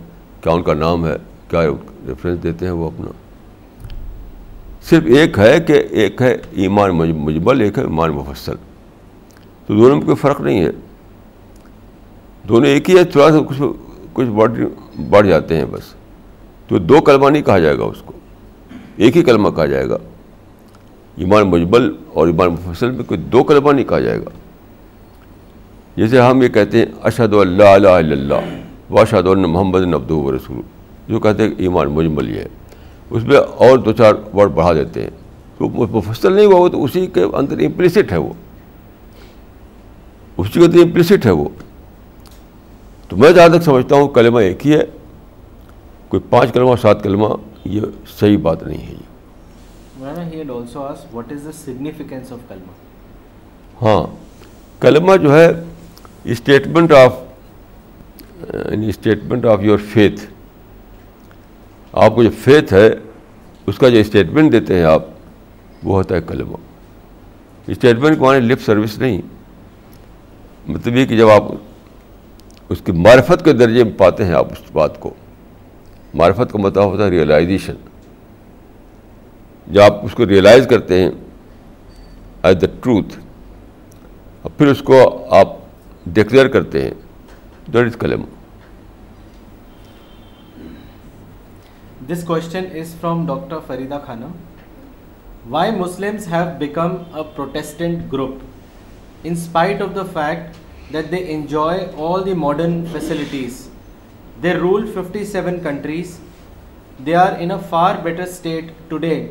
کیا 0.41 0.53
ان 0.53 0.63
کا 0.63 0.75
نام 0.75 1.07
ہے، 1.07 1.17
کیا 1.49 1.63
ریفرنس 2.07 2.43
دیتے 2.43 2.65
ہیں 2.65 2.73
وہ 2.73 2.87
اپنا۔ 2.87 3.11
صرف 4.83 5.03
ایک 5.07 5.39
ہے 5.39 5.61
کہ 5.61 5.73
ایک 5.73 6.23
ہے 6.23 6.37
ایمان 6.51 6.91
مجمل، 6.91 7.61
ایک 7.61 7.79
ہے 7.79 7.83
ایمان 7.83 8.11
مفصل۔ 8.11 8.55
تو 9.69 9.75
دونوں 9.75 9.97
میں 9.97 10.05
کوئی 10.05 10.17
فرق 10.17 10.41
نہیں 10.41 10.65
ہے۔ 10.65 10.71
دونوں 12.49 12.67
ایک 12.67 12.91
ہی 12.91 12.99
ہے، 12.99 13.05
تھوڑا 13.05 13.31
سا 13.31 13.39
کچھ 13.47 13.63
کچھ 14.13 14.27
بڑھ 14.27 14.61
بڑھ 15.11 15.29
جاتے 15.29 15.57
ہیں 15.57 15.65
بس۔ 15.71 15.83
تو 16.69 16.79
دو 16.79 17.01
کلمہ 17.01 17.31
نہیں 17.31 17.43
کہا 17.43 17.59
جائے 17.59 17.79
گا 17.79 17.85
اس 17.85 18.03
کو۔ 18.03 18.13
ایک 18.97 19.17
ہی 19.17 19.23
کلمہ 19.23 19.49
کہا 19.49 19.67
جائے 19.67 19.89
گا۔ 19.89 19.97
ایمان 21.17 21.43
مجبل 21.43 21.97
اور 22.13 22.27
ایمان 22.27 22.49
مفصل 22.49 22.91
میں 22.91 23.05
کوئی 23.05 23.21
دو 23.21 23.43
کلمہ 23.43 23.73
نہیں 23.73 23.85
کہا 23.85 24.01
جائے 24.01 24.19
گا۔ 24.19 24.31
جیسے 25.97 26.21
ہم 26.21 26.43
یہ 26.43 26.49
کہتے 26.49 26.79
ہیں 26.79 26.87
اشد 27.03 27.35
اللہ 27.35 27.65
علیہ 27.65 27.89
اللہ 27.89 28.35
واشد 28.91 29.29
اللہ 29.29 29.47
محمد 29.47 29.81
نبد 29.81 30.11
و 30.11 30.37
رسول 30.37 30.61
جو 31.09 31.21
کہتے 31.21 31.43
ہیں 31.43 31.51
ایمان 31.59 31.87
مجمل 31.87 32.37
یہ 32.37 32.41
ہے۔ 32.41 32.49
اس 33.11 33.25
میں 33.25 33.37
اور 33.37 33.79
دو 33.79 33.93
چار 33.93 34.15
ورڈ 34.35 34.51
بڑھا 34.51 34.73
دیتے 34.73 35.03
ہیں۔ 35.03 35.11
تو 35.59 35.69
مفصل 35.69 36.33
نہیں 36.33 36.47
ہوا 36.47 36.61
وہ، 36.61 36.69
تو 36.69 36.85
اسی 36.85 37.07
کے 37.07 37.23
اندر 37.23 37.59
امپلیسٹ 37.59 38.13
ہے 38.13 38.17
وہ۔ 38.17 38.33
اسی 40.39 40.61
کے 40.61 40.67
اندر 40.67 40.79
امپلیسٹ 40.79 41.27
ہے 41.27 41.31
وہ۔ 41.31 41.49
تو 43.09 43.17
میں 43.17 43.33
جہاں 43.33 43.49
تک 43.49 43.63
سمجھتا 43.63 43.97
ہوں 43.97 44.09
کلمہ 44.09 44.39
ایک 44.39 44.67
ہی 44.67 44.73
ہے 44.73 44.85
کوئی 46.09 46.23
پانچ 46.31 46.53
کلمہ 46.53 46.77
سات 46.81 47.03
کلمہ 47.03 47.27
یہ 47.65 47.81
صحیح 48.21 48.39
بات 48.39 48.63
نہیں 48.63 48.87
ہے۔ 48.87 48.95
ہاں 53.83 54.07
کلمہ 54.81 55.17
جو 55.17 55.39
ہے 55.39 55.51
statement 56.25 56.93
of 56.93 57.15
statement 58.89 59.47
of 59.47 59.59
your 59.63 59.79
faith 59.79 60.27
آپ 61.93 62.15
کو 62.15 62.23
جو 62.23 62.31
فیتھ 62.45 62.73
ہے 62.73 62.91
اس 63.67 63.79
کا 63.79 63.89
جو 63.89 63.99
اسٹیٹمنٹ 63.99 64.53
دیتے 64.53 64.75
ہیں 64.75 64.85
آپ 64.85 65.03
وہ 65.83 65.95
ہوتا 65.97 66.15
ہے 66.15 66.21
کلمہ۔ 66.27 66.57
اسٹیٹمنٹ 67.67 68.19
کو 68.19 68.25
معنی 68.25 68.41
لپ 68.41 68.61
سروس 68.61 68.99
نہیں۔ 68.99 69.23
مطلب 70.69 70.97
یہ 70.97 71.07
کہ 71.07 71.17
جب 71.17 71.29
آپ 71.29 71.43
اس 72.69 72.81
کی 72.85 72.93
معرفت 72.93 73.45
کے 73.45 73.53
درجے 73.53 73.85
میں 73.85 73.93
پاتے 73.99 74.25
ہیں 74.25 74.35
آپ 74.35 74.47
اس 74.53 74.71
بات 74.73 75.01
کو، 75.01 75.13
معرفت 76.15 76.53
کا 76.53 76.59
مطلب 76.59 76.85
ہوتا 76.85 77.05
ہے 77.05 77.11
ریئلائزیشن 77.11 77.75
جب 79.67 79.81
آپ 79.83 80.05
اس 80.05 80.15
کو 80.15 80.27
ریئلائز 80.27 80.67
کرتے 80.67 81.01
ہیں 81.03 81.11
ایز 82.43 82.57
دا 82.61 82.67
ٹروتھ 82.83 83.17
اور 84.43 84.51
پھر 84.59 84.67
اس 84.67 84.83
کو 84.83 84.99
آپ 85.31 85.57
ڈکلیئر 86.07 86.49
کرتے 86.49 86.83
ہیں 86.83 86.91
دیٹ 87.73 87.87
از 87.87 87.97
کلم 87.97 88.25
this 92.09 92.25
question 92.25 92.65
is 92.81 92.95
from 93.01 93.27
doctor 93.27 93.59
Farida 93.67 93.99
Khanum 94.07 94.31
why 95.51 95.71
Muslims 95.71 96.29
have 96.33 96.47
become 96.59 96.97
a 97.15 97.23
protestant 97.37 98.13
group 98.13 98.39
in spite 99.25 99.83
of 99.83 99.95
the 99.97 100.03
fact 100.13 100.93
that 100.93 101.11
they 101.11 101.25
enjoy 101.35 101.87
all 101.97 102.25
the 102.27 102.35
modern 102.45 102.85
facilities 102.93 103.67
They 104.43 104.55
rule 104.55 104.87
57 104.87 105.63
countries. 105.63 106.21
They 107.01 107.15
are 107.15 107.37
in 107.37 107.51
a 107.51 107.59
far 107.61 108.01
better 108.03 108.27
state 108.27 108.69
today 108.91 109.31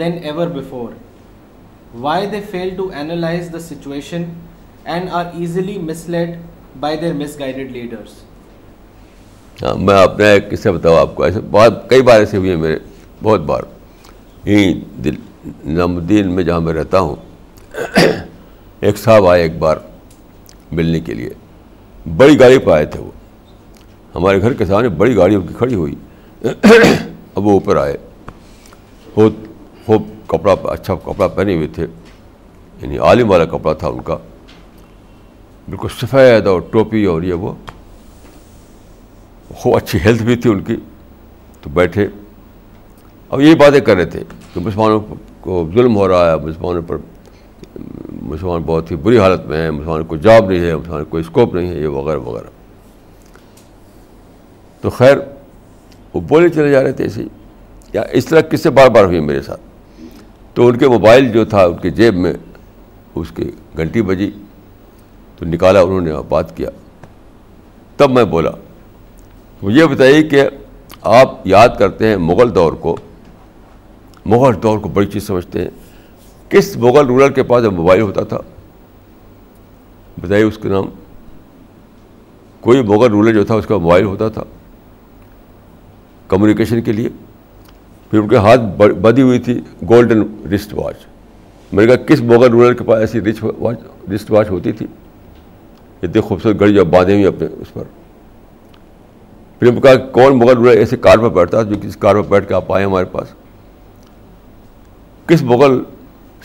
than 0.00 0.24
ever 0.24 0.48
before. 0.48 0.94
why 1.94 2.26
they 2.26 2.38
fail 2.42 2.70
to 2.76 2.86
analyze 2.92 3.46
the 3.50 3.60
situation 3.60 4.24
and 4.86 5.08
are 5.10 5.32
easily 5.34 5.76
misled 5.80 6.34
by 6.82 6.90
their 6.96 7.14
misguided 7.14 7.70
leaders. 7.72 8.10
ہاں، 9.62 9.74
میں 9.76 9.94
اپنا 10.02 10.26
ایک 10.30 10.50
قصہ 10.50 10.68
بتاؤں 10.68 10.96
آپ 10.96 11.14
کو 11.14 11.22
ایسے 11.24 11.40
بہت، 11.50 11.78
کئی 11.90 12.02
بار 12.08 12.20
ایسے 12.20 12.36
ہوئے 12.36 12.56
میرے، 12.56 12.78
بہت 13.22 13.40
بار 13.46 13.62
یہیں 14.44 14.74
دل 15.04 15.14
نظام 15.66 15.96
الدین 15.96 16.34
میں 16.34 16.44
جہاں 16.44 16.60
میں 16.60 16.74
رہتا 16.74 17.00
ہوں 17.00 17.16
ایک 18.80 18.98
صاحب 18.98 19.26
آئے 19.26 19.42
ایک 19.42 19.58
بار 19.58 19.76
ملنے 20.72 21.00
کے 21.00 21.14
لیے۔ 21.14 21.30
بڑی 22.16 22.40
گاڑی 22.40 22.58
پہ 22.58 22.70
آئے 22.70 22.86
تھے 22.86 23.00
وہ۔ 23.00 23.10
ہمارے 24.14 24.40
گھر 24.40 24.52
کے 24.52 24.66
سامنے 24.66 24.88
بڑی 24.88 25.16
گاڑی 25.16 25.34
ان 25.34 25.46
کی 25.46 25.54
کھڑی 25.58 25.74
ہوئی۔ 25.74 25.94
اب 27.34 27.46
وہ 27.46 27.50
اوپر 27.50 27.76
آئے۔ 27.76 27.96
خوب 29.14 29.34
خوب 29.86 30.02
کپڑا 30.26 30.54
اچھا 30.70 30.94
کپڑا 30.94 31.28
پہنے 31.28 31.54
ہوئے 31.56 31.68
تھے۔ 31.68 31.86
یعنی 32.82 32.98
عالم 32.98 33.30
والا 33.30 33.44
کپڑا 33.44 33.72
تھا 33.72 33.88
ان 33.88 34.02
کا۔ 34.02 34.14
بالکل 35.68 35.88
سفید 36.02 36.46
اور 36.46 36.60
ٹوپی 36.60 37.04
اور 37.04 37.22
یہ 37.22 37.34
وہ۔ 37.34 37.54
خوب 39.54 39.76
اچھی 39.76 39.98
ہیلتھ 40.04 40.22
بھی 40.22 40.36
تھی 40.36 40.50
ان 40.50 40.60
کی۔ 40.60 40.76
تو 41.60 41.70
بیٹھے۔ 41.70 42.08
اب 43.28 43.40
یہی 43.40 43.54
باتیں 43.54 43.80
کر 43.80 43.96
رہے 43.96 44.04
تھے 44.04 44.22
کہ 44.54 44.60
مسلمانوں 44.60 45.00
کو 45.40 45.70
ظلم 45.74 45.96
ہو 45.96 46.08
رہا 46.08 46.30
ہے، 46.30 46.36
مسلمانوں 46.36 46.82
پر 46.82 46.96
مسلمان 48.28 48.62
بہت 48.62 48.90
ہی 48.90 48.96
بری 48.96 49.18
حالت 49.18 49.46
میں 49.46 49.62
ہیں 49.62 49.70
مسلمانوں 49.70 50.04
کو 50.04 50.16
جاب 50.16 50.50
نہیں 50.50 50.60
ہے، 50.60 50.76
مسلمان 50.76 51.04
کوئی 51.04 51.20
اسکوپ 51.20 51.54
نہیں 51.54 51.68
ہے، 51.68 51.80
یہ 51.80 51.86
وغیرہ 51.86 52.18
وغیرہ۔ 52.18 52.46
تو 54.80 54.90
خیر، 54.90 55.16
وہ 56.14 56.20
بولے 56.20 56.48
چلے 56.48 56.70
جا 56.70 56.82
رہے 56.82 56.92
تھے 56.92 57.04
ایسے 57.04 57.22
ہی۔ 57.22 57.28
یا 57.92 58.02
اس 58.10 58.26
طرح 58.26 58.40
کس 58.40 58.62
سے 58.62 58.70
بار 58.70 58.88
بار 58.88 59.04
ہوئی 59.04 59.20
میرے 59.20 59.42
ساتھ؟ 59.42 59.60
تو 60.54 60.66
ان 60.66 60.78
کے 60.78 60.88
موبائل 60.88 61.32
جو 61.32 61.44
تھا، 61.44 61.64
ان 61.64 61.76
کے 61.76 61.90
جیب 61.90 62.14
میں 62.14 62.32
اس 63.14 63.30
کی 63.30 63.50
گھنٹی 63.76 64.02
بجی۔ 64.02 64.30
تو 65.36 65.44
نکالا، 65.44 65.80
انہوں 65.80 66.00
نے 66.00 66.12
بات 66.28 66.56
کیا۔ 66.56 66.70
تب 67.96 68.10
میں 68.10 68.24
بولا، 68.24 68.50
مجھے 69.62 69.86
بتائیے 69.86 70.22
کہ 70.22 70.42
آپ 71.02 71.46
یاد 71.46 71.68
کرتے 71.78 72.06
ہیں 72.06 72.16
مغل 72.16 72.54
دور 72.54 72.72
کو۔ 72.72 72.96
مغل 74.24 74.62
دور 74.62 74.78
کو 74.78 74.88
بڑی 74.88 75.06
چیز 75.06 75.26
سمجھتے 75.26 75.60
ہیں۔ 75.60 75.70
کس 76.48 76.76
مغل 76.76 77.06
رولر 77.06 77.30
کے 77.30 77.42
پاس 77.42 77.64
موبائل 77.64 78.00
ہوتا 78.00 78.24
تھا؟ 78.24 78.38
بتائیے 80.20 80.44
اس 80.44 80.58
کا 80.58 80.68
نام۔ 80.68 80.84
کوئی 82.60 82.82
مغل 82.82 83.10
رولر 83.10 83.32
جو 83.32 83.44
تھا 83.44 83.54
اس 83.54 83.66
کا 83.66 83.78
موبائل 83.78 84.04
ہوتا 84.04 84.28
تھا 84.28 84.42
کمیونیکیشن 86.28 86.82
کے 86.82 86.92
لیے؟ 86.92 87.08
پھر 88.10 88.18
ان 88.18 88.28
کے 88.28 88.36
ہاتھ 88.36 88.60
بدی 88.76 89.22
ہوئی 89.22 89.38
تھی 89.38 89.60
گولڈن 89.88 90.22
رسٹ 90.54 90.74
واچ۔ 90.74 90.94
میں 91.72 91.86
نے 91.86 91.96
کہا، 91.96 92.04
کس 92.04 92.20
مغل 92.20 92.50
رولر 92.50 92.74
کے 92.74 92.84
پاس 92.84 93.00
ایسی 93.00 93.20
رچ 93.20 93.36
واچ 93.58 93.78
رسٹ 94.14 94.30
واچ 94.30 94.50
ہوتی 94.50 94.72
تھی؟ 94.72 94.86
اتنی 96.02 96.20
خوبصورت 96.20 96.58
گھڑی 96.58 96.74
جو 96.74 96.84
باندھے 96.84 97.12
ہوئی 97.12 97.26
اپنے 97.26 97.46
اس 97.60 97.72
پر۔ 97.72 97.82
پھر 99.58 99.72
نے 99.72 99.80
کہا، 99.80 99.94
کون 99.96 100.38
مغل 100.38 100.56
رولر 100.56 100.70
ایسے 100.70 100.96
کار 100.96 101.18
پر 101.18 101.28
بیٹھتا 101.28 101.62
جو 101.62 101.74
کس 101.82 101.96
کار 101.96 102.14
پر 102.14 102.22
بیٹھ 102.22 102.48
کے 102.48 102.54
آپ 102.54 102.72
آئے 102.72 102.84
ہمارے 102.84 103.04
پاس؟ 103.04 103.28
کس 105.26 105.42
مغل 105.42 105.82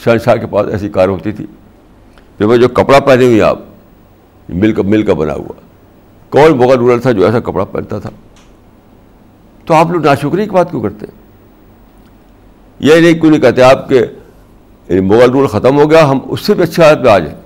شہنشاہ 0.04 0.36
کے 0.36 0.48
پاس 0.48 0.68
ایسی 0.72 0.90
کار 0.90 1.08
ہوتی 1.08 1.32
تھی۔ 1.32 1.46
پھر 2.38 2.46
میں 2.46 2.58
جو 2.58 2.68
کپڑا 2.68 3.00
پہنے 3.00 3.26
ہوئی 3.26 3.42
آپ، 3.42 3.60
مل 4.50 4.72
کا 4.72 4.82
مل 4.82 5.04
کا 5.04 5.14
بنا 5.14 5.34
ہوا۔ 5.34 5.62
کون 6.30 6.58
مغل 6.58 6.78
رولر 6.78 7.00
تھا 7.00 7.12
جو 7.12 7.26
ایسا 7.26 7.40
کپڑا 7.40 7.66
پہنتا 7.66 8.00
تھا؟ 8.00 8.10
تو 9.66 9.74
آپ 9.74 9.88
لوگ 9.92 10.06
ناشکری 10.06 10.44
کی 10.44 10.50
بات 10.50 10.72
کیوں 10.72 10.82
کرتے؟ 10.82 11.06
ہیں 11.06 11.24
یہ 12.80 13.02
نہیں، 13.02 13.14
کیوں 13.14 13.32
نہیں 13.32 13.42
کہتے 13.42 13.64
آپ 13.64 13.90
کے 13.90 14.00
یعنی 14.90 15.00
مغل 15.00 15.32
رول 15.32 15.48
ختم 15.48 15.78
ہو 15.80 15.92
گیا، 15.92 16.12
ہم 16.12 16.20
اس 16.30 16.42
سے 16.42 16.54
بھی 16.54 16.64
اچھی 16.64 16.84
حالت 16.84 17.00
میں 17.00 17.12
آ 17.12 17.20
جائیں۔ 17.20 17.42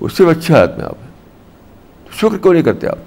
اس 0.00 0.12
سے 0.12 0.24
بھی 0.24 0.32
اچھی 0.32 0.54
حالت 0.54 0.78
میں 0.78 0.84
آپ 0.84 0.94
ہیں۔ 1.02 1.10
شکر 2.12 2.38
کیوں 2.38 2.52
نہیں 2.52 2.62
کرتے 2.62 2.86
آپ؟ 2.86 2.98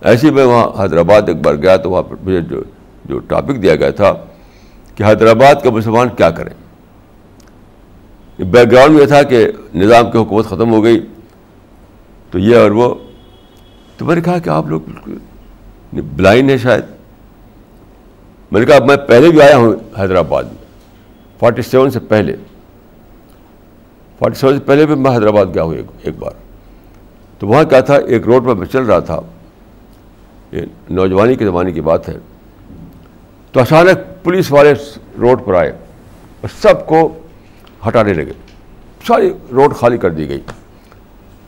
ایسے 0.00 0.30
میں 0.30 0.44
وہاں 0.44 0.82
حیدرآباد 0.82 1.22
ایک 1.26 1.36
بار 1.36 1.54
گیا 1.54 1.76
تو 1.76 1.90
وہاں 1.90 2.02
پر 2.02 2.14
مجھے 2.22 2.40
جو 2.40 2.62
جو 3.04 3.18
ٹاپک 3.18 3.62
دیا 3.62 3.76
گیا 3.76 3.90
تھا 3.90 4.12
کہ 4.96 5.04
حیدرآباد 5.04 5.54
کا 5.64 5.70
مسلمان 5.70 6.08
کیا 6.08 6.30
کریں 6.30 6.66
بیک 8.42 8.72
گراؤنڈ 8.72 9.00
یہ 9.00 9.06
تھا 9.06 9.22
کہ 9.22 9.48
نظام 9.74 10.10
کی 10.10 10.18
حکومت 10.18 10.46
ختم 10.46 10.72
ہو 10.72 10.84
گئی، 10.84 11.06
تو 12.30 12.38
یہ 12.38 12.56
اور 12.56 12.70
وہ۔ 12.70 12.94
تو 13.96 14.04
میں 14.04 14.14
نے 14.14 14.20
کہا 14.20 14.38
کہ 14.38 14.50
آپ 14.50 14.66
لوگ 14.66 14.80
بالکل 14.80 15.18
بلائنڈ 16.00 16.50
ہیں 16.50 16.56
شاید۔ 16.56 16.84
میں 18.50 18.60
نے 18.60 18.66
کہا 18.66 18.84
میں 18.84 18.96
پہلے 18.96 19.30
بھی 19.30 19.42
آیا 19.42 19.56
ہوں 19.56 19.72
حیدرآباد 19.98 20.44
میں 20.44 20.64
فورٹی 21.40 21.62
سیون 21.62 21.90
سے 21.90 22.00
پہلے۔ 22.00 22.36
فورٹی 24.18 24.38
سیون 24.38 24.58
سے 24.58 24.64
پہلے 24.64 24.86
بھی 24.86 24.94
میں 24.94 25.10
حیدرآباد 25.10 25.46
گیا 25.54 25.62
ہوں 25.62 25.74
ایک 26.02 26.18
بار۔ 26.18 26.32
تو 27.38 27.46
وہاں 27.46 27.64
کیا 27.64 27.80
تھا؟ 27.80 27.96
ایک 27.96 28.22
روڈ 28.22 28.46
پر 28.46 28.54
میں 28.54 28.66
چل 28.66 28.82
رہا 28.82 28.98
تھا۔ 28.98 29.20
یہ 30.52 30.60
نوجوانی 30.90 31.34
کے 31.34 31.44
زمانے 31.44 31.72
کی 31.72 31.80
بات 31.80 32.08
ہے۔ 32.08 32.18
تو 33.56 33.62
اچانک 33.62 34.24
پولیس 34.24 34.52
والے 34.52 34.72
روڈ 35.20 35.44
پر 35.44 35.54
آئے 35.54 35.70
اور 36.40 36.48
سب 36.62 36.86
کو 36.86 37.18
ہٹانے 37.88 38.12
لگے۔ 38.12 38.32
ساری 39.06 39.30
روڈ 39.52 39.74
خالی 39.74 39.98
کر 39.98 40.10
دی 40.10 40.28
گئی۔ 40.28 40.40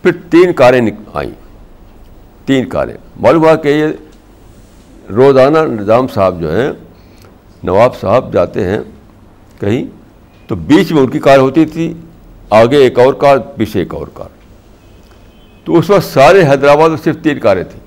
پھر 0.03 0.13
تین 0.31 0.53
کاریں 0.53 0.91
آئیں۔ 1.15 1.31
تین 2.45 2.69
کاریں۔ 2.69 2.95
معلوم 3.17 3.45
ہوا 3.45 3.55
کہ 3.55 3.69
یہ 3.69 3.87
روزانہ 5.13 5.59
نظام 5.59 6.09
صاحب 6.09 6.41
جو 6.41 6.61
ہیں، 6.61 6.73
نواب 7.63 7.97
صاحب 8.01 8.33
جاتے 8.33 8.65
ہیں 8.65 8.79
کہیں 9.61 9.85
تو 10.47 10.55
بیچ 10.55 10.93
میں 10.93 11.03
ان 11.03 11.09
کی 11.09 11.19
کار 11.19 11.39
ہوتی 11.39 11.67
تھی۔ 11.67 11.95
آگے 12.51 12.77
ایک 12.77 12.99
اور 12.99 13.15
کار، 13.15 13.39
پیچھے 13.39 13.81
ایک 13.81 13.95
اور 13.95 14.07
کار۔ 14.15 14.29
تو 15.65 15.79
اس 15.79 15.91
وقت 15.91 16.05
سارے 16.05 16.43
حیدرآباد 16.49 16.89
میں 16.89 16.99
صرف 17.05 17.17
تین 17.23 17.39
کاریں 17.39 17.65
تھیں۔ 17.65 17.81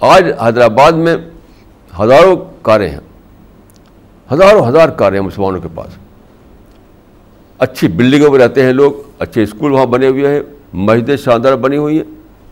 آج 0.00 0.24
حیدرآباد 0.24 0.92
میں 0.92 1.16
ہزاروں 2.00 2.36
کاریں 2.62 2.90
ہیں۔ 2.90 3.00
ہزاروں 4.32 4.68
ہزار 4.68 4.88
کاریں 4.88 5.20
ہیں 5.20 5.26
مسلمانوں 5.26 5.60
کے 5.60 5.68
پاس۔ 5.74 5.90
اچھی 7.58 7.88
بلڈنگوں 7.88 8.30
میں 8.30 8.38
رہتے 8.38 8.64
ہیں 8.64 8.72
لوگ، 8.72 8.92
اچھے 9.18 9.42
اسکول 9.42 9.72
وہاں 9.72 9.86
بنے 9.86 10.08
ہوئے 10.08 10.28
ہیں، 10.28 10.40
مسجدیں 10.72 11.16
شاندار 11.16 11.56
بنی 11.56 11.76
ہوئی 11.76 11.96
ہیں۔ 11.96 12.04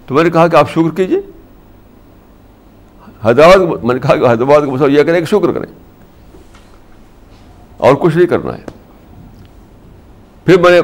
تو 0.07 0.15
میں 0.15 0.25
نے 0.25 0.31
کہا 0.31 0.49
کہ 0.49 0.57
آپ 0.57 0.71
شکر 0.71 0.97
کیجیے 0.97 1.19
حیدرآباد 3.25 3.85
میں 3.85 3.95
نے 3.95 4.01
کہا 4.01 4.17
کہ 4.17 4.27
حیدرآباد 4.27 4.61
کا 4.61 4.73
مسئلہ 4.73 4.99
یہ 4.99 5.03
کریں 5.03 5.21
کہ 5.21 5.27
شکر 5.27 5.53
کریں۔ 5.53 5.75
اور 7.77 7.95
کچھ 7.95 8.17
نہیں 8.17 8.27
کرنا 8.27 8.59
ہے۔ 8.59 8.63
پھر 10.45 10.61
میں 10.61 10.71
نے 10.71 10.81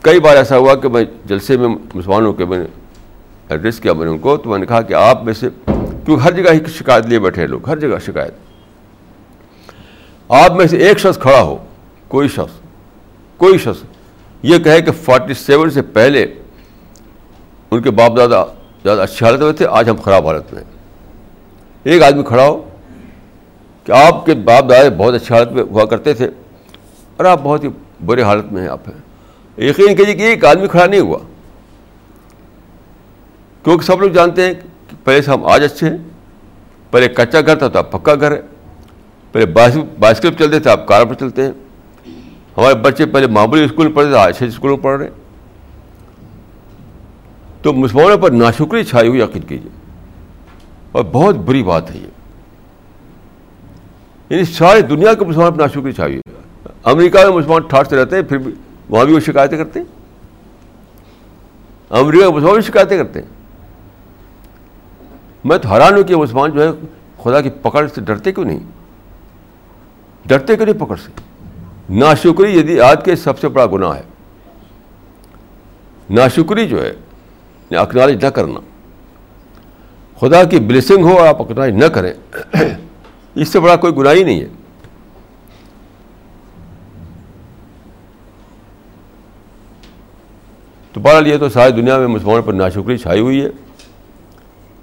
کئی 0.00 0.20
بار 0.20 0.36
ایسا 0.36 0.56
ہوا 0.56 0.74
کہ 0.74 0.88
میں 0.88 1.04
جلسے 1.24 1.56
میں 1.56 1.68
مسلمانوں 1.94 2.32
کے 2.32 2.44
میں 2.44 2.58
نے 2.58 2.64
ایڈریس 3.48 3.80
کیا 3.80 3.92
میں 3.92 4.04
نے 4.04 4.10
ان 4.10 4.18
کو، 4.18 4.36
تو 4.36 4.50
میں 4.50 4.58
نے 4.58 4.66
کہا 4.66 4.82
کہ 4.82 4.94
آپ 4.94 5.24
میں 5.24 5.32
سے 5.32 5.48
کیونکہ 6.08 6.24
ہر 6.24 6.32
جگہ 6.32 6.52
ہی 6.52 6.58
شکایت 6.64 7.06
لیے 7.06 7.18
بیٹھے 7.18 7.42
ہیں 7.42 7.48
لوگ، 7.48 7.68
ہر 7.68 7.78
جگہ 7.78 7.98
شکایت۔ 8.06 8.34
آپ 10.28 10.52
میں 10.52 10.66
سے 10.66 10.76
ایک 10.76 10.98
شخص 10.98 11.18
کھڑا 11.18 11.42
ہو، 11.42 11.64
کوئی 12.08 12.28
شخص 12.28 12.60
کوئی 13.36 13.58
شخص، 13.58 13.82
یہ 14.42 14.58
کہے 14.58 14.82
کہ 14.82 14.92
فورٹی 14.92 15.34
سیون 15.34 15.70
سے 15.70 15.82
پہلے 15.82 16.26
ان 17.70 17.82
کے 17.82 17.90
باپ 17.90 18.16
دادا 18.16 18.44
زیادہ 18.84 19.00
اچھی 19.00 19.26
حالت 19.26 19.40
میں 19.40 19.52
تھے، 19.52 19.66
آج 19.66 19.88
ہم 19.88 19.96
خراب 19.96 20.26
حالت 20.26 20.54
میں 20.54 20.62
ایک 21.84 22.02
آدمی 22.02 22.22
کھڑا 22.22 22.46
ہو 22.46 22.68
کہ 23.84 23.92
آپ 23.92 24.26
کے 24.26 24.34
باپ 24.34 24.64
دادا 24.70 24.88
بہت 24.96 25.14
اچھی 25.14 25.34
حالت 25.34 25.52
میں 25.52 25.62
ہوا 25.62 25.84
کرتے 25.84 26.14
تھے 26.14 26.26
اور 27.16 27.24
آپ 27.24 27.40
بہت 27.42 27.64
ہی 27.64 27.68
برے 28.04 28.22
حالت 28.22 28.52
میں 28.52 28.62
ہیں 28.62 28.68
آپ۔ 28.68 28.88
ہیں 28.88 29.00
یقین 29.68 29.96
کیجیے 29.96 30.14
کہ 30.14 30.22
ایک 30.22 30.44
آدمی 30.44 30.68
کھڑا 30.68 30.86
نہیں 30.86 31.00
ہوا۔ 31.00 31.18
کیونکہ 33.64 33.86
سب 33.86 34.00
لوگ 34.00 34.10
جانتے 34.10 34.46
ہیں 34.46 34.54
پہلے 35.08 35.22
سے 35.22 35.30
ہم 35.30 35.44
آج 35.44 35.64
اچھے 35.64 35.90
ہیں، 35.90 35.96
پہلے 36.90 37.08
کچا 37.08 37.40
گھر 37.40 37.56
تھا 37.56 37.68
تو 37.68 37.78
اب 37.78 37.90
پکا 37.90 38.14
گھر 38.14 38.32
ہے 38.32 38.42
پہلے 39.32 39.46
بائسکل 40.00 40.30
پہ 40.30 40.44
چلتے 40.44 40.60
تھے، 40.60 40.70
آپ 40.70 40.86
کار 40.86 41.04
پر 41.04 41.14
چلتے 41.14 41.42
ہیں۔ 41.42 41.52
ہمارے 42.56 42.74
بچے 42.74 43.06
پہلے 43.06 43.26
معمولی 43.26 43.64
اسکول 43.64 43.86
میں 43.86 43.94
پڑھتے 43.94 44.10
تھے 44.10 44.18
اچھے 44.18 44.46
اسکول 44.46 44.70
میں 44.70 44.78
پڑھ 44.78 44.98
رہے 44.98 45.06
ہیں۔ 45.06 45.14
تو 47.62 47.72
مسلمانوں 47.72 48.18
پر 48.18 48.30
ناشکری 48.30 48.84
چھائی 48.84 49.08
ہوئی، 49.08 49.20
یقین 49.20 49.42
کیجیے۔ 49.42 49.70
اور 50.92 51.04
بہت 51.12 51.34
بری 51.34 51.62
بات 51.62 51.90
ہے 51.90 51.98
یہ۔ 51.98 52.06
یعنی 54.30 54.44
ساری 54.44 54.80
دنیا 54.80 55.14
کے 55.14 55.24
مسلمان 55.24 55.52
پر 55.52 55.60
ناشکری 55.60 55.92
چھائی 55.92 56.16
ہوئی۔ 56.16 56.34
امریکہ 56.84 57.18
میں 57.18 57.36
مسلمان 57.36 57.62
ٹھاٹ 57.62 57.88
سے 57.88 57.96
رہتے 57.96 58.16
ہیں، 58.16 58.22
پھر 58.22 58.38
بھی 58.38 58.52
وہاں 58.88 59.04
بھی 59.04 59.14
وہ 59.14 59.20
شکایتیں 59.20 59.58
کرتے 59.58 59.80
ہیں۔ 59.80 59.86
امریکہ 61.90 62.28
کے 62.28 62.32
مسلمان 62.32 62.54
بھی 62.54 62.62
شکایتیں 62.62 62.98
کرتے 62.98 63.20
ہیں۔ 63.20 63.37
میں 65.48 65.58
تو 65.58 65.68
حیران 65.68 65.94
ہوں 65.96 66.02
کہ 66.02 66.14
عثمان 66.14 66.50
جو 66.50 66.62
ہے 66.62 66.68
خدا 67.22 67.40
کی 67.40 67.50
پکڑ 67.50 67.88
سے 67.94 68.00
ڈرتے 68.00 68.32
کیوں 68.32 68.44
نہیں؟ 68.44 68.58
ڈرتے 70.26 70.56
کیوں 70.56 70.66
نہیں 70.66 70.80
پکڑ 70.80 70.96
سے؟ 70.96 71.10
ناشکری 71.90 72.58
یدی 72.58 72.80
آج 72.80 73.04
کے 73.04 73.16
سب 73.16 73.38
سے 73.38 73.48
بڑا 73.48 73.66
گناہ 73.66 73.96
ہے۔ 73.96 74.02
ناشکری 76.10 76.68
جو 76.68 76.82
ہے 76.82 76.88
یعنی 76.88 77.76
اکنالج 77.76 78.24
نہ 78.24 78.30
کرنا۔ 78.30 78.60
خدا 80.20 80.44
کی 80.44 80.60
بلیسنگ 80.60 81.04
ہو 81.04 81.18
اور 81.18 81.26
آپ 81.26 81.42
اکنالج 81.42 81.74
نہ 81.74 81.84
کریں۔ 81.84 82.12
اس 83.34 83.48
سے 83.48 83.60
بڑا 83.60 83.76
کوئی 83.76 83.96
گناہ 83.96 84.14
ہی 84.14 84.22
نہیں 84.24 84.40
ہے۔ 84.40 84.46
تو 90.92 91.00
بہرحال 91.00 91.26
یہ 91.26 91.36
تو 91.38 91.48
ساری 91.48 91.72
دنیا 91.72 91.98
میں 91.98 92.06
مسلمانوں 92.06 92.42
پر 92.42 92.52
ناشکری 92.52 92.96
چھائی 92.96 93.20
ہوئی 93.20 93.44
ہے۔ 93.44 93.67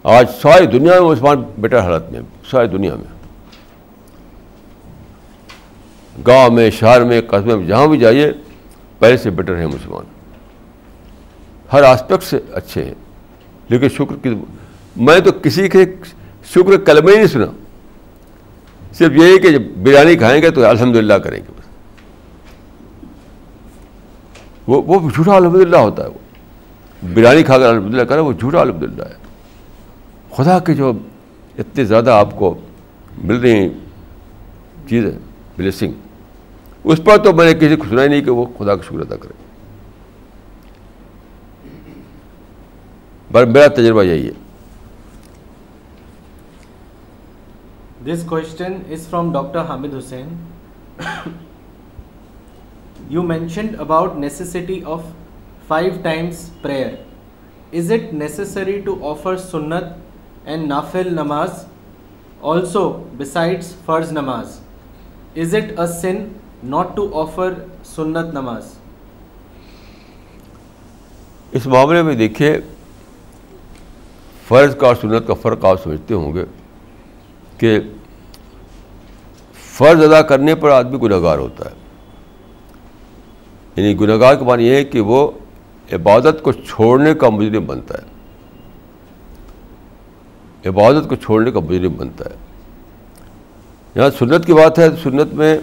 آج 0.05 0.25
ساری 0.41 0.65
دنیا 0.65 1.01
میں 1.01 1.09
مسلمان 1.09 1.43
بیٹر 1.57 1.79
حالت 1.79 2.11
میں، 2.11 2.21
ساری 2.51 2.67
دنیا 2.67 2.95
میں۔ 2.95 3.17
گاؤں 6.27 6.49
میں، 6.49 6.69
شہر 6.69 7.03
میں، 7.03 7.21
قصبے 7.27 7.55
میں، 7.55 7.65
جہاں 7.65 7.87
بھی 7.87 7.97
جائیے، 7.97 8.31
پہلے 8.99 9.17
سے 9.17 9.29
بیٹر 9.29 9.57
ہیں 9.57 9.65
مسلمان۔ 9.65 10.03
ہر 11.73 11.83
آسپیکٹ 11.83 12.23
سے 12.23 12.39
اچھے 12.53 12.83
ہیں۔ 12.83 12.93
لیکن 13.69 13.89
شکر 13.89 14.15
کی، 14.21 14.35
میں 14.95 15.19
تو 15.19 15.31
کسی 15.31 15.69
کے 15.69 15.85
شکر 16.45 16.77
کلمہ 16.77 17.09
ہی 17.09 17.15
نہیں 17.15 17.27
سنا۔ 17.27 17.45
صرف 18.93 19.11
یہی 19.11 19.37
کہ 19.37 19.49
جب 19.51 19.61
بریانی 19.61 20.15
کھائیں 20.15 20.41
گے 20.41 20.49
تو 20.49 20.65
الحمد 20.65 20.95
للہ 20.95 21.13
کریں 21.13 21.39
گے 21.39 21.59
وہ 24.67 24.81
وہ 24.85 25.09
جھوٹا 25.09 25.35
الحمد 25.35 25.55
للہ 25.55 25.77
ہوتا 25.77 26.03
ہے۔ 26.03 26.07
وہ 26.07 26.17
بریانی 27.13 27.43
کھا 27.43 27.57
کر 27.57 27.69
الحمد 27.69 27.93
للہ 27.93 28.03
کرے 28.03 28.19
وہ 28.19 28.33
جھوٹا 28.33 28.61
الحمد 28.61 28.83
للہ 28.83 29.03
ہے۔ 29.03 29.24
خدا 30.35 30.59
کے 30.59 30.73
جو 30.73 30.91
اتنے 31.57 31.85
زیادہ 31.85 32.11
آپ 32.11 32.35
کو 32.35 32.57
مل 33.17 33.35
رہی 33.35 33.51
ہیں 33.51 33.69
چیزیں 34.87 35.11
بلیسنگ 35.57 35.91
اس 36.83 37.01
پر 37.03 37.17
تو 37.17 37.33
میں 37.33 37.53
نے 37.53 37.53
کسی 37.53 37.75
کو 37.75 37.85
سنا 37.89 38.03
ہی 38.03 38.07
نہیں 38.07 38.21
کہ 38.21 38.31
وہ 38.31 38.45
خدا 38.57 38.75
کا 38.75 38.81
شکر 38.81 38.99
ادا 38.99 39.15
کرے۔ 39.15 39.33
میرا 43.29 43.67
تجربہ 43.67 44.03
یہی 44.03 44.27
ہے۔ 44.27 44.31
This 48.05 48.23
question 48.23 48.73
is 48.89 49.07
from 49.07 49.31
doctor 49.31 49.59
Hamid 49.59 49.93
Hussain 49.97 50.27
you 53.09 53.23
mentioned 53.23 53.79
about 53.79 54.15
necessity 54.15 54.81
of 54.85 55.01
five 55.67 55.91
times 56.01 56.49
prayer 56.61 56.87
is 57.73 57.91
it 57.91 58.13
necessary 58.13 58.81
to 58.81 59.09
offer 59.09 59.37
سنت 59.37 60.04
اینڈ 60.45 60.67
نافل 60.67 61.13
نماز 61.13 61.49
آلسو 62.41 63.03
بسائڈس 63.17 63.75
فرض 63.85 64.11
نماز 64.11 64.59
is 65.35 65.55
it 65.55 65.79
a 65.79 65.87
sin 66.01 66.15
not 66.63 66.95
to 66.95 67.21
offer 67.21 67.53
سنت 67.83 68.33
نماز 68.33 68.63
اس 71.51 71.67
معاملے 71.67 72.01
میں 72.01 72.15
دیکھیے 72.15 72.59
فرض 74.47 74.75
کا 74.75 74.87
اور 74.87 74.95
سنت 75.01 75.27
کا 75.27 75.33
فرق 75.33 75.65
آپ 75.65 75.83
سمجھتے 75.83 76.13
ہوں 76.13 76.33
گے 76.33 76.45
کہ 77.57 77.79
فرض 79.77 80.03
ادا 80.03 80.21
کرنے 80.21 80.55
پر 80.55 80.69
آدمی 80.69 80.97
گناہ 81.01 81.19
گار 81.19 81.37
ہوتا 81.37 81.69
ہے۔ 81.69 81.75
یعنی 83.75 83.99
گناہ 83.99 84.19
گار 84.19 84.35
کا 84.35 84.45
معنی 84.45 84.67
یہ 84.67 84.75
ہے 84.75 84.83
کہ 84.83 84.99
وہ 84.99 85.31
عبادت 85.93 86.41
کو 86.41 86.51
چھوڑنے 86.51 87.13
کا 87.13 87.29
مجرم 87.29 87.65
بنتا 87.65 87.95
ہے۔ 87.97 88.14
عبادت 90.65 91.09
کو 91.09 91.15
چھوڑنے 91.15 91.51
کا 91.51 91.59
مجرم 91.59 91.93
بنتا 91.93 92.29
ہے۔ 92.29 92.35
یہاں 93.95 94.09
سنت 94.09 94.45
کی 94.45 94.53
بات 94.53 94.79
ہے، 94.79 94.87
سنت 95.03 95.33
میں 95.33 95.57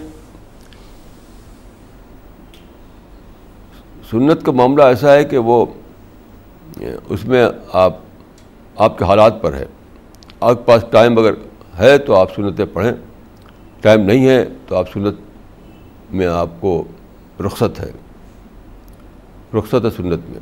سنت 4.09 4.45
کا 4.45 4.51
معاملہ 4.51 4.83
ایسا 4.83 5.13
ہے 5.13 5.23
کہ 5.23 5.37
وہ 5.37 5.65
اس 7.09 7.25
میں 7.25 7.47
آپ 7.73 7.97
آپ 8.75 8.97
کے 8.97 9.05
حالات 9.05 9.41
پر 9.41 9.53
ہے۔ 9.53 9.65
آپ 10.39 10.55
کے 10.55 10.63
پاس 10.65 10.85
ٹائم 10.91 11.17
اگر 11.17 11.33
ہے 11.79 11.97
تو 11.97 12.15
آپ 12.15 12.35
سنتیں 12.35 12.65
پڑھیں، 12.73 12.91
ٹائم 13.81 14.01
نہیں 14.01 14.27
ہے 14.27 14.45
تو 14.67 14.75
آپ 14.75 14.91
سنت 14.93 15.15
میں 16.11 16.27
آپ 16.27 16.49
کو 16.59 16.83
رخصت 17.45 17.79
ہے۔ 17.79 17.91
رخصت 19.57 19.85
ہے 19.85 19.89
سنت 19.89 20.29
میں۔ 20.29 20.39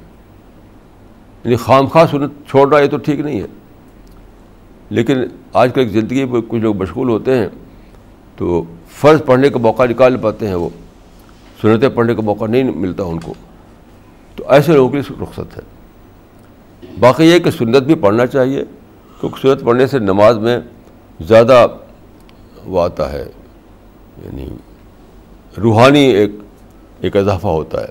یعنی 1.44 1.56
خام 1.56 1.86
خواہ 1.86 2.06
سنت 2.12 2.32
چھوڑ 2.50 2.74
رہا 2.74 2.80
ہے 2.80 2.88
تو 2.88 2.98
ٹھیک 2.98 3.20
نہیں 3.20 3.42
ہے۔ 3.42 3.48
لیکن 4.92 5.18
آج 5.54 5.74
کل 5.74 5.90
زندگی 5.90 6.26
میں 6.26 6.42
کچھ 6.42 6.62
لوگ 6.62 6.78
مشغول 6.78 7.10
ہوتے 7.10 7.38
ہیں 7.38 7.48
تو 8.36 8.64
فرض 8.88 9.22
پڑھنے 9.26 9.50
کا 9.50 9.60
موقع 9.60 9.84
نکال 9.84 10.18
پاتے 10.18 10.48
ہیں 10.48 10.56
وہ، 10.56 10.70
سنتیں 11.62 11.90
پڑھنے 11.90 12.16
کا 12.16 12.22
موقع 12.22 12.46
نہیں 12.46 12.64
ملتا 12.64 13.04
ان 13.04 13.20
کو۔ 13.20 13.34
تو 14.36 14.52
ایسے 14.52 14.74
لوگوں 14.74 15.02
کی 15.02 15.14
رخصت 15.22 15.58
ہے۔ 15.58 15.62
باقی 17.00 17.24
یہ 17.24 17.40
کہ 17.40 17.52
سنت 17.52 17.84
بھی 17.84 17.96
پڑھنا 17.96 18.26
چاہیے، 18.26 18.64
کیونکہ 19.20 19.42
سنت 19.42 19.66
پڑھنے 19.66 19.88
سے 19.88 20.00
نماز 20.00 20.38
میں 20.38 20.60
زیادہ 21.20 21.68
وہ 22.66 22.82
آتا 22.82 23.12
ہے 23.12 23.26
یعنی 24.26 24.50
روحانی 25.62 26.06
ایک 26.06 26.32
ایک 27.00 27.18
اضافہ 27.18 27.48
ہوتا 27.48 27.82
ہے۔ 27.82 27.90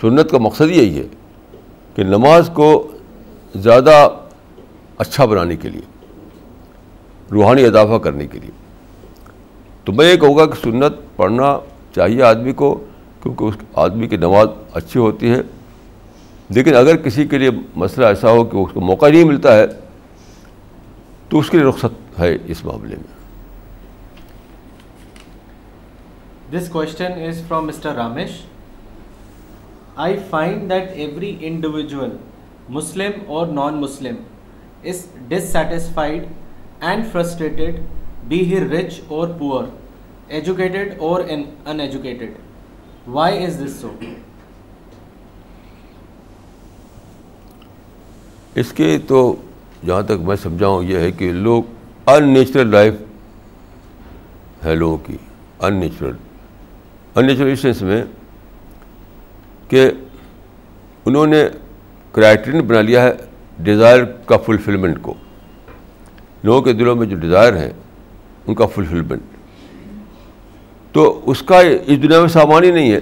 سنت 0.00 0.30
کا 0.30 0.38
مقصد 0.38 0.70
یہی 0.70 0.98
ہے 0.98 1.06
کہ 1.94 2.02
نماز 2.02 2.50
کو 2.54 2.88
زیادہ 3.56 4.08
اچھا 4.98 5.24
بنانے 5.24 5.56
کے 5.56 5.68
لیے۔ 5.68 5.97
روحانی 7.32 7.64
اضافہ 7.64 7.98
کرنے 7.98 8.26
کے 8.26 8.40
لیے۔ 8.40 8.50
تو 9.84 9.92
میں 9.92 10.12
یہ 10.12 10.16
کہوں 10.16 10.36
گا 10.36 10.46
کہ 10.46 10.62
سنت 10.62 11.16
پڑھنا 11.16 11.58
چاہیے 11.94 12.22
آدمی 12.22 12.52
کو، 12.52 12.84
کیونکہ 13.22 13.44
اس 13.44 13.54
آدمی 13.74 14.08
کی 14.08 14.16
نماز 14.16 14.48
اچھی 14.72 15.00
ہوتی 15.00 15.30
ہے۔ 15.30 15.40
لیکن 16.48 16.76
اگر 16.76 16.96
کسی 16.96 17.26
کے 17.26 17.38
لیے 17.38 17.50
مسئلہ 17.76 18.06
ایسا 18.06 18.30
ہو 18.30 18.44
کہ 18.44 18.56
اس 18.56 18.70
کو 18.72 18.80
موقع 18.80 19.06
نہیں 19.06 19.24
ملتا 19.24 19.56
ہے، 19.56 19.66
تو 21.28 21.38
اس 21.38 21.50
کے 21.50 21.58
لیے 21.58 21.66
رخصت 21.66 22.20
ہے 22.20 22.38
اس 22.46 22.64
معاملے 22.64 22.96
میں۔ 22.96 23.18
This 26.52 26.68
question 26.68 27.12
is 27.28 27.42
from 27.48 27.66
mister 27.66 27.94
Ramesh 27.94 28.30
I 29.96 30.16
find 30.30 30.70
that 30.70 30.88
every 30.94 31.36
individual 31.40 32.16
Muslim 32.68 33.10
or 33.26 33.46
non 33.46 33.74
Muslim 33.74 34.14
is 34.84 35.06
dissatisfied 35.28 36.22
and 36.80 37.04
frustrated 37.12 37.80
be 38.28 38.38
he 38.44 38.58
rich 38.68 39.00
or 39.08 39.28
poor 39.38 39.64
educated 40.28 40.92
اور 40.98 41.20
ان 41.28 41.80
ایجوکیٹڈ 41.80 42.30
وائی 43.08 43.44
از 43.44 43.60
دس 43.64 43.80
سو 43.80 43.90
اس 48.54 48.72
کے 48.72 48.98
تو 49.06 49.36
جہاں 49.86 50.02
تک 50.02 50.20
میں 50.20 50.36
سمجھاؤں 50.36 50.82
یہ 50.82 50.98
ہے 50.98 51.10
کہ 51.12 51.32
لوگ 51.32 51.62
ان 52.06 52.28
نیچرل 52.28 52.68
لائف 52.68 52.94
ہے 54.64 54.74
لوگوں 54.74 54.96
کی 54.96 55.16
ان 55.60 55.74
نیچرل 55.74 56.16
ان 57.14 57.26
نیچرل 57.26 57.56
سینس 57.56 57.82
میں 57.82 58.04
کہ 59.68 59.90
انہوں 61.04 61.26
نے 61.26 61.48
کرائٹرین 62.12 62.60
بنا 62.60 62.80
لیا 62.80 63.02
ہے 63.02 63.12
ڈیزائر 63.58 64.04
کا 64.04 64.36
فلفلمنٹ 64.36 64.98
کو۔ 65.02 65.14
لوگوں 66.42 66.62
کے 66.62 66.72
دلوں 66.72 66.96
میں 66.96 67.06
جو 67.06 67.16
ڈیزائر 67.16 67.56
ہیں، 67.56 67.70
ان 68.46 68.54
کا 68.54 68.66
فلفلمنٹ 68.66 69.22
تو 70.94 71.20
اس 71.26 71.42
کا 71.42 71.58
اس 71.60 72.02
دنیا 72.02 72.20
میں 72.20 72.28
سامان 72.28 72.64
ہی 72.64 72.70
نہیں 72.70 72.92
ہے۔ 72.92 73.00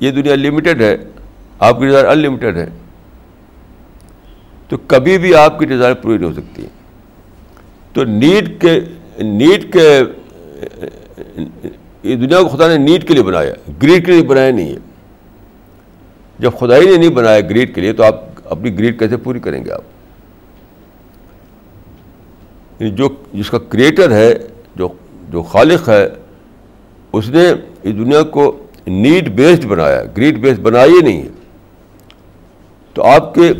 یہ 0.00 0.10
دنیا 0.10 0.34
لمیٹیڈ 0.36 0.82
ہے، 0.82 0.96
آپ 1.58 1.78
کی 1.78 1.86
ڈیزائر 1.86 2.04
ان 2.04 2.18
لمیٹیڈ 2.18 2.56
ہے 2.56 2.66
تو 4.68 4.76
کبھی 4.86 5.16
بھی 5.18 5.34
آپ 5.34 5.58
کی 5.58 5.66
ڈیزائر 5.66 5.94
پوری 5.94 6.18
نہیں 6.18 6.28
ہو 6.28 6.34
سکتی۔ 6.34 6.66
تو 7.92 8.04
نیٹ 8.04 8.60
کے 8.60 8.78
نیٹ 9.18 9.72
کے، 9.72 9.88
یہ 12.02 12.16
دنیا 12.16 12.42
کو 12.42 12.48
خدا 12.48 12.68
نے 12.68 12.76
نیٹ 12.78 13.06
کے 13.08 13.14
لیے 13.14 13.22
بنایا 13.22 13.52
گریڈ 13.82 14.06
کے 14.06 14.12
لیے 14.12 14.22
بنایا 14.22 14.50
نہیں 14.50 14.70
ہے۔ 14.70 14.78
جب 16.38 16.50
خدائی 16.58 16.86
نے 16.86 16.96
نہیں 16.96 17.14
بنایا 17.16 17.40
گریڈ 17.40 17.74
کے 17.74 17.80
لیے، 17.80 17.92
تو 17.92 18.04
آپ 18.04 18.20
اپنی 18.44 18.78
گریڈ 18.78 18.98
کیسے 18.98 19.16
پوری 19.16 19.40
کریں 19.40 19.64
گے 19.64 19.72
آپ؟ 19.72 19.82
یعنی 22.82 22.94
جو 22.96 23.08
جس 23.32 23.50
کا 23.50 23.58
کریٹر 23.58 24.10
ہے، 24.10 24.34
جو 24.76 24.88
جو 25.30 25.42
خالق 25.42 25.88
ہے، 25.88 26.08
اس 27.12 27.28
نے 27.28 27.48
اس 27.82 27.94
دنیا 27.94 28.22
کو 28.22 28.66
نیڈ 28.86 29.28
بیسڈ 29.28 29.64
بنایا، 29.64 30.02
گریڈ 30.16 30.38
بیسڈ 30.38 30.60
بنایا 30.60 30.84
ہی 30.84 31.00
نہیں 31.00 31.22
ہے۔ 31.22 31.28
تو 32.94 33.04
آپ 33.04 33.34
کے، 33.34 33.52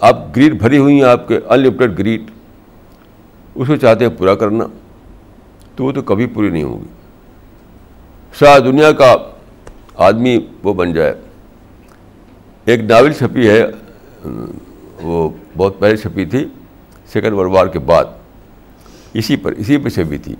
آپ 0.00 0.36
گریڈ 0.36 0.58
بھری 0.58 0.78
ہوئی 0.78 0.94
ہیں، 0.94 1.04
آپ 1.04 1.28
کے 1.28 1.38
انلمیٹیڈ 1.48 1.98
گریڈ 1.98 2.30
اس 3.54 3.68
کو 3.68 3.76
چاہتے 3.76 4.04
ہیں 4.04 4.12
پورا 4.18 4.34
کرنا، 4.34 4.64
تو 5.76 5.84
وہ 5.84 5.92
تو 5.92 6.02
کبھی 6.02 6.26
پوری 6.26 6.50
نہیں 6.50 6.62
ہوگی۔ 6.62 6.86
سارا 8.38 8.58
دنیا 8.58 8.92
کا 8.92 9.14
آدمی 9.94 10.38
وہ 10.62 10.74
بن 10.74 10.92
جائے۔ 10.92 11.14
ایک 12.64 12.80
ناول 12.80 13.12
چھپی 13.12 13.48
ہے، 13.48 13.66
وہ 15.02 15.30
بہت 15.56 15.78
پہلے 15.78 15.96
چھپی 15.96 16.24
تھی، 16.24 16.46
سیکنڈ 17.12 17.32
ورلڈ 17.32 17.52
وار 17.52 17.66
کے 17.66 17.78
بعد۔ 17.78 18.04
اسی 19.14 19.36
پر، 19.36 19.52
اسی 19.52 19.76
پہ 19.76 19.88
چھپی 19.88 20.18
تھی 20.18 20.34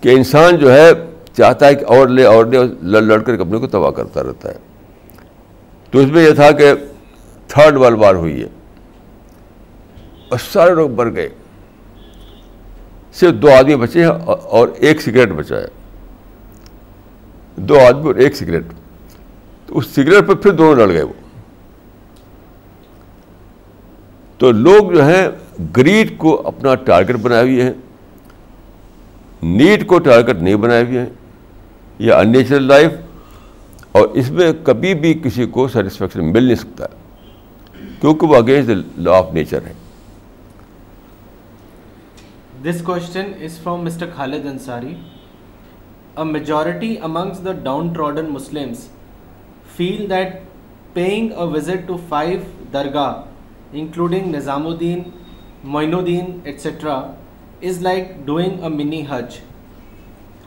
کہ 0.00 0.08
انسان 0.08 0.56
جو 0.56 0.74
ہے 0.74 0.90
چاہتا 1.36 1.66
ہے 1.66 1.74
کہ 1.74 1.84
اور 1.84 2.08
لے 2.08 2.24
اور 2.24 2.46
لے 2.46 2.58
لڑ 2.82 3.02
لڑ 3.02 3.22
کر 3.22 3.40
اپنے 3.40 3.58
کو 3.58 3.66
تباہ 3.66 3.90
کرتا 3.90 4.22
رہتا 4.22 4.48
ہے۔ 4.48 4.58
تو 5.90 5.98
اس 5.98 6.06
میں 6.06 6.24
یہ 6.24 6.30
تھا 6.30 6.50
کہ 6.50 6.72
تھرڈ 7.48 7.76
ورلڈ 7.76 7.98
وار 7.98 8.14
ہوئی 8.14 8.42
ہے 8.42 8.48
اور 10.28 10.38
سارے 10.52 10.74
لوگ 10.74 10.90
مر 10.90 11.14
گئے۔ 11.14 11.28
صرف 13.14 13.34
دو 13.34 13.50
آدمی 13.50 13.76
بچے 13.76 14.00
ہیں 14.00 14.10
اور 14.26 14.68
ایک 14.76 15.02
سگریٹ 15.02 15.28
بچا 15.28 15.56
ہے۔ 15.56 15.66
دو 17.56 17.78
آدمی 17.80 18.06
اور 18.06 18.14
ایک 18.14 18.36
سگریٹ۔ 18.36 18.64
تو 18.68 18.74
تو 19.66 19.78
اس 19.78 19.86
سگریٹ 19.86 20.26
پہ 20.26 20.34
پھر 20.34 20.50
دونوں 20.50 20.74
لڑ 20.74 20.92
گئے 20.92 21.02
وہ۔ 21.02 21.12
تو 24.44 24.50
لوگ 24.52 24.90
جو 24.92 25.04
ہیں، 25.04 25.28
گریڈ 25.76 26.10
کو 26.18 26.30
اپنا 26.46 26.74
ٹارگیٹ 26.86 27.16
بنائے 27.22 27.42
ہوئے 27.42 27.62
ہیں 27.62 27.72
نیٹ 29.42 29.86
کو 29.88 29.98
ٹارگیٹ 29.98 30.36
نہیں 30.36 30.56
بنائے 30.64 30.82
ہوئے 30.84 30.98
ہیں، 30.98 31.08
یہ 31.98 32.12
ان 32.12 32.32
نیچرل 32.32 32.62
لائف 32.62 32.92
اور 33.92 34.08
اس 34.20 34.30
میں 34.30 34.50
کبھی 34.64 34.92
بھی 34.94 35.12
کسی 35.24 35.46
کو 35.50 35.66
سیٹسفیکشن 35.68 36.32
مل 36.32 36.44
نہیں 36.44 36.56
سکتا، 36.56 36.86
کیونکہ 38.00 38.26
وہ 38.26 38.36
اگینسٹ 38.36 38.98
لا 38.98 39.16
آف 39.18 39.32
نیچر 39.34 39.66
ہے۔ 39.66 39.72
This 42.64 42.82
question 42.84 43.32
is 43.44 43.58
from 43.62 43.84
mister 43.84 44.10
Khalid 44.16 44.46
Ansari 44.46 44.94
majority 46.32 46.94
amongst 47.02 47.44
the 47.44 47.52
downtrodden 47.92 48.32
Muslims 48.32 48.88
feel 49.76 50.08
that 50.10 50.40
paying 50.94 51.32
a 51.32 51.46
visit 51.54 51.86
to 51.86 51.96
five 52.08 52.38
dargah 53.74 53.80
including 53.80 54.34
Nizamuddin 54.66 55.02
Moinuddin 55.94 56.38
etcetera 56.44 56.94
is 57.68 57.82
like 57.82 58.12
doing 58.24 58.62
a 58.62 58.68
mini 58.68 59.02
hajj 59.10 59.38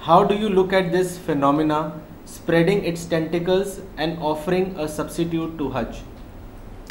how 0.08 0.24
do 0.24 0.36
you 0.42 0.50
look 0.50 0.74
at 0.74 0.92
this 0.94 1.18
phenomena 1.26 1.78
spreading 2.26 2.86
its 2.88 3.06
tentacles 3.10 3.80
and 3.98 4.16
offering 4.32 4.80
a 4.80 4.86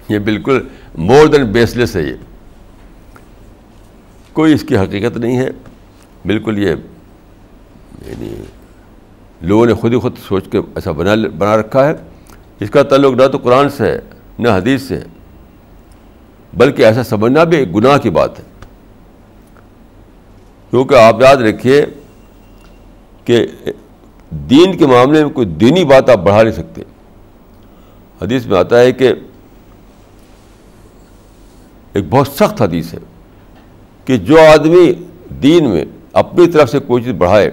یہ 0.09 0.19
بالکل 0.25 0.61
مور 0.97 1.27
دین 1.27 1.45
بیس 1.53 1.77
لیس 1.77 1.97
ہے 1.97 2.03
یہ. 2.03 2.17
کوئی 4.33 4.53
اس 4.55 4.63
کی 4.63 4.77
حقیقت 4.77 5.17
نہیں 5.17 5.39
ہے. 5.39 5.49
بالکل 6.25 6.59
یہ 6.59 6.75
یعنی 8.07 8.35
لوگوں 9.41 9.67
نے 9.67 9.75
خود 9.75 9.93
ہی 9.93 9.99
خود 9.99 10.19
سوچ 10.27 10.49
کے 10.51 10.59
ایسا 10.59 10.93
بنا 10.93 11.15
بنا 11.39 11.57
رکھا 11.57 11.87
ہے. 11.87 11.95
اس 12.61 12.71
کا 12.71 12.83
تعلق 12.83 13.21
نہ 13.21 13.27
تو 13.33 13.39
قرآن 13.39 13.69
سے 13.71 13.91
ہے، 13.91 13.99
نہ 14.39 14.49
حدیث 14.49 14.83
سے 14.83 14.97
ہے. 14.97 15.05
بلکہ 16.55 16.83
ایسا 16.83 17.05
سمجھنا 17.05 17.45
بھی 17.45 17.59
ایک 17.59 17.75
گناہ 17.77 17.99
کی 17.99 18.11
بات 18.11 18.39
ہے۔ 18.39 18.45
کیونکہ 20.71 20.95
آپ 20.95 21.21
یاد 21.21 21.37
رکھیے 21.37 21.87
کہ 23.25 23.47
دین 24.31 24.77
کے 24.77 24.87
معاملے 24.87 25.25
میں 25.25 25.33
کوئی 25.33 25.47
دینی 25.47 25.85
بات 25.85 26.11
آپ 26.11 26.19
بڑھا 26.19 26.43
نہیں 26.43 26.55
سکتے۔ 26.55 26.83
حدیث 28.23 28.47
میں 28.47 28.59
آتا 28.59 28.81
ہے 28.81 28.93
کہ 28.93 29.13
ایک 31.93 32.05
بہت 32.11 32.29
سخت 32.29 32.63
حدیث 32.63 32.95
ہے 32.95 32.99
کہ 34.05 34.17
جو 34.17 34.41
آدمی 34.53 34.93
دین 35.43 35.71
میں 35.71 35.85
اپنی 36.13 36.47
طرف 36.47 36.71
سے 36.71 36.79
کوئی 36.79 37.03
چیز 37.03 37.13
بڑھائے 37.13 37.51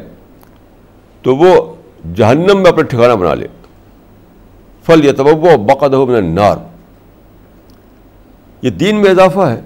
تو 1.22 1.36
وہ 1.36 1.76
جہنم 2.16 2.62
میں 2.64 2.72
اپنا 2.72 2.84
ٹھکانہ 2.84 3.14
بنا 3.14 3.34
لے۔ 3.34 3.48
فل 4.84 5.06
یا 5.06 5.12
تب 5.18 5.28
بقد 5.66 5.94
ہو 5.94 6.06
من 6.06 6.26
نار 6.26 6.58
یہ 8.64 8.70
دین 8.70 8.96
میں 8.96 9.12
اضافہ 9.12 9.40
ہے۔ 9.40 9.62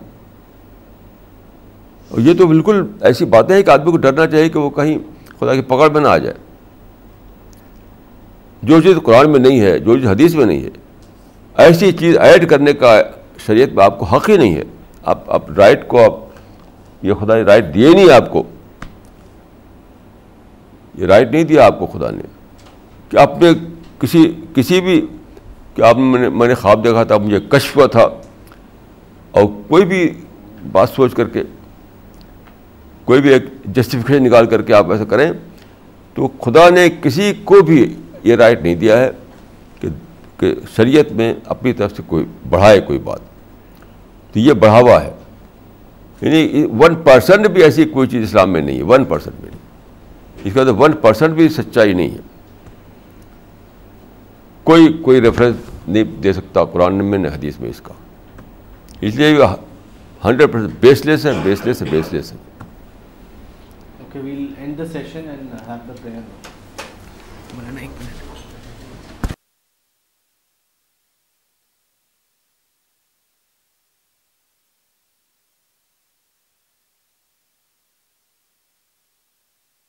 اور 2.09 2.19
یہ 2.19 2.33
تو 2.37 2.47
بالکل 2.47 2.85
ایسی 3.01 3.25
باتیں 3.25 3.55
ہیں 3.55 3.63
کہ 3.63 3.69
آدمی 3.69 3.91
کو 3.91 3.97
ڈرنا 3.97 4.27
چاہیے 4.27 4.49
کہ 4.49 4.59
وہ 4.59 4.69
کہیں 4.69 4.97
خدا 5.39 5.55
کی 5.55 5.61
پکڑ 5.61 5.89
میں 5.89 6.01
نہ 6.01 6.07
آ 6.07 6.17
جائے۔ 6.17 6.35
جو 8.63 8.81
چیز 8.81 8.97
قرآن 9.03 9.31
میں 9.31 9.39
نہیں 9.39 9.61
ہے، 9.61 9.79
جو 9.79 9.99
چیز 9.99 10.07
حدیث 10.07 10.35
میں 10.35 10.45
نہیں 10.45 10.63
ہے، 10.63 10.69
ایسی 11.57 11.91
چیز 11.91 12.17
ایڈ 12.17 12.49
کرنے 12.49 12.73
کا 12.73 13.01
شریعت 13.45 13.69
میں 13.69 13.85
آپ 13.85 13.99
کو 13.99 14.05
حق 14.05 14.29
ہی 14.29 14.37
نہیں 14.37 14.55
ہے۔ 14.55 14.63
آپ 15.03 15.31
آپ 15.31 15.51
رائٹ 15.51 15.87
کو، 15.87 16.03
آپ 16.05 16.13
یہ 17.01 17.13
خدا 17.13 17.35
نے 17.35 17.41
رائٹ 17.41 17.65
دیے 17.73 17.93
نہیں 17.93 18.11
آپ 18.11 18.31
کو۔ 18.31 18.43
یہ 20.95 21.05
رائٹ 21.05 21.31
نہیں 21.31 21.43
دیا 21.43 21.65
آپ 21.65 21.79
کو 21.79 21.85
خدا 21.85 22.11
نے۔ 22.11 22.23
کہ 23.09 23.17
آپ 23.17 23.41
نے 23.41 23.49
کسی 23.99 24.33
کسی 24.55 24.81
بھی، 24.81 25.05
کہ 25.75 25.81
آپ 25.81 25.97
نے، 25.97 26.29
میں 26.29 26.47
نے 26.47 26.53
خواب 26.53 26.83
دیکھا 26.83 27.03
تھا، 27.03 27.17
مجھے 27.17 27.39
کشف 27.39 27.79
تھا۔ 27.91 28.07
اور 29.31 29.45
کوئی 29.67 29.85
بھی 29.85 30.13
بات 30.71 30.89
سوچ 30.89 31.13
کر 31.13 31.27
کے، 31.27 31.43
کوئی 33.05 33.21
بھی 33.21 33.33
ایک 33.33 33.43
جسٹیفکیشن 33.65 34.23
نکال 34.23 34.45
کر 34.45 34.61
کے 34.61 34.73
آپ 34.73 34.91
ایسا 34.91 35.05
کریں، 35.05 35.31
تو 36.13 36.27
خدا 36.27 36.69
نے 36.69 36.87
کسی 37.01 37.33
کو 37.43 37.61
بھی 37.61 37.95
یہ 38.23 38.35
رائٹ 38.35 38.61
نہیں 38.61 38.75
دیا 38.75 38.97
ہے 38.97 39.11
کہ 39.79 39.87
کہ 40.39 40.55
شریعت 40.75 41.11
میں 41.11 41.33
اپنی 41.45 41.73
طرف 41.73 41.95
سے 41.95 42.03
کوئی 42.07 42.25
بڑھائے 42.49 42.81
کوئی 42.81 42.99
بات۔ 42.99 43.19
تو 44.33 44.39
یہ 44.39 44.53
بڑھاوا 44.53 45.03
ہے۔ 45.03 45.11
یعنی 46.21 46.65
ون 46.79 46.95
پرسنٹ 46.95 47.47
بھی 47.47 47.63
ایسی 47.63 47.85
کوئی 47.85 48.07
چیز 48.07 48.23
اسلام 48.23 48.53
میں 48.53 48.61
نہیں 48.61 48.77
ہے 48.77 48.83
ون 48.83 49.05
پرسنٹ 49.05 49.33
بھی 49.41 49.49
نہیں۔ 49.49 49.59
اس 50.43 50.53
کا 50.53 50.63
تو 50.63 50.75
ون 50.75 50.91
پرسنٹ 50.91 51.33
بھی 51.33 51.49
سچائی 51.49 51.93
نہیں 51.93 52.11
ہے۔ 52.11 52.17
کوئی 54.63 54.97
کوئی 55.01 55.21
ریفرنس 55.21 55.55
نہیں 55.87 56.03
دے 56.03 56.33
سکتا 56.33 56.65
قرآن 56.65 57.05
میں، 57.05 57.17
نہ 57.17 57.27
حدیث 57.27 57.59
میں 57.59 57.69
اس 57.69 57.81
کا۔ 57.81 57.93
اس 58.99 59.15
لیے 59.15 59.45
ہنڈریڈ 60.21 60.51
پرسینٹ 60.51 60.79
بیس 60.79 61.05
لیس 61.05 61.25
ہے 61.25 61.31
بیس 61.43 61.65
لیس 61.65 61.81
ہے 61.81 61.89
بیس 61.89 62.13
لیس 62.13 62.31
ہے 62.31 62.37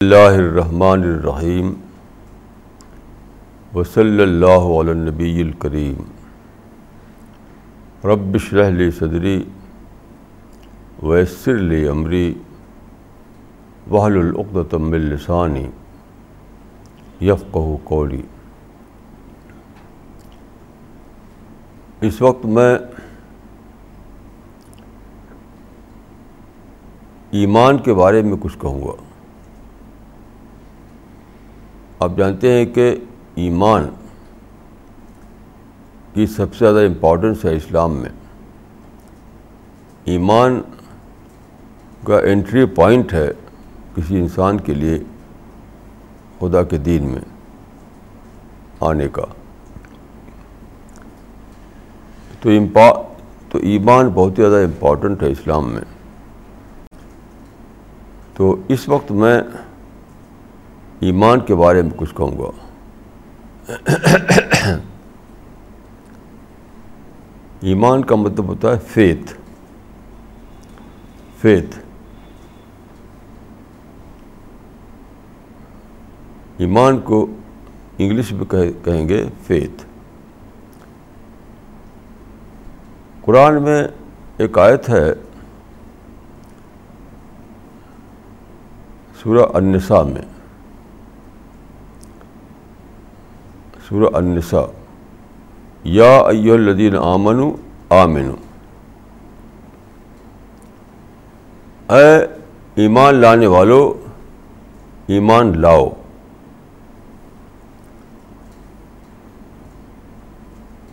اللہ 0.01 0.35
الرحمن 0.35 1.03
الرحیم 1.05 1.73
وصلی 3.73 4.23
اللہ 4.23 4.71
علی 4.75 4.91
النبی 4.91 5.41
الکریم 5.43 6.18
رب 8.05 8.35
اشرح 8.35 8.69
لی 8.69 8.91
صدری 8.91 9.45
ویسر 11.03 11.57
لی 11.57 11.89
امری 11.89 12.35
وحل 13.91 14.19
العقدۃ 14.19 14.75
من 14.75 14.99
لسانی 14.99 15.66
یفقہ 17.20 17.77
قولی 17.85 18.23
اس 22.01 22.23
وقت 22.23 22.47
میں 22.47 22.79
ایمان 27.31 27.79
کے 27.79 27.95
بارے 27.95 28.23
میں 28.23 28.37
کچھ 28.41 28.59
کہوں 28.59 28.81
گا۔ 28.85 28.93
آپ 31.99 32.11
جانتے 32.16 32.53
ہیں 32.53 32.66
کہ 32.66 32.97
ایمان 33.35 33.89
کی 36.19 36.27
سب 36.27 36.55
سے 36.55 36.59
زیادہ 36.59 36.86
امپورٹنس 36.86 37.45
ہے 37.45 37.57
اسلام 37.57 37.97
میں۔ 37.97 38.11
ایمان 40.05 40.62
کا 42.05 42.19
انٹری 42.19 42.66
پوائنٹ 42.66 43.12
ہے 43.12 43.32
کسی 43.97 44.20
انسان 44.20 44.61
کے 44.61 44.74
لیے 44.74 44.99
خدا 46.39 46.62
کے 46.62 46.78
دین 46.78 47.05
میں 47.05 47.20
آنے 48.81 49.09
کا۔ 49.09 49.23
تو 52.40 52.51
امپا، 52.51 52.90
تو 53.49 53.59
ایمان 53.59 54.09
بہت 54.09 54.39
ہی 54.39 54.43
زیادہ 54.43 54.65
امپورٹنٹ 54.65 55.23
ہے 55.23 55.31
اسلام 55.31 55.73
میں۔ 55.73 55.82
تو 58.35 58.57
اس 58.69 58.89
وقت 58.89 59.12
میں 59.12 59.40
ایمان 61.01 61.40
کے 61.40 61.55
بارے 61.55 61.82
میں 61.82 61.90
کچھ 61.97 62.15
کہوں 62.15 62.39
گا۔ 62.39 62.51
ایمان 67.61 68.05
کا 68.05 68.15
مطلب 68.15 68.45
ہوتا 68.45 68.75
ہے 68.75 68.79
فیتھ 68.79 69.33
فیتھ 71.41 71.79
ایمان 76.57 77.01
کو 77.01 77.27
انگلش 77.99 78.33
میں 78.33 78.45
کہیں 78.85 79.09
گے 79.09 79.25
فیتھ 79.47 79.85
قرآن 83.21 83.63
میں 83.63 83.89
ایک 84.37 84.59
آیت 84.59 84.89
ہے، 84.89 85.13
سورہ 89.23 89.47
النساء 89.55 90.03
میں۔ 90.03 90.23
سورہ 93.89 94.17
النساء۔ 94.17 94.78
یا 95.85 96.19
ایو 96.19 96.55
الذین 96.55 96.97
آمنو 96.97 97.57
آمنو۔ 97.89 98.35
اے 101.95 102.27
ایمان 102.75 103.15
لانے 103.15 103.47
والو، 103.47 104.01
ایمان 105.07 105.61
لاؤ۔ 105.61 105.89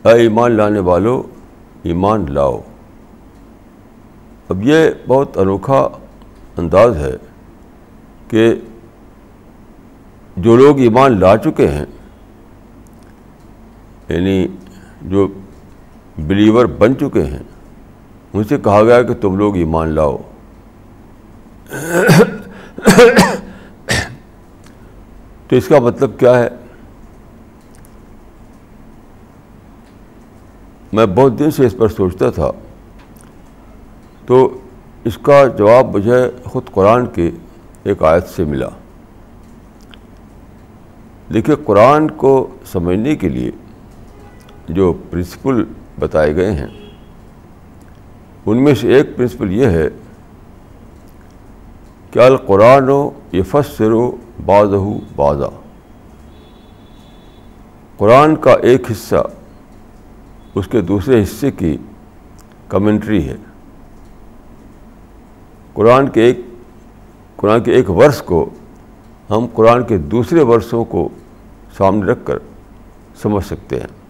اے 0.06 0.14
ایمان 0.14 0.52
لانے 0.52 0.80
والو، 0.80 1.24
ایمان 1.84 2.26
لاؤ۔ 2.30 2.62
اب 4.50 4.64
یہ 4.64 4.90
بہت 5.08 5.38
انوکھا 5.38 5.90
انداز 6.58 6.98
ہے 6.98 7.16
کہ 8.28 8.56
جو 10.38 10.56
لوگ 10.56 10.80
ایمان 10.80 11.20
لا 11.20 11.38
چکے 11.38 11.68
ہیں 11.68 11.86
یعنی 14.10 14.48
جو 15.10 15.28
بلیور 16.18 16.66
بن 16.66 16.98
چکے 16.98 17.24
ہیں، 17.24 17.40
ان 18.34 18.44
سے 18.44 18.58
کہا 18.58 18.84
گیا 18.84 19.04
کہ 19.04 19.14
تم 19.14 19.36
لوگ 19.36 19.56
ایمان 19.56 19.90
لاؤ۔ 19.90 20.18
تو 25.48 25.56
اس 25.56 25.68
کا 25.68 25.80
مطلب 25.80 26.20
کیا 26.20 26.40
ہے؟ 26.40 26.50
میں 30.94 31.06
بہت 31.06 31.40
دن 31.40 31.52
سے 31.52 31.66
اس 31.66 31.76
پر 31.78 31.88
سوچتا 31.88 32.30
تھا۔ 32.30 32.52
تو 34.26 34.58
اس 35.04 35.18
کا 35.18 35.48
جواب 35.48 35.96
مجھے 35.96 36.32
خود 36.44 36.64
قرآن 36.66 37.06
کی 37.06 37.32
ایک 37.84 38.04
آیت 38.04 38.28
سے 38.28 38.44
ملا۔ 38.44 38.70
دیکھیے، 41.34 41.56
قرآن 41.66 42.12
کو 42.12 42.48
سمجھنے 42.66 43.16
کے 43.16 43.30
لیے 43.30 43.52
جو 44.68 44.94
پرنسپل 45.10 45.64
بتائے 46.00 46.36
گئے 46.36 46.52
ہیں، 46.52 46.68
ان 48.46 48.64
میں 48.64 48.76
سے 48.76 48.96
ایک 48.96 49.18
پرنسپل 49.18 49.52
یہ 49.52 49.66
ہے 49.66 49.88
کہ 52.12 52.20
القرآن 52.20 52.90
و 52.90 53.10
یہ 53.32 53.44
فسر 53.44 53.92
و 53.92 54.12
باز 54.46 54.68
بازا 55.16 55.48
قرآن 57.98 58.36
کا 58.36 58.54
ایک 58.54 58.92
حصہ 58.92 59.28
اس 60.56 60.68
کے 60.68 60.82
دوسرے 60.82 61.24
حصے 61.24 61.52
کی 61.52 61.78
کمنٹری 62.68 63.30
ہے۔ 63.30 63.36
قرآن 65.74 66.10
کے 66.10 66.22
ایک، 66.22 66.40
قرآن 67.36 67.64
کے 67.64 67.72
ایک 67.72 67.90
ورس 67.90 68.22
کو 68.22 68.50
ہم 69.30 69.48
قرآن 69.54 69.84
کے 69.84 69.98
دوسرے 69.98 70.42
ورسوں 70.42 70.86
کو 70.86 71.10
سامنے 71.78 72.06
رکھ 72.06 72.20
کر 72.24 72.38
سمجھ 73.22 73.46
سکتے 73.46 73.80
ہیں۔ 73.80 74.05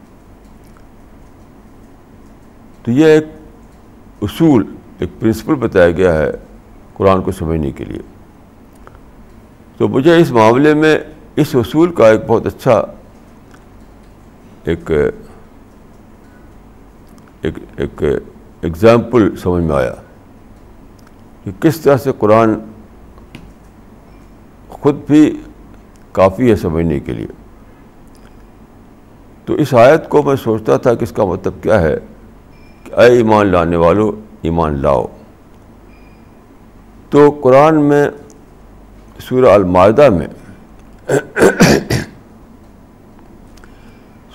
تو 2.86 2.92
یہ 2.92 3.06
ایک 3.06 3.26
اصول، 4.22 4.76
ایک 5.00 5.10
پرنسپل 5.20 5.56
بتایا 5.56 5.92
گیا 5.92 6.18
ہے 6.18 6.32
قرآن 6.94 7.22
کو 7.22 7.32
سمجھنے 7.32 7.72
کے 7.72 7.86
لیے۔ 7.86 8.02
تو 9.78 9.88
مجھے 9.88 10.18
اس 10.18 10.32
معاملے 10.32 10.74
میں 10.74 11.00
اس 11.36 11.56
اصول 11.56 11.94
کا 11.94 12.10
ایک 12.10 12.22
بہت 12.28 12.46
اچھا 12.46 12.86
ایک 14.64 14.92
ایک 17.42 18.04
ایگزامپل 18.62 19.36
سمجھ 19.36 19.64
میں 19.64 19.76
آیا 19.76 19.94
کہ 21.44 21.52
کس 21.60 21.82
طرح 21.82 21.98
سے 21.98 22.12
قرآن 22.20 22.54
خود 24.70 24.96
بھی 25.08 25.42
کافی 26.12 26.52
ہے 26.52 26.56
سمجھنے 26.56 27.00
کے 27.00 27.14
لیے۔ 27.14 27.28
تو 29.46 29.54
اس 29.54 29.74
آیت 29.74 30.10
کو 30.10 30.24
میں 30.24 30.36
سوچتا 30.36 30.78
تھا 30.78 30.94
کہ 30.94 31.04
اس 31.04 31.12
کا 31.12 31.26
مطلب 31.26 31.54
کیا 31.62 31.82
ہے؟ 31.82 31.98
اے 32.98 33.06
ایمان 33.16 33.48
لانے 33.48 33.76
والوں 33.76 34.12
ایمان 34.42 34.82
لاؤ۔ 34.82 35.06
تو 37.10 37.40
قرآن 37.44 37.82
میں، 37.84 38.10
سورہ 39.20 39.50
المائدہ 39.54 40.10
میں، 40.10 40.28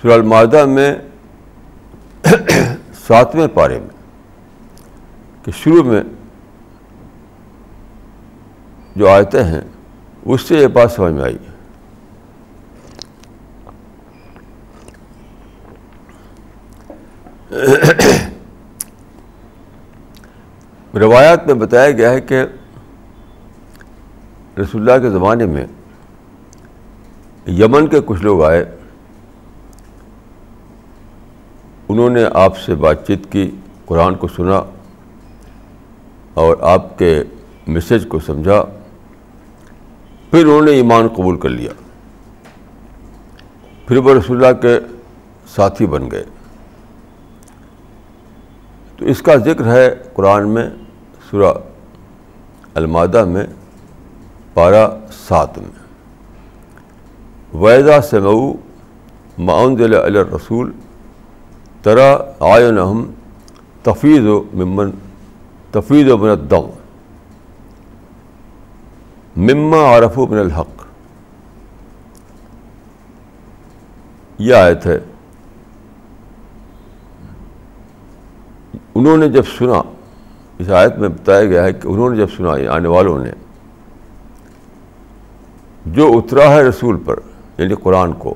سورہ 0.01 0.13
المائدہ 0.13 0.65
میں 0.65 0.93
ساتویں 3.07 3.47
پارے 3.47 3.79
میں، 3.79 3.93
کہ 5.45 5.51
شروع 5.51 5.83
میں 5.83 6.03
جو 8.95 9.09
آیتیں 9.09 9.43
ہیں، 9.43 9.61
اس 10.25 10.41
سے 10.41 10.55
یہ 10.55 10.67
بات 10.67 10.91
سمجھ 10.91 11.13
میں 11.13 11.23
آئی۔ 11.23 11.37
روایات 20.99 21.47
میں 21.47 21.53
بتایا 21.53 21.91
گیا 21.91 22.09
ہے 22.09 22.21
کہ 22.21 22.43
رسول 24.57 24.89
اللہ 24.89 25.01
کے 25.01 25.09
زمانے 25.09 25.45
میں 25.45 25.65
یمن 27.47 27.87
کے 27.87 27.99
کچھ 28.05 28.21
لوگ 28.21 28.43
آئے، 28.43 28.65
انہوں 31.89 32.09
نے 32.09 32.23
آپ 32.33 32.57
سے 32.57 32.75
بات 32.75 33.07
چیت 33.07 33.31
کی، 33.31 33.51
قرآن 33.85 34.15
کو 34.15 34.27
سنا 34.27 34.63
اور 36.33 36.57
آپ 36.61 36.99
کے 36.99 37.23
میسج 37.67 38.07
کو 38.07 38.19
سمجھا، 38.19 38.63
پھر 40.31 40.45
انہوں 40.45 40.61
نے 40.61 40.71
ایمان 40.71 41.07
قبول 41.07 41.39
کر 41.39 41.49
لیا۔ 41.49 41.71
پھر 43.87 43.97
وہ 43.97 44.13
رسول 44.13 44.45
اللہ 44.45 44.61
کے 44.61 44.79
ساتھی 45.47 45.85
بن 45.85 46.11
گئے۔ 46.11 46.23
تو 49.01 49.07
اس 49.07 49.21
کا 49.21 49.35
ذکر 49.35 49.75
ہے 49.75 49.95
قرآن 50.13 50.49
میں 50.49 50.69
سورہ 51.29 51.57
المادہ 52.73 53.25
میں 53.25 53.43
پارہ 54.53 54.89
سات 55.27 55.57
میں۔ 55.57 55.83
ویدا 57.57 58.01
سمعو 58.01 58.53
معاون 59.37 59.79
رسول 59.79 60.71
ترا 61.81 62.17
آئن 62.39 62.77
ہم 62.77 63.11
تفیض 63.83 64.25
و 64.25 64.43
ممن 64.53 64.91
تفیض 65.71 66.11
و 66.11 66.17
منتم 66.17 66.69
مما 69.35 69.77
عارف 69.77 70.17
من 70.17 70.37
الحق۔ 70.37 70.83
یہ 74.37 74.55
آیت 74.55 74.85
ہے۔ 74.85 74.99
انہوں 78.95 79.17
نے 79.17 79.27
جب 79.29 79.43
سنا، 79.57 79.81
اس 80.59 80.69
آیت 80.69 80.97
میں 80.97 81.09
بتایا 81.09 81.45
گیا 81.45 81.63
ہے 81.63 81.73
کہ 81.73 81.87
انہوں 81.87 82.09
نے 82.09 82.17
جب 82.17 82.27
سنا 82.37 82.53
آنے 82.73 82.87
والوں 82.87 83.23
نے، 83.23 83.31
جو 85.85 86.11
اترا 86.17 86.49
ہے 86.51 86.61
رسول 86.63 86.97
پر 86.97 87.19
یعنی 87.57 87.75
قرآن 87.75 88.13
کو، 88.13 88.33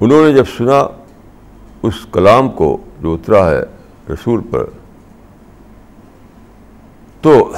انہوں 0.00 0.24
نے 0.26 0.32
جب 0.32 0.44
سنا 0.56 0.78
اس 1.82 2.06
کلام 2.12 2.48
کو 2.48 2.76
جو 3.00 3.14
اترا 3.14 3.50
ہے 3.50 3.62
رسول 4.10 4.40
پر، 4.50 4.64
تو 7.20 7.52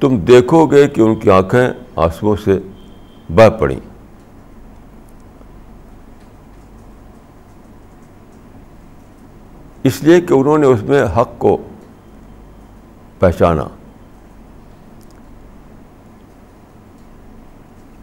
تم 0.00 0.16
دیکھو 0.18 0.66
گے 0.66 0.88
کہ 0.88 1.00
ان 1.00 1.14
کی 1.14 1.30
آنکھیں 1.30 1.68
آنسوؤں 1.96 2.36
سے 2.44 2.58
بہ 3.30 3.48
پڑیں۔ 3.50 3.80
اس 9.82 10.02
لیے 10.02 10.20
کہ 10.20 10.34
انہوں 10.34 10.58
نے 10.58 10.66
اس 10.66 10.82
میں 10.82 11.04
حق 11.04 11.38
کو 11.38 11.56
پہچانا۔ 13.18 13.64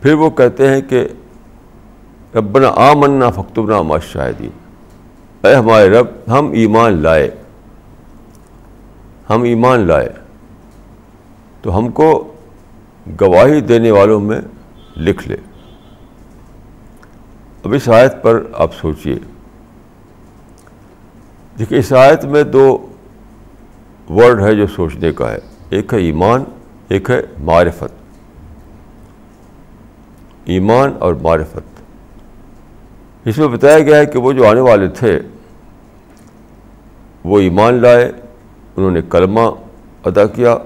پھر 0.01 0.14
وہ 0.14 0.30
کہتے 0.30 0.68
ہیں 0.69 0.81
کہ 0.81 1.07
ربنا 2.35 2.68
آ 2.76 2.93
منا 2.93 3.30
فختبنا 3.30 3.81
ما 3.81 3.97
شاہدین 3.97 4.49
اے 5.47 5.56
ہمارے 5.56 5.89
رب، 5.89 6.07
ہم 6.27 6.51
ایمان 6.51 6.93
لائے۔ 6.93 7.31
ہم 9.30 9.41
ایمان 9.41 9.80
لائے۔ 9.80 10.10
تو 11.61 11.77
ہم 11.77 11.89
کو 11.89 12.34
گواہی 13.22 13.61
دینے 13.61 13.91
والوں 13.91 14.19
میں 14.19 14.41
لکھ 14.97 15.27
لے۔ 15.27 15.38
اب 17.64 17.73
اس 17.73 17.89
آیت 17.89 18.14
پر 18.22 18.43
آپ 18.53 18.76
سوچیے 18.76 19.15
دیکھیے 21.60 21.80
اس 21.80 21.94
آیت 21.94 22.26
میں 22.26 22.44
دو 22.44 22.88
ورڈ 24.10 24.44
ہے 24.44 24.56
جو 24.56 24.68
سوچنے 24.68 25.11
کا 25.11 25.31
ہے۔ 25.31 25.38
ایک 25.69 25.94
ہے 25.94 25.99
ایمان، 25.99 26.44
ایک 26.88 27.10
ہے 27.10 27.22
معرفت۔ 27.40 27.94
ایمان 30.45 30.94
اور 30.99 31.14
معرفت۔ 31.14 31.81
اس 33.26 33.38
میں 33.38 33.48
بتایا 33.48 33.80
گیا 33.80 33.98
ہے 33.98 34.06
کہ 34.06 34.19
وہ 34.19 34.31
جو 34.31 34.48
آنے 34.48 34.60
والے 34.60 34.88
تھے، 34.88 35.19
وہ 37.23 37.40
ایمان 37.40 37.73
لائے، 37.73 38.11
انہوں 38.77 38.91
نے 38.91 39.02
کلمہ 39.10 39.41
ادا 40.06 40.26
کیا، 40.26 40.57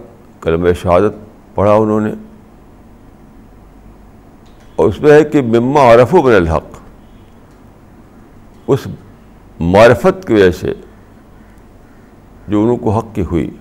کلمہ 0.41 0.74
شہادت 0.74 1.14
پڑھا 1.56 1.74
انہوں 1.74 2.02
نے۔ 2.02 2.14
اور 4.76 4.88
اس 4.88 5.02
میں 5.02 5.11
ہے 5.11 5.24
کہ 5.24 5.41
مما 5.41 5.94
عرف 5.94 6.15
و 6.15 6.22
بن 6.22 6.34
الحق۔ 6.34 6.65
اس 8.68 8.88
معرفت 9.59 10.27
کی 10.27 10.34
وجہ 10.34 10.51
سے 10.51 10.73
جو 12.47 12.61
انہوں 12.61 12.77
کو 12.77 12.89
حق 12.89 13.05
کی 13.13 13.23
ہوئی 13.23 13.51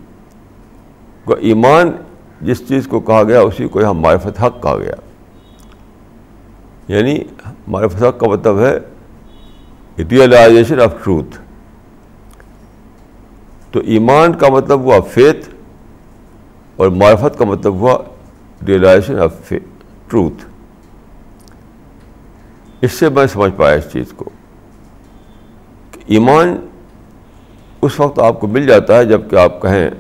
ایمان 1.41 1.93
جس 2.41 2.69
چیز 2.69 2.87
کو 2.87 3.01
کہا 3.01 3.23
گیا، 3.23 3.41
اسی 3.41 3.69
کو 3.69 3.81
یہاں 3.81 3.95
معرفت 3.95 4.43
حق 4.43 4.63
کہا 4.63 4.79
گیا۔ 4.79 4.95
یعنی 6.89 7.19
معرفت 7.67 8.03
حق 8.03 8.21
کا 8.21 8.27
مطلب 8.27 8.59
ہے 8.59 8.79
ریئلائزیشن 9.99 10.81
آف 10.81 10.95
ٹروتھ 11.05 11.39
تو 13.71 13.81
ایمان 13.81 14.33
کا 14.33 14.49
مطلب 14.49 14.81
ہوا 14.81 15.01
فیتھ 15.01 15.49
اور 16.77 16.89
معرفت 16.89 17.39
کا 17.39 17.45
مطلب 17.45 17.73
ہوا 17.75 17.99
ریئلائزیشن 18.67 19.19
آف 19.19 19.53
ٹروتھ 20.09 20.45
اس 22.81 22.93
سے 22.93 23.09
میں 23.09 23.27
سمجھ 23.27 23.53
پایا 23.57 23.75
اس 23.75 23.93
چیز 23.93 24.13
کو۔ 24.17 24.31
ایمان 26.13 26.67
اس 27.83 28.01
وقت 28.01 28.19
آپ 28.19 28.41
کو 28.41 28.47
مل 28.47 28.67
جاتا 28.67 28.97
ہے 28.97 29.05
جبکہ 29.05 29.37
آپ 29.37 29.63
کہیں 29.63 29.91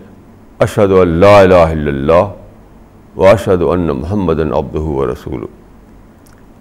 اشد 0.58 0.92
اللہ 0.92 1.26
الہ 1.26 1.54
الا 1.54 1.88
اللہ 1.88 2.32
و 3.16 3.26
اشد 3.26 3.62
ان 3.68 3.86
محمد 3.86 4.40
ابد 4.40 4.74
و 4.74 5.12
رسول 5.12 5.44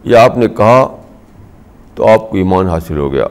یہ 0.04 0.18
آپ 0.18 0.38
نے 0.38 0.48
کہا 0.48 1.02
تو 1.96 2.08
آپ 2.08 2.30
کو 2.30 2.38
ایمان 2.38 2.68
حاصل 2.68 2.98
ہو 2.98 3.12
گیا۔ 3.12 3.26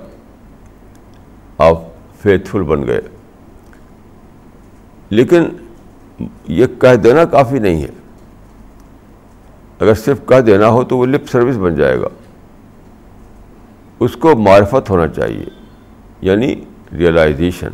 آپ 1.59 1.77
فیتھ 2.23 2.49
فل 2.49 2.63
بن 2.63 2.87
گئے۔ 2.87 3.01
لیکن 5.11 5.45
یہ 6.49 6.67
کہہ 6.81 6.95
دینا 6.95 7.25
کافی 7.25 7.59
نہیں 7.59 7.83
ہے۔ 7.83 7.91
اگر 9.81 9.95
صرف 9.95 10.19
کہہ 10.29 10.41
دینا 10.41 10.69
ہو 10.69 10.85
تو 10.85 10.99
وہ 10.99 11.07
لپ 11.07 11.31
سروس 11.31 11.57
بن 11.57 11.75
جائے 11.75 12.01
گا۔ 12.01 12.09
اس 14.01 14.17
کو 14.17 14.37
معرفت 14.37 14.91
ہونا 14.91 15.09
چاہیے۔ 15.09 15.60
یعنی 16.21 16.55
ریئلائزیشن 16.99 17.69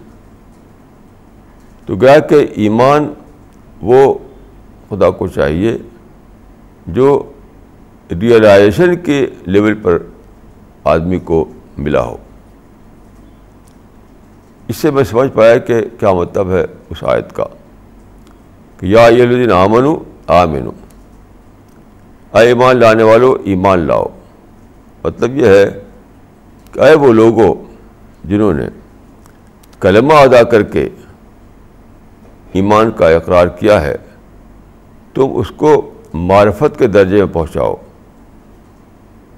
تو 1.86 1.96
گیا 1.96 2.18
کہ 2.18 2.46
ایمان 2.54 3.12
وہ 3.82 4.18
خدا 4.88 5.10
کو 5.10 5.26
چاہیے 5.26 5.76
جو 6.86 7.32
ریئلائزیشن 8.10 8.96
کے 8.96 9.26
لیول 9.46 9.74
پر 9.74 9.98
آدمی 10.84 11.18
کو 11.18 11.44
ملا 11.78 12.02
ہو۔ 12.02 12.16
اس 14.68 14.76
سے 14.76 14.90
میں 14.90 15.04
سمجھ 15.04 15.30
پایا 15.34 15.58
کہ 15.58 15.80
کیا 16.00 16.12
مطلب 16.12 16.50
ہے 16.50 16.64
اس 16.90 17.04
آیت 17.04 17.32
کا۔ 17.32 17.44
کہ 18.80 18.86
یا 18.86 19.00
یہ 19.00 19.22
الدین 19.22 19.52
آمن 19.52 19.84
آمن 20.26 20.68
اے 22.32 22.46
ایمان 22.46 22.76
لانے 22.76 23.02
والوں 23.02 23.42
ایمان 23.44 23.78
لاؤ۔ 23.78 24.06
مطلب 25.04 25.36
یہ 25.36 25.46
ہے 25.46 25.70
کہ 26.72 26.80
اے 26.80 26.94
وہ 26.94 27.12
لوگوں 27.12 27.54
جنہوں 28.26 28.52
نے 28.52 28.68
کلمہ 29.80 30.12
ادا 30.12 30.42
کر 30.42 30.62
کے 30.62 30.88
ایمان 32.52 32.90
کا 32.90 33.08
اقرار 33.08 33.46
کیا 33.46 33.82
ہے، 33.82 33.96
تم 35.14 35.26
اس 35.34 35.50
کو 35.50 35.90
معرفت 36.14 36.78
کے 36.78 36.86
درجے 36.86 37.16
میں 37.16 37.32
پہنچاؤ 37.32 37.74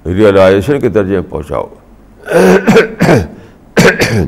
ریئلائزیشن 0.07 0.81
کے 0.81 0.89
درجے 0.89 1.15
میں 1.15 1.31
پہنچاؤ۔ 1.31 1.67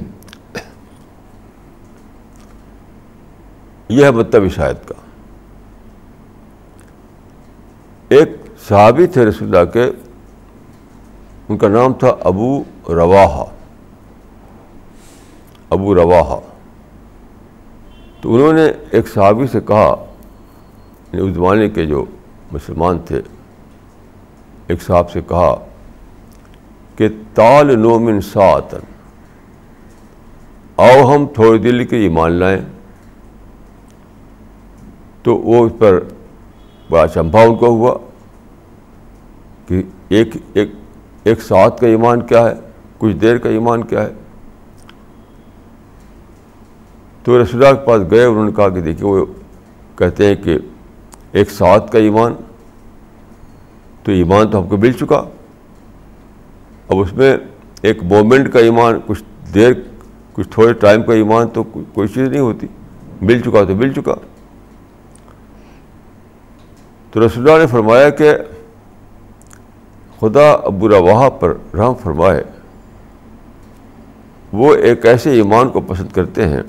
یہ 3.88 4.04
ہے 4.04 4.10
مطلب 4.10 4.48
شاید 4.48 4.76
کا۔ 4.86 4.94
ایک 8.08 8.28
صحابی 8.68 9.06
تھے 9.06 9.24
رسول 9.24 9.56
اللہ 9.56 9.70
کے، 9.70 9.90
ان 11.48 11.58
کا 11.58 11.68
نام 11.68 11.92
تھا 11.92 12.16
ابو 12.20 12.62
رواحہ۔ 12.88 13.59
ابو 15.70 15.94
رواحہ۔ 15.94 16.40
تو 18.20 18.34
انہوں 18.34 18.52
نے 18.52 18.66
ایک 18.90 19.08
صحابی 19.08 19.46
سے 19.46 19.60
کہا 19.60 20.04
یعنی 21.12 21.28
اس 21.28 21.34
زمانے 21.34 21.68
کے 21.68 21.86
جو 21.86 22.04
مسلمان 22.52 22.98
تھے، 22.98 23.20
ایک 24.66 24.82
صاحب 24.82 25.10
سے 25.10 25.20
کہا 25.28 25.54
کہ 26.96 27.08
تال 27.34 27.78
نومن 27.78 28.20
ساتن، 28.20 28.78
آؤ 30.76 31.14
ہم 31.14 31.26
تھوڑی 31.34 31.58
دل 31.58 31.84
کے 31.84 31.96
ایمان 31.96 32.32
لائیں۔ 32.32 32.60
تو 35.22 35.36
وہ 35.36 35.66
اس 35.66 35.72
پر 35.78 36.00
بڑا 36.90 37.08
چمپا 37.08 37.42
ان 37.42 37.54
کو 37.54 37.66
ہوا 37.66 37.98
کہ 39.68 39.82
ایک 40.08 40.36
ایک 40.52 40.70
ایک 41.24 41.42
ساتھ 41.42 41.80
کا 41.80 41.86
ایمان 41.86 42.20
کیا 42.20 42.50
ہے، 42.50 42.54
کچھ 42.98 43.14
دیر 43.16 43.38
کا 43.38 43.48
ایمان 43.48 43.84
کیا 43.84 44.02
ہے۔ 44.02 44.12
تو 47.22 47.42
رسول 47.42 47.66
اللہ 47.66 47.80
کے 47.80 47.86
پاس 47.86 48.02
گئے، 48.10 48.24
انہوں 48.24 48.44
نے 48.44 48.52
کہا 48.52 48.68
کہ 48.68 48.80
دیکھیے، 48.80 49.08
وہ 49.08 49.26
کہتے 49.98 50.26
ہیں 50.26 50.34
کہ 50.34 50.58
ایک 51.32 51.50
ساتھ 51.50 51.92
کا 51.92 51.98
ایمان، 51.98 52.34
تو 54.02 54.12
ایمان 54.12 54.50
تو 54.50 54.62
ہم 54.62 54.68
کو 54.68 54.76
مل 54.76 54.92
چکا۔ 54.92 55.24
اب 56.88 56.98
اس 56.98 57.12
میں 57.12 57.36
ایک 57.82 58.02
مومنٹ 58.02 58.52
کا 58.52 58.58
ایمان، 58.58 59.00
کچھ 59.06 59.22
دیر، 59.54 59.72
کچھ 60.32 60.48
تھوڑے 60.48 60.72
ٹائم 60.72 61.02
کا 61.02 61.12
ایمان 61.12 61.48
تو 61.48 61.62
کوئی 61.62 62.08
چیز 62.08 62.28
نہیں 62.28 62.40
ہوتی۔ 62.40 62.66
مل 63.22 63.40
چکا 63.40 63.64
تو 63.64 63.74
مل 63.74 63.92
چکا۔ 63.92 64.14
تو 67.10 67.26
رسول 67.26 67.50
اللہ 67.50 67.60
نے 67.60 67.66
فرمایا 67.66 68.10
کہ 68.10 68.34
خدا 70.20 70.50
ابو 70.50 70.88
روا 70.88 71.28
پر 71.28 71.54
رحم 71.74 71.94
فرمائے۔ 71.94 72.44
وہ 74.52 74.74
ایک 74.74 75.06
ایسے 75.06 75.30
ایمان 75.30 75.68
کو 75.68 75.80
پسند 75.80 76.08
کرتے 76.14 76.48
ہیں 76.48 76.62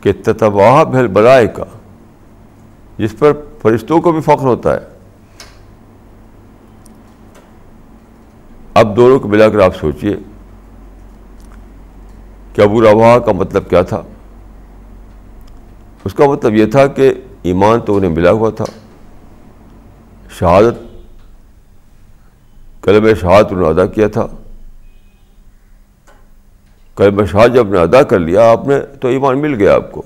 کہ 0.00 0.12
تتواہ 0.24 0.84
بھل 0.84 1.06
بلائے 1.06 1.46
کا، 1.46 1.64
جس 2.98 3.14
پر 3.18 3.32
فرشتوں 3.62 4.00
کو 4.00 4.12
بھی 4.12 4.20
فخر 4.20 4.46
ہوتا 4.46 4.74
ہے۔ 4.74 4.80
اب 8.74 8.96
دونوں 8.96 9.20
کو 9.20 9.28
ملا 9.28 9.48
کر 9.48 9.60
آپ 9.60 9.76
سوچئے 9.76 10.16
کہ 12.52 12.60
ابو 12.60 12.80
روا 12.80 13.18
کا 13.18 13.32
مطلب 13.32 13.70
کیا 13.70 13.82
تھا؟ 13.82 14.02
اس 16.04 16.14
کا 16.14 16.24
مطلب 16.24 16.54
یہ 16.54 16.66
تھا 16.66 16.86
کہ 16.86 17.14
ایمان 17.42 17.80
تو 17.80 17.96
انہیں 17.96 18.10
ملا 18.10 18.30
ہوا 18.30 18.50
تھا۔ 18.50 18.64
شہادت 20.38 21.04
کلب 22.82 23.16
شہادت 23.20 23.52
انہوں 23.52 23.74
نے 23.74 23.80
ادا 23.80 23.86
کیا 23.86 24.08
تھا۔ 24.08 24.26
کلب 27.00 27.26
شہاد 27.26 27.48
جب 27.54 27.68
نے 27.68 27.78
ادا 27.78 28.02
کر 28.02 28.18
لیا، 28.18 28.50
آپ 28.50 28.68
نے 28.68 28.78
تو 29.00 29.08
ایمان 29.08 29.38
مل 29.38 29.54
گیا 29.54 29.74
آپ 29.74 29.92
کو۔ 29.92 30.02